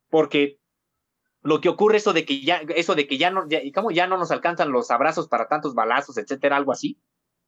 porque 0.10 0.60
lo 1.48 1.62
que 1.62 1.70
ocurre 1.70 1.96
eso 1.96 2.12
de 2.12 2.26
que 2.26 2.42
ya 2.42 2.58
eso 2.76 2.94
de 2.94 3.08
que 3.08 3.18
ya 3.18 3.32
no 3.32 3.48
ya, 3.48 3.62
¿cómo? 3.74 3.90
ya 3.92 4.06
no 4.06 4.18
nos 4.18 4.32
alcanzan 4.32 4.70
los 4.70 4.92
abrazos 4.92 5.30
para 5.30 5.48
tantos 5.48 5.76
balazos, 5.76 6.18
etcétera, 6.18 6.58
algo 6.58 6.74
así. 6.74 7.00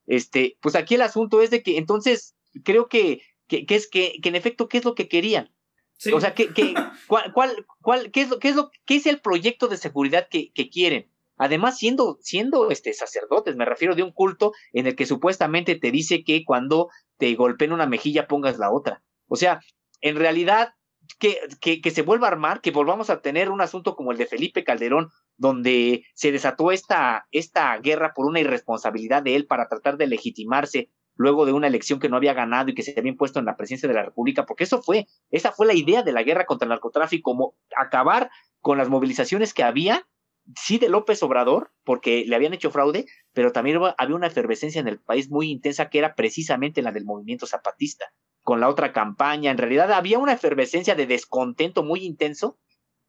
Este, 0.07 0.57
pues 0.61 0.75
aquí 0.75 0.95
el 0.95 1.01
asunto 1.01 1.41
es 1.41 1.49
de 1.49 1.61
que 1.61 1.77
entonces 1.77 2.33
creo 2.63 2.87
que 2.87 3.21
que, 3.47 3.65
que 3.65 3.75
es 3.75 3.89
que, 3.89 4.21
que 4.21 4.29
en 4.29 4.35
efecto 4.35 4.69
qué 4.69 4.77
es 4.77 4.85
lo 4.85 4.95
que 4.95 5.09
querían. 5.09 5.51
Sí. 5.97 6.13
O 6.13 6.21
sea, 6.21 6.33
¿qué, 6.33 6.53
qué, 6.53 6.73
cuál, 7.07 7.33
cuál, 7.33 7.65
cuál, 7.81 8.11
qué, 8.11 8.21
es 8.21 8.29
lo, 8.29 8.39
qué, 8.39 8.49
es 8.49 8.55
lo, 8.55 8.71
¿qué 8.85 8.95
es 8.95 9.05
el 9.05 9.19
proyecto 9.19 9.67
de 9.67 9.75
seguridad 9.75 10.29
que, 10.29 10.53
que 10.53 10.69
quieren? 10.69 11.11
Además, 11.35 11.77
siendo, 11.77 12.19
siendo 12.21 12.71
este, 12.71 12.93
sacerdotes, 12.93 13.57
me 13.57 13.65
refiero 13.65 13.95
de 13.95 14.03
un 14.03 14.13
culto 14.13 14.53
en 14.71 14.87
el 14.87 14.95
que 14.95 15.05
supuestamente 15.05 15.75
te 15.75 15.91
dice 15.91 16.23
que 16.23 16.45
cuando 16.45 16.89
te 17.17 17.35
golpeen 17.35 17.73
una 17.73 17.85
mejilla 17.85 18.27
pongas 18.27 18.59
la 18.59 18.71
otra. 18.71 19.03
O 19.27 19.35
sea, 19.35 19.59
en 19.99 20.15
realidad, 20.15 20.75
que, 21.17 21.37
que, 21.59 21.81
que 21.81 21.91
se 21.91 22.01
vuelva 22.01 22.27
a 22.27 22.31
armar, 22.31 22.61
que 22.61 22.71
volvamos 22.71 23.09
a 23.09 23.21
tener 23.21 23.49
un 23.49 23.61
asunto 23.61 23.95
como 23.95 24.11
el 24.11 24.17
de 24.17 24.25
Felipe 24.25 24.63
Calderón, 24.63 25.09
donde 25.37 26.03
se 26.13 26.31
desató 26.31 26.71
esta, 26.71 27.27
esta 27.31 27.77
guerra 27.77 28.13
por 28.13 28.25
una 28.25 28.39
irresponsabilidad 28.39 29.23
de 29.23 29.35
él 29.35 29.47
para 29.47 29.67
tratar 29.67 29.97
de 29.97 30.07
legitimarse 30.07 30.89
luego 31.15 31.45
de 31.45 31.51
una 31.51 31.67
elección 31.67 31.99
que 31.99 32.07
no 32.07 32.15
había 32.15 32.33
ganado 32.33 32.69
y 32.69 32.75
que 32.75 32.81
se 32.81 32.97
había 32.97 33.11
impuesto 33.11 33.39
en 33.39 33.45
la 33.45 33.57
presidencia 33.57 33.89
de 33.89 33.95
la 33.95 34.05
República, 34.05 34.45
porque 34.45 34.63
eso 34.63 34.81
fue, 34.81 35.05
esa 35.31 35.51
fue 35.51 35.67
la 35.67 35.73
idea 35.73 36.01
de 36.01 36.13
la 36.13 36.23
guerra 36.23 36.45
contra 36.45 36.65
el 36.65 36.69
narcotráfico, 36.69 37.31
como 37.31 37.55
acabar 37.75 38.29
con 38.61 38.77
las 38.77 38.87
movilizaciones 38.87 39.53
que 39.53 39.63
había, 39.63 40.07
sí 40.55 40.77
de 40.77 40.87
López 40.87 41.21
Obrador, 41.21 41.73
porque 41.83 42.23
le 42.25 42.35
habían 42.37 42.53
hecho 42.53 42.71
fraude, 42.71 43.05
pero 43.33 43.51
también 43.51 43.79
había 43.97 44.15
una 44.15 44.27
efervescencia 44.27 44.79
en 44.79 44.87
el 44.87 45.01
país 45.01 45.29
muy 45.29 45.51
intensa 45.51 45.89
que 45.89 45.99
era 45.99 46.15
precisamente 46.15 46.81
la 46.81 46.93
del 46.93 47.03
movimiento 47.03 47.45
zapatista, 47.45 48.05
con 48.49 48.61
la 48.61 48.67
otra 48.67 48.93
campaña, 48.93 49.51
en 49.51 49.59
realidad 49.59 49.91
había 49.91 50.17
una 50.17 50.33
efervescencia 50.33 50.95
de 50.95 51.05
descontento 51.05 51.83
muy 51.83 52.03
intenso, 52.03 52.57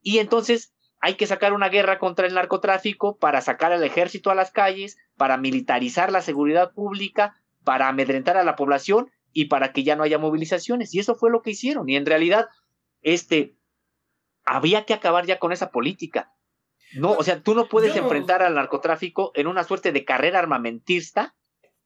y 0.03 0.19
entonces 0.19 0.75
hay 1.01 1.15
que 1.15 1.27
sacar 1.27 1.55
una 1.55 1.71
guerra 1.71 1.99
contra 1.99 2.27
el 2.27 2.35
narcotráfico 2.35 3.17
para 3.17 3.41
sacar 3.41 3.73
al 3.73 3.83
ejército 3.83 4.31
a 4.31 4.35
las 4.35 4.51
calles, 4.51 4.99
para 5.17 5.39
militarizar 5.39 6.13
la 6.13 6.21
seguridad 6.21 6.75
pública, 6.75 7.41
para 7.65 7.89
amedrentar 7.89 8.37
a 8.37 8.45
la 8.45 8.55
población 8.55 9.11
y 9.33 9.47
para 9.47 9.73
que 9.73 9.83
ya 9.83 9.97
no 9.97 10.03
haya 10.03 10.19
movilizaciones. 10.19 10.95
Y 10.95 10.99
eso 10.99 11.15
fue 11.15 11.31
lo 11.31 11.41
que 11.41 11.53
hicieron. 11.53 11.89
Y 11.89 11.97
en 11.97 12.05
realidad, 12.05 12.49
este, 13.01 13.57
había 14.45 14.85
que 14.85 14.93
acabar 14.93 15.25
ya 15.25 15.39
con 15.39 15.53
esa 15.53 15.71
política. 15.71 16.35
No, 16.93 17.13
o 17.13 17.23
sea, 17.23 17.43
tú 17.43 17.55
no 17.55 17.67
puedes 17.67 17.97
enfrentar 17.97 18.43
al 18.43 18.57
narcotráfico 18.57 19.33
en 19.37 19.47
una 19.47 19.65
suerte 19.65 19.91
de 19.91 20.05
carrera 20.05 20.39
armamentista, 20.39 21.35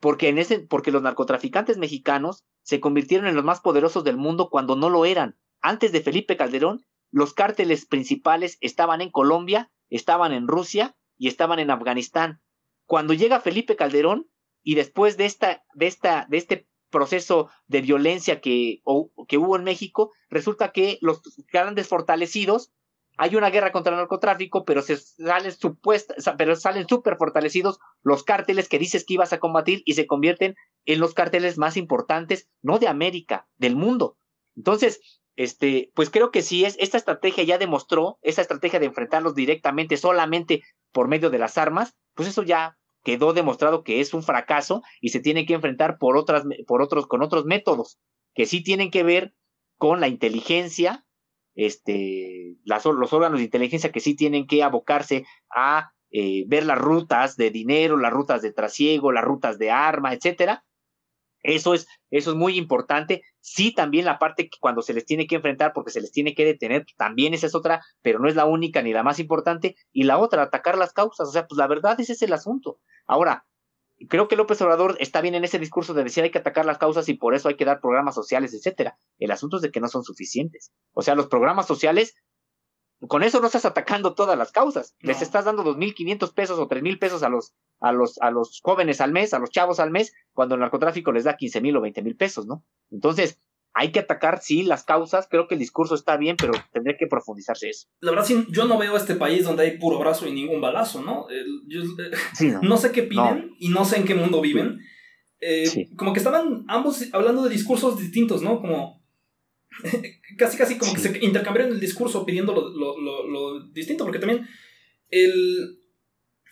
porque 0.01 0.29
en 0.29 0.39
ese, 0.39 0.59
porque 0.59 0.91
los 0.91 1.03
narcotraficantes 1.03 1.79
mexicanos 1.79 2.43
se 2.65 2.81
convirtieron 2.81 3.29
en 3.29 3.37
los 3.37 3.45
más 3.45 3.61
poderosos 3.61 4.03
del 4.03 4.17
mundo 4.17 4.49
cuando 4.51 4.75
no 4.75 4.91
lo 4.91 5.05
eran. 5.05 5.39
Antes 5.61 5.93
de 5.93 6.01
Felipe 6.01 6.37
Calderón, 6.37 6.85
los 7.13 7.33
cárteles 7.33 7.87
principales 7.87 8.59
estaban 8.61 9.01
en 9.01 9.11
Colombia, 9.11 9.71
estaban 9.91 10.33
en 10.33 10.49
Rusia 10.49 10.97
y 11.17 11.29
estaban 11.29 11.61
en 11.61 11.71
Afganistán. 11.71 12.43
Cuando 12.87 13.15
llega 13.15 13.41
Felipe 13.41 13.77
Calderón 13.77 14.29
y 14.63 14.75
después 14.75 15.17
de 15.17 15.27
esta, 15.27 15.63
de 15.75 15.87
esta, 15.87 16.27
de 16.29 16.39
este 16.39 16.69
proceso 16.91 17.51
de 17.67 17.83
violencia 17.83 18.41
que, 18.41 18.83
que 19.29 19.39
hubo 19.39 19.57
en 19.57 19.65
México, 19.65 20.13
resulta 20.29 20.73
que 20.73 20.99
los 21.03 21.23
grandes 21.53 21.89
fortalecidos, 21.89 22.73
hay 23.17 23.37
una 23.37 23.51
guerra 23.51 23.73
contra 23.73 23.93
el 23.93 23.99
narcotráfico, 23.99 24.65
pero 24.65 24.83
se 24.83 24.97
salen 24.97 25.53
supuesta, 25.53 26.15
pero 26.37 26.57
salen 26.57 26.89
súper 26.89 27.17
fortalecidos 27.17 27.79
los 28.03 28.25
cárteles 28.25 28.69
que 28.69 28.79
dices 28.79 29.05
que 29.05 29.15
ibas 29.15 29.33
a 29.33 29.39
combatir 29.39 29.83
y 29.85 29.95
se 29.95 30.07
convierten 30.07 30.57
en 30.85 31.01
los 31.01 31.15
cárteles 31.15 31.59
más 31.59 31.77
importantes, 31.77 32.49
no 32.63 32.79
de 32.79 32.89
América, 32.89 33.47
del 33.57 33.77
mundo. 33.77 34.17
Entonces, 34.57 35.01
este, 35.37 35.91
pues 35.95 36.11
creo 36.11 36.31
que 36.31 36.43
sí 36.43 36.65
es, 36.65 36.77
esta 36.79 36.97
estrategia 36.97 37.45
ya 37.45 37.59
demostró, 37.59 38.19
esa 38.23 38.43
estrategia 38.43 38.79
de 38.79 38.87
enfrentarlos 38.87 39.35
directamente 39.35 39.97
solamente 39.97 40.63
por 40.93 41.09
medio 41.09 41.31
de 41.31 41.39
las 41.39 41.59
armas, 41.59 41.95
pues 42.15 42.29
eso 42.29 42.43
ya 42.43 42.79
quedó 43.03 43.33
demostrado 43.33 43.83
que 43.83 44.01
es 44.01 44.15
un 44.15 44.23
fracaso 44.23 44.83
y 45.01 45.11
se 45.11 45.21
tiene 45.21 45.45
que 45.45 45.55
enfrentar 45.55 45.99
por 45.99 46.17
otras, 46.17 46.45
por 46.67 46.83
otros, 46.83 47.07
con 47.07 47.23
otros 47.23 47.45
métodos 47.45 47.99
que 48.35 48.47
sí 48.47 48.63
tienen 48.63 48.91
que 48.91 49.03
ver 49.03 49.35
con 49.77 50.01
la 50.01 50.09
inteligencia, 50.09 51.04
este, 51.55 52.57
los 52.65 53.13
órganos 53.13 53.39
de 53.39 53.45
inteligencia 53.45 53.93
que 53.93 54.01
sí 54.01 54.15
tienen 54.15 54.47
que 54.47 54.63
abocarse 54.63 55.25
a 55.55 55.93
eh, 56.11 56.45
ver 56.47 56.65
las 56.67 56.79
rutas 56.79 57.37
de 57.37 57.51
dinero, 57.51 57.97
las 57.97 58.13
rutas 58.13 58.43
de 58.43 58.53
trasiego, 58.53 59.13
las 59.13 59.25
rutas 59.25 59.59
de 59.59 59.71
arma, 59.71 60.13
etcétera, 60.13 60.65
eso 61.45 61.75
es, 61.75 61.87
eso 62.11 62.31
es 62.31 62.37
muy 62.37 62.57
importante. 62.57 63.23
Sí, 63.41 63.73
también 63.73 64.07
la 64.07 64.19
parte 64.19 64.49
que 64.49 64.59
cuando 64.59 64.81
se 64.81 64.95
les 64.95 65.05
tiene 65.05 65.27
que 65.27 65.37
enfrentar, 65.37 65.73
porque 65.75 65.93
se 65.93 66.01
les 66.01 66.11
tiene 66.11 66.35
que 66.35 66.45
detener, 66.45 66.87
también 66.97 67.35
esa 67.35 67.47
es 67.47 67.55
otra, 67.55 67.83
pero 68.01 68.19
no 68.19 68.29
es 68.29 68.35
la 68.35 68.47
única 68.47 68.83
ni 68.83 68.93
la 68.93 69.03
más 69.03 69.19
importante. 69.21 69.77
Y 69.93 70.05
la 70.05 70.19
otra, 70.19 70.43
atacar 70.43 70.79
las 70.79 70.95
causas. 70.95 71.29
O 71.29 71.33
sea, 71.33 71.47
pues 71.47 71.59
la 71.59 71.67
verdad 71.67 72.01
ese 72.01 72.15
es 72.15 72.23
el 72.23 72.33
asunto. 72.33 72.81
Ahora, 73.07 73.45
creo 74.09 74.29
que 74.29 74.37
López 74.37 74.61
Obrador 74.63 74.97
está 75.01 75.21
bien 75.21 75.35
en 75.35 75.45
ese 75.45 75.59
discurso 75.59 75.95
de 75.95 76.05
decir 76.05 76.25
hay 76.25 76.31
que 76.31 76.39
atacar 76.39 76.65
las 76.65 76.79
causas 76.79 77.09
y 77.09 77.15
por 77.15 77.35
eso 77.35 77.49
hay 77.49 77.57
que 77.57 77.65
dar 77.65 77.81
programas 77.81 78.15
sociales, 78.15 78.55
etcétera. 78.55 78.99
El 79.19 79.31
asunto 79.31 79.57
es 79.57 79.63
de 79.63 79.71
que 79.71 79.81
no 79.81 79.89
son 79.89 80.05
suficientes. 80.05 80.73
O 80.93 81.03
sea, 81.03 81.15
los 81.15 81.29
programas 81.29 81.67
sociales 81.67 82.17
con 83.09 83.23
eso 83.23 83.41
no 83.41 83.47
estás 83.47 83.65
atacando 83.65 84.15
todas 84.15 84.39
las 84.39 84.53
causas. 84.53 84.95
Les 85.01 85.21
estás 85.21 85.45
dando 85.45 85.63
dos 85.63 85.77
mil 85.77 85.95
quinientos 85.95 86.33
pesos 86.33 86.59
o 86.59 86.69
tres 86.69 86.83
mil 86.83 86.99
pesos 86.99 87.23
a 87.23 87.29
los, 87.29 87.55
a 87.81 87.93
los, 87.93 88.19
a 88.21 88.31
los 88.31 88.61
jóvenes 88.63 89.01
al 89.01 89.13
mes, 89.13 89.35
a 89.35 89.39
los 89.39 89.51
chavos 89.51 89.81
al 89.81 89.91
mes, 89.91 90.15
cuando 90.33 90.55
el 90.55 90.61
narcotráfico 90.61 91.13
les 91.13 91.25
da 91.25 91.37
quince 91.37 91.61
mil 91.61 91.77
o 91.77 91.81
veinte 91.81 92.03
mil 92.03 92.17
pesos, 92.17 92.47
¿no? 92.47 92.65
Entonces, 92.91 93.41
hay 93.75 93.91
que 93.91 93.99
atacar, 93.99 94.41
sí, 94.41 94.63
las 94.63 94.85
causas. 94.85 95.27
Creo 95.29 95.49
que 95.49 95.57
el 95.57 95.59
discurso 95.59 95.97
está 95.97 96.17
bien, 96.17 96.37
pero 96.37 96.53
tendría 96.73 96.97
que 96.97 97.09
profundizarse 97.09 97.69
eso. 97.69 97.89
La 98.01 98.13
verdad, 98.13 98.25
sí, 98.25 98.47
yo 98.51 98.67
no 98.67 98.79
veo 98.79 98.97
este 98.97 99.17
país 99.17 99.45
donde 99.45 99.65
hay 99.65 99.79
puro 99.79 99.99
brazo 99.99 100.29
y 100.29 100.33
ningún 100.33 100.61
balazo, 100.61 101.03
¿no? 101.03 101.27
Yo, 101.67 101.83
no. 102.63 102.77
sé 102.77 102.93
qué 102.93 103.03
piden 103.03 103.55
y 103.59 103.69
no 103.69 103.85
sé 103.85 103.97
en 103.97 104.05
qué 104.05 104.15
mundo 104.15 104.41
viven. 104.41 104.81
Eh, 105.41 105.89
como 105.97 106.13
que 106.13 106.21
estaban 106.21 106.65
ambos 106.69 107.05
hablando 107.13 107.43
de 107.43 107.51
discursos 107.51 107.99
distintos, 107.99 108.43
¿no? 108.43 108.61
Como 108.61 109.03
casi, 110.39 110.57
casi 110.57 110.79
como 110.79 110.95
que 110.95 111.01
se 111.01 111.25
intercambiaron 111.25 111.73
el 111.73 111.81
discurso 111.81 112.25
pidiendo 112.25 112.55
lo, 112.55 113.61
distinto, 113.73 114.05
porque 114.05 114.21
también 114.21 114.47
el, 115.11 115.81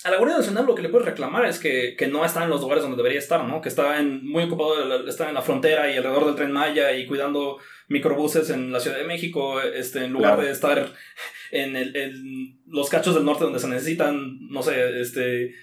a 0.05 0.11
la 0.11 0.17
Guardia 0.17 0.39
Nacional 0.39 0.67
lo 0.67 0.75
que 0.75 0.83
le 0.83 0.89
puedes 0.89 1.07
reclamar 1.07 1.47
es 1.47 1.59
que, 1.59 1.97
no 2.11 2.25
está 2.25 2.43
en 2.43 2.51
los 2.51 2.61
lugares 2.61 2.83
donde 2.83 2.97
debería 2.97 3.19
estar, 3.19 3.45
¿no? 3.45 3.61
Que 3.61 3.69
está 3.69 4.01
en, 4.01 4.27
muy 4.27 4.45
ocupado, 4.45 5.07
está 5.09 5.29
en 5.29 5.35
la 5.35 5.43
frontera 5.43 5.91
y 5.91 5.97
alrededor 5.97 6.27
del 6.27 6.35
tren 6.35 6.53
Maya 6.53 6.93
y 6.97 7.07
cuidando 7.07 7.59
microbuses 7.89 8.51
en 8.51 8.73
la 8.73 8.81
Ciudad 8.81 8.99
de 8.99 9.05
México, 9.05 9.61
este, 9.61 10.05
en 10.05 10.13
lugar 10.13 10.41
de 10.41 10.51
estar 10.51 10.93
en, 11.53 12.59
los 12.67 12.89
cachos 12.89 13.15
del 13.15 13.25
norte 13.25 13.45
donde 13.45 13.61
se 13.61 13.69
necesitan, 13.69 14.49
no 14.49 14.63
sé, 14.63 15.01
este, 15.01 15.55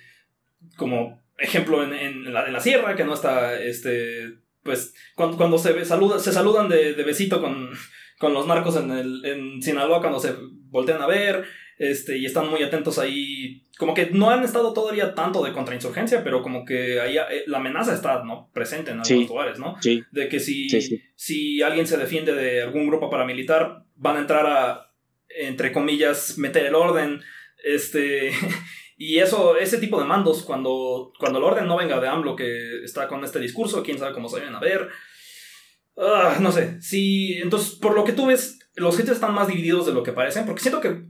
como 0.77 1.21
ejemplo 1.37 1.83
en, 1.83 2.31
la, 2.31 2.45
en 2.45 2.53
la 2.53 2.59
sierra, 2.59 2.95
que 2.95 3.05
no 3.05 3.13
está, 3.13 3.59
este, 3.59 4.37
pues 4.63 4.93
cuando, 5.15 5.37
cuando 5.37 5.57
se, 5.57 5.83
saluda, 5.85 6.19
se 6.19 6.31
saludan 6.31 6.69
de, 6.69 6.93
besito 7.03 7.41
con, 7.41 7.71
con, 8.19 8.33
los 8.33 8.47
narcos 8.47 8.77
en, 8.77 8.91
el, 8.91 9.25
en 9.25 9.61
Sinaloa, 9.61 10.01
cuando 10.01 10.19
se 10.19 10.35
voltean 10.69 11.01
a 11.01 11.07
ver, 11.07 11.45
este, 11.79 12.17
y 12.17 12.27
están 12.27 12.47
muy 12.47 12.61
atentos 12.61 12.99
ahí, 12.99 13.63
como 13.79 13.95
que 13.95 14.11
no 14.11 14.29
han 14.29 14.43
estado 14.43 14.73
todavía 14.73 15.15
tanto 15.15 15.43
de 15.43 15.51
contrainsurgencia, 15.51 16.23
pero 16.23 16.43
como 16.43 16.63
que 16.63 17.01
ahí 17.01 17.17
eh, 17.17 17.43
la 17.47 17.57
amenaza 17.57 17.95
está 17.95 18.23
¿no? 18.23 18.51
presente 18.53 18.91
en 18.91 18.99
algunos 18.99 19.29
lugares, 19.29 19.57
¿no? 19.57 19.75
De 20.11 20.29
que 20.29 20.39
si, 20.39 20.69
si 21.15 21.63
alguien 21.63 21.87
se 21.87 21.97
defiende 21.97 22.35
de 22.35 22.61
algún 22.61 22.85
grupo 22.85 23.09
paramilitar, 23.09 23.85
van 23.95 24.17
a 24.17 24.19
entrar 24.19 24.45
a, 24.45 24.91
entre 25.29 25.71
comillas, 25.71 26.37
meter 26.37 26.67
el 26.67 26.75
orden, 26.75 27.21
este, 27.63 28.31
Y 29.01 29.19
eso, 29.19 29.55
ese 29.55 29.77
tipo 29.77 29.97
de 29.97 30.05
mandos, 30.05 30.43
cuando, 30.43 31.13
cuando 31.17 31.39
el 31.39 31.45
orden 31.45 31.67
no 31.67 31.77
venga 31.77 32.01
de 32.01 32.09
AMLO 32.09 32.35
que 32.35 32.83
está 32.83 33.07
con 33.07 33.23
este 33.23 33.39
discurso, 33.39 33.81
quién 33.81 33.97
sabe 33.97 34.13
cómo 34.13 34.27
se 34.27 34.39
vayan 34.39 34.55
a 34.55 34.59
ver. 34.59 34.89
Ah, 35.95 36.37
no 36.41 36.51
sé, 36.51 36.81
si. 36.81 37.35
Entonces, 37.35 37.75
por 37.75 37.95
lo 37.95 38.03
que 38.03 38.11
tú 38.11 38.25
ves, 38.25 38.58
los 38.79 38.99
hechos 38.99 39.15
están 39.15 39.33
más 39.33 39.47
divididos 39.47 39.85
de 39.85 39.93
lo 39.93 40.03
que 40.03 40.13
parecen, 40.13 40.45
porque 40.45 40.61
siento 40.61 40.81
que 40.81 41.07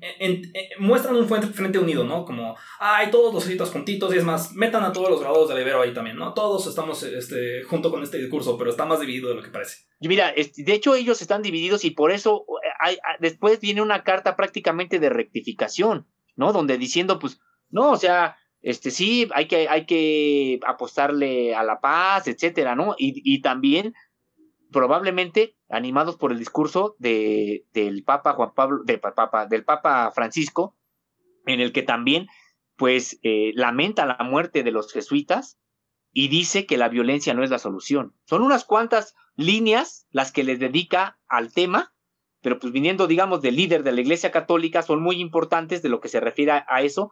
muestran 0.79 1.15
un 1.15 1.27
frente 1.27 1.79
unido, 1.79 2.03
¿no? 2.03 2.25
Como, 2.25 2.57
hay 2.79 3.09
todos 3.11 3.33
los 3.33 3.43
ejércitos 3.43 3.71
juntitos, 3.71 4.13
y 4.13 4.17
es 4.17 4.23
más, 4.23 4.53
metan 4.53 4.83
a 4.83 4.91
todos 4.91 5.09
los 5.09 5.21
grados 5.21 5.49
de 5.49 5.61
Ibero 5.61 5.81
ahí 5.81 5.93
también, 5.93 6.17
¿no? 6.17 6.33
Todos 6.33 6.67
estamos 6.67 7.01
este, 7.03 7.63
junto 7.63 7.91
con 7.91 8.03
este 8.03 8.17
discurso, 8.17 8.57
pero 8.57 8.69
está 8.69 8.85
más 8.85 8.99
dividido 8.99 9.29
de 9.29 9.35
lo 9.35 9.43
que 9.43 9.49
parece. 9.49 9.85
Mira, 9.99 10.33
de 10.33 10.73
hecho, 10.73 10.95
ellos 10.95 11.21
están 11.21 11.41
divididos 11.41 11.85
y 11.85 11.91
por 11.91 12.11
eso 12.11 12.45
hay, 12.79 12.97
después 13.19 13.59
viene 13.59 13.81
una 13.81 14.03
carta 14.03 14.35
prácticamente 14.35 14.99
de 14.99 15.09
rectificación, 15.09 16.07
¿no? 16.35 16.53
Donde 16.53 16.77
diciendo, 16.77 17.19
pues, 17.19 17.39
no, 17.69 17.91
o 17.91 17.97
sea, 17.97 18.37
este 18.61 18.91
sí, 18.91 19.29
hay 19.33 19.47
que, 19.47 19.67
hay 19.69 19.85
que 19.85 20.59
apostarle 20.65 21.55
a 21.55 21.63
la 21.63 21.79
paz, 21.79 22.27
etcétera, 22.27 22.75
¿no? 22.75 22.95
Y 22.97 23.41
también, 23.41 23.93
probablemente, 24.71 25.55
animados 25.69 26.17
por 26.17 26.31
el 26.31 26.39
discurso 26.39 26.95
de, 26.99 27.65
del 27.73 28.03
Papa 28.03 28.33
Juan 28.33 28.53
Pablo, 28.53 28.83
de, 28.83 28.97
Papa, 28.97 29.45
del 29.45 29.63
Papa 29.63 30.11
Francisco, 30.11 30.75
en 31.45 31.59
el 31.59 31.71
que 31.71 31.83
también, 31.83 32.27
pues, 32.75 33.19
eh, 33.23 33.51
lamenta 33.55 34.05
la 34.05 34.17
muerte 34.23 34.63
de 34.63 34.71
los 34.71 34.91
jesuitas 34.91 35.59
y 36.11 36.27
dice 36.27 36.65
que 36.65 36.77
la 36.77 36.89
violencia 36.89 37.33
no 37.33 37.43
es 37.43 37.49
la 37.49 37.59
solución. 37.59 38.15
Son 38.25 38.41
unas 38.41 38.65
cuantas 38.65 39.15
líneas 39.35 40.07
las 40.11 40.31
que 40.31 40.43
les 40.43 40.59
dedica 40.59 41.19
al 41.27 41.53
tema, 41.53 41.93
pero 42.41 42.59
pues 42.59 42.71
viniendo, 42.71 43.07
digamos, 43.07 43.41
del 43.41 43.55
líder 43.55 43.83
de 43.83 43.91
la 43.91 44.01
Iglesia 44.01 44.31
Católica, 44.31 44.81
son 44.81 45.01
muy 45.01 45.19
importantes 45.19 45.81
de 45.81 45.89
lo 45.89 45.99
que 45.99 46.09
se 46.09 46.19
refiere 46.19 46.63
a 46.67 46.81
eso, 46.81 47.11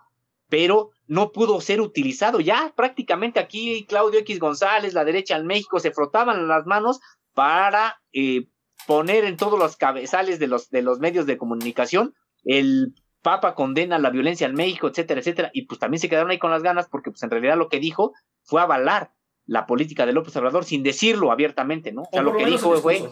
pero 0.50 0.92
no 1.06 1.32
pudo 1.32 1.60
ser 1.62 1.82
utilizado. 1.82 2.40
Ya 2.40 2.74
prácticamente 2.76 3.40
aquí 3.40 3.86
Claudio 3.88 4.20
X 4.22 4.40
González, 4.40 4.94
la 4.94 5.06
derecha 5.06 5.36
en 5.36 5.46
México, 5.46 5.80
se 5.80 5.92
frotaban 5.92 6.48
las 6.48 6.66
manos 6.66 7.00
para 7.38 8.02
eh, 8.14 8.48
poner 8.88 9.24
en 9.24 9.38
todos 9.38 9.60
los 9.60 9.78
cabezales 9.78 10.40
de 10.40 10.48
los, 10.48 10.72
de 10.72 10.82
los 10.82 10.98
medios 10.98 11.28
de 11.28 11.38
comunicación 11.38 12.16
el 12.44 12.96
Papa 13.22 13.54
condena 13.54 14.00
la 14.00 14.10
violencia 14.10 14.48
en 14.48 14.56
México, 14.56 14.88
etcétera, 14.88 15.20
etcétera, 15.20 15.52
y 15.54 15.68
pues 15.68 15.80
también 15.80 16.02
se 16.02 16.10
quedaron 16.10 16.32
ahí 16.32 16.40
con 16.40 16.50
las 16.50 16.64
ganas 16.64 16.88
porque 16.90 17.12
pues 17.12 17.22
en 17.22 17.30
realidad 17.30 17.56
lo 17.56 17.70
que 17.70 17.80
dijo 17.80 18.14
fue 18.42 18.60
avalar 18.60 19.12
la 19.46 19.68
política 19.68 20.08
de 20.08 20.14
López 20.14 20.36
Obrador 20.36 20.66
sin 20.66 20.82
decirlo 20.82 21.32
abiertamente, 21.32 21.92
¿no? 21.92 22.02
O 22.02 22.10
sea, 22.12 22.24
lo 22.24 22.36
que 22.36 22.48
dijo 22.48 22.76
fue... 22.78 23.08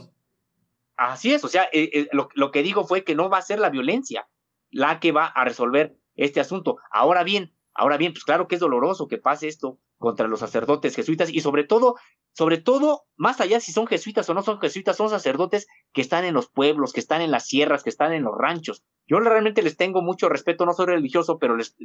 Así 0.98 1.32
es, 1.32 1.44
o 1.44 1.48
sea, 1.48 1.66
eh, 1.72 1.92
eh, 1.94 2.08
lo, 2.12 2.30
lo 2.34 2.50
que 2.50 2.64
dijo 2.64 2.84
fue 2.84 3.04
que 3.04 3.14
no 3.14 3.30
va 3.30 3.38
a 3.38 3.44
ser 3.44 3.60
la 3.60 3.70
violencia 3.70 4.28
la 4.72 5.00
que 5.00 5.12
va 5.12 5.28
a 5.28 5.46
resolver 5.46 5.98
este 6.16 6.40
asunto. 6.40 6.78
Ahora 6.90 7.24
bien, 7.24 7.54
ahora 7.76 7.98
bien, 7.98 8.14
pues 8.14 8.24
claro 8.24 8.48
que 8.48 8.56
es 8.56 8.62
doloroso 8.62 9.08
que 9.08 9.20
pase 9.20 9.48
esto 9.48 9.78
contra 9.98 10.28
los 10.28 10.40
sacerdotes 10.40 10.96
jesuitas 10.96 11.30
y 11.30 11.42
sobre 11.42 11.64
todo, 11.64 11.96
sobre 12.36 12.58
todo, 12.58 13.04
más 13.16 13.40
allá 13.40 13.62
si 13.62 13.72
son 13.72 13.88
jesuitas 13.88 14.30
o 14.30 14.34
no 14.34 14.44
son 14.44 14.60
jesuitas, 14.60 14.98
son 14.98 15.10
sacerdotes 15.10 15.68
que 15.94 16.02
están 16.02 16.26
en 16.26 16.34
los 16.34 16.50
pueblos, 16.50 16.92
que 16.92 17.00
están 17.00 17.22
en 17.22 17.32
las 17.32 17.48
sierras, 17.48 17.82
que 17.82 17.90
están 17.90 18.12
en 18.12 18.24
los 18.24 18.38
ranchos. 18.38 18.84
Yo 19.08 19.22
realmente 19.22 19.64
les 19.64 19.78
tengo 19.78 20.02
mucho 20.02 20.28
respeto, 20.28 20.66
no 20.66 20.74
soy 20.74 20.88
religioso, 20.88 21.40
pero 21.40 21.56
les, 21.56 21.78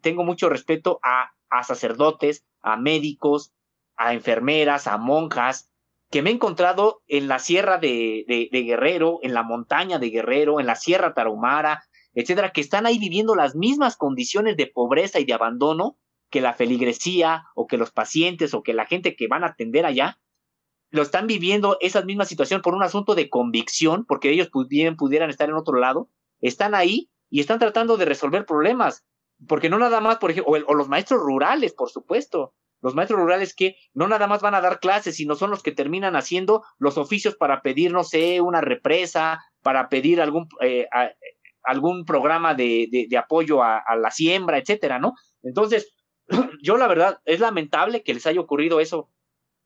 tengo 0.00 0.24
mucho 0.24 0.48
respeto 0.48 1.00
a, 1.02 1.32
a 1.50 1.64
sacerdotes, 1.64 2.46
a 2.62 2.78
médicos, 2.78 3.52
a 3.94 4.14
enfermeras, 4.14 4.86
a 4.86 4.96
monjas, 4.96 5.70
que 6.10 6.22
me 6.22 6.30
he 6.30 6.32
encontrado 6.32 7.02
en 7.06 7.28
la 7.28 7.38
sierra 7.38 7.76
de, 7.76 8.24
de, 8.26 8.48
de, 8.50 8.62
Guerrero, 8.62 9.18
en 9.22 9.34
la 9.34 9.42
montaña 9.42 9.98
de 9.98 10.08
Guerrero, 10.08 10.60
en 10.60 10.66
la 10.66 10.76
sierra 10.76 11.12
tarahumara, 11.12 11.84
etcétera, 12.14 12.52
que 12.52 12.62
están 12.62 12.86
ahí 12.86 12.98
viviendo 12.98 13.34
las 13.34 13.54
mismas 13.54 13.98
condiciones 13.98 14.56
de 14.56 14.66
pobreza 14.66 15.20
y 15.20 15.26
de 15.26 15.34
abandono 15.34 15.98
que 16.32 16.40
la 16.40 16.54
feligresía 16.54 17.44
o 17.54 17.68
que 17.68 17.76
los 17.76 17.92
pacientes 17.92 18.54
o 18.54 18.64
que 18.64 18.74
la 18.74 18.86
gente 18.86 19.14
que 19.14 19.28
van 19.28 19.44
a 19.44 19.48
atender 19.48 19.86
allá, 19.86 20.18
lo 20.90 21.02
están 21.02 21.26
viviendo 21.26 21.76
esa 21.80 22.02
misma 22.02 22.24
situación 22.24 22.60
por 22.60 22.74
un 22.74 22.82
asunto 22.82 23.14
de 23.14 23.28
convicción, 23.28 24.04
porque 24.06 24.30
ellos 24.30 24.50
bien 24.68 24.96
pudieran 24.96 25.30
estar 25.30 25.48
en 25.48 25.54
otro 25.54 25.78
lado, 25.78 26.08
están 26.40 26.74
ahí 26.74 27.10
y 27.30 27.40
están 27.40 27.58
tratando 27.58 27.96
de 27.96 28.04
resolver 28.04 28.44
problemas, 28.44 29.04
porque 29.46 29.70
no 29.70 29.78
nada 29.78 30.00
más, 30.00 30.18
por 30.18 30.30
ejemplo, 30.30 30.52
o, 30.66 30.74
los 30.74 30.88
maestros 30.88 31.20
rurales, 31.20 31.74
por 31.74 31.90
supuesto, 31.90 32.54
los 32.80 32.94
maestros 32.94 33.20
rurales 33.20 33.54
que 33.54 33.76
no 33.94 34.08
nada 34.08 34.26
más 34.26 34.40
van 34.42 34.54
a 34.54 34.60
dar 34.60 34.80
clases, 34.80 35.16
sino 35.16 35.34
son 35.36 35.50
los 35.50 35.62
que 35.62 35.72
terminan 35.72 36.16
haciendo 36.16 36.62
los 36.78 36.98
oficios 36.98 37.36
para 37.36 37.62
pedir, 37.62 37.92
no 37.92 38.04
sé, 38.04 38.40
una 38.40 38.60
represa, 38.60 39.38
para 39.62 39.88
pedir 39.88 40.20
algún, 40.20 40.48
eh, 40.60 40.88
algún 41.62 42.04
programa 42.04 42.54
de, 42.54 43.06
de, 43.08 43.16
apoyo 43.18 43.62
a, 43.62 43.82
la 43.96 44.10
siembra, 44.10 44.58
etcétera, 44.58 44.98
¿no? 44.98 45.14
Entonces, 45.42 45.92
yo 46.62 46.76
la 46.76 46.88
verdad, 46.88 47.20
es 47.24 47.40
lamentable 47.40 48.02
que 48.02 48.14
les 48.14 48.26
haya 48.26 48.40
ocurrido 48.40 48.80
eso 48.80 49.10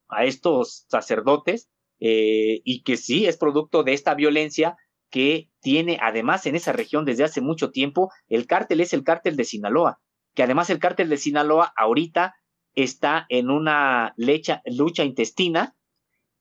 a 0.09 0.25
estos 0.25 0.87
sacerdotes 0.89 1.69
eh, 1.99 2.61
y 2.65 2.83
que 2.83 2.97
sí 2.97 3.27
es 3.27 3.37
producto 3.37 3.83
de 3.83 3.93
esta 3.93 4.15
violencia 4.15 4.77
que 5.11 5.51
tiene 5.61 5.99
además 6.03 6.47
en 6.47 6.57
esa 6.57 6.73
región 6.73 7.05
desde 7.05 7.25
hace 7.25 7.41
mucho 7.41 7.71
tiempo. 7.71 8.11
El 8.29 8.47
cártel 8.47 8.81
es 8.81 8.93
el 8.93 9.05
cártel 9.05 9.37
de 9.37 9.45
Sinaloa, 9.45 10.01
que 10.35 10.43
además 10.43 10.71
el 10.71 10.79
cártel 10.79 11.09
de 11.09 11.17
Sinaloa 11.17 11.73
ahorita 11.77 12.37
está 12.75 13.27
en 13.31 13.51
una 13.51 14.13
lecha, 14.17 14.63
lucha 14.67 15.05
intestina 15.05 15.75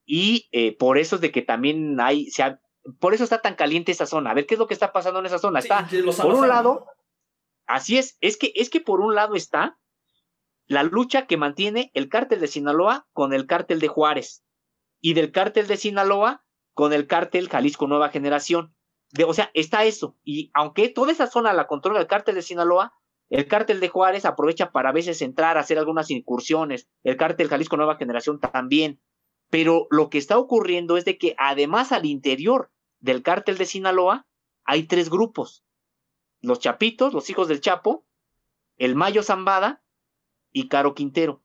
y 0.06 0.48
eh, 0.52 0.76
por 0.78 0.98
eso 0.98 1.16
es 1.16 1.22
de 1.22 1.32
que 1.32 1.42
también 1.42 2.00
hay, 2.00 2.30
se 2.30 2.58
por 3.00 3.14
eso 3.14 3.24
está 3.24 3.42
tan 3.42 3.56
caliente 3.56 3.92
esa 3.92 4.06
zona. 4.06 4.32
A 4.32 4.34
ver, 4.34 4.46
¿qué 4.46 4.56
es 4.56 4.60
lo 4.60 4.68
que 4.68 4.76
está 4.76 4.92
pasando 4.92 5.20
en 5.20 5.26
esa 5.26 5.40
zona? 5.40 5.60
Está, 5.60 5.88
por 6.22 6.36
un 6.36 6.48
lado, 6.48 6.86
así 7.66 7.98
es, 7.98 8.18
es 8.22 8.38
que, 8.38 8.52
es 8.56 8.70
que 8.70 8.80
por 8.80 9.00
un 9.00 9.16
lado 9.16 9.36
está 9.36 9.80
la 10.68 10.84
lucha 10.84 11.28
que 11.28 11.38
mantiene 11.38 11.92
el 11.94 12.10
cártel 12.10 12.40
de 12.40 12.48
Sinaloa 12.48 13.08
con 13.14 13.34
el 13.34 13.46
cártel 13.46 13.80
de 13.80 13.88
Juárez 13.88 14.44
y 15.02 15.14
del 15.14 15.32
cártel 15.32 15.68
de 15.68 15.78
Sinaloa 15.78 16.44
con 16.74 16.94
el 16.94 17.08
cártel 17.08 17.50
Jalisco 17.50 17.88
Nueva 17.88 18.10
Generación. 18.10 18.76
De, 19.12 19.24
o 19.24 19.34
sea, 19.34 19.52
está 19.54 19.86
eso. 19.86 20.18
Y 20.24 20.52
aunque 20.54 20.90
toda 20.90 21.12
esa 21.12 21.28
zona 21.28 21.54
la 21.54 21.68
controla 21.68 22.00
el 22.00 22.08
cártel 22.08 22.36
de 22.36 22.42
Sinaloa, 22.42 22.94
el 23.30 23.48
cártel 23.48 23.80
de 23.80 23.90
Juárez 23.90 24.26
aprovecha 24.26 24.72
para 24.72 24.90
a 24.90 24.94
veces 24.94 25.22
entrar 25.22 25.58
a 25.58 25.62
hacer 25.62 25.78
algunas 25.78 26.12
incursiones. 26.12 26.88
El 27.04 27.18
cártel 27.18 27.48
Jalisco 27.48 27.78
Nueva 27.78 27.98
Generación 27.98 28.40
también. 28.40 29.00
Pero 29.50 29.88
lo 29.92 30.10
que 30.10 30.18
está 30.18 30.38
ocurriendo 30.38 30.98
es 30.98 31.06
de 31.06 31.18
que 31.18 31.36
además 31.38 31.92
al 31.92 32.06
interior 32.06 32.72
del 33.00 33.22
cártel 33.22 33.58
de 33.58 33.66
Sinaloa 33.66 34.28
hay 34.64 34.84
tres 34.84 35.10
grupos. 35.10 35.64
Los 36.42 36.60
Chapitos, 36.60 37.14
los 37.14 37.30
hijos 37.30 37.48
del 37.48 37.62
Chapo, 37.62 38.06
el 38.78 38.96
Mayo 38.96 39.24
Zambada 39.24 39.84
y 40.56 40.70
Caro 40.70 40.96
Quintero. 40.96 41.44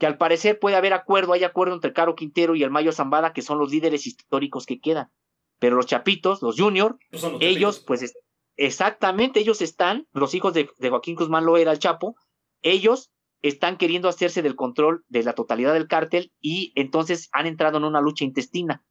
Que 0.00 0.06
al 0.06 0.18
parecer 0.18 0.58
puede 0.58 0.74
haber 0.74 0.92
acuerdo, 0.92 1.34
hay 1.34 1.44
acuerdo 1.44 1.72
entre 1.72 1.92
Caro 1.92 2.16
Quintero 2.16 2.56
y 2.56 2.64
el 2.64 2.70
Mayo 2.70 2.90
Zambada, 2.90 3.32
que 3.32 3.42
son 3.42 3.58
los 3.58 3.70
líderes 3.70 4.08
históricos 4.08 4.66
que 4.66 4.80
quedan. 4.80 5.12
Pero 5.60 5.76
los 5.76 5.86
chapitos, 5.86 6.42
los 6.42 6.58
junior, 6.58 6.98
pues 7.12 7.24
ellos, 7.38 7.78
pues 7.78 8.12
exactamente, 8.56 9.38
ellos 9.38 9.62
están, 9.62 10.08
los 10.12 10.34
hijos 10.34 10.52
de, 10.52 10.68
Joaquín 10.80 11.14
Guzmán 11.14 11.46
Loera, 11.46 11.70
el 11.70 11.78
Chapo, 11.78 12.16
ellos 12.60 13.12
están 13.40 13.76
queriendo 13.76 14.08
hacerse 14.08 14.42
del 14.42 14.56
control 14.56 15.04
de 15.06 15.22
la 15.22 15.34
totalidad 15.34 15.72
del 15.72 15.86
cártel 15.86 16.32
y 16.40 16.72
entonces 16.74 17.28
han 17.30 17.46
entrado 17.46 17.78
en 17.78 17.84
una 17.84 18.00
lucha 18.00 18.24
intestina. 18.24 18.84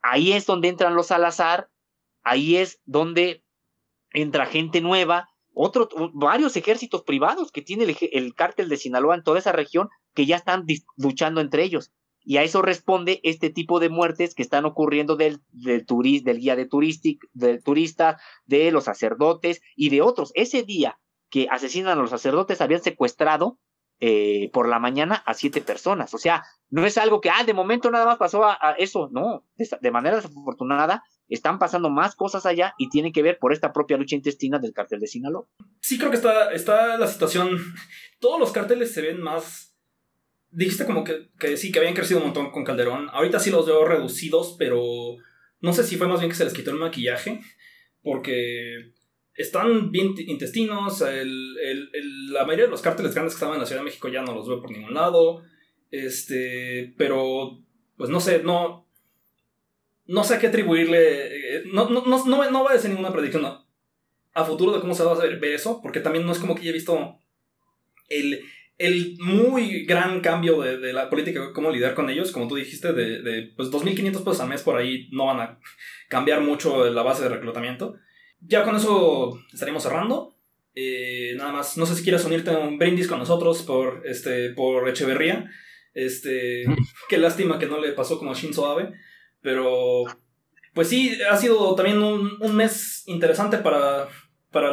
Ahí 0.00 0.32
es 0.32 0.46
donde 0.46 0.68
entran 0.68 0.94
los 0.94 1.08
Salazar, 1.08 1.68
ahí 2.22 2.56
es 2.56 2.80
donde 2.86 3.44
entra 4.12 4.46
gente 4.46 4.80
nueva, 4.80 5.28
otro, 5.54 5.88
varios 6.14 6.56
ejércitos 6.56 7.02
privados 7.02 7.52
que 7.52 7.62
tiene 7.62 7.84
el, 8.12 8.34
cártel 8.34 8.68
de 8.68 8.76
Sinaloa 8.76 9.14
en 9.14 9.22
toda 9.22 9.38
esa 9.38 9.52
región 9.52 9.88
que 10.14 10.26
ya 10.26 10.36
están 10.36 10.64
luchando 10.96 11.40
entre 11.40 11.64
ellos. 11.64 11.92
Y 12.24 12.36
a 12.36 12.44
eso 12.44 12.62
responde 12.62 13.20
este 13.24 13.50
tipo 13.50 13.80
de 13.80 13.88
muertes 13.88 14.34
que 14.34 14.42
están 14.42 14.64
ocurriendo 14.64 15.16
del, 15.16 15.40
del, 15.50 15.84
del 16.22 16.38
guía 16.38 16.56
de, 16.56 16.66
turístic, 16.66 17.26
del 17.32 17.62
turista, 17.62 18.20
de 18.44 18.70
los 18.70 18.84
sacerdotes 18.84 19.60
y 19.74 19.90
de 19.90 20.02
otros. 20.02 20.30
Ese 20.34 20.62
día 20.62 21.00
que 21.30 21.48
asesinan 21.50 21.98
a 21.98 22.02
los 22.02 22.10
sacerdotes 22.10 22.60
habían 22.60 22.82
secuestrado 22.82 23.58
eh, 24.04 24.50
por 24.52 24.68
la 24.68 24.78
mañana 24.78 25.22
a 25.26 25.34
siete 25.34 25.60
personas. 25.60 26.12
O 26.12 26.18
sea, 26.18 26.44
no 26.70 26.84
es 26.84 26.98
algo 26.98 27.20
que, 27.20 27.30
ah, 27.30 27.44
de 27.44 27.54
momento 27.54 27.90
nada 27.90 28.04
más 28.04 28.18
pasó 28.18 28.44
a, 28.44 28.74
eso. 28.78 29.08
No, 29.12 29.44
de 29.56 29.90
manera 29.90 30.16
desafortunada 30.16 31.04
están 31.34 31.58
pasando 31.58 31.90
más 31.90 32.14
cosas 32.14 32.46
allá 32.46 32.74
y 32.78 32.88
tienen 32.88 33.12
que 33.12 33.22
ver 33.22 33.38
por 33.38 33.52
esta 33.52 33.72
propia 33.72 33.96
lucha 33.96 34.16
intestina 34.16 34.58
del 34.58 34.72
cartel 34.72 35.00
de 35.00 35.06
Sinaloa. 35.06 35.46
Sí, 35.80 35.98
creo 35.98 36.10
que 36.10 36.16
está, 36.16 36.52
está 36.52 36.98
la 36.98 37.06
situación. 37.06 37.58
Todos 38.20 38.38
los 38.38 38.52
carteles 38.52 38.92
se 38.92 39.02
ven 39.02 39.20
más. 39.20 39.74
Dijiste 40.50 40.84
como 40.84 41.04
que, 41.04 41.30
que 41.38 41.56
sí, 41.56 41.72
que 41.72 41.78
habían 41.78 41.94
crecido 41.94 42.20
un 42.20 42.26
montón 42.26 42.50
con 42.50 42.64
Calderón. 42.64 43.08
Ahorita 43.12 43.38
sí 43.38 43.50
los 43.50 43.66
veo 43.66 43.84
reducidos, 43.84 44.56
pero 44.58 44.82
no 45.60 45.72
sé 45.72 45.84
si 45.84 45.96
fue 45.96 46.08
más 46.08 46.20
bien 46.20 46.30
que 46.30 46.36
se 46.36 46.44
les 46.44 46.52
quitó 46.52 46.70
el 46.70 46.78
maquillaje. 46.78 47.40
Porque 48.02 48.92
están 49.34 49.90
bien 49.90 50.14
intestinos. 50.26 51.00
la 51.00 52.44
mayoría 52.44 52.66
de 52.66 52.70
los 52.70 52.82
cárteles 52.82 53.14
grandes 53.14 53.34
que 53.34 53.36
estaban 53.36 53.54
en 53.54 53.60
la 53.60 53.66
Ciudad 53.66 53.80
de 53.80 53.86
México 53.86 54.08
ya 54.08 54.22
no 54.22 54.34
los 54.34 54.48
veo 54.48 54.60
por 54.60 54.70
ningún 54.70 54.94
lado. 54.94 55.42
Este, 55.90 56.94
pero, 56.96 57.58
pues 57.96 58.10
no 58.10 58.20
sé, 58.20 58.42
no, 58.42 58.88
no 60.06 60.24
sé 60.24 60.34
a 60.34 60.38
qué 60.38 60.48
atribuirle. 60.48 61.56
Eh, 61.56 61.62
no, 61.72 61.88
no, 61.88 62.04
no, 62.04 62.24
no, 62.24 62.50
no 62.50 62.62
voy 62.62 62.70
a 62.70 62.74
decir 62.74 62.90
ninguna 62.90 63.12
predicción 63.12 63.46
a 64.34 64.44
futuro 64.44 64.72
de 64.72 64.80
cómo 64.80 64.94
se 64.94 65.04
va 65.04 65.12
a 65.12 65.18
ver 65.18 65.44
eso, 65.44 65.80
porque 65.82 66.00
también 66.00 66.24
no 66.24 66.32
es 66.32 66.38
como 66.38 66.54
que 66.54 66.62
haya 66.62 66.72
visto 66.72 67.18
el, 68.08 68.42
el 68.78 69.16
muy 69.20 69.84
gran 69.84 70.20
cambio 70.20 70.60
de, 70.60 70.92
la 70.92 71.10
política, 71.10 71.52
cómo 71.52 71.70
lidiar 71.70 71.94
con 71.94 72.08
ellos, 72.08 72.32
como 72.32 72.48
tú 72.48 72.56
dijiste, 72.56 72.92
de, 72.92 73.20
de 73.22 73.52
pues 73.56 73.70
2.500 73.70 74.12
pesos 74.18 74.40
al 74.40 74.48
mes 74.48 74.62
por 74.62 74.76
ahí 74.76 75.08
no 75.12 75.26
van 75.26 75.40
a 75.40 75.58
cambiar 76.08 76.40
mucho 76.40 76.90
la 76.90 77.02
base 77.02 77.22
de 77.22 77.28
reclutamiento. 77.28 77.96
Ya 78.40 78.64
con 78.64 78.76
eso 78.76 79.38
estaríamos 79.52 79.82
cerrando. 79.82 80.36
Eh, 80.74 81.34
nada 81.36 81.52
más, 81.52 81.76
no 81.76 81.86
sé 81.86 81.94
si 81.94 82.02
quieres 82.02 82.24
unirte 82.24 82.50
a 82.50 82.58
un 82.58 82.78
brindis 82.78 83.06
con 83.06 83.18
nosotros 83.18 83.62
por, 83.62 84.02
este, 84.06 84.50
por 84.50 84.88
Echeverría. 84.88 85.50
Este, 85.94 86.64
qué 87.08 87.18
lástima 87.18 87.58
que 87.58 87.66
no 87.66 87.80
le 87.80 87.92
pasó 87.92 88.18
como 88.18 88.32
a 88.32 88.34
Shinzo 88.34 88.66
Abe. 88.66 88.92
Pero, 89.42 90.04
pues 90.72 90.88
sí, 90.88 91.18
ha 91.30 91.36
sido 91.36 91.74
también 91.74 92.02
un, 92.02 92.56
mes 92.56 93.02
interesante 93.06 93.58
para, 93.58 94.08
para 94.50 94.72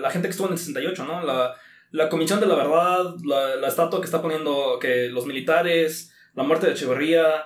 la, 0.00 0.10
gente 0.10 0.28
que 0.28 0.32
estuvo 0.32 0.48
en 0.48 0.54
el 0.54 0.58
68, 0.58 1.04
¿no? 1.04 1.22
La, 1.22 1.54
la 1.90 2.08
Comisión 2.08 2.40
de 2.40 2.46
la 2.46 2.54
Verdad, 2.54 3.14
la, 3.24 3.68
estatua 3.68 4.00
que 4.00 4.06
está 4.06 4.22
poniendo 4.22 4.78
que 4.80 5.08
los 5.08 5.26
militares, 5.26 6.12
la 6.34 6.42
muerte 6.42 6.66
de 6.66 6.72
Echeverría. 6.72 7.44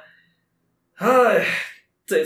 Ay, 0.96 1.42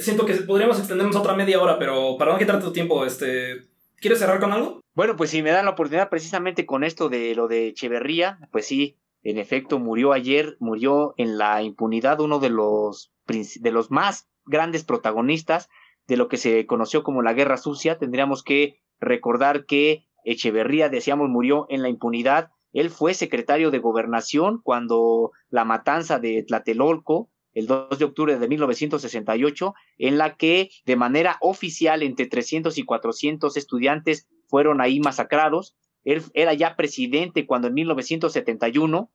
siento 0.00 0.24
que 0.26 0.34
podríamos 0.34 0.78
extendernos 0.78 1.16
otra 1.16 1.34
media 1.34 1.60
hora, 1.60 1.78
pero 1.78 2.16
para 2.18 2.32
no 2.32 2.38
quitarte 2.38 2.64
tu 2.64 2.72
tiempo, 2.72 3.04
este, 3.04 3.66
¿quieres 3.96 4.18
cerrar 4.18 4.40
con 4.40 4.52
algo? 4.52 4.80
Bueno, 4.94 5.16
pues 5.16 5.30
si 5.30 5.42
me 5.42 5.50
dan 5.50 5.64
la 5.64 5.72
oportunidad 5.72 6.08
precisamente 6.08 6.66
con 6.66 6.84
esto 6.84 7.08
de 7.08 7.34
lo 7.34 7.48
de 7.48 7.68
Echeverría, 7.68 8.38
pues 8.52 8.66
sí, 8.66 8.96
en 9.22 9.38
efecto 9.38 9.78
murió 9.78 10.12
ayer, 10.12 10.56
murió 10.60 11.14
en 11.16 11.38
la 11.38 11.62
impunidad 11.62 12.20
uno 12.20 12.38
de 12.38 12.50
los, 12.50 13.12
de 13.26 13.70
los 13.70 13.90
más 13.90 14.28
grandes 14.46 14.84
protagonistas 14.84 15.68
de 16.06 16.16
lo 16.16 16.28
que 16.28 16.36
se 16.36 16.66
conoció 16.66 17.02
como 17.02 17.22
la 17.22 17.32
Guerra 17.32 17.56
Sucia. 17.56 17.98
Tendríamos 17.98 18.42
que 18.42 18.80
recordar 19.00 19.66
que 19.66 20.04
Echeverría, 20.24 20.88
decíamos, 20.88 21.28
murió 21.28 21.66
en 21.68 21.82
la 21.82 21.88
impunidad. 21.88 22.50
Él 22.72 22.90
fue 22.90 23.14
secretario 23.14 23.70
de 23.70 23.78
gobernación 23.78 24.60
cuando 24.62 25.32
la 25.50 25.64
matanza 25.64 26.18
de 26.18 26.42
Tlatelolco, 26.42 27.30
el 27.52 27.66
2 27.66 27.98
de 27.98 28.04
octubre 28.04 28.38
de 28.38 28.48
1968, 28.48 29.74
en 29.98 30.18
la 30.18 30.36
que 30.36 30.70
de 30.86 30.96
manera 30.96 31.36
oficial 31.40 32.02
entre 32.02 32.26
300 32.26 32.76
y 32.78 32.84
400 32.84 33.56
estudiantes 33.56 34.26
fueron 34.48 34.80
ahí 34.80 34.98
masacrados. 34.98 35.76
Él 36.04 36.22
era 36.32 36.52
ya 36.54 36.74
presidente 36.74 37.46
cuando 37.46 37.68
en 37.68 37.74
1971 37.74 39.10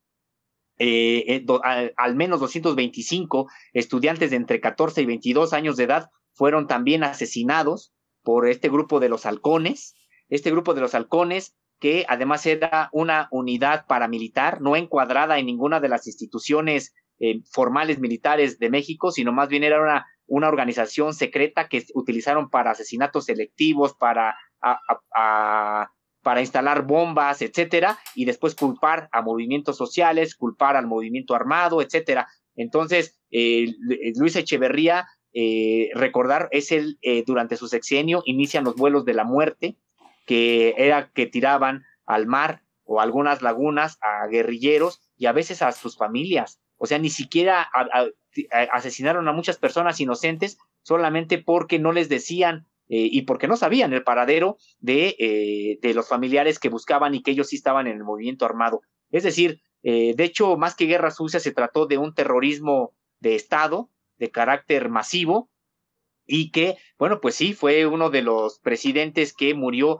eh, 0.81 1.25
eh, 1.27 1.91
al, 1.97 2.15
menos 2.15 2.39
225 2.39 3.49
estudiantes 3.73 4.31
de 4.31 4.37
entre 4.37 4.61
14 4.61 5.01
y 5.01 5.05
22 5.05 5.51
años 5.51 5.75
de 5.75 5.83
edad 5.83 6.09
fueron 6.33 6.67
también 6.67 7.03
asesinados 7.03 7.93
por 8.23 8.47
este 8.47 8.69
grupo 8.69 9.01
de 9.01 9.09
los 9.09 9.25
halcones. 9.25 9.95
Este 10.29 10.51
grupo 10.51 10.73
de 10.73 10.81
los 10.81 10.95
halcones, 10.95 11.55
que 11.79 12.05
además 12.07 12.45
era 12.45 12.89
una 12.93 13.27
unidad 13.31 13.85
paramilitar, 13.87 14.61
no 14.61 14.77
encuadrada 14.77 15.37
en 15.37 15.47
ninguna 15.47 15.81
de 15.81 15.89
las 15.89 16.07
instituciones 16.07 16.93
eh, 17.19 17.41
formales 17.51 17.99
militares 17.99 18.57
de 18.57 18.69
México, 18.69 19.11
sino 19.11 19.33
más 19.33 19.49
bien 19.49 19.63
era 19.63 19.81
una, 19.81 20.07
una 20.27 20.47
organización 20.47 21.13
secreta 21.13 21.67
que 21.67 21.83
utilizaron 21.93 22.49
para 22.49 22.71
asesinatos 22.71 23.25
selectivos, 23.25 23.95
para 23.95 24.37
para 26.29 26.41
instalar 26.41 26.85
bombas, 26.85 27.41
etcétera, 27.41 27.97
y 28.13 28.25
después 28.25 28.53
culpar 28.53 29.09
a 29.11 29.23
movimientos 29.23 29.77
sociales, 29.77 30.35
culpar 30.35 30.75
al 30.75 30.85
movimiento 30.85 31.33
armado, 31.33 31.81
etcétera. 31.81 32.27
Entonces, 32.55 33.19
eh, 33.31 33.73
Luis 34.15 34.35
Echeverría, 34.35 35.07
eh, 35.33 35.89
recordar, 35.95 36.47
es 36.51 36.71
el, 36.71 36.99
eh, 37.01 37.23
durante 37.25 37.57
su 37.57 37.67
sexenio, 37.67 38.21
inician 38.25 38.63
los 38.63 38.75
vuelos 38.75 39.05
de 39.05 39.15
la 39.15 39.23
muerte, 39.23 39.79
que 40.27 40.75
era 40.77 41.09
que 41.15 41.25
tiraban 41.25 41.83
al 42.05 42.27
mar 42.27 42.61
o 42.83 43.01
algunas 43.01 43.41
lagunas 43.41 43.97
a 43.99 44.27
guerrilleros 44.27 45.01
y 45.17 45.25
a 45.25 45.31
veces 45.31 45.63
a 45.63 45.71
sus 45.71 45.97
familias. 45.97 46.61
o 46.77 46.85
sea, 46.85 46.99
ni 46.99 47.09
siquiera 47.09 47.71
asesinaron 48.71 49.27
a 49.27 49.33
muchas 49.33 49.57
personas 49.57 49.99
inocentes 49.99 50.59
solamente 50.83 51.39
porque 51.39 51.79
no 51.79 51.91
les 51.91 52.07
decían 52.07 52.67
eh, 52.91 53.07
y 53.11 53.21
porque 53.21 53.47
no 53.47 53.55
sabían 53.55 53.93
el 53.93 54.03
paradero 54.03 54.57
de, 54.79 55.15
eh, 55.19 55.77
de, 55.79 55.93
los 55.93 56.07
familiares 56.07 56.57
que 56.57 56.69
buscaban 56.69 57.13
y 57.13 57.21
que 57.21 57.31
ellos 57.31 57.49
sí 57.49 57.55
estaban 57.55 57.85
en 57.85 57.97
el 57.97 58.03
movimiento 58.03 58.45
armado. 58.45 58.81
Es 59.11 59.21
decir, 59.21 59.61
eh, 59.83 60.15
de 60.15 60.23
hecho, 60.23 60.57
más 60.57 60.75
que 60.75 60.87
guerra 60.87 61.11
sucia, 61.11 61.39
se 61.39 61.51
trató 61.51 61.85
de 61.85 61.99
un 61.99 62.15
terrorismo 62.15 62.95
de 63.19 63.35
Estado 63.35 63.91
de 64.17 64.31
carácter 64.31 64.89
masivo 64.89 65.51
y 66.25 66.49
que, 66.49 66.77
bueno, 66.97 67.21
pues 67.21 67.35
sí, 67.35 67.53
fue 67.53 67.85
uno 67.85 68.09
de 68.09 68.23
los 68.23 68.59
presidentes 68.59 69.33
que 69.33 69.53
murió 69.53 69.99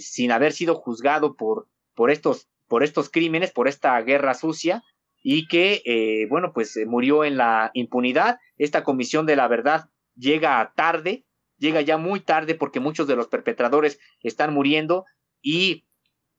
sin 0.00 0.32
haber 0.32 0.52
sido 0.52 0.74
juzgado 0.74 1.36
por, 1.36 1.68
por, 1.94 2.10
estos, 2.10 2.48
por 2.66 2.82
estos 2.82 3.10
crímenes, 3.10 3.52
por 3.52 3.68
esta 3.68 4.00
guerra 4.00 4.34
sucia, 4.34 4.82
y 5.22 5.46
que, 5.46 6.26
bueno, 6.28 6.52
pues 6.52 6.76
murió 6.86 7.24
en 7.24 7.36
la 7.36 7.70
impunidad. 7.74 8.38
Esta 8.56 8.82
comisión 8.82 9.24
de 9.24 9.36
la 9.36 9.46
verdad 9.46 9.88
llega 10.16 10.72
tarde, 10.74 11.26
llega 11.58 11.80
ya 11.80 11.96
muy 11.96 12.20
tarde 12.20 12.54
porque 12.54 12.80
muchos 12.80 13.06
de 13.06 13.16
los 13.16 13.28
perpetradores 13.28 13.98
están 14.22 14.52
muriendo 14.52 15.04
y 15.42 15.84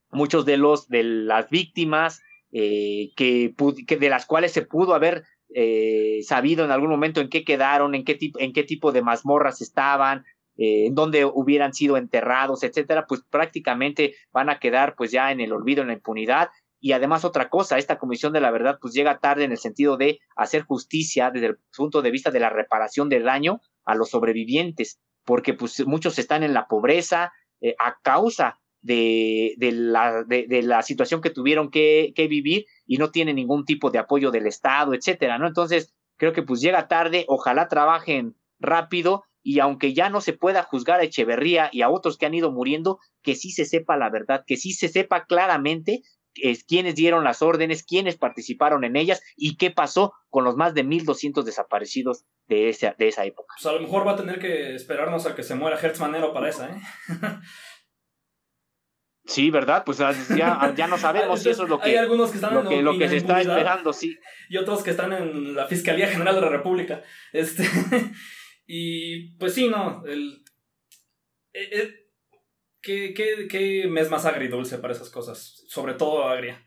muchos 0.10 0.46
de 0.46 0.58
los 0.58 0.88
de 0.88 1.04
las 1.04 1.50
víctimas 1.50 2.22
eh, 2.52 3.12
que, 3.16 3.54
de 4.00 4.10
las 4.10 4.26
cuales 4.26 4.52
se 4.54 4.62
pudo 4.62 4.94
haber 4.94 5.24
eh, 5.54 6.20
sabido 6.24 6.64
en 6.64 6.72
algún 6.72 6.90
momento 6.90 7.22
en 7.22 7.30
qué 7.30 7.44
quedaron, 7.44 7.96
en 7.96 8.06
qué 8.06 8.16
tipo, 8.16 8.40
en 8.40 8.54
qué 8.54 8.64
tipo 8.64 8.92
de 8.92 9.02
mazmorras 9.02 9.62
estaban, 9.62 10.24
eh, 10.56 10.86
en 10.88 10.96
dónde 10.96 11.26
hubieran 11.26 11.74
sido 11.74 11.98
enterrados, 11.98 12.64
etcétera, 12.64 13.06
pues 13.08 13.22
prácticamente 13.30 14.16
van 14.32 14.50
a 14.50 14.60
quedar 14.60 14.96
pues 14.96 15.12
ya 15.12 15.32
en 15.32 15.42
el 15.42 15.52
olvido, 15.52 15.82
en 15.82 15.90
la 15.90 15.94
impunidad. 15.94 16.50
Y 16.80 16.92
además 16.92 17.26
otra 17.26 17.50
cosa, 17.50 17.78
esta 17.78 17.98
comisión 17.98 18.34
de 18.34 18.42
la 18.42 18.52
verdad 18.52 18.78
pues 18.80 18.94
llega 18.94 19.20
tarde 19.20 19.44
en 19.44 19.52
el 19.52 19.58
sentido 19.58 19.98
de 19.98 20.20
hacer 20.36 20.62
justicia 20.64 21.32
desde 21.32 21.48
el 21.48 21.58
punto 21.76 22.02
de 22.02 22.12
vista 22.12 22.32
de 22.32 22.40
la 22.40 22.50
reparación 22.50 23.10
del 23.10 23.24
daño 23.24 23.62
a 23.84 23.96
los 23.96 24.10
sobrevivientes 24.10 25.00
porque 25.28 25.54
pues 25.54 25.86
muchos 25.86 26.18
están 26.20 26.42
en 26.42 26.54
la 26.54 26.68
pobreza 26.68 27.34
eh, 27.60 27.76
a 27.80 27.98
causa 28.02 28.62
de, 28.82 29.56
de, 29.58 29.74
la, 29.74 30.24
de, 30.24 30.62
la 30.64 30.82
situación 30.84 31.20
que 31.20 31.32
tuvieron 31.32 31.70
que, 31.70 32.14
vivir 32.30 32.66
y 32.86 32.98
no 32.98 33.12
tienen 33.12 33.36
ningún 33.36 33.66
tipo 33.66 33.92
de 33.92 34.00
apoyo 34.00 34.32
del 34.32 34.48
Estado, 34.48 34.94
etcétera, 34.94 35.38
¿no? 35.38 35.46
Entonces, 35.46 35.94
creo 36.16 36.32
que 36.32 36.44
pues 36.44 36.62
llega 36.62 36.88
tarde, 36.88 37.26
ojalá 37.28 37.68
trabajen 37.68 38.38
rápido 38.58 39.24
y 39.44 39.60
aunque 39.60 39.94
ya 39.94 40.10
no 40.10 40.22
se 40.22 40.32
pueda 40.32 40.64
juzgar 40.64 41.02
a 41.02 41.04
Echeverría 41.04 41.70
y 41.74 41.82
a 41.82 41.90
otros 41.90 42.18
que 42.18 42.26
han 42.26 42.34
ido 42.34 42.54
muriendo, 42.54 43.00
que 43.22 43.36
sí 43.36 43.52
se 43.52 43.66
sepa 43.66 43.98
la 43.98 44.10
verdad, 44.10 44.46
que 44.48 44.56
sí 44.56 44.72
se 44.72 44.88
sepa 44.88 45.26
claramente 45.26 46.04
es, 46.36 46.64
quiénes 46.64 46.96
dieron 46.96 47.26
las 47.26 47.42
órdenes, 47.42 47.84
quiénes 47.84 48.16
participaron 48.16 48.86
en 48.86 48.96
ellas 48.96 49.22
y 49.36 49.58
qué 49.58 49.72
pasó 49.72 50.14
con 50.30 50.46
los 50.46 50.56
más 50.56 50.74
de 50.74 50.86
1.200 50.86 51.44
desaparecidos 51.44 52.24
de 52.48 52.70
esa, 52.70 52.96
de 52.98 53.08
esa 53.08 53.26
época. 53.26 53.54
Pues 53.58 53.66
a 53.66 53.74
lo 53.74 53.82
mejor 53.82 54.08
va 54.08 54.14
a 54.14 54.18
tener 54.18 54.40
que 54.40 54.76
esperarnos 54.76 55.26
a 55.26 55.36
que 55.36 55.44
se 55.44 55.56
muera 55.56 55.80
Hertz 55.80 56.00
Manero 56.00 56.34
para 56.34 56.50
esa, 56.50 56.70
¿eh? 56.70 56.80
Sí, 59.28 59.52
¿verdad? 59.52 59.84
Pues 59.86 59.98
ya, 59.98 60.74
ya 60.76 60.88
no 60.88 60.98
sabemos 60.98 61.42
si 61.44 61.50
eso 61.50 61.64
es 61.64 61.70
lo 61.70 61.80
que, 61.80 61.90
Hay 61.90 61.96
algunos 61.98 62.32
que 62.32 62.38
están 62.38 62.56
lo 62.56 62.68
que, 62.68 62.82
lo 62.82 62.98
que 62.98 63.10
se 63.10 63.18
está 63.18 63.42
esperando, 63.42 63.92
sí. 63.92 64.18
Y 64.50 64.56
otros 64.56 64.84
que 64.84 64.92
están 64.92 65.12
en 65.12 65.54
la 65.54 65.68
Fiscalía 65.68 66.08
General 66.08 66.34
de 66.34 66.42
la 66.42 66.50
República. 66.50 67.04
Este, 67.34 67.64
y 68.66 69.34
pues 69.38 69.54
sí, 69.54 69.68
no. 69.68 70.06
El, 70.06 70.46
el, 71.52 71.62
eh, 71.62 71.70
eh, 71.74 71.94
¿qué, 72.82 73.14
qué, 73.14 73.48
qué 73.50 73.88
mes 73.90 74.10
más 74.10 74.26
agridulce 74.26 74.78
para 74.78 74.94
esas 74.94 75.10
cosas? 75.10 75.66
Sobre 75.68 75.96
todo 75.96 76.24
agria. 76.24 76.64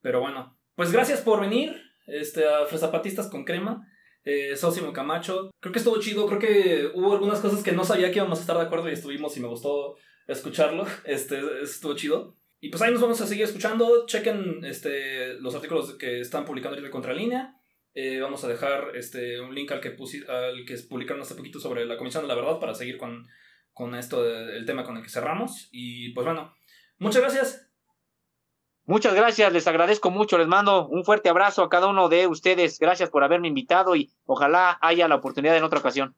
Pero 0.00 0.20
bueno, 0.20 0.56
pues 0.76 0.92
gracias 0.92 1.20
por 1.22 1.40
venir 1.40 1.74
este, 2.06 2.46
a 2.46 2.66
Fresapatistas 2.66 3.28
con 3.28 3.44
Crema 3.44 3.84
eh, 4.26 4.56
Sosimo 4.56 4.92
Camacho. 4.92 5.50
Creo 5.60 5.72
que 5.72 5.78
estuvo 5.78 6.00
chido, 6.00 6.26
creo 6.26 6.40
que 6.40 6.90
hubo 6.94 7.12
algunas 7.12 7.40
cosas 7.40 7.62
que 7.62 7.72
no 7.72 7.84
sabía 7.84 8.10
que 8.10 8.18
íbamos 8.18 8.38
a 8.38 8.40
estar 8.42 8.56
de 8.56 8.64
acuerdo 8.64 8.90
y 8.90 8.92
estuvimos 8.92 9.36
y 9.36 9.40
me 9.40 9.48
gustó 9.48 9.96
escucharlo. 10.26 10.84
Este, 11.04 11.40
estuvo 11.62 11.94
chido. 11.94 12.36
Y 12.60 12.68
pues 12.68 12.82
ahí 12.82 12.90
nos 12.90 13.00
vamos 13.00 13.20
a 13.20 13.26
seguir 13.26 13.44
escuchando. 13.44 14.04
Chequen 14.06 14.64
este, 14.64 15.34
los 15.34 15.54
artículos 15.54 15.94
que 15.94 16.20
están 16.20 16.44
publicando 16.44 16.80
de 16.80 16.90
Contralínea. 16.90 17.54
Eh, 17.94 18.18
vamos 18.20 18.42
a 18.44 18.48
dejar 18.48 18.96
este, 18.96 19.40
un 19.40 19.54
link 19.54 19.70
al 19.70 19.80
que, 19.80 19.96
al 20.28 20.64
que 20.66 20.76
publicaron 20.88 21.22
hace 21.22 21.36
poquito 21.36 21.60
sobre 21.60 21.86
la 21.86 21.96
Comisión 21.96 22.24
de 22.24 22.28
la 22.28 22.34
Verdad 22.34 22.58
para 22.58 22.74
seguir 22.74 22.98
con, 22.98 23.28
con 23.72 23.94
esto, 23.94 24.28
el 24.28 24.66
tema 24.66 24.82
con 24.82 24.96
el 24.96 25.04
que 25.04 25.08
cerramos. 25.08 25.68
Y 25.70 26.12
pues 26.14 26.24
bueno, 26.24 26.52
muchas 26.98 27.22
gracias. 27.22 27.65
Muchas 28.88 29.14
gracias, 29.14 29.52
les 29.52 29.66
agradezco 29.66 30.10
mucho, 30.12 30.38
les 30.38 30.46
mando 30.46 30.86
un 30.86 31.04
fuerte 31.04 31.28
abrazo 31.28 31.64
a 31.64 31.68
cada 31.68 31.88
uno 31.88 32.08
de 32.08 32.28
ustedes. 32.28 32.78
Gracias 32.78 33.10
por 33.10 33.24
haberme 33.24 33.48
invitado 33.48 33.96
y 33.96 34.12
ojalá 34.26 34.78
haya 34.80 35.08
la 35.08 35.16
oportunidad 35.16 35.56
en 35.56 35.64
otra 35.64 35.80
ocasión. 35.80 36.14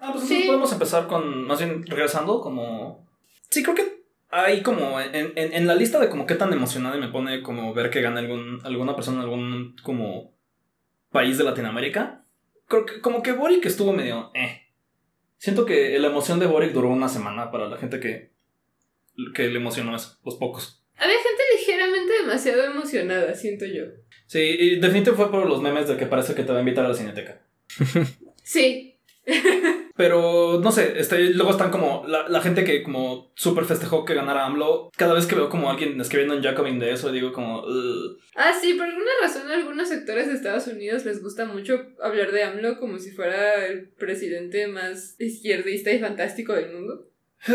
Ah, 0.00 0.10
pues 0.12 0.26
sí. 0.26 0.44
podemos 0.46 0.72
empezar 0.72 1.06
con, 1.06 1.44
más 1.44 1.60
bien 1.60 1.86
regresando, 1.86 2.40
como... 2.40 3.06
Sí, 3.50 3.62
creo 3.62 3.76
que 3.76 4.02
hay 4.30 4.62
como, 4.62 5.00
en, 5.00 5.32
en, 5.36 5.66
la 5.68 5.76
lista 5.76 6.00
de 6.00 6.08
como 6.08 6.26
qué 6.26 6.34
tan 6.34 6.52
emocionada 6.52 6.96
me 6.96 7.06
pone 7.06 7.40
como 7.42 7.72
ver 7.72 7.90
que 7.90 8.00
gana 8.02 8.18
algún, 8.18 8.58
alguna 8.64 8.96
persona 8.96 9.18
en 9.18 9.22
algún 9.22 9.76
como 9.84 10.32
país 11.12 11.38
de 11.38 11.44
Latinoamérica 11.44 12.21
como 13.00 13.22
que 13.22 13.32
Boric 13.32 13.66
estuvo 13.66 13.92
medio. 13.92 14.30
Eh. 14.34 14.62
Siento 15.38 15.66
que 15.66 15.98
la 15.98 16.08
emoción 16.08 16.38
de 16.38 16.46
Boric 16.46 16.72
duró 16.72 16.88
una 16.88 17.08
semana 17.08 17.50
para 17.50 17.68
la 17.68 17.76
gente 17.76 18.00
que, 18.00 18.30
que 19.34 19.48
le 19.48 19.58
emocionó 19.58 19.94
eso, 19.96 20.18
los 20.24 20.36
pocos. 20.36 20.84
Había 20.96 21.16
gente 21.16 21.42
ligeramente 21.58 22.12
demasiado 22.12 22.64
emocionada, 22.64 23.34
siento 23.34 23.66
yo. 23.66 23.84
Sí, 24.26 24.38
y 24.38 24.76
definitivamente 24.76 25.12
fue 25.12 25.30
por 25.30 25.48
los 25.48 25.60
memes 25.60 25.88
de 25.88 25.96
que 25.96 26.06
parece 26.06 26.34
que 26.34 26.44
te 26.44 26.52
va 26.52 26.58
a 26.58 26.60
invitar 26.60 26.84
a 26.84 26.88
la 26.88 26.94
cineteca. 26.94 27.42
sí. 28.42 28.98
Pero 29.94 30.60
no 30.62 30.72
sé, 30.72 30.94
este, 30.96 31.18
luego 31.34 31.50
están 31.50 31.70
como 31.70 32.04
la, 32.06 32.40
gente 32.40 32.64
que 32.64 32.82
como 32.82 33.32
súper 33.34 33.64
festejó 33.64 34.04
que 34.04 34.14
ganara 34.14 34.46
AMLO. 34.46 34.90
Cada 34.96 35.14
vez 35.14 35.26
que 35.26 35.34
veo 35.34 35.48
como 35.48 35.70
alguien 35.70 36.00
escribiendo 36.00 36.34
en 36.34 36.42
Jacobin 36.42 36.78
de 36.78 36.92
eso, 36.92 37.12
digo 37.12 37.32
como... 37.32 37.64
Ah, 38.34 38.52
sí, 38.58 38.74
por 38.74 38.86
alguna 38.86 39.10
razón 39.20 39.50
a 39.50 39.54
algunos 39.54 39.88
sectores 39.88 40.28
de 40.28 40.34
Estados 40.34 40.66
Unidos 40.66 41.04
les 41.04 41.22
gusta 41.22 41.44
mucho 41.44 41.86
hablar 42.02 42.32
de 42.32 42.42
AMLO 42.42 42.78
como 42.78 42.98
si 42.98 43.10
fuera 43.10 43.66
el 43.66 43.88
presidente 43.90 44.66
más 44.66 45.16
izquierdista 45.18 45.92
y 45.92 46.00
fantástico 46.00 46.54
del 46.54 46.72
mundo. 46.72 47.08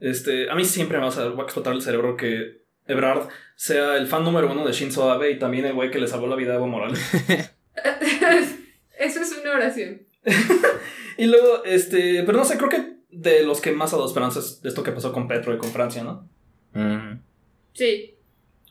Este, 0.00 0.50
a 0.50 0.56
mí 0.56 0.64
siempre 0.64 0.98
me 0.98 1.06
va 1.06 1.14
a 1.14 1.42
explotar 1.44 1.72
el 1.72 1.80
cerebro 1.80 2.16
que 2.16 2.62
Ebrard 2.88 3.28
sea 3.54 3.96
el 3.96 4.08
fan 4.08 4.24
número 4.24 4.50
uno 4.50 4.66
de 4.66 4.72
Shinzo 4.72 5.08
Abe 5.10 5.30
y 5.30 5.38
también 5.38 5.64
el 5.64 5.74
güey 5.74 5.92
que 5.92 6.00
le 6.00 6.08
salvó 6.08 6.26
la 6.26 6.34
vida 6.34 6.54
a 6.54 6.56
Evo 6.56 6.66
Morales. 6.66 6.98
Eso 8.98 9.20
es 9.20 9.38
una 9.40 9.52
oración. 9.52 10.02
y 11.18 11.26
luego, 11.26 11.64
este, 11.64 12.22
pero 12.24 12.38
no 12.38 12.44
sé, 12.44 12.56
creo 12.56 12.68
que 12.68 12.96
de 13.10 13.42
los 13.44 13.60
que 13.60 13.72
más 13.72 13.92
ha 13.92 13.96
dado 13.96 14.08
esperanzas 14.08 14.62
de 14.62 14.68
esto 14.68 14.82
que 14.82 14.92
pasó 14.92 15.12
con 15.12 15.28
Petro 15.28 15.54
y 15.54 15.58
con 15.58 15.70
Francia, 15.70 16.02
¿no? 16.02 16.28
Sí. 17.74 18.14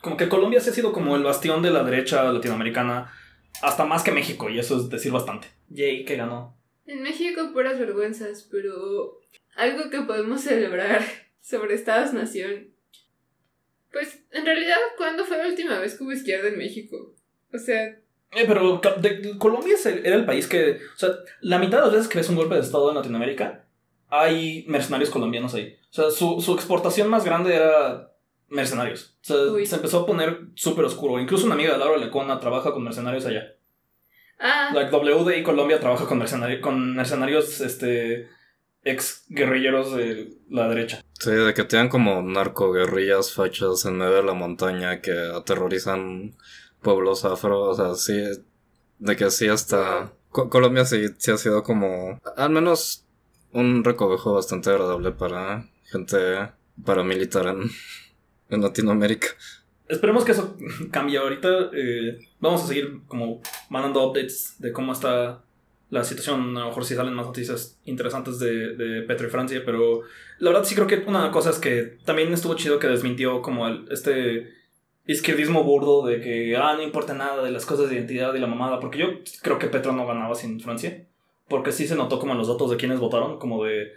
Como 0.02 0.18
que 0.18 0.30
Colombia 0.30 0.60
se 0.60 0.72
ha 0.72 0.74
sido 0.74 0.92
como 0.92 1.16
el 1.16 1.24
bastión 1.24 1.62
de 1.62 1.70
la 1.70 1.84
derecha 1.84 2.24
latinoamericana, 2.32 3.12
hasta 3.62 3.86
más 3.86 4.04
que 4.04 4.12
México, 4.12 4.50
y 4.50 4.60
eso 4.60 4.78
es 4.78 4.90
decir 4.90 5.12
bastante. 5.12 5.48
Yay, 5.70 6.06
que 6.06 6.16
ganó. 6.16 6.58
En 6.86 7.04
México 7.04 7.52
puras 7.54 7.80
vergüenzas, 7.80 8.48
pero 8.52 9.20
algo 9.56 9.90
que 9.90 10.02
podemos 10.02 10.42
celebrar 10.42 11.04
sobre 11.42 11.76
Estados-Nación. 11.76 12.70
Pues, 13.92 14.24
en 14.32 14.46
realidad, 14.46 14.78
¿cuándo 14.98 15.26
fue 15.26 15.38
la 15.38 15.48
última 15.48 15.80
vez 15.80 15.96
que 15.96 16.04
hubo 16.04 16.14
izquierda 16.14 16.48
en 16.48 16.58
México? 16.58 17.14
O 17.54 17.58
sea, 17.60 18.01
eh, 18.32 18.46
pero 18.48 18.80
Colombia 19.38 19.76
era 20.04 20.16
el 20.16 20.26
país 20.26 20.48
que. 20.48 20.80
O 20.96 20.98
sea, 20.98 21.10
la 21.42 21.60
mitad 21.60 21.80
de 21.80 21.84
las 21.86 21.92
veces 21.94 22.08
que 22.08 22.18
ves 22.18 22.30
un 22.30 22.38
golpe 22.38 22.56
de 22.56 22.62
Estado 22.62 22.90
en 22.90 22.96
Latinoamérica, 22.96 23.66
hay 24.10 24.66
mercenarios 24.68 25.10
colombianos 25.10 25.54
ahí. 25.54 25.78
O 25.90 25.94
sea, 25.94 26.12
su, 26.12 26.54
exportación 26.54 27.10
más 27.10 27.26
grande 27.26 27.56
era 27.56 28.12
mercenarios. 28.48 29.18
O 29.22 29.26
sea, 29.26 29.66
se 29.66 29.76
empezó 29.76 30.00
a 30.00 30.06
poner 30.06 30.48
súper 30.56 30.86
oscuro. 30.86 31.20
Incluso 31.20 31.46
una 31.46 31.56
amiga 31.56 31.74
de 31.74 31.80
Laura 31.80 31.98
Lecona 31.98 32.40
trabaja 32.40 32.72
con 32.72 32.84
mercenarios 32.84 33.26
allá. 33.26 33.56
Ah. 34.40 34.72
Like 34.74 34.96
WDI 34.96 35.44
Colombia 35.44 35.80
trabaja 35.80 36.06
con, 36.06 36.18
mercenarios, 36.18 36.62
con 36.62 36.96
mercenarios 36.96 37.62
este, 37.62 38.28
ex 38.84 39.26
guerrilleros 39.30 39.96
de 39.96 40.38
la 40.50 40.68
derecha. 40.68 41.02
Sí, 41.20 41.32
de 41.32 41.54
que 41.54 41.64
tengan 41.64 41.90
como 41.90 42.22
narco 42.22 42.72
guerrillas 42.72 43.34
fachas 43.34 43.86
en 43.86 43.98
medio 43.98 44.14
de 44.14 44.24
la 44.24 44.34
montaña 44.34 45.02
que 45.02 45.12
aterrorizan 45.12 46.36
pueblos 46.82 47.26
afro, 47.26 47.62
o 47.64 47.76
sea, 47.76 47.96
sí, 47.96 48.22
de 49.00 49.16
que 49.16 49.30
sí 49.32 49.48
hasta... 49.48 50.14
Colombia 50.30 50.86
sí, 50.86 51.08
sí 51.18 51.32
ha 51.32 51.38
sido 51.38 51.62
como, 51.62 52.20
al 52.38 52.50
menos, 52.52 53.06
un 53.52 53.84
recovejo 53.84 54.34
bastante 54.34 54.70
agradable 54.70 55.12
para 55.12 55.70
gente 55.84 56.18
paramilitar 56.86 57.48
en, 57.48 57.70
en 58.50 58.62
Latinoamérica. 58.62 59.28
Esperemos 59.90 60.24
que 60.24 60.32
eso 60.32 60.56
cambie 60.90 61.18
ahorita. 61.18 61.70
Eh, 61.74 62.30
vamos 62.40 62.64
a 62.64 62.68
seguir 62.68 63.02
como 63.08 63.42
mandando 63.70 64.08
updates 64.08 64.56
de 64.60 64.72
cómo 64.72 64.94
está 64.94 65.42
la 65.90 66.06
situación, 66.06 66.56
a 66.56 66.62
lo 66.62 66.68
mejor 66.68 66.86
sí 66.86 66.96
salen 66.96 67.14
más 67.14 67.26
noticias 67.26 67.78
interesantes 67.84 68.40
de, 68.40 68.78
de 68.78 69.02
Petro 69.02 69.28
y 69.28 69.30
Francia, 69.30 69.62
pero 69.66 70.04
la 70.40 70.52
verdad 70.52 70.64
sí 70.64 70.74
creo 70.74 70.88
que 70.88 71.04
una 71.06 71.30
cosa 71.32 71.50
es 71.50 71.60
que 71.60 71.98
también 72.06 72.32
estuvo 72.32 72.56
chido 72.56 72.80
que 72.80 72.88
desmintió 72.88 73.42
como 73.42 73.68
el, 73.68 73.86
este 73.92 74.54
izquierdismo 75.12 75.64
burdo 75.64 76.06
de 76.06 76.20
que, 76.22 76.56
ah, 76.58 76.74
no 76.76 76.82
importa 76.84 77.14
nada 77.14 77.44
de 77.44 77.52
las 77.52 77.66
cosas 77.66 77.90
de 77.90 77.96
identidad 77.96 78.34
y 78.36 78.40
la 78.40 78.48
mamada, 78.48 78.80
porque 78.80 79.00
yo 79.00 79.08
creo 79.42 79.60
que 79.60 79.68
Petro 79.68 79.92
no 79.94 80.06
ganaba 80.08 80.36
sin 80.36 80.60
Francia, 80.60 81.06
porque 81.48 81.72
sí 81.72 81.88
se 81.88 81.96
notó 81.96 82.20
como 82.20 82.32
en 82.34 82.38
los 82.38 82.48
datos 82.48 82.70
de 82.72 82.78
quienes 82.78 83.00
votaron, 83.00 83.38
como 83.40 83.64
de 83.64 83.92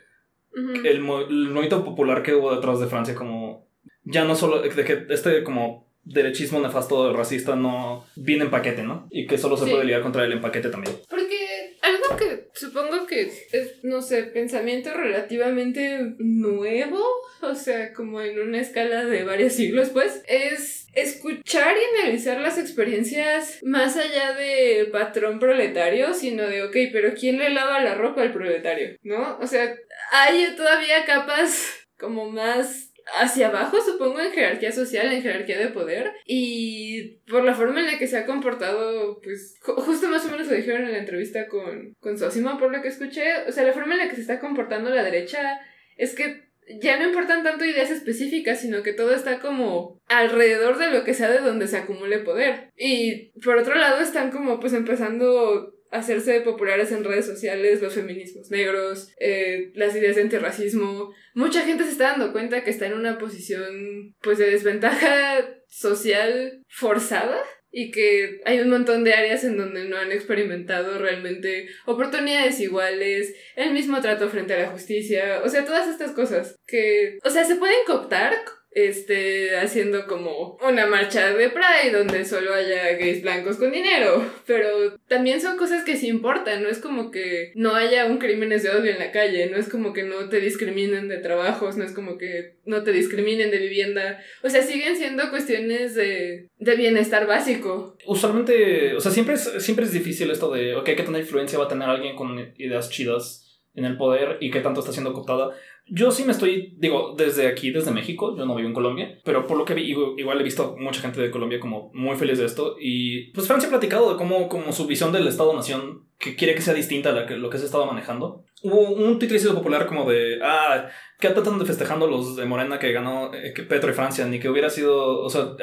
el, 0.84 1.00
mo- 1.00 1.20
el 1.20 1.48
movimiento 1.48 1.84
popular 1.84 2.22
que 2.22 2.34
hubo 2.34 2.54
detrás 2.54 2.78
de 2.80 2.86
Francia, 2.86 3.14
como 3.14 3.66
ya 4.04 4.24
no 4.24 4.36
solo, 4.36 4.62
de 4.62 4.84
que 4.84 5.06
este 5.10 5.42
como 5.42 5.84
derechismo 6.04 6.60
nefasto 6.60 7.12
racista 7.14 7.56
no 7.56 8.04
viene 8.14 8.44
en 8.44 8.50
paquete, 8.50 8.82
¿no? 8.82 9.08
Y 9.10 9.26
que 9.26 9.38
solo 9.38 9.56
se 9.56 9.64
Sí. 9.64 9.70
puede 9.70 9.84
lidiar 9.84 10.02
contra 10.02 10.24
él 10.24 10.32
en 10.32 10.40
paquete 10.42 10.68
también. 10.68 10.94
Porque 11.08 11.76
algo 11.80 12.16
que 12.18 12.48
supongo 12.52 13.06
que 13.06 13.22
es, 13.22 13.82
no 13.82 14.02
sé, 14.02 14.24
pensamiento 14.24 14.90
relativamente 14.92 16.14
nuevo, 16.18 17.02
o 17.42 17.54
sea, 17.54 17.92
como 17.94 18.20
en 18.20 18.38
una 18.38 18.60
escala 18.60 19.04
de 19.06 19.24
varios 19.24 19.54
siglos, 19.54 19.88
pues, 19.90 20.22
es 20.28 20.83
escuchar 20.94 21.74
y 21.76 22.00
analizar 22.00 22.40
las 22.40 22.58
experiencias 22.58 23.58
más 23.62 23.96
allá 23.96 24.32
de 24.34 24.88
patrón 24.92 25.38
proletario, 25.38 26.14
sino 26.14 26.44
de, 26.46 26.62
ok, 26.62 26.76
pero 26.92 27.14
¿quién 27.18 27.38
le 27.38 27.50
lava 27.50 27.80
la 27.80 27.94
ropa 27.94 28.22
al 28.22 28.32
proletario? 28.32 28.96
¿No? 29.02 29.38
O 29.38 29.46
sea, 29.46 29.74
hay 30.12 30.54
todavía 30.56 31.04
capas 31.04 31.86
como 31.98 32.30
más 32.30 32.90
hacia 33.18 33.48
abajo, 33.48 33.76
supongo, 33.84 34.18
en 34.20 34.32
jerarquía 34.32 34.72
social, 34.72 35.12
en 35.12 35.22
jerarquía 35.22 35.58
de 35.58 35.68
poder. 35.68 36.10
Y 36.26 37.18
por 37.28 37.44
la 37.44 37.54
forma 37.54 37.80
en 37.80 37.86
la 37.86 37.98
que 37.98 38.06
se 38.06 38.16
ha 38.16 38.24
comportado, 38.24 39.20
pues, 39.20 39.56
ju- 39.62 39.74
justo 39.74 40.08
más 40.08 40.24
o 40.24 40.30
menos 40.30 40.46
lo 40.48 40.54
dijeron 40.54 40.84
en 40.84 40.92
la 40.92 40.98
entrevista 40.98 41.46
con, 41.48 41.94
con 42.00 42.16
Sosima, 42.18 42.58
por 42.58 42.72
lo 42.72 42.80
que 42.80 42.88
escuché. 42.88 43.42
O 43.46 43.52
sea, 43.52 43.64
la 43.64 43.74
forma 43.74 43.92
en 43.94 43.98
la 43.98 44.08
que 44.08 44.14
se 44.16 44.22
está 44.22 44.40
comportando 44.40 44.88
la 44.88 45.02
derecha 45.02 45.60
es 45.98 46.14
que 46.14 46.43
ya 46.80 46.98
no 46.98 47.06
importan 47.06 47.42
tanto 47.42 47.64
ideas 47.64 47.90
específicas, 47.90 48.60
sino 48.60 48.82
que 48.82 48.92
todo 48.92 49.14
está 49.14 49.40
como 49.40 50.00
alrededor 50.06 50.78
de 50.78 50.90
lo 50.90 51.04
que 51.04 51.14
sea 51.14 51.30
de 51.30 51.40
donde 51.40 51.68
se 51.68 51.78
acumule 51.78 52.18
poder. 52.20 52.70
Y 52.76 53.32
por 53.40 53.56
otro 53.56 53.74
lado 53.74 54.00
están 54.00 54.30
como 54.30 54.60
pues 54.60 54.72
empezando 54.72 55.74
a 55.90 55.98
hacerse 55.98 56.40
populares 56.40 56.90
en 56.90 57.04
redes 57.04 57.26
sociales 57.26 57.80
los 57.80 57.94
feminismos 57.94 58.50
negros, 58.50 59.12
eh, 59.20 59.70
las 59.74 59.94
ideas 59.94 60.16
de 60.16 60.22
antirracismo. 60.22 61.12
Mucha 61.34 61.62
gente 61.62 61.84
se 61.84 61.90
está 61.90 62.10
dando 62.12 62.32
cuenta 62.32 62.64
que 62.64 62.70
está 62.70 62.86
en 62.86 62.94
una 62.94 63.18
posición 63.18 64.14
pues 64.20 64.38
de 64.38 64.50
desventaja 64.50 65.46
social 65.68 66.62
forzada 66.68 67.40
y 67.76 67.90
que 67.90 68.40
hay 68.44 68.60
un 68.60 68.70
montón 68.70 69.02
de 69.02 69.14
áreas 69.14 69.42
en 69.42 69.56
donde 69.56 69.84
no 69.86 69.96
han 69.98 70.12
experimentado 70.12 70.96
realmente 70.96 71.66
oportunidades 71.86 72.60
iguales, 72.60 73.34
el 73.56 73.72
mismo 73.72 74.00
trato 74.00 74.28
frente 74.28 74.54
a 74.54 74.58
la 74.58 74.68
justicia, 74.68 75.42
o 75.44 75.48
sea, 75.48 75.64
todas 75.64 75.88
estas 75.88 76.12
cosas 76.12 76.56
que, 76.68 77.18
o 77.24 77.30
sea, 77.30 77.44
se 77.44 77.56
pueden 77.56 77.84
cooptar 77.84 78.32
este, 78.74 79.56
haciendo 79.56 80.06
como 80.06 80.58
una 80.66 80.86
marcha 80.86 81.32
de 81.32 81.48
Pride 81.48 81.96
donde 81.96 82.24
solo 82.24 82.52
haya 82.52 82.92
gays 82.98 83.22
blancos 83.22 83.56
con 83.56 83.70
dinero, 83.70 84.24
pero 84.46 84.96
también 85.06 85.40
son 85.40 85.56
cosas 85.56 85.84
que 85.84 85.96
sí 85.96 86.08
importan, 86.08 86.62
no 86.62 86.68
es 86.68 86.78
como 86.78 87.10
que 87.12 87.52
no 87.54 87.74
haya 87.74 88.06
un 88.06 88.18
crímenes 88.18 88.64
de 88.64 88.70
odio 88.70 88.90
en 88.90 88.98
la 88.98 89.12
calle, 89.12 89.48
no 89.48 89.56
es 89.56 89.68
como 89.68 89.92
que 89.92 90.02
no 90.02 90.28
te 90.28 90.40
discriminen 90.40 91.08
de 91.08 91.18
trabajos, 91.18 91.76
no 91.76 91.84
es 91.84 91.92
como 91.92 92.18
que 92.18 92.56
no 92.64 92.82
te 92.82 92.92
discriminen 92.92 93.52
de 93.52 93.58
vivienda, 93.58 94.20
o 94.42 94.50
sea, 94.50 94.62
siguen 94.62 94.96
siendo 94.96 95.30
cuestiones 95.30 95.94
de, 95.94 96.48
de 96.58 96.76
bienestar 96.76 97.26
básico. 97.28 97.96
Usualmente, 98.06 98.94
o 98.96 99.00
sea, 99.00 99.12
siempre 99.12 99.34
es, 99.34 99.44
siempre 99.58 99.84
es 99.84 99.92
difícil 99.92 100.30
esto 100.30 100.52
de, 100.52 100.74
ok, 100.74 100.84
qué 100.84 101.02
tanta 101.04 101.20
influencia 101.20 101.58
va 101.58 101.66
a 101.66 101.68
tener 101.68 101.88
alguien 101.88 102.16
con 102.16 102.52
ideas 102.56 102.90
chidas 102.90 103.42
en 103.74 103.84
el 103.84 103.96
poder 103.96 104.38
y 104.40 104.50
qué 104.50 104.60
tanto 104.60 104.80
está 104.80 104.92
siendo 104.92 105.12
cooptada. 105.12 105.50
Yo 105.86 106.10
sí 106.10 106.24
me 106.24 106.32
estoy, 106.32 106.74
digo, 106.78 107.14
desde 107.16 107.46
aquí, 107.46 107.70
desde 107.70 107.90
México, 107.90 108.34
yo 108.36 108.46
no 108.46 108.54
vivo 108.54 108.68
en 108.68 108.74
Colombia, 108.74 109.18
pero 109.22 109.46
por 109.46 109.58
lo 109.58 109.66
que 109.66 109.74
vi, 109.74 109.82
igual, 109.82 110.40
he 110.40 110.44
visto 110.44 110.76
mucha 110.78 111.02
gente 111.02 111.20
de 111.20 111.30
Colombia 111.30 111.60
como 111.60 111.90
muy 111.92 112.16
feliz 112.16 112.38
de 112.38 112.46
esto. 112.46 112.76
Y 112.80 113.32
pues 113.32 113.46
Francia 113.46 113.68
ha 113.68 113.70
platicado 113.70 114.10
de 114.10 114.16
cómo 114.16 114.48
como 114.48 114.72
su 114.72 114.86
visión 114.86 115.12
del 115.12 115.26
Estado-Nación, 115.26 116.06
que 116.18 116.36
quiere 116.36 116.54
que 116.54 116.62
sea 116.62 116.72
distinta 116.72 117.10
a 117.10 117.30
lo 117.36 117.50
que 117.50 117.58
se 117.58 117.66
estaba 117.66 117.84
manejando. 117.84 118.44
Hubo 118.62 118.92
un 118.92 119.18
titricido 119.18 119.54
popular 119.54 119.86
como 119.86 120.08
de, 120.08 120.38
ah, 120.42 120.88
¿qué 121.20 121.28
tratan 121.28 121.58
de 121.58 121.66
festejando 121.66 122.06
los 122.06 122.34
de 122.34 122.46
Morena 122.46 122.78
que 122.78 122.92
ganó 122.92 123.34
eh, 123.34 123.52
Petro 123.68 123.90
y 123.90 123.94
Francia? 123.94 124.24
Ni 124.24 124.40
que 124.40 124.48
hubiera 124.48 124.70
sido, 124.70 125.20
o 125.20 125.28
sea, 125.28 125.54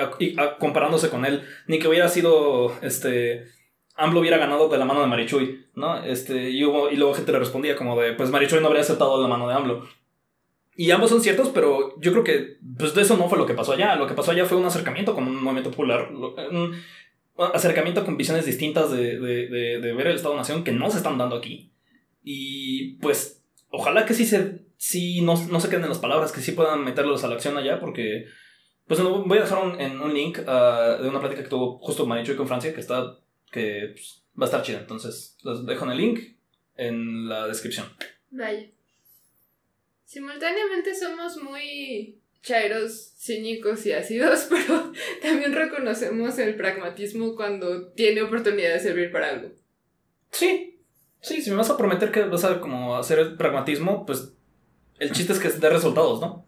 comparándose 0.60 1.10
con 1.10 1.26
él, 1.26 1.41
ni 1.65 1.80
que 1.80 1.88
hubiera 1.88 2.07
sido, 2.10 2.73
este... 2.84 3.45
AMLO 3.95 4.22
hubiera 4.22 4.38
ganado 4.38 4.69
de 4.69 4.77
la 4.77 4.85
mano 4.85 5.02
de 5.02 5.07
Marichuy, 5.07 5.65
¿no? 5.76 6.02
Este, 6.03 6.49
y, 6.49 6.64
hubo, 6.64 6.89
y 6.89 6.95
luego 6.95 7.14
gente 7.14 7.34
le 7.34 7.39
respondía 7.39 7.76
como 7.76 7.99
de, 7.99 8.14
pues 8.14 8.31
Marichuy 8.31 8.60
no 8.61 8.68
habría 8.68 8.81
aceptado 8.81 9.18
de 9.18 9.23
la 9.23 9.27
mano 9.27 9.48
de 9.48 9.53
AMLO. 9.53 9.84
Y 10.76 10.91
ambos 10.91 11.10
son 11.10 11.22
ciertos, 11.22 11.49
pero 11.49 11.99
yo 11.99 12.11
creo 12.11 12.23
que 12.23 12.57
pues 12.77 12.95
de 12.95 13.02
eso 13.02 13.18
no 13.18 13.27
fue 13.27 13.38
lo 13.38 13.45
que 13.45 13.53
pasó 13.53 13.73
allá. 13.73 13.95
Lo 13.95 14.07
que 14.07 14.14
pasó 14.14 14.31
allá 14.31 14.45
fue 14.45 14.57
un 14.57 14.65
acercamiento 14.65 15.14
con 15.14 15.27
un 15.27 15.43
movimiento 15.43 15.69
popular, 15.69 16.11
un 16.11 16.76
acercamiento 17.35 18.06
con 18.06 18.18
visiones 18.18 18.45
distintas 18.45 18.91
de, 18.91 19.19
de, 19.19 19.48
de, 19.48 19.80
de 19.80 19.93
ver 19.93 20.07
el 20.07 20.15
Estado-Nación 20.15 20.64
que 20.64 20.72
no 20.72 20.89
se 20.89 20.98
están 20.98 21.18
dando 21.18 21.35
aquí. 21.35 21.72
Y 22.23 22.93
pues 22.98 23.43
ojalá 23.69 24.06
que 24.06 24.14
sí, 24.14 24.26
se, 24.26 24.65
sí 24.77 25.22
no, 25.22 25.35
no 25.48 25.60
se 25.60 25.69
queden 25.69 25.84
en 25.84 25.89
las 25.89 25.99
palabras, 25.99 26.31
que 26.31 26.41
sí 26.41 26.52
puedan 26.53 26.84
meterlos 26.84 27.23
a 27.23 27.27
la 27.27 27.35
acción 27.35 27.57
allá, 27.57 27.80
porque 27.80 28.26
pues 28.88 29.02
voy 29.02 29.38
a 29.38 29.41
dejar 29.41 29.64
un, 29.64 29.80
en 29.80 29.99
un 29.99 30.14
link 30.14 30.39
ah, 30.48 30.98
de 31.02 31.07
una 31.07 31.19
plática 31.19 31.43
que 31.43 31.49
tuvo 31.49 31.80
justo 31.80 32.06
Marichuy 32.06 32.35
con 32.35 32.48
Francia, 32.48 32.73
que 32.73 32.81
está 32.81 33.18
que 33.52 33.91
pues, 33.93 34.23
va 34.39 34.45
a 34.45 34.49
estar 34.49 34.61
chida. 34.64 34.80
Entonces, 34.80 35.38
los 35.43 35.65
dejo 35.65 35.85
en 35.85 35.91
el 35.91 35.98
link 35.98 36.19
en 36.76 37.27
la 37.27 37.48
descripción. 37.48 37.88
Vaya. 38.30 38.68
Simultáneamente 40.12 40.94
somos 40.94 41.42
muy 41.42 42.20
chairos, 42.44 43.14
cínicos 43.18 43.86
y 43.86 43.94
ácidos, 43.94 44.46
pero 44.50 44.92
también 45.22 45.54
reconocemos 45.54 46.38
el 46.38 46.56
pragmatismo 46.58 47.34
cuando 47.34 47.94
tiene 47.94 48.22
oportunidad 48.22 48.74
de 48.74 48.82
servir 48.82 49.10
para 49.10 49.30
algo. 49.30 49.52
Sí, 50.30 50.82
sí, 51.22 51.42
si 51.42 51.50
me 51.50 51.56
vas 51.56 51.70
a 51.70 51.78
prometer 51.78 52.12
que 52.12 52.24
vas 52.26 52.44
a 52.44 52.60
como 52.60 52.98
hacer 52.98 53.20
el 53.20 53.38
pragmatismo, 53.38 54.06
pues 54.06 54.34
el 55.00 55.14
chiste 55.14 55.32
es 55.32 55.40
que 55.40 55.48
dé 55.48 55.70
resultados, 55.70 56.20
¿no? 56.20 56.46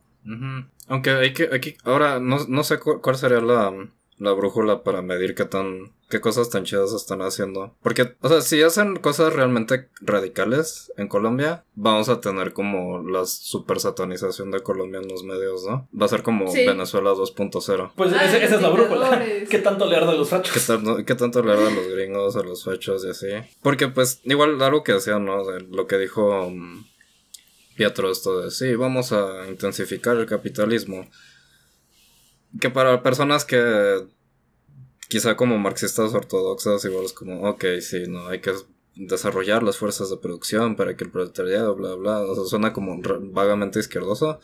Aunque 0.90 1.12
hay 1.12 1.32
que, 1.32 1.48
aquí, 1.54 1.78
ahora 1.86 2.20
no, 2.20 2.46
no 2.46 2.66
sé 2.66 2.80
cu- 2.80 3.00
cuál 3.02 3.16
sería 3.16 3.40
la, 3.40 3.72
la 4.24 4.32
brújula 4.32 4.84
para 4.84 5.02
medir 5.02 5.36
qué 5.36 5.46
tan, 5.46 5.92
qué 6.10 6.22
cosas 6.22 6.50
tan 6.50 6.64
chidas 6.64 6.94
están 6.94 7.22
haciendo. 7.22 7.76
Porque, 7.82 8.16
o 8.22 8.30
sea, 8.30 8.42
si 8.42 8.62
hacen 8.62 8.96
cosas 8.96 9.34
realmente 9.34 9.90
radicales 10.02 10.92
en 10.98 11.08
Colombia, 11.08 11.66
vamos 11.76 12.08
a 12.10 12.22
tener 12.22 12.54
como 12.54 13.04
la 13.08 13.26
super 13.26 13.80
satanización 13.80 14.50
de 14.52 14.62
Colombia 14.62 15.02
en 15.02 15.10
los 15.10 15.24
medios, 15.24 15.66
¿no? 15.66 15.88
Va 16.00 16.06
a 16.06 16.10
ser 16.10 16.24
como 16.24 16.48
Sí. 16.50 16.66
Venezuela 16.66 17.12
2.0. 17.12 17.92
Pues 17.96 18.12
esa 18.14 18.38
es 18.38 18.62
la 18.62 18.70
brújula. 18.70 19.24
¿Qué 19.50 19.60
tanto 19.60 19.86
le 19.88 19.98
arde 19.98 20.12
a 20.12 20.16
los 20.16 20.30
¿Qué, 20.30 20.36
fachos? 20.38 21.04
qué 21.06 21.16
tanto 21.16 21.44
le 21.44 21.52
arde 21.52 21.68
a 21.68 21.72
los 21.72 21.88
gringos, 21.90 22.36
a 22.36 22.44
los 22.44 22.64
fechos 22.64 23.04
y 23.06 23.10
así? 23.10 23.28
Porque, 23.62 23.90
pues, 23.90 24.22
igual 24.24 24.62
algo 24.62 24.84
que 24.84 24.94
decía, 24.94 25.20
¿no? 25.20 25.46
De 25.46 25.60
lo 25.62 25.86
que 25.86 25.98
dijo 25.98 26.48
um, 26.48 26.86
Pietro, 27.76 28.10
esto 28.12 28.42
de 28.42 28.52
sí, 28.52 28.76
vamos 28.76 29.12
a 29.12 29.48
intensificar 29.50 30.16
el 30.18 30.28
capitalismo. 30.28 31.10
Que 32.60 32.70
para 32.70 33.02
personas 33.02 33.46
que 33.46 34.06
quizá 35.10 35.36
como 35.36 35.58
marxistas 35.58 36.14
ortodoxas, 36.14 36.86
igual 36.86 37.06
es 37.06 37.14
como, 37.14 37.50
ok, 37.50 37.66
sí, 37.82 38.04
no, 38.08 38.28
hay 38.28 38.42
que 38.42 38.54
desarrollar 38.96 39.64
las 39.64 39.78
fuerzas 39.78 40.10
de 40.10 40.18
producción 40.18 40.76
para 40.76 40.96
que 40.96 41.04
el 41.04 41.12
proletariado, 41.12 41.76
bla, 41.76 41.96
bla. 41.96 42.20
O 42.22 42.36
sea, 42.36 42.46
suena 42.46 42.74
como 42.74 43.00
vagamente 43.32 43.80
izquierdoso. 43.80 44.40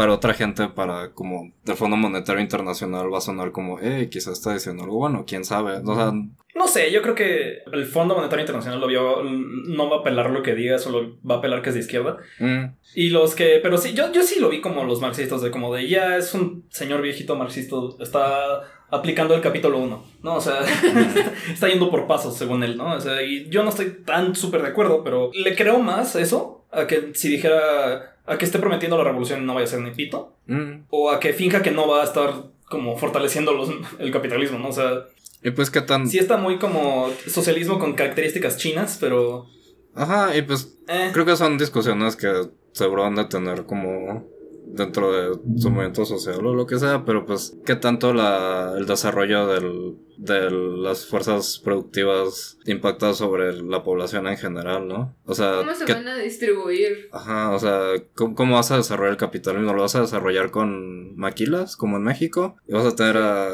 Para 0.00 0.14
otra 0.14 0.32
gente, 0.32 0.66
para 0.68 1.10
como 1.10 1.52
del 1.62 1.76
Fondo 1.76 1.94
Monetario 1.94 2.40
Internacional 2.40 3.12
va 3.12 3.18
a 3.18 3.20
sonar 3.20 3.52
como, 3.52 3.78
eh, 3.80 4.08
quizás 4.10 4.32
está 4.32 4.54
diciendo 4.54 4.82
algo 4.84 4.96
bueno, 4.96 5.26
quién 5.26 5.44
sabe. 5.44 5.76
O 5.84 5.94
sea, 5.94 6.10
No 6.54 6.66
sé, 6.66 6.90
yo 6.90 7.02
creo 7.02 7.14
que 7.14 7.58
el 7.70 7.84
Fondo 7.84 8.14
Monetario 8.14 8.40
Internacional 8.40 8.80
lo 8.80 8.86
vio, 8.86 9.22
no 9.22 9.90
va 9.90 9.98
a 9.98 10.02
pelar 10.02 10.30
lo 10.30 10.42
que 10.42 10.54
diga, 10.54 10.78
solo 10.78 11.18
va 11.22 11.34
a 11.34 11.40
pelar 11.42 11.60
que 11.60 11.68
es 11.68 11.74
de 11.74 11.82
izquierda. 11.82 12.16
mm, 12.38 12.64
Y 12.94 13.10
los 13.10 13.34
que, 13.34 13.60
pero 13.62 13.76
sí, 13.76 13.92
yo, 13.92 14.10
yo 14.10 14.22
sí 14.22 14.40
lo 14.40 14.48
vi 14.48 14.62
como 14.62 14.84
los 14.84 15.02
marxistas, 15.02 15.42
de 15.42 15.50
como 15.50 15.74
de 15.74 15.86
ya 15.86 16.16
es 16.16 16.32
un 16.32 16.64
señor 16.70 17.02
viejito 17.02 17.36
marxista, 17.36 17.76
está 18.00 18.62
aplicando 18.88 19.34
el 19.34 19.42
capítulo 19.42 19.76
1, 19.80 20.04
¿no? 20.22 20.34
O 20.34 20.40
sea, 20.40 20.60
está 21.52 21.68
yendo 21.68 21.90
por 21.90 22.06
pasos, 22.06 22.38
según 22.38 22.64
él, 22.64 22.78
¿no? 22.78 22.94
O 22.94 23.00
sea, 23.02 23.22
y 23.22 23.50
yo 23.50 23.62
no 23.62 23.68
estoy 23.68 24.02
tan 24.02 24.34
súper 24.34 24.62
de 24.62 24.68
acuerdo, 24.68 25.04
pero 25.04 25.30
le 25.34 25.54
creo 25.54 25.78
más 25.78 26.16
eso 26.16 26.59
a 26.72 26.86
que 26.86 27.12
si 27.14 27.28
dijera, 27.28 28.16
a 28.26 28.38
que 28.38 28.44
esté 28.44 28.58
prometiendo 28.58 28.96
la 28.96 29.04
revolución 29.04 29.44
no 29.44 29.54
vaya 29.54 29.64
a 29.64 29.70
ser 29.70 29.80
ni 29.80 29.90
pito, 29.90 30.34
mm. 30.46 30.84
o 30.90 31.10
a 31.10 31.20
que 31.20 31.32
finja 31.32 31.62
que 31.62 31.70
no 31.70 31.88
va 31.88 32.02
a 32.02 32.04
estar 32.04 32.32
como 32.68 32.96
fortaleciendo 32.96 33.52
los, 33.52 33.70
el 33.98 34.12
capitalismo, 34.12 34.58
¿no? 34.58 34.68
O 34.68 34.72
sea, 34.72 35.06
Y 35.42 35.50
pues 35.50 35.70
qué 35.70 35.80
tan... 35.80 36.08
sí 36.08 36.18
está 36.18 36.36
muy 36.36 36.58
como 36.58 37.10
socialismo 37.26 37.78
con 37.78 37.94
características 37.94 38.56
chinas, 38.56 38.98
pero... 39.00 39.46
Ajá, 39.94 40.36
y 40.36 40.42
pues 40.42 40.78
eh. 40.86 41.10
creo 41.12 41.26
que 41.26 41.36
son 41.36 41.58
discusiones 41.58 42.14
que 42.14 42.30
seguro 42.72 43.02
van 43.02 43.18
a 43.18 43.28
tener 43.28 43.64
como 43.64 44.24
dentro 44.72 45.12
de 45.12 45.38
su 45.60 45.70
movimiento 45.70 46.04
social 46.04 46.44
o 46.44 46.54
lo 46.54 46.66
que 46.66 46.78
sea, 46.78 47.04
pero 47.04 47.26
pues 47.26 47.56
qué 47.64 47.76
tanto 47.76 48.12
la, 48.14 48.74
el 48.76 48.86
desarrollo 48.86 49.46
del, 49.46 49.96
de 50.18 50.50
las 50.50 51.06
fuerzas 51.06 51.60
productivas 51.62 52.58
impacta 52.66 53.14
sobre 53.14 53.52
la 53.62 53.82
población 53.82 54.26
en 54.28 54.36
general, 54.36 54.86
¿no? 54.88 55.14
O 55.24 55.34
sea, 55.34 55.58
¿Cómo 55.58 55.74
se 55.74 55.84
¿qué- 55.84 55.94
van 55.94 56.08
a 56.08 56.16
distribuir? 56.18 57.08
Ajá, 57.12 57.50
o 57.50 57.58
sea, 57.58 57.80
¿cómo, 58.14 58.34
cómo 58.34 58.54
vas 58.56 58.70
a 58.70 58.76
desarrollar 58.76 59.12
el 59.12 59.16
capitalismo? 59.18 59.72
¿Lo 59.72 59.82
vas 59.82 59.96
a 59.96 60.00
desarrollar 60.02 60.50
con 60.50 61.16
maquilas, 61.16 61.76
como 61.76 61.96
en 61.96 62.04
México? 62.04 62.56
¿Y 62.68 62.72
vas 62.72 62.86
a 62.86 62.94
tener 62.96 63.16
a 63.16 63.48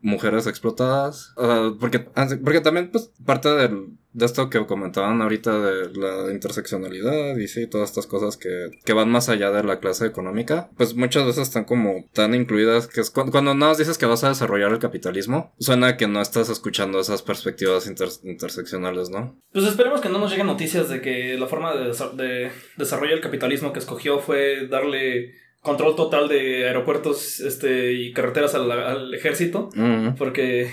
mujeres 0.00 0.46
explotadas? 0.46 1.32
O 1.36 1.46
sea, 1.46 1.72
porque, 1.80 1.98
porque 2.44 2.60
también, 2.60 2.90
pues, 2.90 3.10
parte 3.24 3.48
del, 3.54 3.88
de 4.18 4.26
esto 4.26 4.50
que 4.50 4.66
comentaban 4.66 5.22
ahorita 5.22 5.60
de 5.60 5.90
la 5.98 6.32
interseccionalidad 6.32 7.36
y 7.36 7.48
sí, 7.48 7.66
todas 7.66 7.90
estas 7.90 8.06
cosas 8.06 8.36
que, 8.36 8.70
que 8.84 8.92
van 8.92 9.10
más 9.10 9.28
allá 9.28 9.50
de 9.50 9.62
la 9.62 9.78
clase 9.80 10.06
económica, 10.06 10.70
pues 10.76 10.94
muchas 10.94 11.24
veces 11.24 11.44
están 11.44 11.64
como 11.64 12.04
tan 12.12 12.34
incluidas 12.34 12.86
que 12.88 13.00
es 13.00 13.10
cuando, 13.10 13.32
cuando 13.32 13.54
nada 13.54 13.70
más 13.70 13.78
dices 13.78 13.96
que 13.98 14.06
vas 14.06 14.24
a 14.24 14.28
desarrollar 14.30 14.72
el 14.72 14.78
capitalismo, 14.78 15.52
suena 15.58 15.96
que 15.96 16.08
no 16.08 16.20
estás 16.20 16.48
escuchando 16.50 17.00
esas 17.00 17.22
perspectivas 17.22 17.86
inter- 17.86 18.08
interseccionales, 18.24 19.10
¿no? 19.10 19.38
Pues 19.52 19.64
esperemos 19.64 20.00
que 20.00 20.08
no 20.08 20.18
nos 20.18 20.30
lleguen 20.30 20.46
noticias 20.46 20.88
de 20.88 21.00
que 21.00 21.36
la 21.38 21.46
forma 21.46 21.74
de, 21.74 21.92
de 22.16 22.50
desarrollo 22.76 23.12
del 23.12 23.20
capitalismo 23.22 23.72
que 23.72 23.78
escogió 23.78 24.18
fue 24.18 24.66
darle 24.68 25.32
control 25.68 25.94
total 25.96 26.28
de 26.28 26.66
aeropuertos 26.66 27.40
este, 27.40 27.92
y 27.92 28.12
carreteras 28.12 28.54
al, 28.54 28.70
al 28.70 29.14
ejército. 29.14 29.68
Mm. 29.74 30.14
Porque 30.16 30.70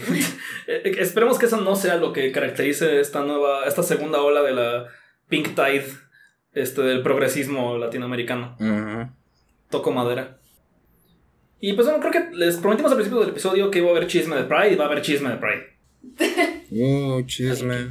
esperemos 0.67 1.37
que 1.37 1.45
eso 1.45 1.61
no 1.61 1.75
sea 1.75 1.97
lo 1.97 2.13
que 2.13 2.31
caracterice 2.31 2.99
esta 2.99 3.23
nueva, 3.23 3.65
esta 3.65 3.83
segunda 3.83 4.21
ola 4.21 4.41
de 4.41 4.53
la 4.53 4.85
Pink 5.27 5.49
Tide 5.55 5.85
este, 6.53 6.81
del 6.81 7.03
progresismo 7.03 7.77
latinoamericano. 7.77 8.55
Ujú. 8.59 9.11
Toco 9.69 9.91
madera. 9.91 10.39
Y 11.59 11.73
pues 11.73 11.87
bueno, 11.87 12.01
creo 12.01 12.11
que 12.11 12.35
les 12.35 12.57
prometimos 12.57 12.91
al 12.91 12.97
principio 12.97 13.19
del 13.21 13.29
episodio 13.29 13.71
que 13.71 13.79
iba 13.79 13.87
a 13.89 13.91
haber 13.91 14.07
chisme 14.07 14.35
de 14.35 14.43
Pride 14.43 14.73
y 14.73 14.75
va 14.75 14.85
a 14.85 14.87
haber 14.87 15.01
chisme 15.01 15.29
de 15.29 15.37
Pride. 15.37 15.75
Uh, 16.71 17.21
chisme. 17.27 17.89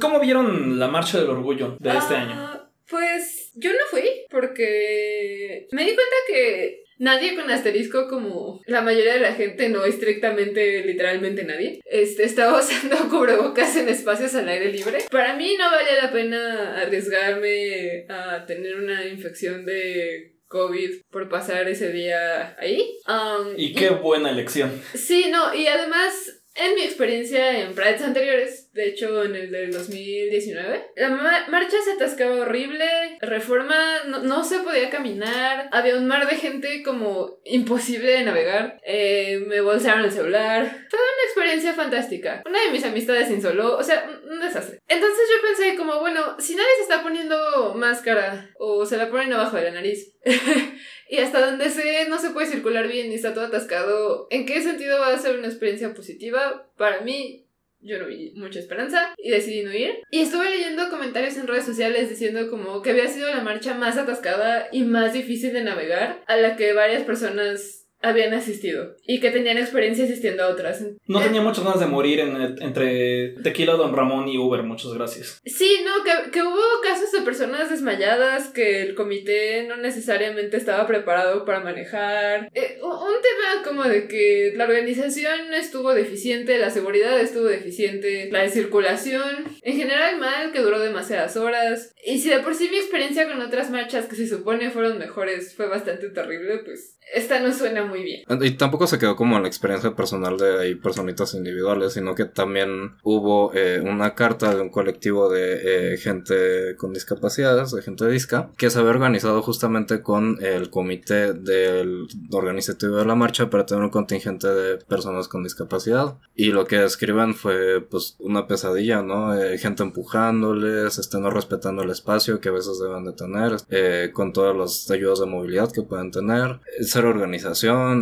¿Cómo 0.00 0.18
vieron 0.20 0.78
la 0.78 0.88
marcha 0.88 1.18
del 1.18 1.30
orgullo 1.30 1.76
de 1.78 1.96
este 1.96 2.14
Ah, 2.16 2.20
año? 2.20 2.68
Pues 2.90 3.39
yo 3.54 3.72
no 3.72 3.78
fui 3.90 4.26
porque 4.30 5.66
me 5.72 5.82
di 5.82 5.94
cuenta 5.94 6.16
que 6.28 6.84
nadie 6.98 7.34
con 7.34 7.50
asterisco 7.50 8.08
como 8.08 8.60
la 8.66 8.82
mayoría 8.82 9.14
de 9.14 9.20
la 9.20 9.32
gente, 9.32 9.70
no 9.70 9.84
estrictamente, 9.84 10.84
literalmente 10.84 11.44
nadie, 11.44 11.80
este, 11.86 12.24
estaba 12.24 12.58
usando 12.60 13.08
cubrebocas 13.08 13.74
en 13.76 13.88
espacios 13.88 14.34
al 14.34 14.48
aire 14.48 14.70
libre. 14.70 14.98
Para 15.10 15.34
mí 15.34 15.56
no 15.58 15.70
valía 15.70 16.02
la 16.02 16.12
pena 16.12 16.80
arriesgarme 16.80 18.04
a 18.08 18.44
tener 18.46 18.76
una 18.76 19.06
infección 19.06 19.64
de 19.64 20.34
COVID 20.46 21.02
por 21.10 21.28
pasar 21.28 21.68
ese 21.68 21.90
día 21.92 22.56
ahí. 22.58 22.98
Um, 23.06 23.54
Y 23.56 23.72
qué 23.72 23.90
buena 23.90 24.30
elección. 24.30 24.70
Sí, 24.94 25.26
no, 25.30 25.54
y 25.54 25.68
además, 25.68 26.39
en 26.56 26.74
mi 26.74 26.82
experiencia 26.82 27.60
en 27.60 27.74
Prides 27.74 28.02
anteriores, 28.02 28.72
de 28.72 28.88
hecho 28.88 29.22
en 29.24 29.36
el 29.36 29.50
del 29.50 29.72
2019, 29.72 30.90
la 30.96 31.08
ma- 31.10 31.46
marcha 31.48 31.76
se 31.84 31.92
atascaba 31.92 32.36
horrible, 32.36 32.84
reforma 33.20 33.76
no, 34.06 34.18
no 34.20 34.44
se 34.44 34.58
podía 34.60 34.90
caminar, 34.90 35.68
había 35.72 35.96
un 35.96 36.06
mar 36.06 36.28
de 36.28 36.36
gente 36.36 36.82
como 36.82 37.38
imposible 37.44 38.10
de 38.12 38.24
navegar, 38.24 38.78
eh, 38.84 39.42
me 39.46 39.60
bolsaron 39.60 40.04
el 40.04 40.12
celular, 40.12 40.64
fue 40.90 40.98
una 40.98 41.24
experiencia 41.26 41.72
fantástica. 41.74 42.42
Una 42.46 42.62
de 42.64 42.70
mis 42.72 42.84
amistades 42.84 43.30
insoló, 43.30 43.76
o 43.76 43.82
sea, 43.82 44.08
un 44.28 44.40
desastre. 44.40 44.80
Entonces 44.88 45.28
yo 45.30 45.42
pensé 45.46 45.76
como, 45.76 46.00
bueno, 46.00 46.36
si 46.38 46.54
nadie 46.54 46.68
se 46.76 46.82
está 46.82 47.02
poniendo 47.02 47.74
máscara 47.74 48.50
o 48.58 48.84
se 48.84 48.96
la 48.96 49.08
ponen 49.08 49.32
abajo 49.32 49.56
de 49.56 49.62
la 49.64 49.70
nariz. 49.70 50.14
Y 51.10 51.18
hasta 51.18 51.44
donde 51.44 51.70
sé, 51.70 52.06
no 52.08 52.20
se 52.20 52.30
puede 52.30 52.46
circular 52.46 52.86
bien 52.86 53.10
y 53.10 53.16
está 53.16 53.34
todo 53.34 53.44
atascado. 53.44 54.28
¿En 54.30 54.46
qué 54.46 54.62
sentido 54.62 55.00
va 55.00 55.12
a 55.12 55.18
ser 55.18 55.36
una 55.36 55.48
experiencia 55.48 55.92
positiva? 55.92 56.70
Para 56.76 57.00
mí, 57.00 57.48
yo 57.80 57.98
no 57.98 58.06
vi 58.06 58.30
mucha 58.36 58.60
esperanza 58.60 59.12
y 59.18 59.30
decidí 59.30 59.64
no 59.64 59.74
ir. 59.74 59.90
Y 60.12 60.20
estuve 60.20 60.48
leyendo 60.48 60.88
comentarios 60.88 61.36
en 61.36 61.48
redes 61.48 61.64
sociales 61.64 62.08
diciendo 62.08 62.48
como 62.48 62.80
que 62.80 62.90
había 62.90 63.08
sido 63.08 63.28
la 63.28 63.42
marcha 63.42 63.74
más 63.74 63.98
atascada 63.98 64.68
y 64.70 64.84
más 64.84 65.12
difícil 65.12 65.52
de 65.52 65.64
navegar 65.64 66.22
a 66.28 66.36
la 66.36 66.54
que 66.54 66.74
varias 66.74 67.02
personas 67.02 67.79
habían 68.02 68.32
asistido 68.34 68.96
y 69.06 69.20
que 69.20 69.30
tenían 69.30 69.58
experiencia 69.58 70.04
asistiendo 70.04 70.44
a 70.44 70.48
otras. 70.48 70.82
No 71.06 71.20
Eh, 71.20 71.24
tenía 71.24 71.42
muchas 71.42 71.64
ganas 71.64 71.80
de 71.80 71.86
morir 71.86 72.20
en 72.20 72.36
entre 72.60 73.34
Tequila, 73.42 73.74
Don 73.74 73.94
Ramón 73.94 74.28
y 74.28 74.38
Uber, 74.38 74.62
muchas 74.62 74.92
gracias. 74.94 75.40
Sí, 75.44 75.80
no, 75.84 76.02
que, 76.02 76.30
que 76.30 76.42
hubo 76.42 76.80
casos 76.82 77.12
de 77.12 77.22
personas 77.22 77.70
desmayadas 77.70 78.48
que 78.48 78.82
el 78.82 78.94
comité 78.94 79.66
no 79.68 79.76
necesariamente 79.76 80.56
estaba 80.56 80.86
preparado 80.86 81.44
para 81.44 81.60
manejar. 81.60 82.48
Eh, 82.54 82.78
un 82.82 83.10
un 83.10 83.16
tema 83.22 83.62
como 83.64 83.84
de 83.84 84.06
que 84.08 84.52
la 84.56 84.64
organización 84.64 85.52
estuvo 85.54 85.92
deficiente, 85.92 86.58
la 86.58 86.70
seguridad 86.70 87.18
estuvo 87.20 87.44
deficiente, 87.44 88.28
la 88.30 88.42
de 88.42 88.50
circulación, 88.50 89.44
en 89.62 89.76
general 89.76 90.18
mal, 90.18 90.52
que 90.52 90.60
duró 90.60 90.78
demasiadas 90.78 91.36
horas. 91.36 91.92
Y 92.04 92.18
si 92.18 92.30
de 92.30 92.38
por 92.40 92.54
sí 92.54 92.68
mi 92.70 92.76
experiencia 92.76 93.26
con 93.28 93.40
otras 93.40 93.70
marchas 93.70 94.06
que 94.06 94.16
se 94.16 94.28
supone 94.28 94.70
fueron 94.70 94.98
mejores 94.98 95.54
fue 95.54 95.66
bastante 95.66 96.08
terrible, 96.10 96.58
pues 96.64 96.98
esta 97.12 97.40
no 97.40 97.52
suena 97.52 97.84
muy 97.90 98.02
bien. 98.02 98.24
Y 98.40 98.50
tampoco 98.52 98.86
se 98.86 98.98
quedó 98.98 99.16
como 99.16 99.38
la 99.38 99.48
experiencia 99.48 99.94
personal 99.94 100.38
de 100.38 100.60
ahí 100.60 100.74
personitas 100.74 101.34
individuales, 101.34 101.92
sino 101.92 102.14
que 102.14 102.24
también 102.24 102.92
hubo 103.02 103.52
eh, 103.54 103.80
una 103.80 104.14
carta 104.14 104.54
de 104.54 104.60
un 104.60 104.70
colectivo 104.70 105.28
de 105.28 105.94
eh, 105.94 105.96
gente 105.98 106.76
con 106.76 106.92
discapacidades, 106.92 107.72
de 107.72 107.82
gente 107.82 108.08
disca, 108.08 108.50
que 108.56 108.70
se 108.70 108.78
había 108.78 108.90
organizado 108.90 109.42
justamente 109.42 110.02
con 110.02 110.38
el 110.42 110.70
comité 110.70 111.34
del 111.34 112.06
organizativo 112.30 112.96
de 112.96 113.04
la 113.04 113.14
marcha 113.14 113.50
para 113.50 113.66
tener 113.66 113.84
un 113.84 113.90
contingente 113.90 114.48
de 114.48 114.76
personas 114.78 115.28
con 115.28 115.42
discapacidad. 115.42 116.16
Y 116.34 116.52
lo 116.52 116.66
que 116.66 116.84
escriben 116.84 117.34
fue 117.34 117.80
pues 117.80 118.16
una 118.18 118.46
pesadilla, 118.46 119.02
¿no? 119.02 119.34
Eh, 119.34 119.58
gente 119.58 119.82
empujándoles, 119.82 120.98
este, 120.98 121.18
no 121.18 121.30
respetando 121.30 121.82
el 121.82 121.90
espacio 121.90 122.40
que 122.40 122.48
a 122.48 122.52
veces 122.52 122.78
deben 122.78 123.04
de 123.04 123.12
tener, 123.12 123.56
eh, 123.70 124.10
con 124.12 124.32
todas 124.32 124.56
las 124.56 124.90
ayudas 124.90 125.20
de 125.20 125.26
movilidad 125.26 125.72
que 125.72 125.82
pueden 125.82 126.10
tener, 126.10 126.60
eh, 126.78 126.84
cero 126.84 127.12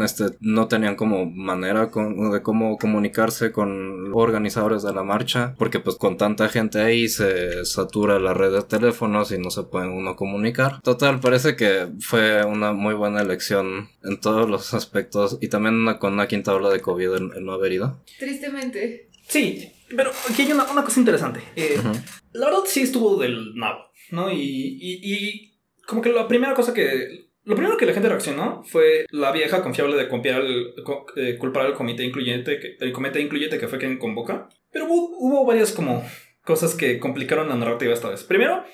este, 0.03 0.25
no 0.41 0.69
tenían 0.69 0.97
como 0.97 1.27
manera 1.31 1.91
con- 1.91 2.31
de 2.31 2.43
cómo 2.43 2.77
comunicarse 2.79 3.53
con 3.53 4.13
organizadores 4.15 4.83
de 4.83 4.93
la 4.93 5.03
marcha, 5.03 5.55
porque 5.59 5.81
pues 5.81 5.97
con 5.97 6.17
tanta 6.17 6.49
gente 6.49 6.81
ahí 6.81 7.09
se 7.09 7.65
satura 7.65 8.19
la 8.19 8.35
red 8.35 8.53
de 8.53 8.63
teléfonos 8.63 9.33
y 9.33 9.39
no 9.39 9.51
se 9.51 9.63
puede 9.65 9.89
uno 9.89 10.17
comunicar. 10.17 10.81
Total, 10.83 11.21
parece 11.21 11.57
que 11.57 11.89
fue 12.01 12.45
una 12.45 12.73
muy 12.73 12.95
buena 12.95 13.21
elección 13.23 13.89
en 14.05 14.21
todos 14.21 14.49
los 14.49 14.75
aspectos 14.75 15.39
y 15.41 15.49
también 15.49 15.75
una- 15.75 15.99
con 15.99 16.13
una 16.15 16.29
quinta 16.29 16.55
ola 16.55 16.71
de 16.71 16.81
COVID 16.81 17.13
el, 17.15 17.31
el 17.37 17.45
no 17.45 17.53
haber 17.53 17.73
ido. 17.73 18.01
Tristemente. 18.19 19.09
Sí, 19.29 19.71
pero 19.97 20.11
aquí 20.31 20.43
hay 20.43 20.53
una, 20.53 20.65
una 20.71 20.85
cosa 20.85 21.01
interesante. 21.01 21.41
Eh. 21.57 21.77
La 22.33 22.47
verdad 22.47 22.61
sí 22.67 22.81
estuvo 22.83 23.17
del 23.21 23.55
nabo, 23.57 23.81
¿no? 24.11 24.31
Y, 24.31 24.39
y, 24.41 25.01
y 25.03 25.59
como 25.87 26.01
que 26.03 26.11
la 26.11 26.27
primera 26.29 26.55
cosa 26.55 26.73
que... 26.75 27.28
Lo 27.49 27.55
primero 27.57 27.79
que 27.79 27.87
la 27.87 27.95
gente 27.95 28.11
reaccionó 28.11 28.63
fue 28.63 29.07
la 29.11 29.33
vieja 29.33 29.63
confiable 29.63 29.97
de 29.97 30.03
el- 30.03 30.75
eh, 31.17 31.37
culpar 31.39 31.65
al 31.65 31.73
comité 31.75 32.05
incluyente, 32.05 32.61
que, 32.61 32.77
el 32.79 32.93
comité 32.93 33.21
incluyente 33.23 33.59
que 33.59 33.69
fue 33.69 33.79
quien 33.79 33.99
convoca. 33.99 34.51
Pero 34.71 34.85
hubo, 34.85 35.17
hubo 35.19 35.47
varias 35.47 35.73
como 35.73 36.05
cosas 36.45 36.75
que 36.75 36.99
complicaron 36.99 37.49
la 37.49 37.57
narrativa 37.57 37.95
esta 37.95 38.11
vez. 38.11 38.23
Primero, 38.23 38.65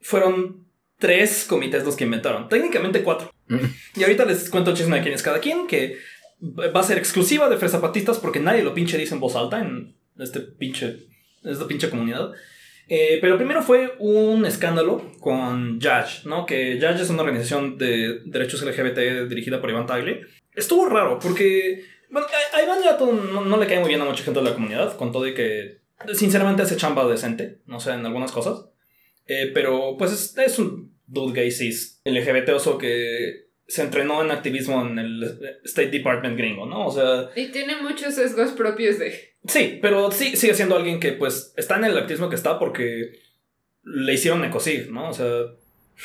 fueron 0.00 0.66
tres 0.98 1.44
comités 1.46 1.84
los 1.84 1.94
que 1.94 2.04
inventaron. 2.04 2.48
Técnicamente 2.48 3.02
cuatro. 3.02 3.30
Y 3.96 4.02
ahorita 4.02 4.24
les 4.24 4.48
cuento 4.48 4.70
el 4.70 4.76
chisme 4.78 4.96
de 4.96 5.02
quién 5.02 5.14
es 5.14 5.22
cada 5.22 5.40
quien, 5.40 5.66
que 5.66 5.98
va 6.42 6.80
a 6.80 6.84
ser 6.84 6.96
exclusiva 6.96 7.50
de 7.50 7.58
Fresapatistas 7.58 8.18
porque 8.18 8.40
nadie 8.40 8.62
lo 8.62 8.72
pinche 8.72 8.96
dice 8.96 9.12
en 9.12 9.20
voz 9.20 9.36
alta 9.36 9.60
en 9.60 9.94
este 10.18 10.40
pinche, 10.40 11.06
esta 11.44 11.66
pinche 11.66 11.90
comunidad. 11.90 12.30
Eh, 12.92 13.18
pero 13.20 13.36
primero 13.36 13.62
fue 13.62 13.94
un 14.00 14.44
escándalo 14.44 15.12
con 15.20 15.80
Judge, 15.80 16.24
¿no? 16.24 16.44
Que 16.44 16.74
Judge 16.74 17.02
es 17.02 17.10
una 17.10 17.22
organización 17.22 17.78
de 17.78 18.18
derechos 18.24 18.62
LGBT 18.62 19.28
dirigida 19.28 19.60
por 19.60 19.70
Iván 19.70 19.86
Tagle. 19.86 20.22
Estuvo 20.56 20.86
raro 20.86 21.20
porque, 21.20 21.84
bueno, 22.10 22.26
a 22.52 22.60
Iván 22.60 22.82
Yato 22.82 23.12
no, 23.12 23.44
no 23.44 23.56
le 23.58 23.68
cae 23.68 23.78
muy 23.78 23.90
bien 23.90 24.00
a 24.00 24.06
mucha 24.06 24.24
gente 24.24 24.40
de 24.40 24.46
la 24.46 24.54
comunidad, 24.54 24.96
con 24.96 25.12
todo 25.12 25.28
y 25.28 25.34
que 25.34 25.78
sinceramente 26.14 26.62
hace 26.62 26.76
chamba 26.76 27.06
decente, 27.06 27.60
no 27.64 27.78
sé, 27.78 27.92
en 27.92 28.04
algunas 28.04 28.32
cosas. 28.32 28.64
Eh, 29.24 29.52
pero 29.54 29.96
pues 29.96 30.10
es, 30.10 30.36
es 30.36 30.58
un 30.58 30.92
dude 31.06 31.40
gay 31.40 31.52
cis 31.52 32.00
LGBT 32.04 32.48
oso 32.48 32.76
que 32.76 33.49
se 33.70 33.82
entrenó 33.82 34.22
en 34.22 34.30
activismo 34.30 34.84
en 34.86 34.98
el 34.98 35.22
State 35.64 35.90
Department 35.90 36.36
gringo, 36.36 36.66
¿no? 36.66 36.86
O 36.86 36.90
sea, 36.92 37.30
Y 37.34 37.50
tiene 37.52 37.80
muchos 37.80 38.14
sesgos 38.14 38.50
propios 38.52 38.98
de... 38.98 39.34
sí, 39.46 39.78
pero 39.80 40.10
sí 40.10 40.36
sigue 40.36 40.54
siendo 40.54 40.76
alguien 40.76 41.00
que 41.00 41.12
pues 41.12 41.54
está 41.56 41.76
en 41.76 41.84
el 41.84 41.96
activismo 41.96 42.28
que 42.28 42.36
está 42.36 42.58
porque 42.58 43.12
le 43.84 44.12
hicieron 44.12 44.44
ecosig, 44.44 44.90
¿no? 44.90 45.08
O 45.08 45.12
sea, 45.14 45.26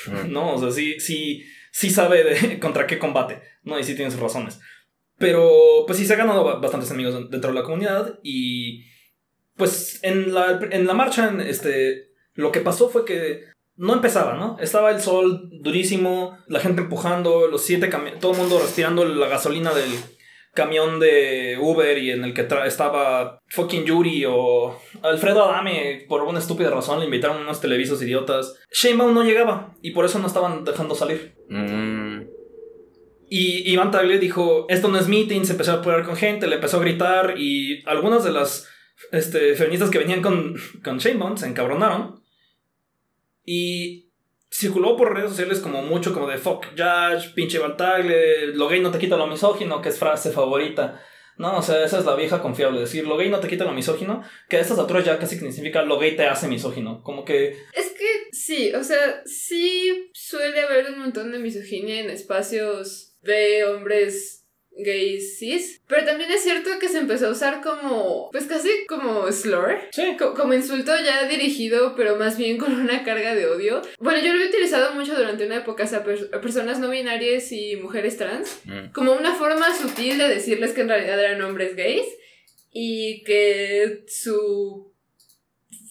Mm. 0.08 0.32
no, 0.34 0.56
o 0.56 0.60
sea, 0.60 0.72
sí, 0.72 1.00
sí, 1.00 1.46
sí 1.72 1.90
sabe 1.90 2.24
de 2.26 2.60
contra 2.60 2.86
qué 2.86 3.00
combate, 3.00 3.42
¿no? 3.64 3.80
Y 3.80 3.84
sí 3.86 3.96
tiene 3.96 4.12
sus 4.12 4.20
razones. 4.20 4.60
Pero, 5.18 5.86
pues 5.88 5.98
sí, 5.98 6.06
se 6.06 6.12
ha 6.14 6.18
ganado 6.18 6.44
ba- 6.44 6.60
bastantes 6.60 6.92
amigos 6.92 7.30
dentro 7.32 7.52
de 7.52 7.56
la 7.56 7.64
comunidad 7.64 8.20
y, 8.22 8.84
pues, 9.56 10.00
en 10.04 10.34
la, 10.34 10.60
en 10.70 10.86
la 10.86 10.94
marcha, 10.94 11.30
en 11.30 11.40
este, 11.40 12.10
lo 12.34 12.52
que 12.52 12.60
pasó 12.60 12.90
fue 12.90 13.06
que 13.06 13.46
no 13.78 13.94
empezaba, 13.94 14.36
¿no? 14.36 14.58
Estaba 14.60 14.92
el 14.92 15.02
sol 15.02 15.50
durísimo, 15.62 16.38
la 16.48 16.60
gente 16.60 16.82
empujando, 16.82 17.48
los 17.48 17.62
siete 17.62 17.90
camiones, 17.90 18.20
todo 18.20 18.34
el 18.34 18.38
mundo 18.38 18.60
respirando 18.60 19.06
la 19.06 19.28
gasolina 19.28 19.74
del 19.74 19.92
camión 20.56 21.00
de 21.02 21.58
Uber 21.60 21.98
y 21.98 22.12
en 22.12 22.24
el 22.24 22.34
que 22.34 22.48
estaba 22.66 23.40
fucking 23.50 23.84
Yuri 23.84 24.24
o 24.26 24.80
Alfredo 25.04 25.44
Adame, 25.44 26.06
por 26.08 26.24
una 26.24 26.40
estúpida 26.40 26.70
razón, 26.70 27.00
le 27.00 27.06
invitaron 27.06 27.42
unos 27.42 27.60
televisos 27.60 28.02
idiotas. 28.02 28.58
Sheinbaum 28.72 29.14
no 29.14 29.24
llegaba 29.24 29.76
y 29.82 29.92
por 29.92 30.06
eso 30.06 30.18
no 30.18 30.28
estaban 30.28 30.64
dejando 30.64 30.96
salir. 30.96 31.36
Mm. 31.50 32.24
Y 33.30 33.70
Iván 33.72 33.92
Tagle 33.92 34.18
dijo, 34.18 34.66
esto 34.70 34.88
no 34.88 34.98
es 34.98 35.08
meeting, 35.08 35.44
se 35.44 35.52
empezó 35.52 35.72
a 35.72 35.76
apurar 35.76 36.06
con 36.06 36.16
gente, 36.16 36.48
le 36.48 36.56
empezó 36.56 36.78
a 36.78 36.82
gritar 36.82 37.36
y 37.38 37.84
algunas 37.86 38.24
de 38.24 38.32
las 38.32 38.70
este, 39.12 39.56
feministas 39.56 39.90
que 39.90 40.00
venían 40.00 40.22
con, 40.22 40.56
con 40.84 41.00
Sheinbaum 41.00 41.36
se 41.36 41.48
encabronaron. 41.48 42.24
Y 43.46 44.10
circuló 44.50 44.96
por 44.96 45.14
redes 45.14 45.32
sociales 45.32 45.60
como 45.60 45.82
mucho 45.82 46.14
como 46.14 46.28
de 46.28 46.38
fuck 46.38 46.68
Judge, 46.78 47.34
pinche 47.34 47.60
Tagle, 47.78 48.48
lo 48.48 48.68
gay 48.68 48.80
no 48.80 48.92
te 48.92 49.00
quita 49.00 49.18
lo 49.18 49.28
misógino, 49.28 49.82
que 49.82 49.90
es 49.90 50.00
frase 50.00 50.32
favorita. 50.32 51.02
No, 51.38 51.58
o 51.58 51.62
sea, 51.62 51.84
esa 51.84 52.00
es 52.00 52.06
la 52.06 52.16
vieja 52.16 52.42
confiable. 52.42 52.80
Decir 52.80 53.06
lo 53.06 53.18
gay 53.18 53.30
no 53.30 53.42
te 53.42 53.50
quita 53.50 53.66
lo 53.66 53.74
misógino, 53.74 54.24
que 54.48 54.58
a 54.58 54.62
estas 54.62 54.80
alturas 54.80 55.04
ya 55.04 55.20
casi 55.20 55.38
significa 55.38 55.82
lo 55.84 56.00
gay 56.00 56.16
te 56.16 56.26
hace 56.26 56.48
misógino. 56.48 57.04
Como 57.04 57.26
que. 57.26 57.58
Es 57.74 57.92
que 57.92 58.30
sí, 58.32 58.74
o 58.74 58.84
sea, 58.84 59.22
sí 59.26 60.10
suele 60.14 60.62
haber 60.62 60.86
un 60.92 61.00
montón 61.00 61.32
de 61.32 61.40
misoginia 61.40 62.00
en 62.00 62.10
espacios 62.10 63.18
de 63.22 63.66
hombres 63.66 64.45
gays 64.78 65.38
cis. 65.40 65.82
Pero 65.88 66.06
también 66.06 66.32
es 66.32 66.44
cierto 66.44 66.72
que 66.80 66.90
se 66.90 67.00
empezó 67.00 67.28
a 67.28 67.32
usar 67.32 67.62
como, 67.62 68.30
pues 68.32 68.46
casi 68.46 68.70
como 68.88 69.32
slur. 69.32 69.78
Sí. 69.92 70.18
como 70.18 70.54
insulto 70.54 70.92
ya 71.04 71.28
dirigido, 71.28 71.96
pero 71.96 72.16
más 72.16 72.38
bien 72.38 72.58
con 72.60 72.74
una 72.74 73.04
carga 73.04 73.36
de 73.36 73.48
odio. 73.48 73.82
Bueno, 74.00 74.20
yo 74.20 74.34
lo 74.34 74.44
he 74.44 74.48
utilizado 74.48 74.94
mucho 74.94 75.16
durante 75.16 75.46
una 75.46 75.58
época 75.58 75.86
a, 75.86 76.42
personas 76.42 76.80
no 76.80 76.90
binarias 76.90 77.52
y 77.52 77.76
mujeres 77.78 78.18
trans. 78.18 78.62
Mm. 78.66 78.92
Como 78.94 79.14
una 79.14 79.36
forma 79.36 79.74
sutil 79.76 80.18
de 80.18 80.28
decirles 80.28 80.74
que 80.74 80.82
en 80.82 80.90
realidad 80.90 81.20
eran 81.24 81.42
hombres 81.42 81.76
gays. 81.76 82.06
Y 82.78 83.24
que 83.24 84.04
su 84.08 84.95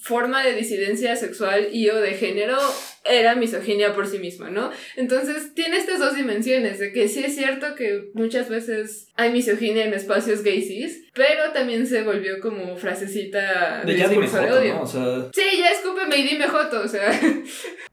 forma 0.05 0.45
de 0.45 0.55
disidencia 0.55 1.17
sexual 1.17 1.69
y 1.73 1.89
o 1.89 1.97
de 1.97 2.13
género 2.13 2.59
era 3.05 3.35
misoginia 3.35 3.95
por 3.95 4.07
sí 4.07 4.19
misma, 4.19 4.51
¿no? 4.51 4.71
Entonces 4.97 5.55
tiene 5.55 5.79
estas 5.79 5.99
dos 5.99 6.15
dimensiones, 6.15 6.79
de 6.79 6.93
que 6.93 7.09
sí 7.09 7.25
es 7.25 7.35
cierto 7.35 7.75
que 7.75 8.11
muchas 8.13 8.51
veces 8.51 9.09
hay 9.17 9.33
misoginia 9.33 9.87
en 9.87 9.95
espacios 9.95 10.43
gaysis, 10.43 11.05
pero 11.15 11.53
también 11.53 11.87
se 11.87 12.03
volvió 12.03 12.39
como 12.41 12.77
frasecita 12.77 13.83
de, 13.85 13.97
ya 13.97 14.09
dime 14.09 14.29
joto, 14.29 14.63
¿no? 14.63 14.83
O 14.83 14.87
sea... 14.87 15.31
Sí, 15.33 15.43
ya 15.59 15.71
escúpeme 15.71 16.19
y 16.19 16.29
dime 16.29 16.49
joto, 16.49 16.83
o 16.83 16.89
sea... 16.89 17.11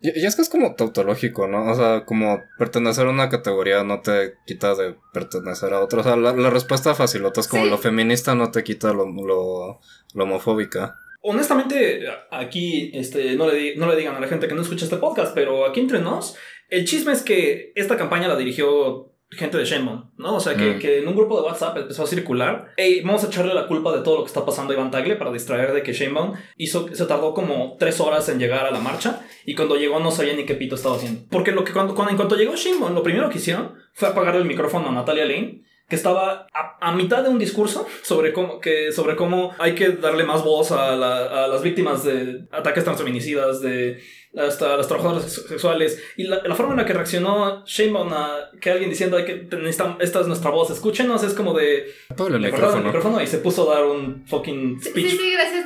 Y, 0.03 0.25
es 0.25 0.35
que 0.35 0.41
es 0.41 0.49
como 0.49 0.73
tautológico, 0.73 1.47
¿no? 1.47 1.71
O 1.71 1.75
sea, 1.75 2.05
como 2.05 2.41
pertenecer 2.57 3.05
a 3.05 3.11
una 3.11 3.29
categoría 3.29 3.83
no 3.83 4.01
te 4.01 4.33
quita 4.47 4.73
de 4.73 4.95
pertenecer 5.13 5.73
a 5.73 5.79
otra. 5.79 6.01
O 6.01 6.03
sea, 6.03 6.15
la, 6.15 6.49
respuesta 6.49 6.95
facilota 6.95 7.39
es 7.39 7.47
como 7.47 7.65
lo 7.65 7.77
feminista 7.77 8.33
no 8.33 8.49
te 8.49 8.63
quita 8.63 8.93
lo, 8.93 9.05
lo, 9.05 9.79
lo 10.15 10.23
homofóbica. 10.23 10.97
Honestamente, 11.21 12.03
aquí 12.31 12.91
este, 12.93 13.35
no, 13.35 13.47
le, 13.47 13.75
no 13.75 13.87
le 13.87 13.95
digan 13.95 14.15
a 14.15 14.19
la 14.19 14.27
gente 14.27 14.47
que 14.47 14.55
no 14.55 14.61
escucha 14.61 14.85
este 14.85 14.97
podcast, 14.97 15.33
pero 15.35 15.65
aquí 15.65 15.79
entre 15.79 15.99
nos, 15.99 16.35
el 16.67 16.85
chisme 16.85 17.13
es 17.13 17.21
que 17.21 17.71
esta 17.75 17.97
campaña 17.97 18.27
la 18.27 18.35
dirigió 18.35 19.11
gente 19.31 19.57
de 19.57 19.63
Shenmon, 19.63 20.11
¿no? 20.17 20.35
O 20.35 20.39
sea, 20.39 20.55
que, 20.55 20.71
mm. 20.71 20.79
que, 20.79 20.99
en 20.99 21.07
un 21.07 21.15
grupo 21.15 21.37
de 21.37 21.47
WhatsApp 21.47 21.77
empezó 21.77 22.03
a 22.03 22.07
circular, 22.07 22.73
hey, 22.75 23.01
vamos 23.05 23.23
a 23.23 23.27
echarle 23.27 23.53
la 23.53 23.65
culpa 23.65 23.95
de 23.95 24.01
todo 24.01 24.17
lo 24.17 24.23
que 24.23 24.27
está 24.27 24.45
pasando 24.45 24.73
a 24.73 24.75
Iván 24.75 24.91
Tagle 24.91 25.15
para 25.15 25.31
distraer 25.31 25.73
de 25.73 25.83
que 25.83 25.93
Shenmon 25.93 26.33
hizo, 26.57 26.93
se 26.93 27.05
tardó 27.05 27.33
como 27.33 27.77
tres 27.79 27.99
horas 28.01 28.27
en 28.27 28.39
llegar 28.39 28.65
a 28.65 28.71
la 28.71 28.79
marcha 28.79 29.21
y 29.45 29.55
cuando 29.55 29.77
llegó 29.77 29.99
no 29.99 30.11
sabía 30.11 30.33
ni 30.33 30.45
qué 30.45 30.55
pito 30.55 30.75
estaba 30.75 30.97
haciendo. 30.97 31.21
Porque 31.29 31.53
lo 31.53 31.63
que 31.63 31.71
cuando, 31.71 31.95
cuando 31.95 32.11
en 32.11 32.17
cuanto 32.17 32.35
llegó 32.35 32.55
Shenmon, 32.55 32.93
lo 32.93 33.03
primero 33.03 33.29
que 33.29 33.37
hicieron 33.37 33.75
fue 33.93 34.09
apagar 34.09 34.35
el 34.35 34.45
micrófono 34.45 34.89
a 34.89 34.91
Natalia 34.91 35.25
Lane 35.25 35.63
que 35.91 35.97
estaba 35.97 36.47
a, 36.53 36.91
mitad 36.93 37.21
de 37.21 37.27
un 37.27 37.37
discurso 37.37 37.85
sobre 38.01 38.31
cómo, 38.31 38.61
que, 38.61 38.93
sobre 38.93 39.17
cómo 39.17 39.53
hay 39.59 39.75
que 39.75 39.89
darle 39.89 40.23
más 40.23 40.41
voz 40.41 40.71
a, 40.71 40.93
a 40.93 41.47
las 41.49 41.61
víctimas 41.61 42.05
de 42.05 42.45
ataques 42.49 42.85
transfeminicidas, 42.85 43.59
de 43.59 43.99
hasta 44.35 44.77
las 44.77 44.87
trabajadoras 44.87 45.31
sexuales. 45.31 46.01
Y 46.15 46.23
la, 46.23 46.41
la, 46.43 46.55
forma 46.55 46.73
en 46.73 46.77
la 46.77 46.85
que 46.85 46.93
reaccionó 46.93 47.65
Sheinbaum 47.65 48.13
a 48.13 48.49
que 48.59 48.71
alguien 48.71 48.89
diciendo 48.89 49.17
hay 49.17 49.25
que 49.25 49.47
esta, 49.67 49.97
esta 49.99 50.21
es 50.21 50.27
nuestra 50.27 50.51
voz, 50.51 50.69
escúchenos, 50.71 51.23
es 51.23 51.33
como 51.33 51.53
de. 51.53 51.93
Todo 52.15 52.27
el 52.27 52.39
micrófono. 52.39 53.21
y 53.21 53.27
se 53.27 53.39
puso 53.39 53.69
a 53.69 53.75
dar 53.75 53.85
un 53.85 54.25
fucking 54.27 54.81
speech. 54.81 55.09
Sí, 55.09 55.17
sí, 55.17 55.31
gracias, 55.33 55.65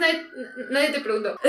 nadie, 0.70 0.90
te 0.92 1.02
preguntó. 1.02 1.36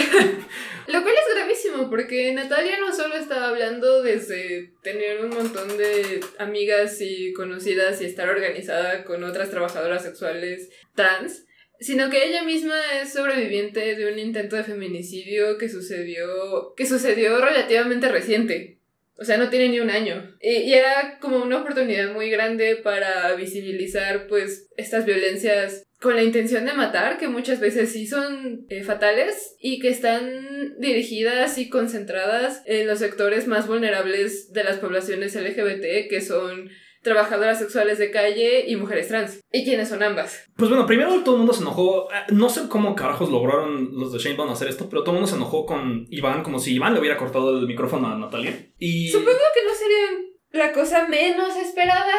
Lo 0.89 1.03
cual 1.03 1.15
es 1.15 1.35
gravísimo 1.35 1.89
porque 1.91 2.33
Natalia 2.33 2.79
no 2.79 2.95
solo 2.95 3.15
estaba 3.17 3.49
hablando 3.49 4.03
desde 4.03 4.75
tener 4.83 5.25
un 5.25 5.31
montón 5.31 5.77
de 5.77 6.21
amigas 6.39 7.01
y 7.01 7.33
conocidas 7.33 8.01
y 8.03 8.05
estar 8.05 8.29
organizada 8.29 9.05
con 9.05 9.25
otras 9.25 9.51
trabajadoras 9.51 10.03
sexuales 10.03 10.71
trans 10.95 11.46
sino 11.81 12.11
que 12.11 12.27
ella 12.27 12.43
misma 12.43 12.75
es 13.01 13.13
sobreviviente 13.13 13.95
de 13.95 14.13
un 14.13 14.19
intento 14.19 14.57
de 14.57 14.65
feminicidio 14.65 15.59
que 15.59 15.69
sucedió, 15.69 16.75
que 16.77 16.87
sucedió 16.87 17.39
relativamente 17.39 18.09
reciente. 18.09 18.77
O 19.19 19.25
sea, 19.25 19.39
no 19.39 19.49
tiene 19.49 19.71
ni 19.71 19.81
un 19.81 19.91
año. 19.91 20.37
Y, 20.41 20.73
era 20.75 21.19
como 21.21 21.43
una 21.43 21.61
oportunidad 21.61 22.13
muy 22.13 22.29
grande 22.31 22.77
para 22.77 23.35
visibilizar, 23.35 24.27
pues, 24.27 24.69
estas 24.77 25.07
violencias 25.07 25.85
con 26.01 26.17
la 26.17 26.23
intención 26.23 26.67
de 26.67 26.75
matar, 26.75 27.17
que 27.17 27.29
muchas 27.29 27.59
veces 27.59 27.91
sí 27.91 28.07
son 28.07 28.67
eh, 28.69 28.83
fatales 28.83 29.57
y 29.59 29.79
que 29.79 29.89
están 29.89 30.79
dirigidas 30.79 31.57
y 31.57 31.71
concentradas 31.71 32.63
en 32.67 32.87
los 32.87 32.99
sectores 32.99 33.47
más 33.47 33.67
vulnerables 33.67 34.53
de 34.53 34.65
las 34.65 34.77
poblaciones 34.77 35.35
LGBT, 35.35 36.09
que 36.11 36.21
son 36.21 36.69
trabajadoras 37.07 37.61
sexuales 37.61 37.99
de 37.99 38.11
calle 38.11 38.65
y 38.67 38.75
mujeres 38.75 39.07
trans. 39.07 39.41
¿Y 39.53 39.65
quiénes 39.65 39.89
son 39.89 40.03
ambas? 40.03 40.45
Pues 40.57 40.69
bueno, 40.69 40.87
primero 40.87 41.23
todo 41.23 41.37
el 41.37 41.39
mundo 41.39 41.53
se 41.53 41.63
enojó. 41.63 42.11
Eh, 42.11 42.33
no 42.33 42.49
sé 42.49 42.69
cómo 42.69 42.97
carajos 42.97 43.31
lograron 43.31 43.97
los 43.97 44.13
de 44.13 44.19
Shane 44.19 44.37
Van 44.37 44.49
hacer 44.49 44.67
esto, 44.67 44.89
pero 44.91 45.03
todo 45.03 45.13
el 45.13 45.21
mundo 45.21 45.31
se 45.31 45.37
enojó 45.37 45.65
con 45.65 46.07
Iván 46.11 46.43
como 46.43 46.59
si 46.59 46.75
Iván 46.75 46.95
le 46.95 47.01
hubiera 47.01 47.17
cortado 47.17 47.57
el 47.61 47.67
micrófono 47.69 48.09
a 48.09 48.19
Natalia. 48.19 48.73
Y... 48.79 49.09
Supongo 49.09 49.39
que 49.55 49.65
no 49.69 49.75
sería 49.75 50.65
la 50.67 50.73
cosa 50.73 51.07
menos 51.07 51.55
esperada. 51.57 52.13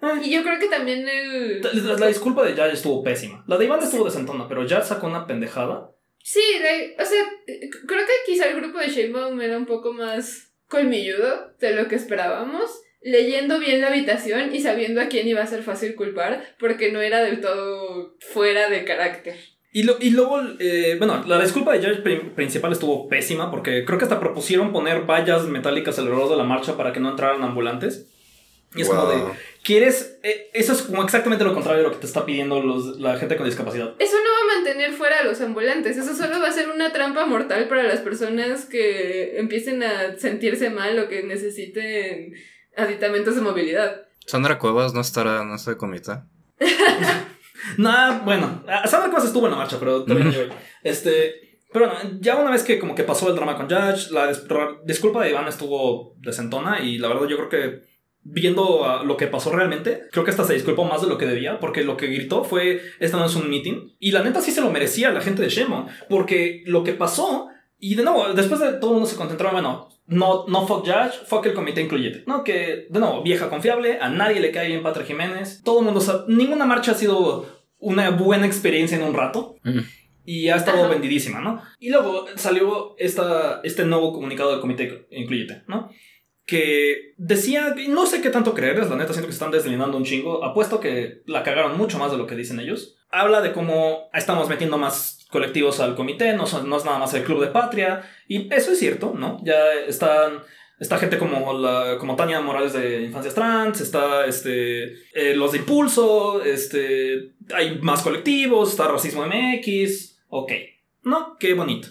Ah. 0.00 0.20
Y 0.20 0.32
yo 0.32 0.42
creo 0.42 0.58
que 0.58 0.66
también 0.66 1.08
el... 1.08 1.60
La, 1.60 2.08
disculpa 2.08 2.42
de 2.42 2.56
Jazz 2.56 2.72
estuvo 2.72 3.04
pésima. 3.04 3.44
La 3.46 3.56
de 3.58 3.66
Iván 3.66 3.80
estuvo 3.80 4.04
desentona, 4.04 4.48
pero 4.48 4.66
Jazz 4.66 4.88
sacó 4.88 5.06
una 5.06 5.28
pendejada. 5.28 5.92
Sí, 6.18 6.42
o 6.98 7.04
sea, 7.04 7.30
creo 7.46 8.06
que 8.06 8.12
quizá 8.26 8.48
el 8.48 8.60
grupo 8.60 8.78
de 8.78 8.88
Shanebaum 8.88 9.40
era 9.40 9.56
un 9.56 9.66
poco 9.66 9.92
más 9.92 10.52
colmilludo 10.66 11.54
de 11.60 11.76
lo 11.76 11.86
que 11.86 11.94
esperábamos 11.94 12.81
leyendo 13.02 13.58
bien 13.58 13.80
la 13.80 13.88
habitación 13.88 14.54
y 14.54 14.60
sabiendo 14.60 15.00
a 15.00 15.06
quién 15.06 15.26
iba 15.28 15.42
a 15.42 15.46
ser 15.46 15.62
fácil 15.62 15.94
culpar, 15.94 16.54
porque 16.58 16.92
no 16.92 17.00
era 17.00 17.22
del 17.22 17.40
todo 17.40 18.16
fuera 18.20 18.68
de 18.68 18.84
carácter. 18.84 19.36
Y, 19.74 19.84
lo, 19.84 19.96
y 20.00 20.10
luego, 20.10 20.38
eh, 20.58 20.96
bueno, 20.98 21.24
la 21.26 21.40
disculpa 21.40 21.72
de 21.72 21.80
George 21.80 22.02
principal 22.36 22.72
estuvo 22.72 23.08
pésima 23.08 23.50
porque 23.50 23.86
creo 23.86 23.98
que 23.98 24.04
hasta 24.04 24.20
propusieron 24.20 24.70
poner 24.70 25.06
vallas 25.06 25.44
metálicas 25.44 25.98
alrededor 25.98 26.28
de 26.28 26.36
la 26.36 26.44
marcha 26.44 26.76
para 26.76 26.92
que 26.92 27.00
no 27.00 27.10
entraran 27.10 27.42
ambulantes. 27.42 28.08
Y 28.74 28.82
es 28.82 28.88
como 28.88 29.06
de, 29.06 29.16
¿quieres? 29.62 30.18
Eh, 30.22 30.50
eso 30.52 30.72
es 30.72 30.82
como 30.82 31.02
exactamente 31.02 31.44
lo 31.44 31.54
contrario 31.54 31.82
de 31.82 31.88
lo 31.88 31.94
que 31.94 32.00
te 32.00 32.06
está 32.06 32.24
pidiendo 32.24 32.62
los, 32.62 32.98
la 33.00 33.18
gente 33.18 33.36
con 33.36 33.46
discapacidad. 33.46 33.94
Eso 33.98 34.16
no 34.16 34.30
va 34.30 34.52
a 34.52 34.56
mantener 34.56 34.92
fuera 34.92 35.20
a 35.20 35.24
los 35.24 35.40
ambulantes, 35.40 35.96
eso 35.96 36.14
solo 36.14 36.40
va 36.40 36.48
a 36.48 36.52
ser 36.52 36.68
una 36.70 36.92
trampa 36.92 37.26
mortal 37.26 37.68
para 37.68 37.82
las 37.82 38.00
personas 38.00 38.66
que 38.66 39.38
empiecen 39.38 39.82
a 39.82 40.18
sentirse 40.18 40.70
mal 40.70 40.98
o 40.98 41.08
que 41.08 41.22
necesiten 41.22 42.34
aditamentos 42.76 43.34
de 43.34 43.40
movilidad. 43.40 44.02
Sandra 44.26 44.58
Cuevas 44.58 44.94
no 44.94 45.00
estará 45.00 45.42
en 45.42 45.52
ese 45.52 45.76
comité. 45.76 46.20
nah, 47.78 48.20
bueno, 48.20 48.62
Sandra 48.84 49.10
Cuevas 49.10 49.26
estuvo 49.26 49.46
en 49.46 49.52
la 49.52 49.58
marcha, 49.58 49.78
pero 49.78 50.04
Este, 50.82 51.58
pero 51.72 51.88
bueno, 51.88 52.18
ya 52.20 52.36
una 52.36 52.50
vez 52.50 52.62
que 52.62 52.78
como 52.78 52.94
que 52.94 53.04
pasó 53.04 53.28
el 53.28 53.36
drama 53.36 53.56
con 53.56 53.68
Judge, 53.68 54.10
la 54.10 54.32
disculpa 54.84 55.22
de 55.22 55.30
Iván 55.30 55.48
estuvo 55.48 56.14
desentona 56.18 56.80
y 56.80 56.98
la 56.98 57.08
verdad 57.08 57.26
yo 57.26 57.36
creo 57.36 57.48
que 57.48 57.92
viendo 58.24 59.02
lo 59.04 59.16
que 59.16 59.26
pasó 59.26 59.50
realmente, 59.50 60.02
creo 60.12 60.24
que 60.24 60.30
hasta 60.30 60.44
se 60.44 60.54
disculpó 60.54 60.84
más 60.84 61.02
de 61.02 61.08
lo 61.08 61.18
que 61.18 61.26
debía, 61.26 61.58
porque 61.58 61.82
lo 61.82 61.96
que 61.96 62.06
gritó 62.06 62.44
fue, 62.44 62.80
esta 63.00 63.16
no 63.16 63.26
es 63.26 63.34
un 63.34 63.50
meeting, 63.50 63.94
y 63.98 64.12
la 64.12 64.22
neta 64.22 64.40
sí 64.40 64.52
se 64.52 64.60
lo 64.60 64.70
merecía 64.70 65.10
la 65.10 65.20
gente 65.20 65.42
de 65.42 65.48
Shemo, 65.48 65.88
porque 66.08 66.62
lo 66.66 66.84
que 66.84 66.92
pasó, 66.92 67.48
y 67.78 67.96
de 67.96 68.04
nuevo, 68.04 68.32
después 68.32 68.60
de 68.60 68.74
todo 68.74 68.90
el 68.90 68.94
mundo 68.94 69.08
se 69.08 69.16
concentró, 69.16 69.50
bueno, 69.50 69.88
no, 70.06 70.46
no 70.46 70.66
fuck 70.66 70.86
Judge, 70.86 71.24
fuck 71.26 71.46
el 71.46 71.54
comité 71.54 71.80
incluyete. 71.80 72.24
No, 72.26 72.44
que, 72.44 72.86
de 72.90 73.00
nuevo, 73.00 73.22
vieja 73.22 73.48
confiable, 73.48 73.98
a 74.00 74.08
nadie 74.08 74.40
le 74.40 74.50
cae 74.50 74.68
bien 74.68 74.82
Patra 74.82 75.04
Jiménez. 75.04 75.62
Todo 75.64 75.80
el 75.80 75.84
mundo 75.84 76.00
sabe, 76.00 76.24
ninguna 76.28 76.66
marcha 76.66 76.92
ha 76.92 76.96
sido 76.96 77.46
una 77.78 78.10
buena 78.10 78.46
experiencia 78.46 78.96
en 78.96 79.04
un 79.04 79.14
rato. 79.14 79.56
Y 80.24 80.48
ha 80.50 80.56
estado 80.56 80.88
vendidísima, 80.88 81.40
¿no? 81.40 81.60
Y 81.80 81.90
luego 81.90 82.26
salió 82.36 82.94
esta, 82.96 83.60
este 83.64 83.84
nuevo 83.84 84.12
comunicado 84.12 84.52
del 84.52 84.60
comité 84.60 85.06
incluyete, 85.10 85.64
¿no? 85.66 85.90
Que 86.46 87.14
decía, 87.16 87.74
no 87.88 88.06
sé 88.06 88.20
qué 88.20 88.30
tanto 88.30 88.54
creerles, 88.54 88.88
la 88.88 88.96
neta 88.96 89.12
siento 89.12 89.26
que 89.26 89.32
se 89.32 89.38
están 89.38 89.50
deslindando 89.50 89.96
un 89.96 90.04
chingo. 90.04 90.44
Apuesto 90.44 90.78
que 90.78 91.22
la 91.26 91.42
cagaron 91.42 91.76
mucho 91.76 91.98
más 91.98 92.12
de 92.12 92.18
lo 92.18 92.26
que 92.26 92.36
dicen 92.36 92.60
ellos. 92.60 92.98
habla 93.10 93.40
de 93.40 93.52
cómo 93.52 94.08
estamos 94.12 94.48
metiendo 94.48 94.78
más 94.78 95.21
colectivos 95.32 95.80
al 95.80 95.96
comité, 95.96 96.34
no, 96.34 96.46
son- 96.46 96.68
no 96.68 96.76
es 96.76 96.84
nada 96.84 96.98
más 96.98 97.12
el 97.14 97.24
Club 97.24 97.40
de 97.40 97.48
Patria, 97.48 98.02
y 98.28 98.52
eso 98.54 98.70
es 98.72 98.78
cierto, 98.78 99.14
¿no? 99.16 99.38
Ya 99.42 99.72
están... 99.88 100.38
Está 100.78 100.98
gente 100.98 101.16
como, 101.16 101.52
la, 101.52 101.96
como 102.00 102.16
Tania 102.16 102.40
Morales 102.40 102.72
de 102.72 103.02
Infancias 103.02 103.34
Trans, 103.36 103.80
está 103.80 104.26
este, 104.26 104.94
eh, 105.14 105.32
los 105.36 105.52
de 105.52 105.58
Impulso, 105.58 106.42
este, 106.42 107.30
hay 107.54 107.78
más 107.82 108.02
colectivos, 108.02 108.70
está 108.70 108.88
Racismo 108.88 109.24
MX, 109.24 110.18
ok, 110.28 110.50
¿no? 111.04 111.36
Qué 111.38 111.54
bonito. 111.54 111.86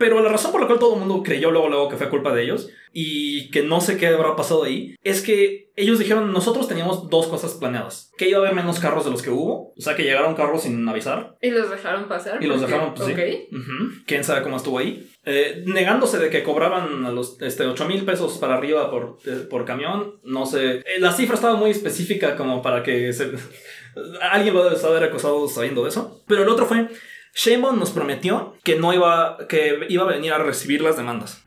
Pero 0.00 0.22
la 0.22 0.30
razón 0.30 0.50
por 0.50 0.62
la 0.62 0.66
cual 0.66 0.78
todo 0.78 0.94
el 0.94 1.00
mundo 1.00 1.22
creyó 1.22 1.50
luego, 1.50 1.68
luego 1.68 1.90
que 1.90 1.98
fue 1.98 2.08
culpa 2.08 2.34
de 2.34 2.44
ellos 2.44 2.70
y 2.90 3.50
que 3.50 3.62
no 3.62 3.82
sé 3.82 3.98
qué 3.98 4.06
habrá 4.06 4.34
pasado 4.34 4.64
ahí 4.64 4.96
es 5.02 5.20
que 5.20 5.72
ellos 5.76 5.98
dijeron, 5.98 6.32
nosotros 6.32 6.68
teníamos 6.68 7.10
dos 7.10 7.26
cosas 7.26 7.52
planeadas. 7.52 8.10
Que 8.16 8.30
iba 8.30 8.38
a 8.38 8.40
haber 8.40 8.54
menos 8.54 8.80
carros 8.80 9.04
de 9.04 9.10
los 9.10 9.20
que 9.20 9.28
hubo, 9.28 9.74
o 9.76 9.80
sea, 9.80 9.96
que 9.96 10.04
llegaron 10.04 10.34
carros 10.34 10.62
sin 10.62 10.88
avisar. 10.88 11.36
¿Y 11.42 11.50
los 11.50 11.70
dejaron 11.70 12.08
pasar? 12.08 12.42
Y 12.42 12.46
los 12.46 12.62
dejaron, 12.62 12.94
pues 12.94 13.08
sí. 13.08 13.12
Ok. 13.12 13.52
Ujú. 13.52 14.02
¿Quién 14.06 14.24
sabe 14.24 14.42
cómo 14.42 14.56
estuvo 14.56 14.78
ahí? 14.78 15.06
Eh, 15.26 15.64
negándose 15.66 16.16
de 16.16 16.30
que 16.30 16.42
cobraban 16.42 17.04
a 17.04 17.12
los 17.12 17.36
este, 17.42 17.66
8 17.66 17.84
mil 17.84 18.02
pesos 18.06 18.38
para 18.38 18.54
arriba 18.54 18.90
por, 18.90 19.18
eh, 19.26 19.46
por 19.50 19.66
camión. 19.66 20.14
No 20.24 20.46
sé. 20.46 20.76
Eh, 20.76 20.84
la 20.98 21.12
cifra 21.12 21.34
estaba 21.34 21.56
muy 21.56 21.72
específica 21.72 22.36
como 22.36 22.62
para 22.62 22.82
que 22.82 23.12
se... 23.12 23.30
alguien 24.32 24.54
lo 24.54 24.64
debe 24.64 24.82
haber 24.82 25.04
acusado 25.04 25.46
sabiendo 25.46 25.82
de 25.82 25.90
eso. 25.90 26.22
Pero 26.26 26.42
el 26.42 26.48
otro 26.48 26.64
fue... 26.64 26.88
Sheinbaum 27.34 27.78
nos 27.78 27.90
prometió 27.90 28.54
que 28.64 28.76
no 28.76 28.92
iba, 28.92 29.38
que 29.48 29.80
iba 29.88 30.04
a 30.04 30.12
venir 30.12 30.32
a 30.32 30.38
recibir 30.38 30.82
las 30.82 30.96
demandas, 30.96 31.42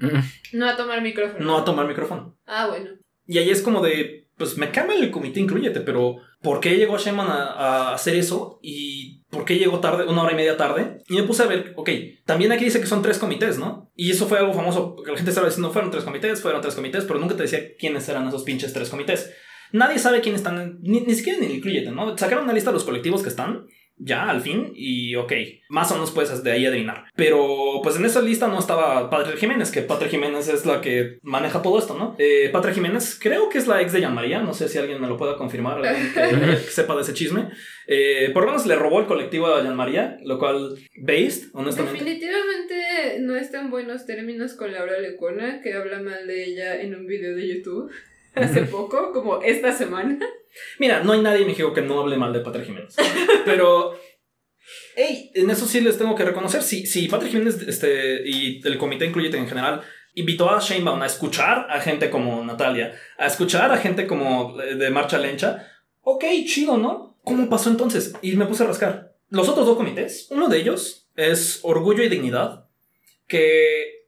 No 0.53 0.67
a 0.69 0.75
tomar 0.77 1.01
micrófono. 1.01 1.43
no 1.45 1.57
a 1.57 1.65
tomar 1.65 1.87
micrófono. 1.87 2.37
Ah, 2.45 2.67
bueno. 2.67 2.91
Y 3.25 3.37
ahí 3.37 3.49
es 3.49 3.61
como 3.61 3.81
de, 3.81 4.27
pues 4.37 4.57
me 4.57 4.71
cambia 4.71 4.97
el 4.97 5.11
comité, 5.11 5.39
incluyete, 5.39 5.81
pero 5.81 6.17
¿por 6.41 6.59
qué 6.59 6.77
llegó 6.77 6.97
Sheinbaum 6.97 7.29
a, 7.29 7.43
a 7.53 7.93
hacer 7.93 8.15
eso? 8.15 8.59
¿Y 8.61 9.21
por 9.29 9.45
qué 9.45 9.57
llegó 9.57 9.79
tarde, 9.79 10.05
una 10.05 10.23
hora 10.23 10.33
y 10.33 10.35
media 10.35 10.57
tarde? 10.57 11.01
Y 11.07 11.15
me 11.15 11.23
puse 11.23 11.43
a 11.43 11.47
ver, 11.47 11.73
ok, 11.75 11.89
también 12.25 12.51
aquí 12.51 12.65
dice 12.65 12.79
que 12.81 12.87
son 12.87 13.01
tres 13.01 13.17
comités, 13.19 13.57
¿no? 13.57 13.91
Y 13.95 14.11
eso 14.11 14.27
fue 14.27 14.39
algo 14.39 14.53
famoso, 14.53 14.95
que 15.03 15.11
la 15.11 15.17
gente 15.17 15.31
estaba 15.31 15.47
diciendo, 15.47 15.71
fueron 15.71 15.91
tres 15.91 16.03
comités, 16.03 16.41
fueron 16.41 16.61
tres 16.61 16.75
comités, 16.75 17.05
pero 17.05 17.19
nunca 17.19 17.35
te 17.35 17.43
decía 17.43 17.75
quiénes 17.79 18.07
eran 18.09 18.27
esos 18.27 18.43
pinches 18.43 18.73
tres 18.73 18.89
comités. 18.89 19.31
Nadie 19.71 19.97
sabe 19.97 20.21
quiénes 20.21 20.41
están, 20.41 20.79
ni, 20.81 21.01
ni 21.01 21.15
siquiera 21.15 21.39
en 21.39 21.45
el 21.45 21.51
incluyete, 21.55 21.91
¿no? 21.91 22.15
Sacaron 22.17 22.43
una 22.43 22.53
lista 22.53 22.69
de 22.69 22.75
los 22.75 22.83
colectivos 22.83 23.23
que 23.23 23.29
están, 23.29 23.65
ya 23.97 24.29
al 24.29 24.41
fin, 24.41 24.71
y 24.75 25.15
ok, 25.15 25.31
más 25.69 25.91
o 25.91 25.95
menos 25.95 26.11
puedes 26.11 26.43
de 26.43 26.51
ahí 26.51 26.65
adivinar. 26.65 27.05
Pero 27.15 27.79
pues 27.83 27.95
en 27.95 28.05
esa 28.05 28.21
lista 28.21 28.47
no 28.47 28.59
estaba 28.59 29.09
Patria 29.09 29.37
Jiménez, 29.37 29.71
que 29.71 29.81
Patria 29.81 30.09
Jiménez 30.09 30.47
es 30.47 30.65
la 30.65 30.81
que 30.81 31.19
maneja 31.21 31.61
todo 31.61 31.79
esto, 31.79 31.97
¿no? 31.97 32.15
Eh, 32.17 32.49
Patria 32.51 32.73
Jiménez 32.73 33.17
creo 33.21 33.49
que 33.49 33.57
es 33.57 33.67
la 33.67 33.81
ex 33.81 33.93
de 33.93 34.01
Jean 34.01 34.13
María, 34.13 34.41
no 34.41 34.53
sé 34.53 34.67
si 34.67 34.77
alguien 34.77 34.99
me 34.99 35.07
lo 35.07 35.17
pueda 35.17 35.37
confirmar, 35.37 35.85
alguien 35.85 36.13
que, 36.13 36.57
sepa 36.69 36.95
de 36.95 37.01
ese 37.01 37.13
chisme. 37.13 37.49
Eh, 37.87 38.31
por 38.33 38.43
lo 38.43 38.51
menos 38.51 38.65
le 38.65 38.75
robó 38.75 38.99
el 38.99 39.05
colectivo 39.05 39.47
a 39.47 39.61
Jean 39.61 39.75
María, 39.75 40.17
lo 40.23 40.39
cual, 40.39 40.75
based, 40.97 41.49
honestamente. 41.53 42.03
Definitivamente 42.03 43.19
no 43.19 43.35
está 43.35 43.61
en 43.61 43.69
buenos 43.69 44.05
términos 44.05 44.53
con 44.53 44.71
Laura 44.71 44.99
Lecona, 44.99 45.61
que 45.61 45.73
habla 45.73 46.01
mal 46.01 46.27
de 46.27 46.45
ella 46.45 46.81
en 46.81 46.95
un 46.95 47.05
video 47.05 47.35
de 47.35 47.47
YouTube 47.47 47.91
hace 48.35 48.63
poco, 48.63 49.11
como 49.11 49.41
esta 49.41 49.71
semana. 49.73 50.19
Mira, 50.79 51.03
no 51.03 51.13
hay 51.13 51.21
nadie 51.21 51.41
en 51.41 51.47
México 51.47 51.73
que 51.73 51.81
no 51.81 51.99
hable 51.99 52.17
mal 52.17 52.33
de 52.33 52.39
Patria 52.41 52.65
Jiménez. 52.65 52.95
Pero, 53.45 53.93
hey, 54.95 55.31
en 55.33 55.49
eso 55.49 55.65
sí 55.65 55.81
les 55.81 55.97
tengo 55.97 56.15
que 56.15 56.25
reconocer. 56.25 56.61
Si, 56.63 56.85
si 56.85 57.07
Patria 57.07 57.31
Jiménez 57.31 57.61
este, 57.67 58.27
y 58.27 58.61
el 58.65 58.77
comité 58.77 59.05
incluyete 59.05 59.37
en 59.37 59.47
general 59.47 59.81
invitó 60.15 60.49
a 60.49 60.59
Sheinbaum 60.59 61.01
a 61.01 61.05
escuchar 61.05 61.67
a 61.69 61.79
gente 61.79 62.09
como 62.09 62.43
Natalia, 62.43 62.93
a 63.17 63.27
escuchar 63.27 63.71
a 63.71 63.77
gente 63.77 64.05
como 64.07 64.61
eh, 64.61 64.75
de 64.75 64.89
Marcha 64.89 65.17
Lencha, 65.17 65.67
ok, 66.01 66.23
chido, 66.45 66.77
¿no? 66.77 67.17
¿Cómo 67.23 67.49
pasó 67.49 67.69
entonces? 67.69 68.13
Y 68.21 68.33
me 68.35 68.45
puse 68.45 68.63
a 68.63 68.67
rascar. 68.67 69.15
Los 69.29 69.49
otros 69.49 69.65
dos 69.65 69.77
comités, 69.77 70.27
uno 70.29 70.49
de 70.49 70.59
ellos 70.59 71.09
es 71.15 71.59
Orgullo 71.63 72.03
y 72.03 72.09
Dignidad, 72.09 72.67
que 73.27 74.02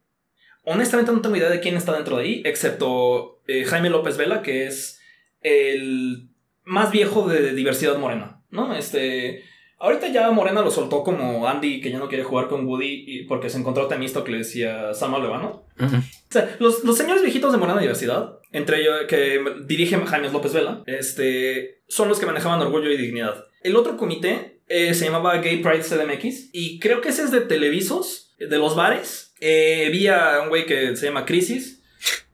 honestamente 0.65 1.11
no 1.11 1.21
tengo 1.21 1.35
idea 1.35 1.49
de 1.49 1.59
quién 1.59 1.77
está 1.77 1.93
dentro 1.93 2.17
de 2.17 2.23
ahí, 2.23 2.41
excepto 2.45 3.41
eh, 3.47 3.63
Jaime 3.65 3.89
López 3.89 4.17
Vela, 4.17 4.41
que 4.41 4.65
es 4.65 4.99
el 5.41 6.29
más 6.63 6.91
viejo 6.91 7.27
de 7.27 7.53
diversidad 7.53 7.97
morena, 7.97 8.41
¿no? 8.49 8.75
Este, 8.75 9.43
ahorita 9.79 10.07
ya 10.07 10.31
Morena 10.31 10.61
lo 10.61 10.71
soltó 10.71 11.03
como 11.03 11.47
Andy, 11.47 11.79
que 11.81 11.91
ya 11.91 11.99
no 11.99 12.09
quiere 12.09 12.23
jugar 12.23 12.47
con 12.47 12.65
Woody 12.65 13.25
porque 13.27 13.49
se 13.49 13.59
encontró 13.59 13.85
a 13.85 13.87
Temisto 13.87 14.23
que 14.23 14.31
le 14.31 14.39
decía 14.39 14.93
Samuel 14.93 15.23
Levano. 15.23 15.65
Ujú. 15.79 15.97
O 15.97 16.31
sea, 16.31 16.55
los, 16.59 16.83
los 16.83 16.97
señores 16.97 17.21
viejitos 17.21 17.51
de 17.51 17.57
Morena 17.57 17.79
Diversidad, 17.79 18.39
entre 18.51 18.81
ellos 18.81 18.95
que 19.07 19.43
dirige 19.65 19.97
Jaime 19.97 20.31
López 20.31 20.53
Vela, 20.53 20.83
este, 20.87 21.83
son 21.87 22.09
los 22.09 22.19
que 22.19 22.25
manejaban 22.25 22.61
orgullo 22.61 22.89
y 22.89 22.97
dignidad. 22.97 23.45
El 23.61 23.75
otro 23.75 23.97
comité 23.97 24.61
eh, 24.67 24.93
se 24.93 25.05
llamaba 25.05 25.37
Gay 25.37 25.57
Pride 25.57 25.83
CDMX 25.83 26.49
y 26.51 26.79
creo 26.79 27.01
que 27.01 27.09
ese 27.09 27.23
es 27.23 27.31
de 27.31 27.41
televisos, 27.41 28.33
de 28.39 28.57
los 28.57 28.75
bares. 28.75 29.33
Eh, 29.39 29.89
vi 29.91 30.07
a 30.07 30.41
un 30.41 30.49
güey 30.49 30.65
que 30.65 30.95
se 30.95 31.05
llama 31.05 31.25
Crisis, 31.25 31.81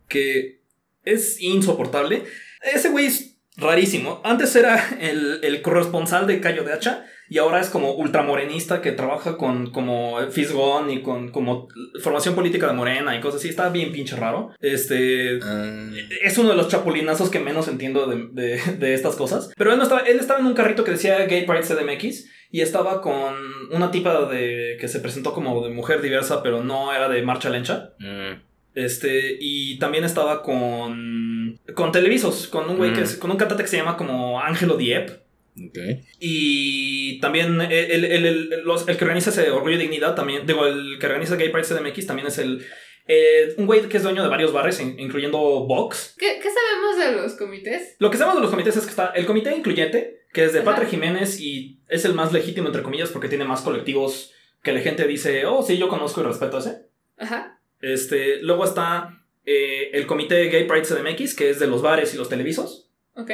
que 0.08 0.62
es 1.04 1.42
insoportable. 1.42 2.24
Ese 2.62 2.90
güey 2.90 3.08
es 3.08 3.38
rarísimo. 3.58 4.22
Antes 4.24 4.56
era 4.56 4.98
el, 5.00 5.40
el 5.44 5.62
corresponsal 5.62 6.28
de 6.28 6.42
Cayo 6.42 6.64
de 6.64 6.74
Hacha 6.74 7.06
y 7.34 7.38
ahora 7.38 7.62
es 7.62 7.70
como 7.70 7.94
ultramorenista 7.94 8.82
que 8.82 8.92
trabaja 8.92 9.38
con 9.38 9.72
como 9.72 10.18
Fisgón 10.32 10.90
y 10.92 11.02
con 11.02 11.30
como 11.32 11.70
formación 12.04 12.36
política 12.36 12.68
de 12.68 12.74
Morena 12.74 13.16
y 13.16 13.22
cosas 13.22 13.40
así. 13.40 13.48
Está 13.50 13.70
bien 13.70 13.92
pinche 13.94 14.16
raro. 14.18 14.52
Este... 14.60 15.40
Ah, 15.42 15.90
Es 16.24 16.38
uno 16.38 16.50
de 16.50 16.56
los 16.56 16.68
chapulinazos 16.68 17.30
que 17.30 17.40
menos 17.40 17.68
entiendo 17.70 18.06
de, 18.06 18.28
de- 18.34 18.62
de 18.78 18.94
estas 18.94 19.16
cosas. 19.16 19.52
Pero 19.58 19.72
él, 19.72 19.78
no 19.78 19.84
estaba, 19.84 20.02
él 20.02 20.20
estaba 20.20 20.42
en 20.42 20.46
un 20.48 20.54
carrito 20.54 20.84
que 20.84 20.92
decía 20.92 21.26
Gay 21.26 21.46
Pride 21.46 21.64
CDMX 21.64 22.28
y 22.52 22.60
estaba 22.60 23.02
con 23.02 23.34
una 23.72 23.92
tipa 23.92 24.26
de 24.26 24.76
que 24.80 24.88
se 24.90 25.00
presentó 25.00 25.34
como 25.34 25.64
de 25.66 25.74
mujer 25.74 26.02
diversa, 26.02 26.44
pero 26.44 26.64
no 26.66 26.94
era 26.94 27.08
de 27.08 27.22
marcha 27.22 27.50
lencha. 27.50 27.94
mm, 28.00 28.42
Este, 28.76 29.38
y 29.40 29.80
también 29.80 30.04
estaba 30.04 30.44
con, 30.44 31.60
con 31.76 31.92
televisos, 31.94 32.48
con 32.48 32.70
un 32.70 32.78
güey 32.78 32.92
que 32.94 33.00
Mm. 33.02 33.04
es- 33.04 33.16
con 33.16 33.32
un 33.32 33.38
cantante 33.38 33.64
que 33.64 33.70
se 33.70 33.78
llama 33.78 33.96
como 33.98 34.42
Ángelo 34.42 34.76
Diep. 34.76 35.12
Ok. 35.56 35.78
Y 36.20 37.20
también 37.20 37.60
el, 37.62 37.72
el, 37.72 38.06
el- 38.06 38.26
el- 38.26 38.62
los- 38.64 38.88
el 38.88 38.98
que 38.98 39.04
organiza 39.04 39.30
ese 39.32 39.50
Orgullo 39.52 39.76
y 39.76 39.80
Dignidad, 39.80 40.16
también, 40.16 40.46
digo, 40.46 40.66
el 40.66 40.98
que 41.00 41.06
organiza 41.08 41.36
Gay 41.36 41.50
Pride 41.50 41.66
CDMX 41.68 42.08
también 42.08 42.28
es 42.28 42.38
el, 42.38 42.66
eh, 43.08 43.54
un 43.58 43.66
güey 43.66 43.82
que 43.90 43.98
es 43.98 44.04
dueño 44.04 44.24
de 44.24 44.30
varios 44.30 44.54
bares, 44.54 44.80
in- 44.80 45.00
incluyendo 45.00 45.38
Vox. 45.40 46.16
¿Qué, 46.18 46.40
qué 46.42 46.50
sabemos 46.50 46.98
de 46.98 47.22
los 47.22 47.34
comités? 47.34 47.96
Lo 48.00 48.10
que 48.12 48.18
sabemos 48.18 48.38
de 48.38 48.42
los 48.42 48.52
comités 48.52 48.76
es 48.78 48.84
que 48.84 48.90
está 48.92 49.08
el 49.16 49.26
comité 49.26 49.56
incluyente, 49.56 50.22
que 50.34 50.46
es 50.46 50.54
de. 50.54 50.62
Patria 50.62 50.88
Jiménez 50.88 51.40
y 51.42 51.80
es 51.90 52.06
el 52.06 52.14
más 52.14 52.32
legítimo, 52.32 52.68
entre 52.68 52.84
comillas, 52.84 53.10
porque 53.10 53.28
tiene 53.28 53.44
más 53.46 53.62
colectivos 53.62 54.32
que 54.64 54.72
la 54.72 54.80
gente 54.80 55.08
dice, 55.08 55.46
oh, 55.48 55.64
sí, 55.64 55.78
yo 55.78 55.90
conozco 55.90 56.22
y 56.22 56.24
respeto 56.24 56.60
ese. 56.60 56.84
Ajá. 57.18 57.60
Este, 57.82 58.38
luego 58.44 58.64
está 58.64 59.24
eh, 59.46 59.90
el 59.94 60.06
comité 60.06 60.46
Gay 60.50 60.66
Pride 60.68 60.84
CDMX, 60.86 61.34
que 61.36 61.50
es 61.50 61.60
de 61.60 61.66
los 61.68 61.82
bares 61.82 62.14
y 62.14 62.18
los 62.18 62.30
televisos. 62.30 62.92
Ok. 63.16 63.32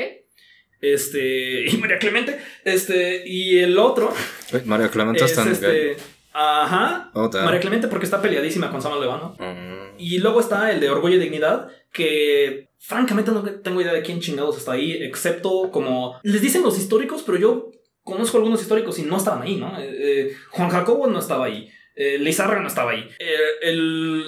Este, 0.81 1.67
y 1.69 1.77
María 1.77 1.99
Clemente. 1.99 2.39
Este, 2.63 3.23
y 3.27 3.59
el 3.59 3.77
otro 3.77 4.13
Uy, 4.53 4.61
María 4.65 4.89
Clemente 4.89 5.23
es 5.23 5.31
está 5.31 5.43
en 5.43 5.51
este. 5.51 5.97
Ajá. 6.33 7.09
Oh. 7.13 7.29
María 7.33 7.59
Clemente 7.59 7.87
porque 7.87 8.05
está 8.05 8.21
peleadísima 8.21 8.69
con 8.71 8.81
Samuel 8.81 9.01
Levano. 9.01 9.35
Mm, 9.39 9.99
Y 9.99 10.19
luego 10.19 10.39
está 10.39 10.71
el 10.71 10.79
de 10.79 10.89
Orgullo 10.89 11.15
y 11.15 11.19
Dignidad, 11.19 11.69
que 11.91 12.69
francamente 12.77 13.31
no 13.31 13.43
tengo 13.43 13.81
idea 13.81 13.93
de 13.93 14.03
quién 14.03 14.19
chingados 14.19 14.57
está 14.57 14.73
ahí, 14.73 14.91
excepto 14.93 15.71
como 15.71 16.19
les 16.23 16.41
dicen 16.41 16.61
los 16.61 16.77
históricos, 16.77 17.23
pero 17.25 17.39
yo 17.39 17.71
conozco 18.03 18.37
algunos 18.37 18.61
históricos 18.61 18.99
y 18.99 19.01
no 19.01 19.17
estaban 19.17 19.41
ahí, 19.41 19.55
¿no? 19.55 19.79
Eh, 19.79 19.89
eh, 19.89 20.33
Juan 20.51 20.69
Jacobo 20.69 21.07
no 21.07 21.19
estaba 21.19 21.45
ahí, 21.45 21.69
eh, 21.95 22.17
Lizarra 22.19 22.61
no 22.61 22.67
estaba 22.67 22.91
ahí. 22.91 23.09
Eh, 23.19 23.35
el, 23.63 24.23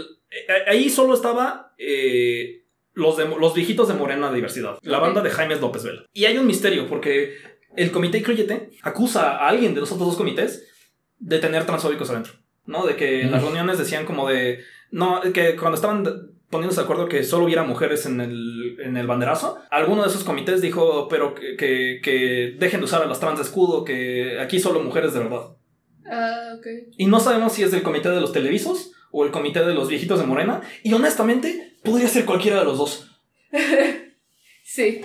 ahí 0.67 0.89
solo 0.89 1.13
estaba 1.13 1.73
eh, 1.77 2.63
los, 2.99 3.17
de, 3.17 3.26
los 3.26 3.53
viejitos 3.53 3.88
de 3.88 3.93
Morena 3.93 4.31
Diversidad, 4.31 4.77
la 4.84 4.99
banda 4.99 5.21
de 5.21 5.30
Jaime 5.30 5.55
López 5.55 5.84
Vela. 5.84 6.05
Y 6.13 6.26
hay 6.26 6.38
un 6.38 6.45
misterio 6.45 6.88
porque 6.88 7.35
el 7.76 7.91
comité 7.91 8.19
Incluyete 8.19 8.69
acusa 8.84 9.38
a 9.38 9.47
alguien 9.49 9.73
de 9.73 9.80
los 9.80 9.91
otros 9.91 10.09
dos 10.09 10.17
comités 10.17 10.67
de 11.17 11.39
tener 11.39 11.65
transfóbicos 11.65 12.09
adentro, 12.09 12.34
¿no? 12.65 12.85
De 12.85 12.95
que 12.95 13.21
en 13.21 13.31
las 13.31 13.41
reuniones 13.41 13.77
decían 13.77 14.05
como 14.05 14.27
de... 14.27 14.59
No, 14.91 15.21
que 15.34 15.55
cuando 15.55 15.76
estaban 15.76 16.03
poniéndose 16.49 16.81
de 16.81 16.85
acuerdo 16.85 17.07
que 17.07 17.23
solo 17.23 17.45
hubiera 17.45 17.63
mujeres 17.63 18.05
en 18.05 18.21
el, 18.21 18.77
en 18.80 18.97
el 18.97 19.05
banderazo, 19.05 19.59
alguno 19.69 20.01
de 20.01 20.09
esos 20.09 20.23
comités 20.23 20.61
dijo, 20.61 21.07
pero 21.07 21.35
que, 21.35 21.55
que, 21.55 21.99
que 22.03 22.55
dejen 22.57 22.80
de 22.80 22.85
usar 22.85 23.03
a 23.03 23.05
las 23.05 23.19
trans 23.19 23.38
de 23.38 23.43
escudo, 23.43 23.84
que 23.84 24.39
aquí 24.39 24.59
solo 24.59 24.81
mujeres 24.81 25.13
de 25.13 25.19
verdad. 25.19 25.55
Ah, 26.09 26.55
ok. 26.57 26.65
Y 26.97 27.05
no 27.05 27.19
sabemos 27.19 27.53
si 27.53 27.63
es 27.63 27.71
del 27.71 27.84
comité 27.84 28.09
de 28.09 28.21
los 28.21 28.31
televisos 28.31 28.93
o 29.11 29.26
el 29.26 29.31
comité 29.31 29.65
de 29.65 29.73
los 29.73 29.88
viejitos 29.88 30.19
de 30.19 30.26
Morena, 30.26 30.61
y 30.84 30.94
honestamente 30.94 31.77
podría 31.84 32.07
ser 32.07 32.26
cualquiera 32.26 32.60
de 32.60 32.65
los 32.65 32.77
dos. 32.77 33.11
Sí. 34.72 35.02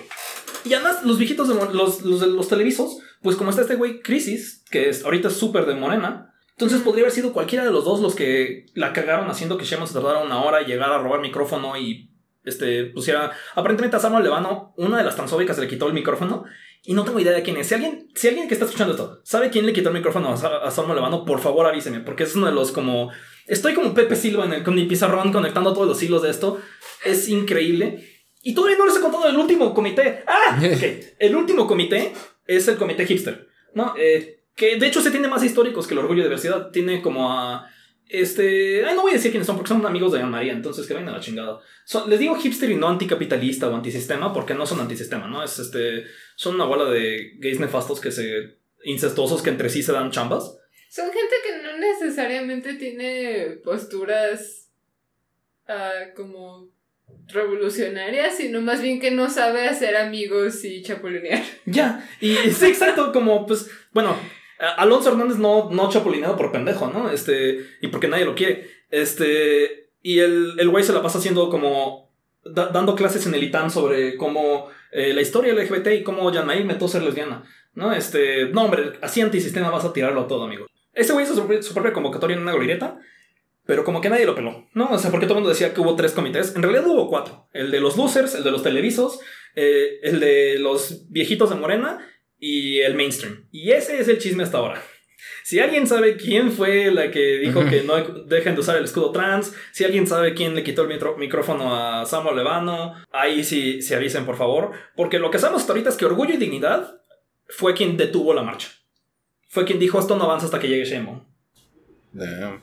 Y 0.67 0.75
además, 0.75 1.05
los 1.05 1.17
viejitos 1.17 1.49
de 1.49 1.55
los, 1.55 2.03
los, 2.03 2.49
televisos, 2.49 2.99
pues 3.23 3.35
como 3.35 3.49
está 3.49 3.63
este 3.63 3.77
güey 3.77 4.03
Crisis, 4.03 4.63
que 4.71 4.91
es 4.91 5.07
ahorita 5.07 5.29
es 5.29 5.39
súper 5.39 5.65
de 5.65 5.75
Morena, 5.75 6.35
entonces 6.51 6.83
podría 6.83 7.05
haber 7.05 7.15
sido 7.15 7.33
cualquiera 7.33 7.65
de 7.65 7.71
los 7.71 7.87
dos 7.87 8.01
los 8.01 8.15
que 8.15 8.67
la 8.75 8.93
cagaron 8.93 9.31
haciendo 9.31 9.57
que 9.57 9.65
Sheinbaum 9.65 9.89
se 9.89 9.95
tardara 9.95 10.19
una 10.19 10.43
hora 10.43 10.61
y 10.61 10.67
llegara 10.67 10.97
a 10.97 10.99
robar 10.99 11.21
micrófono 11.21 11.79
y 11.79 12.11
este, 12.45 12.85
pusiera. 12.85 13.33
Aparentemente 13.55 13.97
a 13.97 14.01
Samuel 14.01 14.23
Levano, 14.23 14.75
una 14.77 14.99
de 14.99 15.05
las 15.05 15.17
transfóbicas 15.17 15.59
le 15.59 15.67
quitó 15.67 15.87
el 15.89 15.95
micrófono. 15.95 16.45
Y 16.87 16.93
no 16.93 17.05
tengo 17.05 17.19
idea 17.19 17.33
de 17.33 17.43
quién 17.43 17.57
es. 17.57 17.67
Si 17.67 17.75
alguien, 17.75 18.09
si 18.15 18.29
alguien 18.29 18.47
que 18.47 18.55
está 18.55 18.67
escuchando 18.67 18.93
esto 18.93 19.21
sabe 19.25 19.49
quién 19.49 19.65
le 19.65 19.73
quitó 19.73 19.89
el 19.89 19.95
micrófono 19.95 20.29
a, 20.29 20.35
a 20.35 20.71
Samuel 20.71 20.97
Levano, 20.97 21.25
por 21.25 21.41
favor 21.41 21.67
avíseme. 21.67 22.01
Porque 22.01 22.25
es 22.25 22.37
uno 22.37 22.47
de 22.47 22.53
los 22.53 22.73
como. 22.73 23.11
Estoy 23.47 23.73
como 23.73 23.95
Pepe 23.95 24.17
Silva 24.17 24.45
en 24.45 24.53
el, 24.53 24.63
con 24.63 24.75
mi 24.75 24.85
pizarrón 24.85 25.33
conectando 25.33 25.73
todos 25.73 25.89
los 25.89 26.03
hilos 26.03 26.23
de 26.23 26.31
esto. 26.31 26.61
Es 27.05 27.29
increíble. 27.29 28.07
Y 28.43 28.55
todavía 28.55 28.77
no 28.77 28.87
les 28.87 28.97
he 28.97 29.01
contado 29.01 29.27
el 29.27 29.37
último 29.37 29.73
comité. 29.73 30.23
¡Ah! 30.27 30.59
Ok. 30.63 30.83
El 31.19 31.35
último 31.35 31.67
comité 31.67 32.13
es 32.47 32.69
el 32.69 32.77
comité 32.77 33.07
hipster. 33.07 33.49
¿No? 33.73 33.95
Eh, 33.99 34.43
que 34.55 34.77
de 34.77 34.87
hecho 34.87 35.01
se 35.01 35.11
tiene 35.11 35.29
más 35.29 35.43
históricos 35.43 35.87
que 35.87 35.95
el 35.95 36.01
orgullo 36.01 36.21
y 36.21 36.25
diversidad. 36.25 36.71
Tiene 36.71 37.01
como 37.01 37.33
a. 37.33 37.67
Este. 38.09 38.85
Ay, 38.85 38.95
no 38.95 39.03
voy 39.03 39.13
a 39.13 39.15
decir 39.15 39.31
quiénes 39.31 39.47
son 39.47 39.57
porque 39.57 39.69
son 39.69 39.85
amigos 39.87 40.13
de 40.13 40.19
Ana 40.19 40.29
María, 40.29 40.53
entonces 40.53 40.87
que 40.87 40.95
vayan 40.95 41.09
a 41.09 41.13
la 41.13 41.21
chingada. 41.21 41.59
Son- 41.85 42.09
les 42.09 42.19
digo 42.19 42.37
hipster 42.37 42.71
y 42.71 42.77
no 42.77 42.89
anticapitalista 42.89 43.69
o 43.69 43.75
antisistema 43.75 44.33
porque 44.33 44.55
no 44.55 44.67
son 44.67 44.81
antisistema, 44.81 45.27
¿no? 45.27 45.43
Es 45.43 45.59
este. 45.59 46.05
Son 46.37 46.55
una 46.55 46.65
bola 46.65 46.91
de 46.91 47.33
gays 47.39 47.61
nefastos 47.61 48.01
que 48.01 48.11
se. 48.13 48.59
incestuosos 48.85 49.41
que 49.43 49.51
entre 49.51 49.71
sí 49.71 49.83
se 49.83 49.93
dan 49.93 50.11
chambas. 50.11 50.59
Son 50.91 51.07
gente 51.07 51.35
que 51.45 51.63
no 51.63 51.79
necesariamente 51.79 52.75
tiene 52.75 53.59
posturas 53.65 54.71
ah, 55.67 55.91
como 56.15 56.69
revolucionarias, 57.29 58.37
sino 58.37 58.61
más 58.61 58.83
bien 58.83 59.01
que 59.01 59.11
no 59.11 59.31
sabe 59.31 59.67
hacer 59.67 59.97
amigos 59.97 60.65
y 60.65 60.83
chapulinear. 60.83 61.43
Ya. 61.67 62.07
Y 62.21 62.35
sí, 62.37 62.67
exacto, 62.67 63.13
como 63.13 63.47
pues. 63.47 63.71
Bueno, 63.93 64.17
Alonso 64.77 65.11
Hernández 65.11 65.39
no, 65.39 65.71
no 65.71 65.89
chapulineado 65.91 66.37
por 66.37 66.53
pendejo, 66.53 66.89
¿no? 66.89 67.11
Este. 67.11 67.67
Y 67.81 67.89
porque 67.89 68.09
nadie 68.09 68.25
lo 68.25 68.35
quiere. 68.35 68.69
Este. 68.91 69.91
Y 70.03 70.19
el, 70.19 70.55
el 70.59 70.69
güey 70.69 70.85
se 70.85 70.93
la 70.93 71.03
pasa 71.03 71.19
haciendo 71.19 71.49
como. 71.51 72.11
da- 72.45 72.69
dando 72.69 72.95
clases 72.95 73.27
en 73.27 73.35
el 73.35 73.43
ITAM 73.45 73.71
sobre 73.71 74.17
cómo. 74.17 74.69
eh, 74.93 75.13
la 75.15 75.23
historia 75.23 75.53
LGBT 75.55 75.89
y 75.89 76.03
cómo 76.03 76.31
Yanmail 76.33 76.65
metió 76.65 76.89
ser 76.89 77.03
lesbiana. 77.03 77.45
¿No? 77.75 77.93
Este. 77.93 78.47
No, 78.51 78.65
hombre, 78.65 78.93
así 79.03 79.21
antisistema 79.21 79.71
vas 79.71 79.85
a 79.85 79.93
tirarlo 79.93 80.23
a 80.23 80.29
todo, 80.29 80.45
amigo. 80.45 80.67
Ese 80.93 81.13
güey 81.13 81.25
hizo 81.25 81.35
su, 81.35 81.63
su 81.63 81.75
propia 81.75 81.93
convocatoria 81.93 82.37
en 82.37 82.43
una 82.43 82.53
glorieta. 82.53 82.99
Pero 83.67 83.83
como 83.83 84.03
que 84.03 84.11
nadie 84.11 84.27
lo 84.27 84.35
peló, 84.35 84.67
¿no? 84.75 84.91
O 84.91 84.99
sea, 84.99 85.11
porque 85.11 85.25
todo 85.25 85.39
el 85.39 85.41
mundo 85.41 85.49
decía 85.49 85.73
que 85.73 85.81
hubo 85.81 85.97
tres 85.97 86.13
comités. 86.13 86.55
En 86.55 86.63
realidad 86.63 86.87
hubo 86.87 87.09
cuatro. 87.09 87.49
El 87.55 87.71
de 87.71 87.81
los 87.81 87.97
losers, 87.97 88.35
el 88.35 88.45
de 88.45 88.51
los 88.51 88.63
televisos, 88.63 89.21
eh, 89.57 90.01
el 90.03 90.21
de 90.21 90.59
los 90.59 91.11
viejitos 91.11 91.49
de 91.49 91.57
Morena 91.57 92.07
y 92.47 92.81
el 92.81 92.95
mainstream. 92.95 93.47
Y 93.51 93.71
ese 93.71 93.99
es 93.99 94.09
el 94.09 94.19
chisme 94.19 94.43
hasta 94.43 94.59
ahora. 94.59 94.83
Si 95.45 95.61
alguien 95.61 95.87
sabe 95.87 96.17
quién 96.17 96.53
fue 96.53 96.91
la 96.91 97.11
que 97.11 97.39
dijo 97.39 97.65
que 97.69 97.83
no 97.83 97.97
dejen 98.27 98.55
de 98.55 98.61
usar 98.61 98.77
el 98.77 98.85
escudo 98.85 99.13
trans, 99.13 99.55
si 99.73 99.85
alguien 99.85 100.07
sabe 100.07 100.35
quién 100.35 100.55
le 100.55 100.63
quitó 100.63 100.83
el 100.83 100.89
mitro- 100.89 101.17
micrófono 101.17 101.75
a 101.75 102.05
Samuel 102.07 102.37
Levano, 102.37 102.95
ahí 103.13 103.45
sí, 103.45 103.81
sí 103.83 103.95
avisen 103.95 104.27
por 104.27 104.37
favor. 104.37 104.73
Porque 104.97 105.19
lo 105.19 105.31
que 105.31 105.39
sabemos 105.39 105.63
hasta 105.63 105.73
ahorita 105.73 105.89
es 105.91 105.97
que 105.97 106.05
Orgullo 106.07 106.35
y 106.35 106.39
Dignidad 106.39 107.01
fue 107.49 107.73
quien 107.75 107.97
detuvo 107.97 108.35
la 108.35 108.43
marcha. 108.43 108.69
Fue 109.49 109.65
quien 109.65 109.79
dijo 109.79 109.99
esto 109.99 110.17
no 110.17 110.25
avanza 110.25 110.47
hasta 110.47 110.59
que 110.59 110.69
llegue 110.69 110.85
Sheinbaum. 110.85 111.25
Damn. 112.13 112.63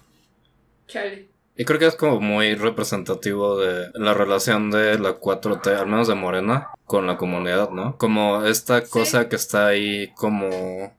Chale. 0.87 1.30
Y 1.61 1.65
creo 1.65 1.77
que 1.79 1.85
es 1.85 1.95
como 1.95 2.19
muy 2.19 2.55
representativo 2.55 3.57
de 3.59 3.89
la 3.93 4.13
relación 4.13 4.71
de 4.71 4.97
la 4.97 5.19
4T, 5.19 5.67
al 5.77 5.85
menos 5.87 6.07
de 6.07 6.15
Morena, 6.15 6.69
con 6.85 7.05
la 7.05 7.17
comunidad, 7.17 7.69
¿no? 7.69 7.97
Como 7.97 8.43
esta 8.45 8.81
Sí. 8.81 8.89
cosa 8.89 9.29
que 9.29 9.35
está 9.35 9.67
ahí 9.67 10.11
como 10.15 10.49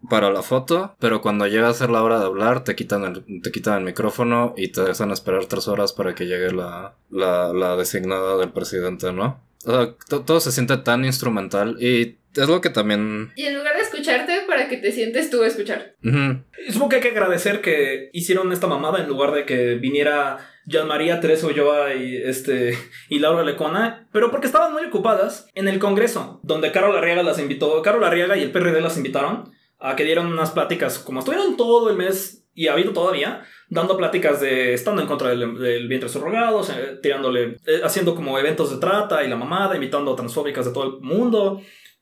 para 0.08 0.30
la 0.30 0.42
foto, 0.42 0.94
pero 1.00 1.20
cuando 1.20 1.46
llega 1.48 1.68
a 1.68 1.74
ser 1.74 1.90
la 1.90 2.02
hora 2.02 2.18
de 2.20 2.26
hablar, 2.26 2.62
te 2.64 2.76
quitan 2.76 3.04
el, 3.04 3.42
te 3.42 3.50
quitan 3.50 3.78
el 3.78 3.84
micrófono 3.84 4.54
y 4.56 4.68
te 4.68 4.82
dejan 4.82 5.10
esperar 5.10 5.46
tres 5.46 5.66
horas 5.68 5.92
para 5.92 6.14
que 6.14 6.26
llegue 6.26 6.52
la, 6.52 6.94
la, 7.10 7.52
la 7.52 7.76
designada 7.76 8.36
del 8.36 8.52
presidente, 8.52 9.12
¿no? 9.12 9.40
O 9.64 9.70
sea, 9.70 9.94
to- 10.08 10.22
todo 10.22 10.40
se 10.40 10.52
siente 10.52 10.76
tan 10.78 11.04
instrumental 11.04 11.76
y 11.80 12.16
es 12.34 12.48
lo 12.48 12.60
que 12.60 12.70
también... 12.70 13.32
Y 13.36 13.44
en 13.46 13.56
lugar 13.58 13.74
de 13.76 13.82
escucharte, 13.82 14.42
para 14.48 14.68
que 14.68 14.76
te 14.78 14.90
sientes 14.92 15.28
tú 15.30 15.42
a 15.42 15.46
escuchar. 15.46 15.94
Y 16.02 16.72
Supongo 16.72 16.88
que 16.90 16.96
hay 16.96 17.02
que 17.02 17.08
agradecer 17.10 17.60
que 17.60 18.10
hicieron 18.12 18.52
esta 18.52 18.66
mamada 18.66 19.00
en 19.00 19.08
lugar 19.08 19.32
de 19.32 19.44
que 19.44 19.74
viniera 19.74 20.38
Jean 20.66 20.88
María 20.88 21.20
Teresa 21.20 21.46
Ulloa 21.46 21.94
y, 21.94 22.16
este, 22.16 22.78
y 23.08 23.18
Laura 23.18 23.42
Lecona, 23.42 24.08
pero 24.12 24.30
porque 24.30 24.46
estaban 24.46 24.72
muy 24.72 24.84
ocupadas 24.84 25.48
en 25.54 25.68
el 25.68 25.78
Congreso, 25.78 26.40
donde 26.42 26.72
Carol 26.72 26.96
Arriaga 26.96 27.22
las 27.22 27.38
invitó, 27.38 27.82
Carol 27.82 28.04
Arriaga 28.04 28.36
y 28.36 28.42
el 28.42 28.52
PRD 28.52 28.80
las 28.80 28.96
invitaron 28.96 29.52
a 29.78 29.96
que 29.96 30.04
dieran 30.04 30.26
unas 30.26 30.52
pláticas, 30.52 30.98
como 30.98 31.20
estuvieron 31.20 31.56
todo 31.56 31.90
el 31.90 31.96
mes 31.96 32.42
y 32.54 32.68
ha 32.68 32.74
habido 32.74 32.92
todavía, 32.92 33.44
dando 33.68 33.96
pláticas 33.96 34.40
de 34.40 34.74
estando 34.74 35.00
en 35.00 35.08
contra 35.08 35.30
del, 35.30 35.88
vientre 35.88 36.08
subrogado, 36.08 36.62
tirándole, 37.02 37.56
eh, 37.66 37.80
haciendo 37.82 38.14
como 38.14 38.38
eventos 38.38 38.70
de 38.70 38.78
trata 38.78 39.24
y 39.24 39.28
la 39.28 39.36
mamada, 39.36 39.74
invitando 39.74 40.12
a 40.12 40.16
transfóbicas 40.16 40.66
de 40.66 40.72
todo 40.72 40.84
el 40.84 41.00
mundo. 41.00 41.60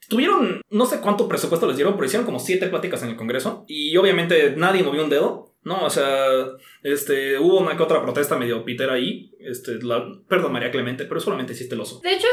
Tuvieron, 0.08 0.60
no 0.70 0.86
sé 0.86 1.00
cuánto 1.00 1.28
presupuesto 1.28 1.68
les 1.68 1.76
dieron, 1.76 1.94
pero 1.94 2.06
hicieron 2.06 2.26
como 2.26 2.40
siete 2.40 2.66
pláticas 2.66 3.02
en 3.04 3.10
el 3.10 3.16
Congreso. 3.16 3.64
Y 3.68 3.96
obviamente 3.96 4.54
nadie 4.56 4.82
movió 4.82 5.04
un 5.04 5.10
dedo, 5.10 5.49
¿no? 5.62 5.84
O 5.84 5.90
sea, 5.90 6.46
este, 6.82 7.38
hubo 7.38 7.58
una 7.58 7.76
que 7.76 7.82
otra 7.82 8.02
protesta 8.02 8.38
medio 8.38 8.64
pitera 8.64 8.94
ahí. 8.94 9.30
Este, 9.38 9.82
la, 9.82 10.04
perdón, 10.28 10.52
María 10.52 10.70
Clemente, 10.70 11.04
pero 11.04 11.20
solamente 11.20 11.52
hiciste 11.52 11.74
el 11.74 11.80
oso. 11.80 12.00
De 12.02 12.14
hecho, 12.14 12.26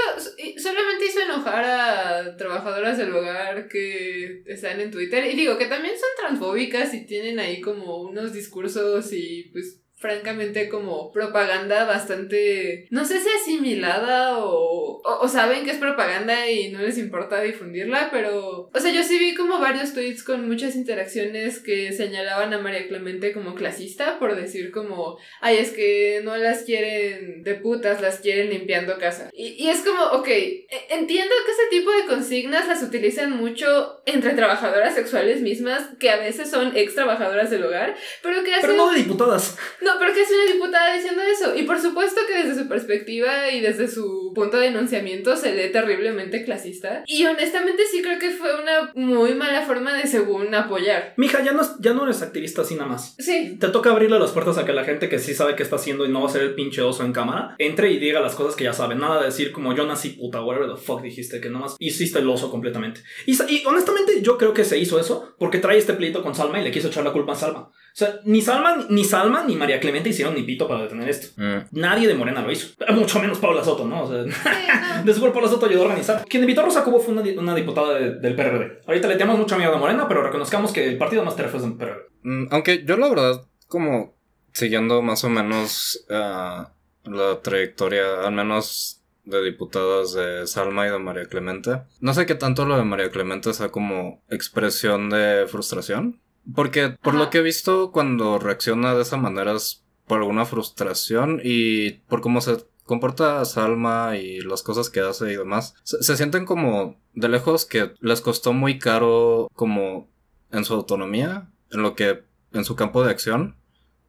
solamente 0.58 1.06
hizo 1.06 1.22
enojar 1.22 1.64
a 1.66 2.38
trabajadoras 2.38 2.98
del 2.98 3.14
hogar 3.14 3.68
que 3.68 4.44
están 4.46 4.80
en 4.80 4.92
Twitter. 4.92 5.26
Y 5.26 5.36
digo 5.36 5.58
que 5.58 5.68
también 5.68 5.96
son 5.96 6.10
transfóbicas 6.28 6.94
y 6.94 7.06
tienen 7.06 7.40
ahí 7.40 7.62
como 7.62 8.02
unos 8.02 8.34
discursos 8.34 9.12
y 9.14 9.50
pues 9.52 9.82
francamente 9.98 10.70
como 10.70 11.12
propaganda 11.12 11.86
bastante, 11.86 12.88
no 12.92 13.04
sé 13.04 13.20
si 13.20 13.28
asimilada 13.30 14.38
o, 14.40 15.02
o, 15.04 15.20
o 15.22 15.28
saben 15.28 15.66
que 15.66 15.72
es 15.72 15.78
propaganda 15.78 16.50
y 16.50 16.70
no 16.72 16.80
les 16.82 16.98
importa 16.98 17.42
difundirla, 17.42 18.10
pero, 18.12 18.70
o 18.74 18.80
sea, 18.80 18.92
yo 18.92 19.02
sí 19.04 19.18
vi 19.18 19.34
como 19.34 19.60
varios 19.60 19.94
tweets 19.94 20.24
con 20.24 20.48
muchas 20.48 20.76
interacciones 20.76 21.60
que 21.60 21.92
señalaban 21.94 22.54
a 22.54 22.60
María 22.60 22.88
Clemente 22.88 23.34
como 23.34 23.56
clasista 23.56 24.20
por 24.20 24.36
decir 24.36 24.72
como, 24.72 25.18
ay, 25.42 25.58
es 25.58 25.72
que 25.72 26.22
no 26.24 26.38
las 26.38 26.64
quieren 26.64 27.42
de 27.44 27.56
putas, 27.56 28.00
las 28.02 28.20
quieren 28.20 28.50
limpiando 28.52 29.00
casa. 29.00 29.30
Y, 29.34 29.56
y 29.64 29.70
es 29.70 29.80
como, 29.80 30.04
ok, 30.04 30.28
e- 30.28 30.68
entiendo 30.92 31.34
que 31.46 31.52
ese 31.52 31.70
tipo 31.72 31.92
de 31.92 32.06
consignas 32.06 32.68
las 32.68 32.84
utilizan 32.84 33.32
mucho 33.36 34.02
entre 34.06 34.34
trabajadoras 34.34 34.94
sexuales 34.94 35.42
mismas, 35.42 35.84
que 36.00 36.10
a 36.12 36.18
veces 36.18 36.52
son 36.52 36.76
ex 36.78 36.94
trabajadoras 36.94 37.50
del 37.50 37.64
hogar, 37.64 37.96
pero 38.22 38.44
que 38.44 38.54
hacen... 38.54 38.70
Pero 38.72 38.86
no 38.86 38.92
de 38.92 39.00
diputadas. 39.00 39.58
No, 39.82 39.87
pero 40.00 40.14
¿qué 40.14 40.22
hace 40.22 40.34
una 40.36 40.54
diputada 40.54 40.94
diciendo 40.94 41.22
eso? 41.24 41.56
Y 41.56 41.64
por 41.64 41.80
supuesto 41.80 42.22
que 42.28 42.44
desde 42.44 42.62
su 42.62 42.68
perspectiva 42.68 43.50
y 43.52 43.62
desde 43.62 43.88
su 43.88 44.32
punto 44.36 44.58
de 44.58 44.68
enunciamiento 44.68 45.36
se 45.36 45.56
lee 45.56 45.72
terriblemente 45.72 46.44
clasista. 46.44 47.04
Y 47.08 47.26
honestamente 47.26 47.84
sí 47.92 48.02
creo 48.02 48.20
que 48.20 48.32
fue 48.32 48.50
una 48.62 48.92
muy 48.96 49.34
mala 49.36 49.62
forma 49.64 49.94
de 49.94 50.08
según 50.08 50.54
apoyar. 50.54 51.14
Mija, 51.18 51.44
ya 51.44 51.52
no, 51.54 51.62
es- 51.62 51.76
ya 51.80 51.94
no 51.94 52.04
eres 52.04 52.22
activista 52.22 52.62
así 52.62 52.76
nada 52.76 52.88
más. 52.90 53.16
Sí. 53.20 53.58
Te 53.60 53.70
toca 53.70 53.92
abrirle 53.92 54.20
las 54.20 54.32
puertas 54.32 54.58
a 54.58 54.66
que 54.66 54.74
la 54.74 54.84
gente 54.84 55.10
que 55.10 55.20
sí 55.20 55.34
sabe 55.34 55.56
qué 55.56 55.64
está 55.64 55.76
haciendo 55.78 56.06
y 56.06 56.10
no 56.10 56.22
va 56.22 56.30
a 56.30 56.32
ser 56.32 56.42
el 56.44 56.56
pinche 56.56 56.82
oso 56.82 57.04
en 57.04 57.14
cámara, 57.14 57.56
entre 57.60 57.92
y 57.92 57.98
diga 58.00 58.20
las 58.20 58.36
cosas 58.36 58.56
que 58.56 58.64
ya 58.66 58.74
saben. 58.74 59.00
Nada 59.00 59.20
de 59.20 59.26
decir 59.28 59.52
como 59.52 59.74
yo 59.76 59.86
nací 59.86 60.10
puta, 60.10 60.42
whatever 60.44 60.70
the 60.70 60.82
fuck 60.82 61.02
dijiste, 61.02 61.40
que 61.42 61.50
nomás 61.50 61.76
hiciste 61.80 62.20
el 62.20 62.30
oso 62.30 62.52
completamente. 62.52 63.02
Y, 63.26 63.34
y 63.52 63.64
honestamente 63.66 64.22
yo 64.22 64.38
creo 64.38 64.54
que 64.54 64.64
se 64.66 64.78
hizo 64.78 65.00
eso 65.00 65.36
porque 65.40 65.60
trae 65.60 65.78
este 65.78 65.94
pleito 65.94 66.22
con 66.24 66.36
Salma 66.36 66.60
y 66.60 66.64
le 66.64 66.72
quiso 66.72 66.88
echar 66.88 67.04
la 67.04 67.12
culpa 67.14 67.34
a 67.34 67.36
Salma. 67.36 67.72
O 67.98 68.00
sea, 68.00 68.20
ni 68.26 68.44
Salma, 68.44 68.86
ni 68.90 69.04
Salma 69.04 69.44
ni 69.44 69.56
María 69.56 69.80
Clemente 69.80 70.10
hicieron 70.10 70.36
ni 70.36 70.44
pito 70.44 70.68
para 70.68 70.84
detener 70.84 71.10
esto. 71.10 71.30
Mm. 71.42 71.66
Nadie 71.72 72.08
de 72.08 72.14
Morena 72.14 72.44
lo 72.44 72.52
hizo. 72.52 72.68
Mucho 72.94 73.20
menos 73.20 73.40
Paula 73.40 73.64
Soto, 73.64 73.88
¿no? 73.88 74.04
O 74.04 74.08
sea, 74.08 74.24
Sí, 74.24 74.30
no. 75.00 75.04
de 75.04 75.14
seguro 75.16 75.34
Paula 75.34 75.48
Soto 75.50 75.66
ayudó 75.66 75.82
a 75.82 75.86
organizar. 75.86 76.24
Quien 76.30 76.44
invitó 76.44 76.62
a 76.62 76.66
Rosa 76.66 76.84
Cubo 76.84 77.00
fue 77.00 77.14
una, 77.16 77.24
di- 77.24 77.36
una 77.36 77.56
diputada 77.56 77.96
de- 77.96 78.20
del 78.20 78.36
PRD. 78.36 78.82
Ahorita 78.86 79.08
le 79.08 79.16
tenemos 79.16 79.40
mucha 79.40 79.58
miedo 79.58 79.74
a 79.74 79.80
Morena, 79.80 80.08
pero 80.08 80.22
reconozcamos 80.22 80.72
que 80.72 80.88
el 80.88 81.00
partido 81.00 81.24
más 81.24 81.36
terfo 81.36 81.58
es 81.58 81.64
del 81.64 81.74
PRD. 81.76 81.98
Mm, 82.22 82.48
Aunque 82.52 82.84
yo 82.86 82.98
la 82.98 83.10
verdad, 83.10 83.46
como 83.68 84.16
siguiendo 84.54 85.02
más 85.02 85.24
o 85.24 85.30
menos 85.30 86.06
ah, 86.12 86.74
la 87.04 87.42
trayectoria, 87.42 88.28
al 88.28 88.34
menos 88.34 89.02
de 89.24 89.44
diputadas 89.44 90.14
de 90.14 90.46
Salma 90.46 90.86
y 90.88 90.92
de 90.92 91.00
María 91.00 91.26
Clemente, 91.26 91.82
no 92.00 92.14
sé 92.14 92.28
qué 92.28 92.36
tanto 92.36 92.64
lo 92.66 92.78
de 92.78 92.84
María 92.84 93.10
Clemente 93.10 93.52
sea 93.56 93.70
como 93.70 94.22
expresión 94.30 95.10
de 95.10 95.46
frustración. 95.48 96.22
Porque 96.56 96.90
por 97.02 97.16
Ajá. 97.16 97.24
lo 97.24 97.30
que 97.30 97.40
he 97.40 97.42
visto, 97.44 97.92
cuando 97.92 98.40
reacciona 98.40 98.96
de 98.96 99.02
esa 99.02 99.18
manera 99.18 99.54
es 99.54 99.84
por 100.06 100.20
alguna 100.20 100.46
frustración 100.46 101.42
y 101.44 101.92
por 102.08 102.22
cómo 102.22 102.42
se 102.42 102.66
comporta 102.86 103.44
Salma 103.46 104.16
y 104.16 104.40
las 104.40 104.64
cosas 104.64 104.90
que 104.90 105.02
hace 105.02 105.32
y 105.32 105.36
demás. 105.36 105.76
Se, 105.84 106.02
se 106.02 106.18
sienten 106.18 106.46
como 106.46 106.96
de 107.14 107.30
lejos 107.30 107.66
que 107.66 107.94
les 108.00 108.22
costó 108.22 108.54
muy 108.54 108.80
caro 108.80 109.50
como 109.54 110.08
en 110.52 110.64
su 110.64 110.74
autonomía, 110.74 111.50
en 111.72 111.82
lo 111.82 111.96
que, 111.96 112.24
en 112.54 112.64
su 112.64 112.76
campo 112.76 113.04
de 113.04 113.12
acción, 113.12 113.58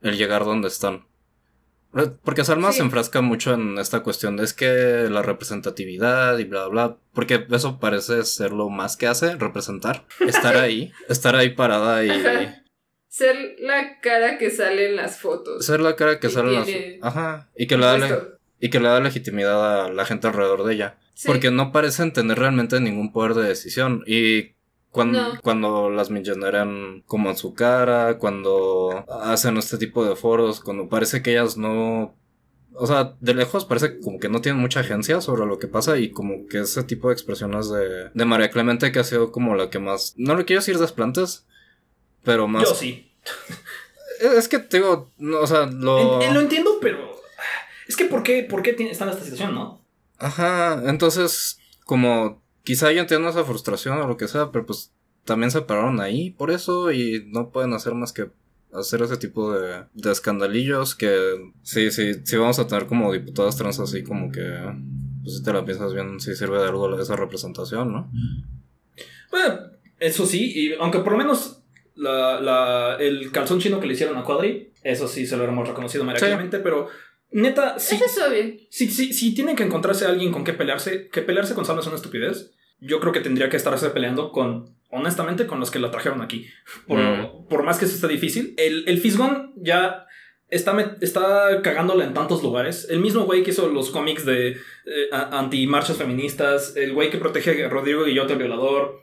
el 0.00 0.16
llegar 0.16 0.44
donde 0.44 0.68
están. 0.68 1.06
Porque 2.22 2.44
Salma 2.44 2.70
Sí. 2.70 2.78
se 2.78 2.82
enfrasca 2.84 3.20
mucho 3.22 3.54
en 3.54 3.78
esta 3.78 4.00
cuestión 4.00 4.36
de 4.36 4.44
es 4.44 4.52
que 4.52 5.06
la 5.10 5.22
representatividad 5.22 6.38
y 6.38 6.44
bla 6.44 6.66
bla, 6.68 6.96
porque 7.12 7.46
eso 7.50 7.80
parece 7.80 8.24
ser 8.24 8.52
lo 8.52 8.68
más 8.68 8.96
que 8.96 9.06
hace, 9.06 9.36
representar, 9.36 10.04
estar 10.20 10.56
ahí, 10.56 10.92
estar 11.08 11.34
ahí 11.36 11.50
parada 11.50 12.04
y 12.04 12.10
Ajá. 12.10 12.62
Ser 13.08 13.56
la 13.60 14.00
cara 14.00 14.36
que 14.38 14.50
sale 14.50 14.90
en 14.90 14.96
las 14.96 15.18
fotos. 15.18 15.64
ser 15.64 15.80
la 15.80 15.96
cara 15.96 16.20
que 16.20 16.28
sale 16.28 16.50
en 16.50 16.54
las- 16.56 16.66
tiene 16.66 16.98
Ajá, 17.02 17.48
y 17.56 17.66
que 17.66 17.78
la 17.78 17.96
Puesto. 17.96 18.38
y 18.60 18.70
que 18.70 18.80
le 18.80 18.88
da 18.88 19.00
legitimidad 19.00 19.86
a 19.86 19.92
la 19.92 20.04
gente 20.04 20.26
alrededor 20.28 20.64
de 20.64 20.74
ella. 20.74 20.98
Sí. 21.14 21.26
Porque 21.26 21.50
no 21.50 21.72
parecen 21.72 22.12
tener 22.12 22.38
realmente 22.38 22.78
ningún 22.80 23.10
poder 23.12 23.34
de 23.34 23.48
decisión. 23.48 24.04
Y 24.06 24.52
cuando, 24.90 25.20
No. 25.34 25.40
cuando 25.42 25.90
las 25.90 26.10
milloneran 26.10 27.02
como 27.06 27.30
en 27.30 27.36
su 27.36 27.54
cara, 27.54 28.18
cuando 28.18 29.04
hacen 29.22 29.56
este 29.56 29.78
tipo 29.78 30.04
de 30.04 30.16
foros, 30.16 30.60
cuando 30.60 30.88
parece 30.88 31.22
que 31.22 31.32
ellas 31.32 31.56
no... 31.56 32.14
O 32.80 32.86
sea, 32.86 33.14
de 33.20 33.34
lejos 33.34 33.64
parece 33.64 33.98
como 34.00 34.20
que 34.20 34.28
no 34.28 34.40
tienen 34.40 34.60
mucha 34.60 34.80
agencia 34.80 35.20
sobre 35.20 35.46
lo 35.46 35.58
que 35.58 35.66
pasa 35.66 35.98
y 35.98 36.10
como 36.12 36.46
que 36.46 36.60
ese 36.60 36.84
tipo 36.84 37.08
de 37.08 37.14
expresiones 37.14 37.68
de, 37.70 38.10
de 38.14 38.24
María 38.24 38.50
Clemente 38.50 38.92
que 38.92 39.00
ha 39.00 39.04
sido 39.04 39.32
como 39.32 39.56
la 39.56 39.68
que 39.68 39.78
más... 39.80 40.14
No 40.16 40.36
le 40.36 40.44
quiero 40.44 40.60
decir 40.60 40.78
desplantes, 40.78 41.44
pero 42.22 42.46
más... 42.46 42.62
Yo 42.68 42.74
sí. 42.74 43.10
Es 44.36 44.48
que, 44.48 44.58
te 44.58 44.78
digo, 44.78 45.10
no, 45.18 45.40
o 45.40 45.46
sea, 45.46 45.66
lo... 45.66 46.20
En- 46.20 46.28
en- 46.28 46.34
lo 46.34 46.40
entiendo, 46.40 46.78
pero. 46.80 46.98
Es 47.86 47.96
que, 47.96 48.06
¿por 48.06 48.22
qué, 48.24 48.42
por 48.42 48.62
qué 48.62 48.70
está 48.70 49.04
en 49.04 49.10
esta 49.10 49.22
situación, 49.22 49.54
no? 49.54 49.80
Ajá, 50.18 50.82
entonces, 50.86 51.60
como 51.84 52.42
quizá 52.68 52.92
yo 52.92 53.00
entiendo 53.00 53.30
esa 53.30 53.44
frustración 53.44 53.96
o 53.98 54.06
lo 54.06 54.18
que 54.18 54.28
sea, 54.28 54.52
pero 54.52 54.66
pues 54.66 54.92
también 55.24 55.50
se 55.50 55.62
pararon 55.62 56.00
ahí 56.02 56.32
por 56.32 56.50
eso 56.50 56.92
y 56.92 57.24
no 57.28 57.48
pueden 57.50 57.72
hacer 57.72 57.94
más 57.94 58.12
que 58.12 58.26
hacer 58.74 59.00
ese 59.00 59.16
tipo 59.16 59.54
de, 59.54 59.84
de 59.94 60.12
escandalillos 60.12 60.94
que 60.94 61.16
sí, 61.62 61.90
sí, 61.90 62.12
sí 62.24 62.36
vamos 62.36 62.58
a 62.58 62.66
tener 62.66 62.84
como 62.86 63.10
diputadas 63.10 63.56
trans 63.56 63.80
así 63.80 64.02
como 64.02 64.30
que, 64.30 64.42
pues 65.22 65.38
si 65.38 65.42
te 65.42 65.52
la 65.54 65.64
piensas 65.64 65.94
bien, 65.94 66.20
sí 66.20 66.36
sirve 66.36 66.58
de 66.58 66.68
algo 66.68 67.00
esa 67.00 67.16
representación, 67.16 67.90
¿no? 67.90 68.10
Bueno, 69.30 69.60
eso 69.98 70.26
sí, 70.26 70.52
y 70.54 70.74
aunque 70.74 70.98
por 70.98 71.12
lo 71.12 71.18
menos 71.18 71.62
la, 71.94 72.38
la- 72.40 72.96
el 73.00 73.32
calzón 73.32 73.60
chino 73.60 73.80
que 73.80 73.86
le 73.86 73.94
hicieron 73.94 74.18
a 74.18 74.24
Quadri, 74.24 74.72
eso 74.82 75.08
sí 75.08 75.26
se 75.26 75.38
lo 75.38 75.44
hemos 75.44 75.66
reconocido 75.66 76.04
meramente, 76.04 76.58
pero 76.58 76.88
neta, 77.30 77.78
sí, 77.78 77.96
Eso 77.96 78.04
es 78.04 78.18
obvio. 78.18 78.56
si, 78.70 78.88
si, 78.88 79.12
si 79.12 79.34
tienen 79.34 79.56
que 79.56 79.64
encontrarse 79.64 80.04
a 80.06 80.10
alguien 80.10 80.32
con 80.32 80.44
que 80.44 80.52
pelearse, 80.52 81.08
que 81.08 81.22
pelearse 81.22 81.54
con 81.54 81.64
Salma 81.64 81.80
es 81.80 81.86
una 81.86 81.96
estupidez, 81.96 82.52
yo 82.80 83.00
creo 83.00 83.12
que 83.12 83.20
tendría 83.20 83.48
que 83.48 83.56
estarse 83.56 83.90
peleando 83.90 84.30
con, 84.32 84.74
honestamente, 84.90 85.46
con 85.46 85.60
los 85.60 85.70
que 85.70 85.78
la 85.78 85.90
trajeron 85.90 86.22
aquí. 86.22 86.46
Por, 86.86 86.98
Mm. 86.98 87.46
por 87.48 87.62
más 87.62 87.78
que 87.78 87.84
eso 87.84 87.94
esté 87.94 88.08
difícil. 88.08 88.54
El, 88.56 88.84
el 88.88 88.98
Fisgón 88.98 89.52
ya 89.56 90.06
está, 90.48 90.96
está 91.00 91.60
cagándola 91.62 92.04
en 92.04 92.14
tantos 92.14 92.42
lugares. 92.42 92.86
El 92.90 93.00
mismo 93.00 93.24
güey 93.24 93.42
que 93.42 93.50
hizo 93.50 93.68
los 93.68 93.90
cómics 93.90 94.24
de 94.24 94.50
eh, 94.52 95.08
anti-marchas 95.12 95.96
feministas, 95.96 96.76
el 96.76 96.92
güey 96.94 97.10
que 97.10 97.18
protege 97.18 97.64
a 97.64 97.68
Rodrigo 97.68 98.04
Guillote, 98.04 98.32
el 98.34 98.38
violador. 98.38 99.02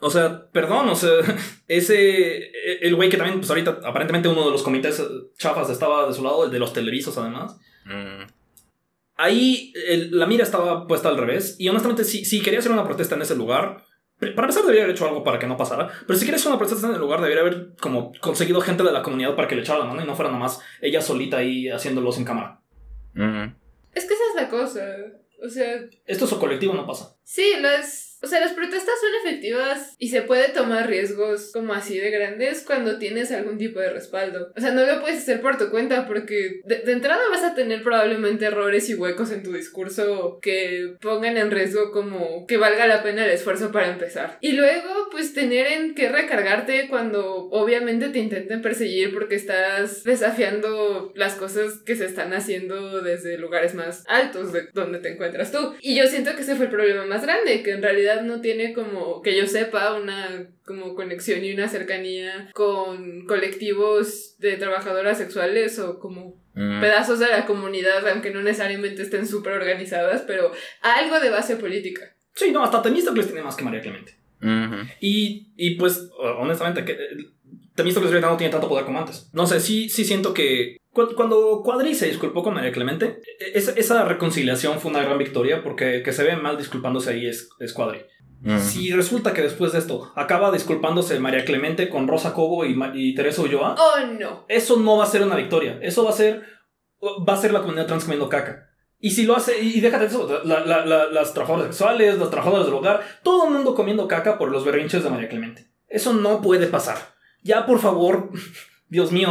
O 0.00 0.08
sea, 0.08 0.46
perdón, 0.50 0.88
o 0.88 0.96
sea, 0.96 1.10
ese. 1.68 2.50
El 2.80 2.94
güey 2.96 3.10
que 3.10 3.18
también, 3.18 3.38
pues 3.38 3.50
ahorita, 3.50 3.80
aparentemente 3.84 4.28
uno 4.28 4.46
de 4.46 4.50
los 4.50 4.62
comités 4.62 5.02
chafas 5.36 5.68
estaba 5.68 6.06
de 6.08 6.14
su 6.14 6.24
lado, 6.24 6.46
el 6.46 6.50
de 6.50 6.58
los 6.58 6.72
televisos, 6.72 7.18
además. 7.18 7.58
Mm. 7.84 8.22
Ahí 9.22 9.72
el- 9.88 10.10
la 10.18 10.26
mira 10.26 10.42
estaba 10.42 10.86
puesta 10.86 11.08
al 11.08 11.16
revés. 11.18 11.56
Y 11.58 11.68
honestamente, 11.68 12.04
si, 12.04 12.24
si 12.24 12.40
quería 12.42 12.58
hacer 12.58 12.72
una 12.72 12.84
protesta 12.84 13.14
en 13.14 13.22
ese 13.22 13.36
lugar, 13.36 13.84
para 14.18 14.30
empezar, 14.42 14.62
debería 14.62 14.84
haber 14.84 14.94
hecho 14.94 15.06
algo 15.06 15.22
para 15.24 15.38
que 15.38 15.46
no 15.46 15.56
pasara. 15.56 15.88
Pero 16.06 16.18
si 16.18 16.24
quería 16.24 16.36
hacer 16.36 16.48
una 16.50 16.58
protesta 16.58 16.86
en 16.86 16.94
el 16.94 17.00
lugar, 17.00 17.20
debería 17.20 17.42
haber 17.42 17.74
como 17.80 18.12
conseguido 18.20 18.60
gente 18.60 18.82
de 18.84 18.92
la 18.92 19.02
comunidad 19.02 19.34
para 19.36 19.48
que 19.48 19.54
le 19.56 19.62
echara 19.62 19.80
la 19.80 19.84
mano 19.84 20.02
y 20.02 20.06
no 20.06 20.14
fuera 20.14 20.30
nada 20.30 20.42
más 20.42 20.60
ella 20.80 21.00
solita 21.00 21.38
ahí 21.38 21.68
haciéndolo 21.68 22.12
sin 22.12 22.24
cámara. 22.24 22.60
Es 23.14 24.04
que 24.06 24.14
esa 24.14 24.24
es 24.30 24.34
la 24.36 24.48
cosa. 24.48 24.80
O 25.44 25.48
sea, 25.48 25.74
Esto 26.06 26.24
es 26.24 26.34
colectivo, 26.34 26.72
no 26.74 26.86
pasa. 26.86 27.16
sí, 27.24 27.54
las. 27.60 28.11
O 28.22 28.26
sea, 28.26 28.40
las 28.40 28.52
protestas 28.52 28.94
son 29.00 29.10
efectivas 29.24 29.94
y 29.98 30.08
se 30.08 30.22
puede 30.22 30.48
tomar 30.48 30.88
riesgos 30.88 31.50
como 31.52 31.74
así 31.74 31.98
de 31.98 32.10
grandes 32.10 32.62
cuando 32.66 32.98
tienes 32.98 33.32
algún 33.32 33.58
tipo 33.58 33.80
de 33.80 33.90
respaldo. 33.90 34.52
O 34.56 34.60
sea, 34.60 34.72
no 34.72 34.84
lo 34.84 35.00
puedes 35.00 35.18
hacer 35.18 35.40
por 35.40 35.58
tu 35.58 35.70
cuenta 35.70 36.06
porque 36.06 36.60
de, 36.64 36.78
de 36.78 36.92
entrada 36.92 37.22
vas 37.30 37.42
a 37.42 37.54
tener 37.54 37.82
probablemente 37.82 38.46
errores 38.46 38.88
y 38.88 38.94
huecos 38.94 39.30
en 39.30 39.42
tu 39.42 39.52
discurso 39.52 40.38
que 40.40 40.94
pongan 41.00 41.36
en 41.36 41.50
riesgo 41.50 41.90
como 41.92 42.46
que 42.46 42.56
valga 42.56 42.86
la 42.86 43.02
pena 43.02 43.24
el 43.24 43.30
esfuerzo 43.30 43.72
para 43.72 43.90
empezar. 43.90 44.38
Y 44.40 44.52
luego, 44.52 45.08
pues 45.10 45.34
tener 45.34 45.66
en 45.66 45.94
qué 45.94 46.08
recargarte 46.08 46.88
cuando 46.88 47.48
obviamente 47.50 48.08
te 48.08 48.18
intenten 48.18 48.62
perseguir 48.62 49.12
porque 49.12 49.34
estás 49.34 50.04
desafiando 50.04 51.12
las 51.14 51.34
cosas 51.34 51.80
que 51.84 51.96
se 51.96 52.06
están 52.06 52.32
haciendo 52.32 53.00
desde 53.02 53.38
lugares 53.38 53.74
más 53.74 54.04
altos 54.08 54.52
de 54.52 54.68
donde 54.72 54.98
te 54.98 55.10
encuentras 55.10 55.52
tú. 55.52 55.74
Y 55.80 55.96
yo 55.96 56.06
siento 56.06 56.34
que 56.34 56.42
ese 56.42 56.56
fue 56.56 56.66
el 56.66 56.70
problema 56.70 57.04
más 57.06 57.22
grande, 57.22 57.62
que 57.62 57.72
en 57.72 57.82
realidad 57.82 58.11
no 58.20 58.42
tiene 58.42 58.74
como, 58.74 59.22
que 59.22 59.34
yo 59.36 59.46
sepa, 59.46 59.94
una 59.94 60.46
como 60.66 60.94
conexión 60.94 61.42
y 61.44 61.52
una 61.52 61.68
cercanía 61.68 62.50
con 62.52 63.24
colectivos 63.26 64.36
de 64.38 64.56
trabajadoras 64.58 65.16
sexuales 65.16 65.78
o 65.78 65.98
como 65.98 66.42
Mm. 66.54 66.80
pedazos 66.80 67.18
de 67.18 67.28
la 67.28 67.46
comunidad, 67.46 68.06
aunque 68.08 68.30
no 68.30 68.42
necesariamente 68.42 69.02
estén 69.02 69.26
súper 69.26 69.54
organizadas, 69.54 70.22
pero 70.26 70.52
algo 70.82 71.18
de 71.18 71.30
base 71.30 71.56
política. 71.56 72.14
Sí, 72.34 72.50
no, 72.52 72.62
hasta 72.62 72.82
Temístocles 72.82 73.26
tiene 73.26 73.42
más 73.42 73.56
que 73.56 73.64
María 73.64 73.80
Clemente. 73.80 74.14
Y, 75.00 75.46
y 75.56 75.76
pues, 75.76 76.10
honestamente, 76.18 76.84
que 76.84 76.92
eh, 76.92 77.28
Temístocles 77.74 78.20
no 78.20 78.36
tiene 78.36 78.50
tanto 78.50 78.68
poder 78.68 78.84
como 78.84 78.98
antes. 78.98 79.30
No 79.32 79.46
sé, 79.46 79.60
sí, 79.60 79.88
sí 79.88 80.04
siento 80.04 80.34
que 80.34 80.76
cuando 80.92 81.62
Cuadri 81.64 81.94
se 81.94 82.06
disculpó 82.08 82.42
con 82.42 82.54
María 82.54 82.72
Clemente, 82.72 83.20
e- 83.40 83.52
esa, 83.58 83.72
esa 83.72 84.04
reconciliación 84.04 84.78
fue 84.80 84.90
una 84.90 85.02
gran 85.02 85.18
victoria 85.18 85.62
porque 85.62 86.02
que 86.02 86.12
se 86.12 86.22
ve 86.24 86.36
mal 86.36 86.56
disculpándose 86.58 87.10
ahí 87.10 87.26
es, 87.26 87.48
es 87.58 87.72
Cuadri. 87.72 88.00
Mm. 88.42 88.58
Si 88.58 88.90
resulta 88.92 89.32
que 89.32 89.42
después 89.42 89.72
de 89.72 89.78
esto 89.78 90.12
acaba 90.16 90.50
disculpándose 90.50 91.18
María 91.20 91.44
Clemente 91.44 91.88
con 91.88 92.08
Rosa 92.08 92.34
Cobo 92.34 92.64
y, 92.66 92.76
y 92.94 93.14
Teresa 93.14 93.42
Ulloa, 93.42 93.76
Oh, 93.78 94.06
no. 94.18 94.44
eso 94.48 94.76
no 94.78 94.96
va 94.96 95.04
a 95.04 95.08
ser 95.08 95.22
una 95.22 95.36
victoria. 95.36 95.78
Eso 95.80 96.04
va 96.04 96.10
a 96.10 96.14
ser, 96.14 96.42
va 97.28 97.34
a 97.34 97.36
ser 97.40 97.52
la 97.52 97.60
comunidad 97.60 97.86
trans 97.86 98.04
comiendo 98.04 98.28
caca. 98.28 98.68
Y 98.98 99.10
si 99.12 99.24
lo 99.24 99.34
hace, 99.36 99.60
y 99.62 99.80
déjate 99.80 100.06
eso, 100.06 100.42
la- 100.44 100.60
la- 100.66 100.84
la- 100.86 101.06
las 101.10 101.32
trabajadoras 101.34 101.68
sexuales, 101.74 102.18
las 102.18 102.30
trabajadoras 102.30 102.66
del 102.66 102.74
hogar, 102.74 103.00
todo 103.22 103.46
el 103.46 103.52
mundo 103.54 103.74
comiendo 103.74 104.06
caca 104.08 104.38
por 104.38 104.50
los 104.50 104.64
berrinches 104.64 105.02
de 105.04 105.10
María 105.10 105.28
Clemente. 105.28 105.66
Eso 105.88 106.12
no 106.12 106.40
puede 106.42 106.66
pasar. 106.66 106.98
Ya, 107.42 107.64
por 107.66 107.78
favor, 107.80 108.30
Dios 108.88 109.10
mío. 109.12 109.30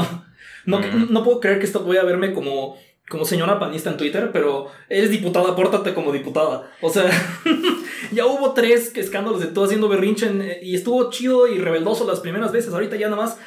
No, 0.65 0.79
Mm. 0.79 1.07
no 1.11 1.23
puedo 1.23 1.39
creer 1.39 1.59
que 1.59 1.65
esto 1.65 1.81
voy 1.83 1.97
a 1.97 2.03
verme 2.03 2.33
como, 2.33 2.77
como 3.09 3.25
señora 3.25 3.59
panista 3.59 3.89
en 3.89 3.97
Twitter, 3.97 4.29
pero 4.31 4.71
eres 4.89 5.09
diputada, 5.09 5.55
pórtate 5.55 5.93
como 5.93 6.11
diputada. 6.11 6.71
O 6.81 6.89
sea, 6.89 7.09
ya 8.11 8.25
hubo 8.25 8.53
tres 8.53 8.95
escándalos 8.95 9.39
de 9.41 9.47
todo 9.47 9.65
haciendo 9.65 9.89
berrinche 9.89 10.27
en- 10.27 10.57
y 10.61 10.75
estuvo 10.75 11.09
chido 11.09 11.47
y 11.47 11.57
rebeldoso 11.59 12.05
las 12.07 12.19
primeras 12.19 12.51
veces. 12.51 12.73
Ahorita 12.73 12.95
ya 12.95 13.09
nada 13.09 13.21
más, 13.21 13.39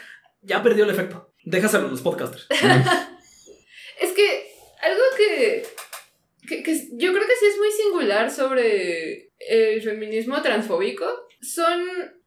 ya 0.43 0.63
perdió 0.63 0.85
el 0.85 0.91
efecto. 0.91 1.33
Déjaselo 1.45 1.89
a 1.89 1.91
los 1.91 2.01
podcasters. 2.03 2.47
Es 4.01 4.11
que 4.13 4.49
algo 4.83 5.03
que, 5.17 5.65
que, 6.49 6.63
que 6.63 6.73
yo 6.95 7.13
creo 7.13 7.27
que 7.27 7.37
sí 7.39 7.47
es 7.47 7.59
muy 7.59 7.71
singular 7.71 8.31
sobre 8.31 9.31
el 9.49 9.81
feminismo 9.83 10.43
transfóbico 10.43 11.07
son 11.41 11.81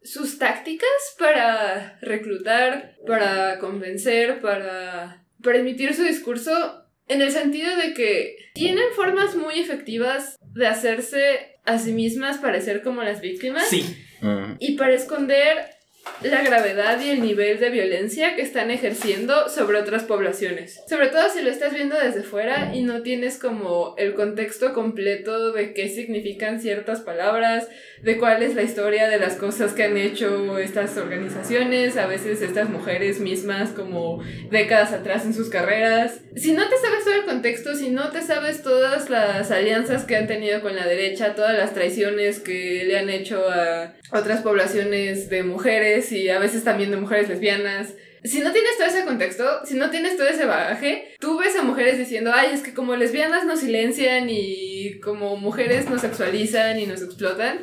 sus 0.08 0.40
tácticas 0.40 0.88
para 1.20 1.98
reclutar, 2.02 2.96
para 3.06 3.60
convencer, 3.60 4.42
para, 4.42 5.24
para 5.44 5.58
emitir 5.60 5.94
su 5.94 6.04
discurso, 6.04 6.84
en 7.08 7.22
el 7.22 7.32
sentido 7.32 7.76
de 7.76 7.94
que 7.94 8.36
tienen 8.54 8.86
formas 8.96 9.36
muy 9.36 9.60
efectivas 9.60 10.38
de 10.54 10.68
hacerse 10.68 11.60
a 11.66 11.78
sí 11.78 11.92
mismas 11.92 12.38
parecer 12.38 12.82
como 12.82 13.04
las 13.04 13.22
víctimas 13.22 13.68
Sí. 13.70 13.84
Mm. 14.22 14.56
y 14.60 14.78
para 14.78 14.94
esconder 14.94 15.77
la 16.22 16.42
gravedad 16.42 17.00
y 17.00 17.10
el 17.10 17.22
nivel 17.22 17.60
de 17.60 17.70
violencia 17.70 18.36
que 18.36 18.42
están 18.42 18.72
ejerciendo 18.72 19.50
sobre 19.50 19.78
otras 19.78 20.04
poblaciones. 20.04 20.82
Sobre 20.88 21.08
todo 21.08 21.30
si 21.30 21.42
lo 21.42 21.50
estás 21.50 21.74
viendo 21.74 21.96
desde 21.98 22.24
fuera 22.24 22.72
y 22.74 22.84
no 22.84 23.02
tienes 23.02 23.38
como 23.38 23.96
el 23.98 24.14
contexto 24.14 24.74
completo 24.74 25.52
de 25.52 25.74
qué 25.74 25.90
significan 25.90 26.60
ciertas 26.60 27.02
palabras, 27.02 27.68
de 28.02 28.18
cuál 28.18 28.44
es 28.44 28.56
la 28.56 28.64
historia 28.64 29.08
de 29.08 29.20
las 29.20 29.36
cosas 29.36 29.74
que 29.74 29.84
han 29.84 29.98
hecho 29.98 30.58
estas 30.58 30.98
organizaciones, 30.98 31.98
a 31.98 32.08
veces 32.08 32.42
estas 32.42 32.70
mujeres 32.70 33.20
mismas 33.20 33.70
como 33.70 34.24
décadas 34.50 34.94
atrás 34.94 35.26
en 35.26 35.34
sus 35.34 35.50
carreras. 35.50 36.20
Si 36.36 36.54
no 36.54 36.68
te 36.70 36.78
sabes 36.78 37.04
todo 37.04 37.16
el 37.16 37.26
contexto, 37.26 37.76
si 37.76 37.90
no 37.90 38.12
te 38.12 38.22
sabes 38.22 38.62
todas 38.62 39.10
las 39.10 39.52
alianzas 39.52 40.06
que 40.06 40.16
han 40.16 40.28
tenido 40.28 40.62
con 40.62 40.76
la 40.76 40.86
derecha, 40.86 41.36
todas 41.36 41.58
las 41.58 41.74
traiciones 41.74 42.40
que 42.40 42.84
le 42.86 42.98
han 42.98 43.10
hecho 43.10 43.50
a 43.50 43.94
otras 44.12 44.42
poblaciones 44.42 45.30
de 45.30 45.44
mujeres 45.44 45.97
y 46.12 46.30
a 46.30 46.40
veces 46.40 46.64
también 46.64 46.92
de 46.92 46.98
mujeres 46.98 47.30
lesbianas. 47.30 47.94
Si 48.24 48.40
no 48.40 48.52
tienes 48.52 48.78
todo 48.78 48.88
ese 48.88 49.06
contexto, 49.06 49.66
si 49.66 49.76
no 49.76 49.90
tienes 49.90 50.18
todo 50.18 50.28
ese 50.28 50.46
bagaje, 50.46 51.16
tú 51.20 51.38
ves 51.40 51.56
a 51.56 51.64
mujeres 51.64 51.98
diciendo, 51.98 52.32
ay, 52.34 52.50
es 52.54 52.62
que 52.62 52.74
como 52.74 52.96
lesbianas 52.96 53.46
nos 53.46 53.60
silencian 53.60 54.28
y 54.30 55.00
como 55.00 55.38
mujeres 55.38 55.90
nos 55.90 56.02
sexualizan 56.02 56.80
y 56.80 56.88
nos 56.88 57.02
explotan, 57.02 57.60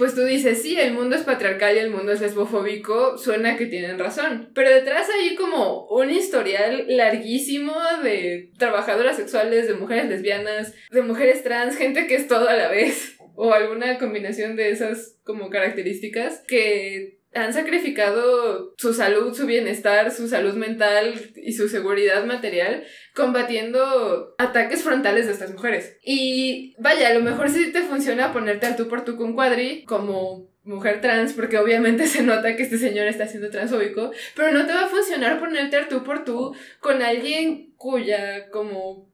pues 0.00 0.14
tú 0.14 0.24
dices, 0.24 0.62
sí, 0.62 0.80
el 0.80 0.94
mundo 0.94 1.14
es 1.14 1.24
patriarcal 1.24 1.76
y 1.76 1.78
el 1.78 1.90
mundo 1.90 2.12
es 2.12 2.22
lesbofóbico, 2.22 3.18
suena 3.18 3.58
que 3.58 3.66
tienen 3.66 3.98
razón. 3.98 4.50
Pero 4.54 4.70
detrás 4.70 5.06
hay 5.10 5.34
como 5.34 5.86
un 5.88 6.10
historial 6.10 6.86
larguísimo 6.88 7.74
de 8.02 8.50
trabajadoras 8.56 9.16
sexuales, 9.16 9.68
de 9.68 9.74
mujeres 9.74 10.06
lesbianas, 10.06 10.72
de 10.90 11.02
mujeres 11.02 11.42
trans, 11.42 11.76
gente 11.76 12.06
que 12.06 12.14
es 12.14 12.28
todo 12.28 12.48
a 12.48 12.54
la 12.54 12.68
vez, 12.68 13.18
o 13.34 13.52
alguna 13.52 13.98
combinación 13.98 14.56
de 14.56 14.70
esas 14.70 15.18
como 15.22 15.50
características 15.50 16.44
que 16.48 17.19
han 17.32 17.52
sacrificado 17.52 18.74
su 18.76 18.92
salud, 18.92 19.34
su 19.34 19.46
bienestar, 19.46 20.10
su 20.10 20.28
salud 20.28 20.54
mental 20.54 21.14
y 21.36 21.52
su 21.52 21.68
seguridad 21.68 22.24
material 22.24 22.84
combatiendo 23.14 24.34
ataques 24.38 24.82
frontales 24.82 25.26
de 25.26 25.32
estas 25.32 25.52
mujeres. 25.52 25.96
Y 26.02 26.74
vaya, 26.78 27.08
a 27.08 27.14
lo 27.14 27.20
mejor 27.20 27.48
sí 27.48 27.72
te 27.72 27.82
funciona 27.82 28.32
ponerte 28.32 28.66
al 28.66 28.76
tú 28.76 28.88
por 28.88 29.04
tú 29.04 29.16
con 29.16 29.34
Cuadri 29.34 29.84
como 29.84 30.50
mujer 30.64 31.00
trans, 31.00 31.32
porque 31.32 31.58
obviamente 31.58 32.06
se 32.08 32.22
nota 32.22 32.56
que 32.56 32.64
este 32.64 32.78
señor 32.78 33.06
está 33.06 33.26
siendo 33.26 33.50
transfóbico, 33.50 34.10
pero 34.34 34.52
no 34.52 34.66
te 34.66 34.72
va 34.72 34.84
a 34.84 34.88
funcionar 34.88 35.38
ponerte 35.38 35.76
al 35.76 35.88
tú 35.88 36.02
por 36.02 36.24
tú 36.24 36.54
con 36.80 37.02
alguien 37.02 37.72
cuya 37.76 38.50
como 38.50 39.10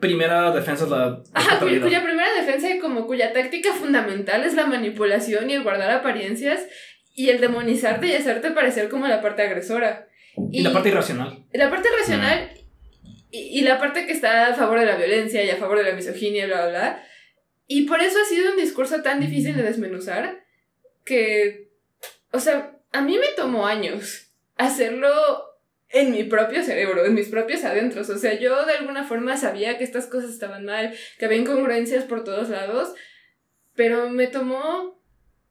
Primera 0.00 0.50
defensa 0.50 0.84
es 0.84 0.90
la. 0.90 1.04
Ajá, 1.04 1.22
cuya, 1.24 1.42
responsabilidad. 1.42 1.86
cuya 1.86 2.02
primera 2.02 2.32
defensa 2.32 2.70
y 2.70 2.78
como 2.78 3.06
cuya 3.06 3.34
táctica 3.34 3.74
fundamental 3.74 4.44
es 4.44 4.54
la 4.54 4.66
manipulación 4.66 5.50
y 5.50 5.54
el 5.54 5.62
guardar 5.62 5.90
apariencias 5.90 6.66
y 7.14 7.28
el 7.30 7.40
demonizarte 7.40 8.06
y 8.06 8.14
hacerte 8.14 8.50
parecer 8.50 8.88
como 8.88 9.06
la 9.06 9.20
parte 9.20 9.42
agresora. 9.42 10.08
Y 10.52 10.62
la 10.62 10.72
parte 10.72 10.88
irracional. 10.90 11.44
la 11.52 11.70
parte 11.70 11.88
racional 11.98 12.50
y, 13.30 13.58
y 13.58 13.60
la 13.62 13.78
parte 13.78 14.06
que 14.06 14.12
está 14.12 14.48
a 14.48 14.54
favor 14.54 14.78
de 14.80 14.86
la 14.86 14.96
violencia 14.96 15.44
y 15.44 15.50
a 15.50 15.56
favor 15.56 15.78
de 15.78 15.84
la 15.84 15.96
misoginia 15.96 16.46
bla, 16.46 16.62
bla, 16.62 16.70
bla. 16.70 17.04
Y 17.66 17.82
por 17.82 18.00
eso 18.00 18.18
ha 18.20 18.28
sido 18.28 18.50
un 18.50 18.56
discurso 18.56 19.02
tan 19.02 19.20
difícil 19.20 19.56
de 19.56 19.62
desmenuzar 19.62 20.44
que, 21.04 21.68
o 22.32 22.40
sea, 22.40 22.76
a 22.92 23.00
mí 23.02 23.18
me 23.18 23.28
tomó 23.36 23.66
años 23.66 24.32
hacerlo 24.56 25.10
en 25.88 26.12
mi 26.12 26.24
propio 26.24 26.62
cerebro, 26.62 27.04
en 27.04 27.14
mis 27.14 27.28
propios 27.28 27.64
adentros. 27.64 28.08
O 28.10 28.18
sea, 28.18 28.34
yo 28.34 28.64
de 28.64 28.74
alguna 28.74 29.04
forma 29.04 29.36
sabía 29.36 29.78
que 29.78 29.84
estas 29.84 30.06
cosas 30.06 30.30
estaban 30.30 30.64
mal, 30.64 30.94
que 31.18 31.24
había 31.24 31.38
incongruencias 31.38 32.04
por 32.04 32.24
todos 32.24 32.48
lados, 32.48 32.94
pero 33.74 34.10
me 34.10 34.26
tomó 34.26 34.99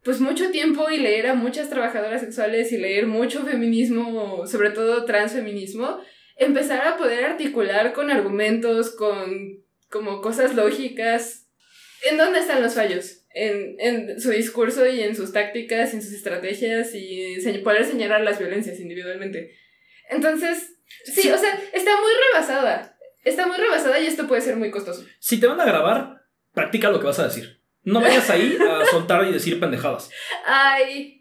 pues 0.10 0.22
mucho 0.22 0.50
tiempo 0.50 0.90
y 0.90 0.98
leer 0.98 1.28
a 1.28 1.36
muchas 1.36 1.70
trabajadoras 1.70 2.22
sexuales 2.22 2.72
y 2.72 2.80
leer 2.80 3.06
mucho 3.06 3.46
feminismo, 3.46 4.48
sobre 4.48 4.72
todo 4.72 5.06
transfeminismo, 5.06 6.02
empezar 6.36 6.88
a 6.88 6.98
poder 6.98 7.26
articular 7.26 7.94
con 7.94 8.10
argumentos, 8.10 8.90
con 8.96 9.64
como 9.92 10.20
cosas 10.22 10.56
lógicas. 10.56 11.48
¿En 12.10 12.18
dónde 12.18 12.40
están 12.40 12.64
los 12.64 12.74
fallos? 12.74 13.28
En, 13.36 13.76
en 13.78 14.20
su 14.20 14.32
discurso 14.32 14.88
y 14.88 15.04
en 15.04 15.16
sus 15.16 15.32
tácticas, 15.32 15.94
en 15.94 16.02
sus 16.02 16.14
estrategias 16.14 16.96
y 16.96 17.38
poder 17.64 17.86
señalar 17.86 18.22
las 18.22 18.40
violencias 18.40 18.80
individualmente. 18.80 19.52
Entonces, 20.10 20.78
sí, 21.06 21.22
Sí. 21.22 21.30
o 21.30 21.38
sea, 21.38 21.54
está 21.72 21.92
muy 22.02 22.12
rebasada. 22.34 22.98
Está 23.24 23.46
muy 23.46 23.58
rebasada 23.58 24.00
y 24.00 24.08
esto 24.08 24.28
puede 24.28 24.42
ser 24.42 24.56
muy 24.56 24.72
costoso. 24.72 25.06
Si 25.20 25.40
te 25.40 25.46
van 25.46 25.62
a 25.62 25.66
grabar, 25.66 26.24
practica 26.52 26.90
lo 26.90 27.00
que 27.00 27.06
vas 27.06 27.20
a 27.20 27.26
decir. 27.26 27.59
No 27.84 28.02
vayas 28.02 28.30
ahí 28.30 28.58
a 28.60 28.86
soltar 28.86 29.26
y 29.28 29.32
decir 29.32 29.60
pendejadas. 29.60 30.10
Ay, 30.46 31.16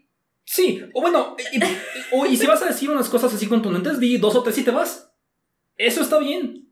Sí, 0.45 0.83
o 0.95 1.01
bueno, 1.01 1.35
y, 1.53 1.57
y- 1.63 1.77
o- 2.11 2.25
y 2.25 2.35
si 2.35 2.47
vas 2.47 2.61
a 2.63 2.65
decir 2.65 2.89
unas 2.89 3.07
cosas 3.07 3.31
así 3.31 3.45
contundentes, 3.45 3.99
di 3.99 4.17
dos 4.17 4.33
o 4.35 4.41
tres 4.41 4.57
y 4.57 4.63
te 4.63 4.71
vas. 4.71 5.11
Eso 5.77 6.01
está 6.01 6.17
bien. 6.17 6.67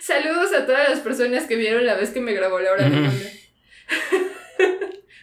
saludos 0.00 0.52
a 0.52 0.66
todas 0.66 0.90
las 0.90 1.00
personas 1.00 1.44
que 1.44 1.56
vieron 1.56 1.86
la 1.86 1.94
vez 1.94 2.10
que 2.10 2.20
me 2.20 2.34
grabó 2.34 2.58
Laura 2.60 2.86
Ujú. 2.86 2.94
Limón. 2.94 3.20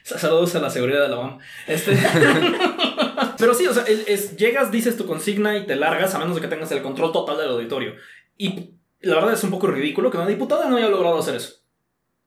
Sa- 0.04 0.18
Saludos 0.18 0.56
a 0.56 0.60
la 0.60 0.70
seguridad 0.70 1.04
de 1.04 1.10
la 1.10 1.20
UAM. 1.20 1.40
Este. 1.68 1.92
Pero 3.38 3.54
sí, 3.54 3.68
o 3.68 3.74
sea, 3.74 3.84
es, 3.84 4.36
llegas, 4.36 4.72
dices 4.72 4.98
tu 4.98 5.06
consigna 5.06 5.56
y 5.58 5.66
te 5.66 5.76
largas 5.76 6.14
a 6.16 6.20
menos 6.20 6.36
de 6.36 6.42
que 6.42 6.48
tengas 6.48 6.72
el 6.72 6.82
control 6.82 7.12
total 7.12 7.38
del 7.38 7.50
auditorio. 7.50 7.94
Y 8.38 8.72
la 9.02 9.16
verdad 9.16 9.34
es 9.34 9.44
un 9.44 9.52
poco 9.52 9.68
ridículo 9.68 10.10
que 10.12 10.18
una 10.18 10.28
diputada 10.28 10.68
no 10.68 10.78
haya 10.78 10.90
logrado 10.90 11.20
hacer 11.20 11.36
eso. 11.36 11.61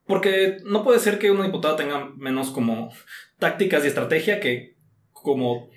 Porque 0.06 0.58
no 0.64 0.84
puede 0.84 0.98
ser 0.98 1.18
que 1.18 1.30
una 1.30 1.44
diputada 1.44 1.76
tenga 1.76 2.10
menos 2.16 2.50
como 2.50 2.92
tácticas 3.38 3.84
y 3.84 3.88
estrategia 3.88 4.40
que 4.40 4.76
como 5.12 5.70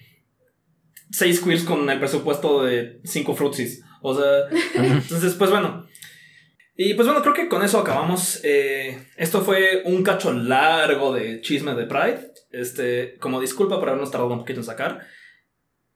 seis 1.12 1.40
queers 1.40 1.64
con 1.64 1.90
el 1.90 2.00
presupuesto 2.00 2.64
de 2.64 3.00
cinco 3.04 3.36
frutsis. 3.36 3.84
O 4.02 4.14
sea, 4.14 4.50
entonces, 4.76 5.34
pues 5.36 5.50
bueno. 5.50 5.88
Y 6.76 6.94
pues 6.94 7.08
bueno, 7.08 7.24
creo 7.24 7.34
que 7.34 7.48
con 7.48 7.64
eso 7.64 7.80
acabamos. 7.80 8.42
Eh, 8.44 9.00
esto 9.16 9.42
fue 9.42 9.82
un 9.86 10.04
cacho 10.04 10.32
largo 10.34 11.14
de 11.14 11.42
chisme 11.42 11.74
de 11.74 11.86
Pride. 11.86 12.34
Este, 12.52 13.18
como 13.20 13.42
disculpa 13.42 13.80
por 13.80 13.90
habernos 13.90 14.12
tardado 14.12 14.32
un 14.32 14.40
poquito 14.40 14.60
en 14.60 14.66
sacar. 14.66 15.08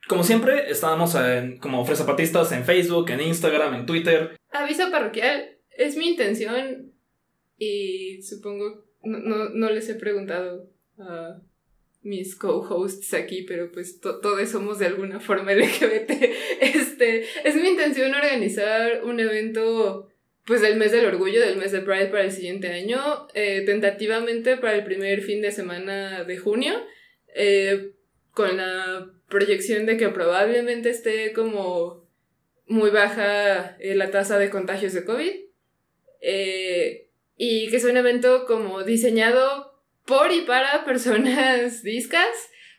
Como 0.07 0.23
siempre, 0.23 0.71
estábamos 0.71 1.13
en, 1.15 1.59
como 1.59 1.85
Fresapatistas 1.85 2.51
en 2.51 2.65
Facebook, 2.65 3.09
en 3.11 3.21
Instagram, 3.21 3.75
en 3.75 3.85
Twitter. 3.85 4.35
Aviso 4.51 4.89
parroquial, 4.89 5.57
es 5.69 5.95
mi 5.95 6.09
intención 6.09 6.90
y 7.63 8.23
supongo, 8.23 8.85
no, 9.03 9.19
no, 9.19 9.49
no 9.49 9.69
les 9.69 9.87
he 9.87 9.93
preguntado 9.93 10.67
a 10.97 11.39
mis 12.01 12.35
co-hosts 12.35 13.13
aquí, 13.13 13.43
pero 13.43 13.71
pues 13.71 13.99
to- 13.99 14.19
todos 14.19 14.49
somos 14.49 14.79
de 14.79 14.87
alguna 14.87 15.19
forma 15.19 15.53
LGBT. 15.55 16.09
Este, 16.59 17.23
es 17.43 17.55
mi 17.55 17.69
intención 17.69 18.13
organizar 18.15 19.03
un 19.03 19.19
evento 19.19 20.09
pues 20.45 20.61
del 20.61 20.77
mes 20.77 20.91
del 20.91 21.05
orgullo, 21.05 21.39
del 21.39 21.57
mes 21.57 21.71
de 21.71 21.81
Pride 21.81 22.07
para 22.07 22.23
el 22.23 22.31
siguiente 22.31 22.69
año, 22.69 23.27
eh, 23.35 23.61
tentativamente 23.63 24.57
para 24.57 24.73
el 24.75 24.83
primer 24.83 25.21
fin 25.21 25.43
de 25.43 25.51
semana 25.51 26.23
de 26.23 26.37
junio, 26.37 26.73
eh, 27.35 27.91
con 28.31 28.57
la 28.57 29.07
proyección 29.29 29.85
de 29.85 29.97
que 29.97 30.09
probablemente 30.09 30.89
esté 30.89 31.31
como 31.33 32.09
muy 32.65 32.89
baja 32.89 33.77
eh, 33.79 33.93
la 33.93 34.09
tasa 34.09 34.39
de 34.39 34.49
contagios 34.49 34.93
de 34.93 35.05
COVID. 35.05 35.31
Y 37.37 37.69
que 37.69 37.77
es 37.77 37.83
un 37.85 37.97
evento 37.97 38.45
como 38.45 38.83
diseñado 38.83 39.81
por 40.05 40.31
y 40.31 40.41
para 40.41 40.85
personas 40.85 41.83
discas, 41.83 42.29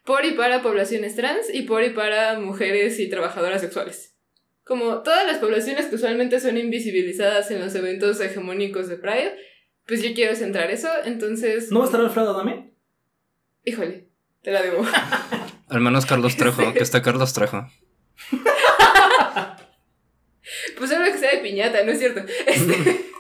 por 0.05 0.25
y 0.25 0.33
para 0.33 0.63
poblaciones 0.63 1.17
trans 1.17 1.53
y 1.53 1.63
por 1.63 1.85
y 1.85 1.91
para 1.91 2.39
mujeres 2.39 2.99
y 2.99 3.09
trabajadoras 3.09 3.61
sexuales. 3.61 4.15
Como 4.65 5.03
todas 5.03 5.27
las 5.27 5.39
poblaciones 5.39 5.87
que 5.87 5.97
usualmente 5.97 6.39
son 6.41 6.57
invisibilizadas 6.57 7.51
en 7.51 7.61
los 7.61 7.75
eventos 7.75 8.21
hegemónicos 8.21 8.89
de 8.89 8.97
Pride, 8.97 9.37
pues 9.87 10.03
yo 10.03 10.15
quiero 10.15 10.37
centrar 10.37 10.71
eso, 10.71 10.89
entonces... 11.05 11.71
¿No 11.73 11.81
va 11.81 11.85
a 11.85 11.89
estar 11.89 12.01
Alfredo 12.01 12.31
Adame? 12.31 12.73
Híjole, 13.65 14.09
te 14.43 14.53
la 14.53 14.63
debo. 14.63 14.85
Al 15.69 15.81
menos 15.81 16.07
Carlos 16.07 16.37
Trejo, 16.37 16.73
que 16.73 16.83
está 16.83 17.03
Carlos 17.03 17.33
Trejo. 17.33 17.67
Pues 20.77 20.91
solo 20.91 21.05
que 21.05 21.19
sea 21.19 21.31
de 21.31 21.39
piñata, 21.39 21.85
¿no 21.85 21.93
es 21.93 21.99
cierto? 21.99 22.21
Este, 22.47 23.12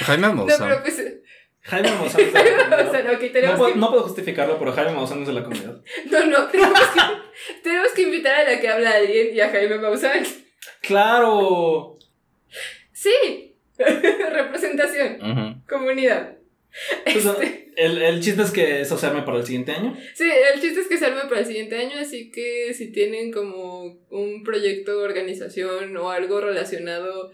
Jaime 0.00 0.26
no, 0.28 0.34
Maussan. 0.34 0.68
pero 0.68 0.82
pues... 0.82 1.02
Jaime 1.60 1.90
Maussan 2.70 3.06
ok, 3.14 3.22
No 3.22 3.30
tenemos 3.32 3.56
puedo, 3.58 3.72
que... 3.72 3.78
no 3.78 3.90
puedo 3.90 4.02
justificarlo, 4.04 4.58
pero 4.58 4.72
Jaime 4.72 4.92
Maussan 4.92 5.22
es 5.22 5.28
de 5.28 5.32
la 5.34 5.42
comunidad. 5.44 5.80
No, 6.10 6.26
no, 6.26 6.48
tenemos 6.48 6.80
que, 6.80 7.00
tenemos 7.62 7.92
que 7.92 8.02
invitar 8.02 8.34
a 8.46 8.50
la 8.52 8.60
que 8.60 8.68
habla 8.68 8.90
Adrien 8.90 9.34
y 9.34 9.40
a 9.40 9.50
Jaime 9.50 9.78
Maussan. 9.78 10.24
¡Claro! 10.80 11.98
Sí, 12.92 13.56
representación, 13.78 15.62
comunidad. 15.68 16.36
Pues, 17.04 17.16
Este, 17.26 17.70
el, 17.76 18.00
el 18.00 18.20
chiste 18.22 18.42
es 18.42 18.50
que 18.50 18.80
eso 18.80 18.96
se 18.96 19.06
arme 19.06 19.22
para 19.22 19.38
el 19.38 19.44
siguiente 19.46 19.72
año. 19.72 19.94
sí, 20.14 20.24
el 20.54 20.60
chiste 20.60 20.80
es 20.80 20.88
que 20.88 20.96
se 20.96 21.06
arme 21.06 21.22
para 21.28 21.40
el 21.40 21.46
siguiente 21.46 21.76
año, 21.76 21.98
así 21.98 22.30
que 22.30 22.72
si 22.74 22.90
tienen 22.92 23.30
como 23.32 23.98
un 24.08 24.42
proyecto, 24.42 24.98
organización 25.00 25.94
o 25.96 26.10
algo 26.10 26.40
relacionado 26.40 27.30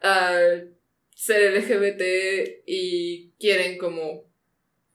al 0.00 0.74
ser 1.14 1.52
LGBT 1.52 2.62
y 2.66 3.32
quieren 3.40 3.78
como 3.78 4.24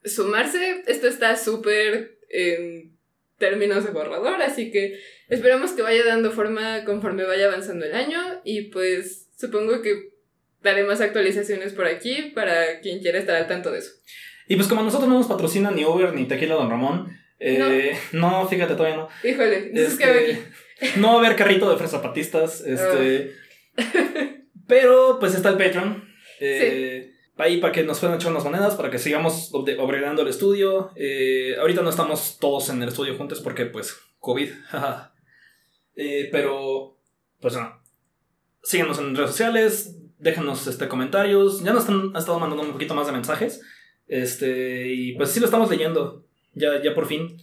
sumarse, 0.06 0.84
esto 0.88 1.08
está 1.08 1.36
súper 1.36 2.18
en 2.30 2.98
términos 3.38 3.84
de 3.84 3.92
borrador, 3.92 4.42
así 4.42 4.72
que 4.72 5.00
esperamos 5.28 5.72
que 5.72 5.82
vaya 5.82 6.06
dando 6.06 6.32
forma 6.32 6.86
conforme 6.86 7.26
vaya 7.26 7.48
avanzando 7.48 7.86
el 7.86 7.94
año 7.94 8.42
y 8.44 8.64
pues 8.70 9.30
supongo 9.38 9.82
que 9.82 10.14
daré 10.62 10.84
más 10.84 11.02
actualizaciones 11.02 11.74
por 11.74 11.88
aquí 11.88 12.32
para 12.34 12.80
quien 12.80 13.00
quiera 13.00 13.20
estar 13.20 13.36
al 13.36 13.48
tanto 13.48 13.72
de 13.72 13.80
eso. 13.80 13.92
Y 14.48 14.56
pues 14.56 14.68
como 14.68 14.82
a 14.82 14.84
nosotros 14.86 15.10
no 15.10 15.18
nos 15.18 15.28
patrocina 15.28 15.72
ni 15.72 15.84
Uber 15.86 16.14
ni 16.14 16.26
Tequila 16.26 16.56
Don 16.56 16.70
Ramón, 16.70 17.18
eh, 17.40 17.98
no. 18.14 18.48
fíjate, 18.48 18.76
todavía 18.76 18.98
no. 18.98 19.10
Híjole, 19.24 19.72
Este, 19.74 19.98
qué 19.98 20.04
hago 20.06 20.20
aquí. 20.20 20.38
no 20.98 21.08
va 21.10 21.14
a 21.16 21.26
haber 21.26 21.36
carrito 21.38 21.70
de 21.70 21.78
fresapatistas, 21.78 22.62
este... 22.62 23.36
pero 24.68 25.18
pues 25.20 25.36
está 25.36 25.50
el 25.50 25.58
Patreon. 25.58 26.04
Eh, 26.40 27.14
Ahí 27.38 27.58
para 27.58 27.74
que 27.74 27.84
nos 27.84 28.00
puedan 28.00 28.18
echar 28.18 28.32
unas 28.32 28.44
monedas, 28.44 28.76
para 28.76 28.92
que 28.92 29.00
sigamos 29.00 29.52
upgradeando 29.54 30.22
el 30.22 30.28
estudio. 30.28 30.92
Eh, 30.96 31.56
ahorita 31.60 31.82
no 31.82 31.90
estamos 31.90 32.38
todos 32.40 32.70
en 32.70 32.82
el 32.84 32.90
estudio 32.90 33.18
juntos 33.18 33.42
porque 33.42 33.66
pues 33.66 33.98
COVID. 34.20 34.50
Eh, 35.96 36.30
pero 36.32 36.98
pues 37.40 37.54
no. 37.54 37.80
Síganos 38.64 38.98
en 38.98 39.16
redes 39.16 39.30
sociales, 39.30 39.96
déjenos 40.18 40.66
este, 40.66 40.88
comentarios. 40.88 41.64
Ya 41.64 41.72
nos 41.72 41.84
están, 41.84 42.10
han 42.10 42.16
estado 42.16 42.40
mandando 42.40 42.64
un 42.64 42.72
poquito 42.72 42.96
más 42.96 43.06
de 43.06 43.14
mensajes. 43.14 43.62
Este, 44.08 44.92
y 44.92 45.14
pues 45.16 45.30
sí 45.30 45.40
lo 45.40 45.46
estamos 45.46 45.70
leyendo. 45.70 46.26
Ya, 46.56 46.82
ya 46.82 46.96
por 46.96 47.06
fin. 47.06 47.38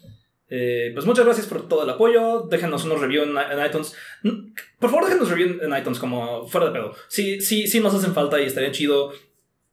Eh, 0.51 0.91
pues 0.93 1.07
muchas 1.07 1.25
gracias 1.25 1.47
por 1.47 1.69
todo 1.69 1.85
el 1.85 1.91
apoyo. 1.91 2.43
Déjenos 2.51 2.85
unos 2.85 3.01
reviews 3.01 3.29
en, 3.29 3.39
en 3.39 3.67
iTunes. 3.67 3.95
Por 4.79 4.91
favor, 4.91 5.05
déjenos 5.07 5.31
reviews 5.31 5.63
en 5.63 5.77
iTunes 5.77 5.99
como 5.99 6.47
fuera 6.47 6.67
de 6.67 6.73
pedo. 6.73 6.93
Sí, 7.09 7.41
sí, 7.41 7.67
sí 7.69 7.81
nos 7.81 7.95
hacen 7.95 8.13
falta 8.13 8.41
y 8.41 8.47
estaría 8.47 8.73
chido. 8.73 9.13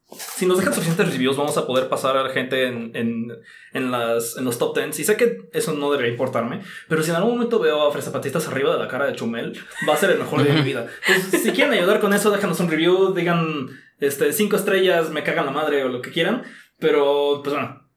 si 0.10 0.46
nos 0.46 0.58
dejan 0.58 0.74
suficientes 0.74 1.12
reviews, 1.12 1.36
vamos 1.36 1.58
a 1.58 1.66
poder 1.68 1.90
pasar 1.90 2.16
a 2.16 2.24
la 2.24 2.30
gente 2.30 2.68
en, 2.68 2.96
en, 2.96 3.32
en, 3.74 3.92
las, 3.92 4.38
en 4.38 4.46
los 4.46 4.58
top 4.58 4.78
10. 4.78 5.00
Y 5.00 5.04
sé 5.04 5.18
que 5.18 5.50
eso 5.52 5.74
no 5.74 5.92
debería 5.92 6.12
importarme, 6.12 6.62
pero 6.88 7.04
si 7.04 7.10
en 7.10 7.18
algún 7.18 7.34
momento 7.34 7.60
veo 7.60 7.88
a 7.88 7.92
Fresapatistas 7.92 8.48
arriba 8.48 8.74
de 8.74 8.80
la 8.80 8.88
cara 8.88 9.08
de 9.08 9.16
Chumel, 9.16 9.58
va 9.88 9.96
a 9.96 9.98
ser 9.98 10.12
el 10.12 10.20
mejor 10.20 10.44
día 10.44 10.54
de 10.54 10.60
mi 10.62 10.66
vida. 10.66 10.88
Entonces, 11.08 11.44
si 11.44 11.52
quieren 11.52 11.74
ayudar 11.74 12.00
con 12.00 12.14
eso, 12.14 12.32
déjanos 12.32 12.60
un 12.60 12.70
review, 12.70 13.14
digan 13.14 13.68
este, 14.00 14.32
cinco 14.32 14.56
estrellas, 14.56 15.10
me 15.10 15.24
cagan 15.24 15.48
la 15.48 15.52
madre 15.52 15.84
o 15.84 15.90
lo 15.90 16.02
que 16.02 16.12
quieran. 16.12 16.44
Pero, 16.80 17.42
pues 17.44 17.56
bueno, 17.56 17.90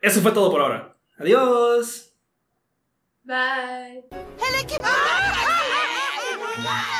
eso 0.00 0.20
fue 0.20 0.32
todo 0.32 0.50
por 0.50 0.60
ahora. 0.62 0.95
Adiós. 1.18 2.12
Bye. 3.24 4.04
¡Ah! 4.82 4.84
¡Ah! 4.84 5.36
¡Ah! 6.68 6.95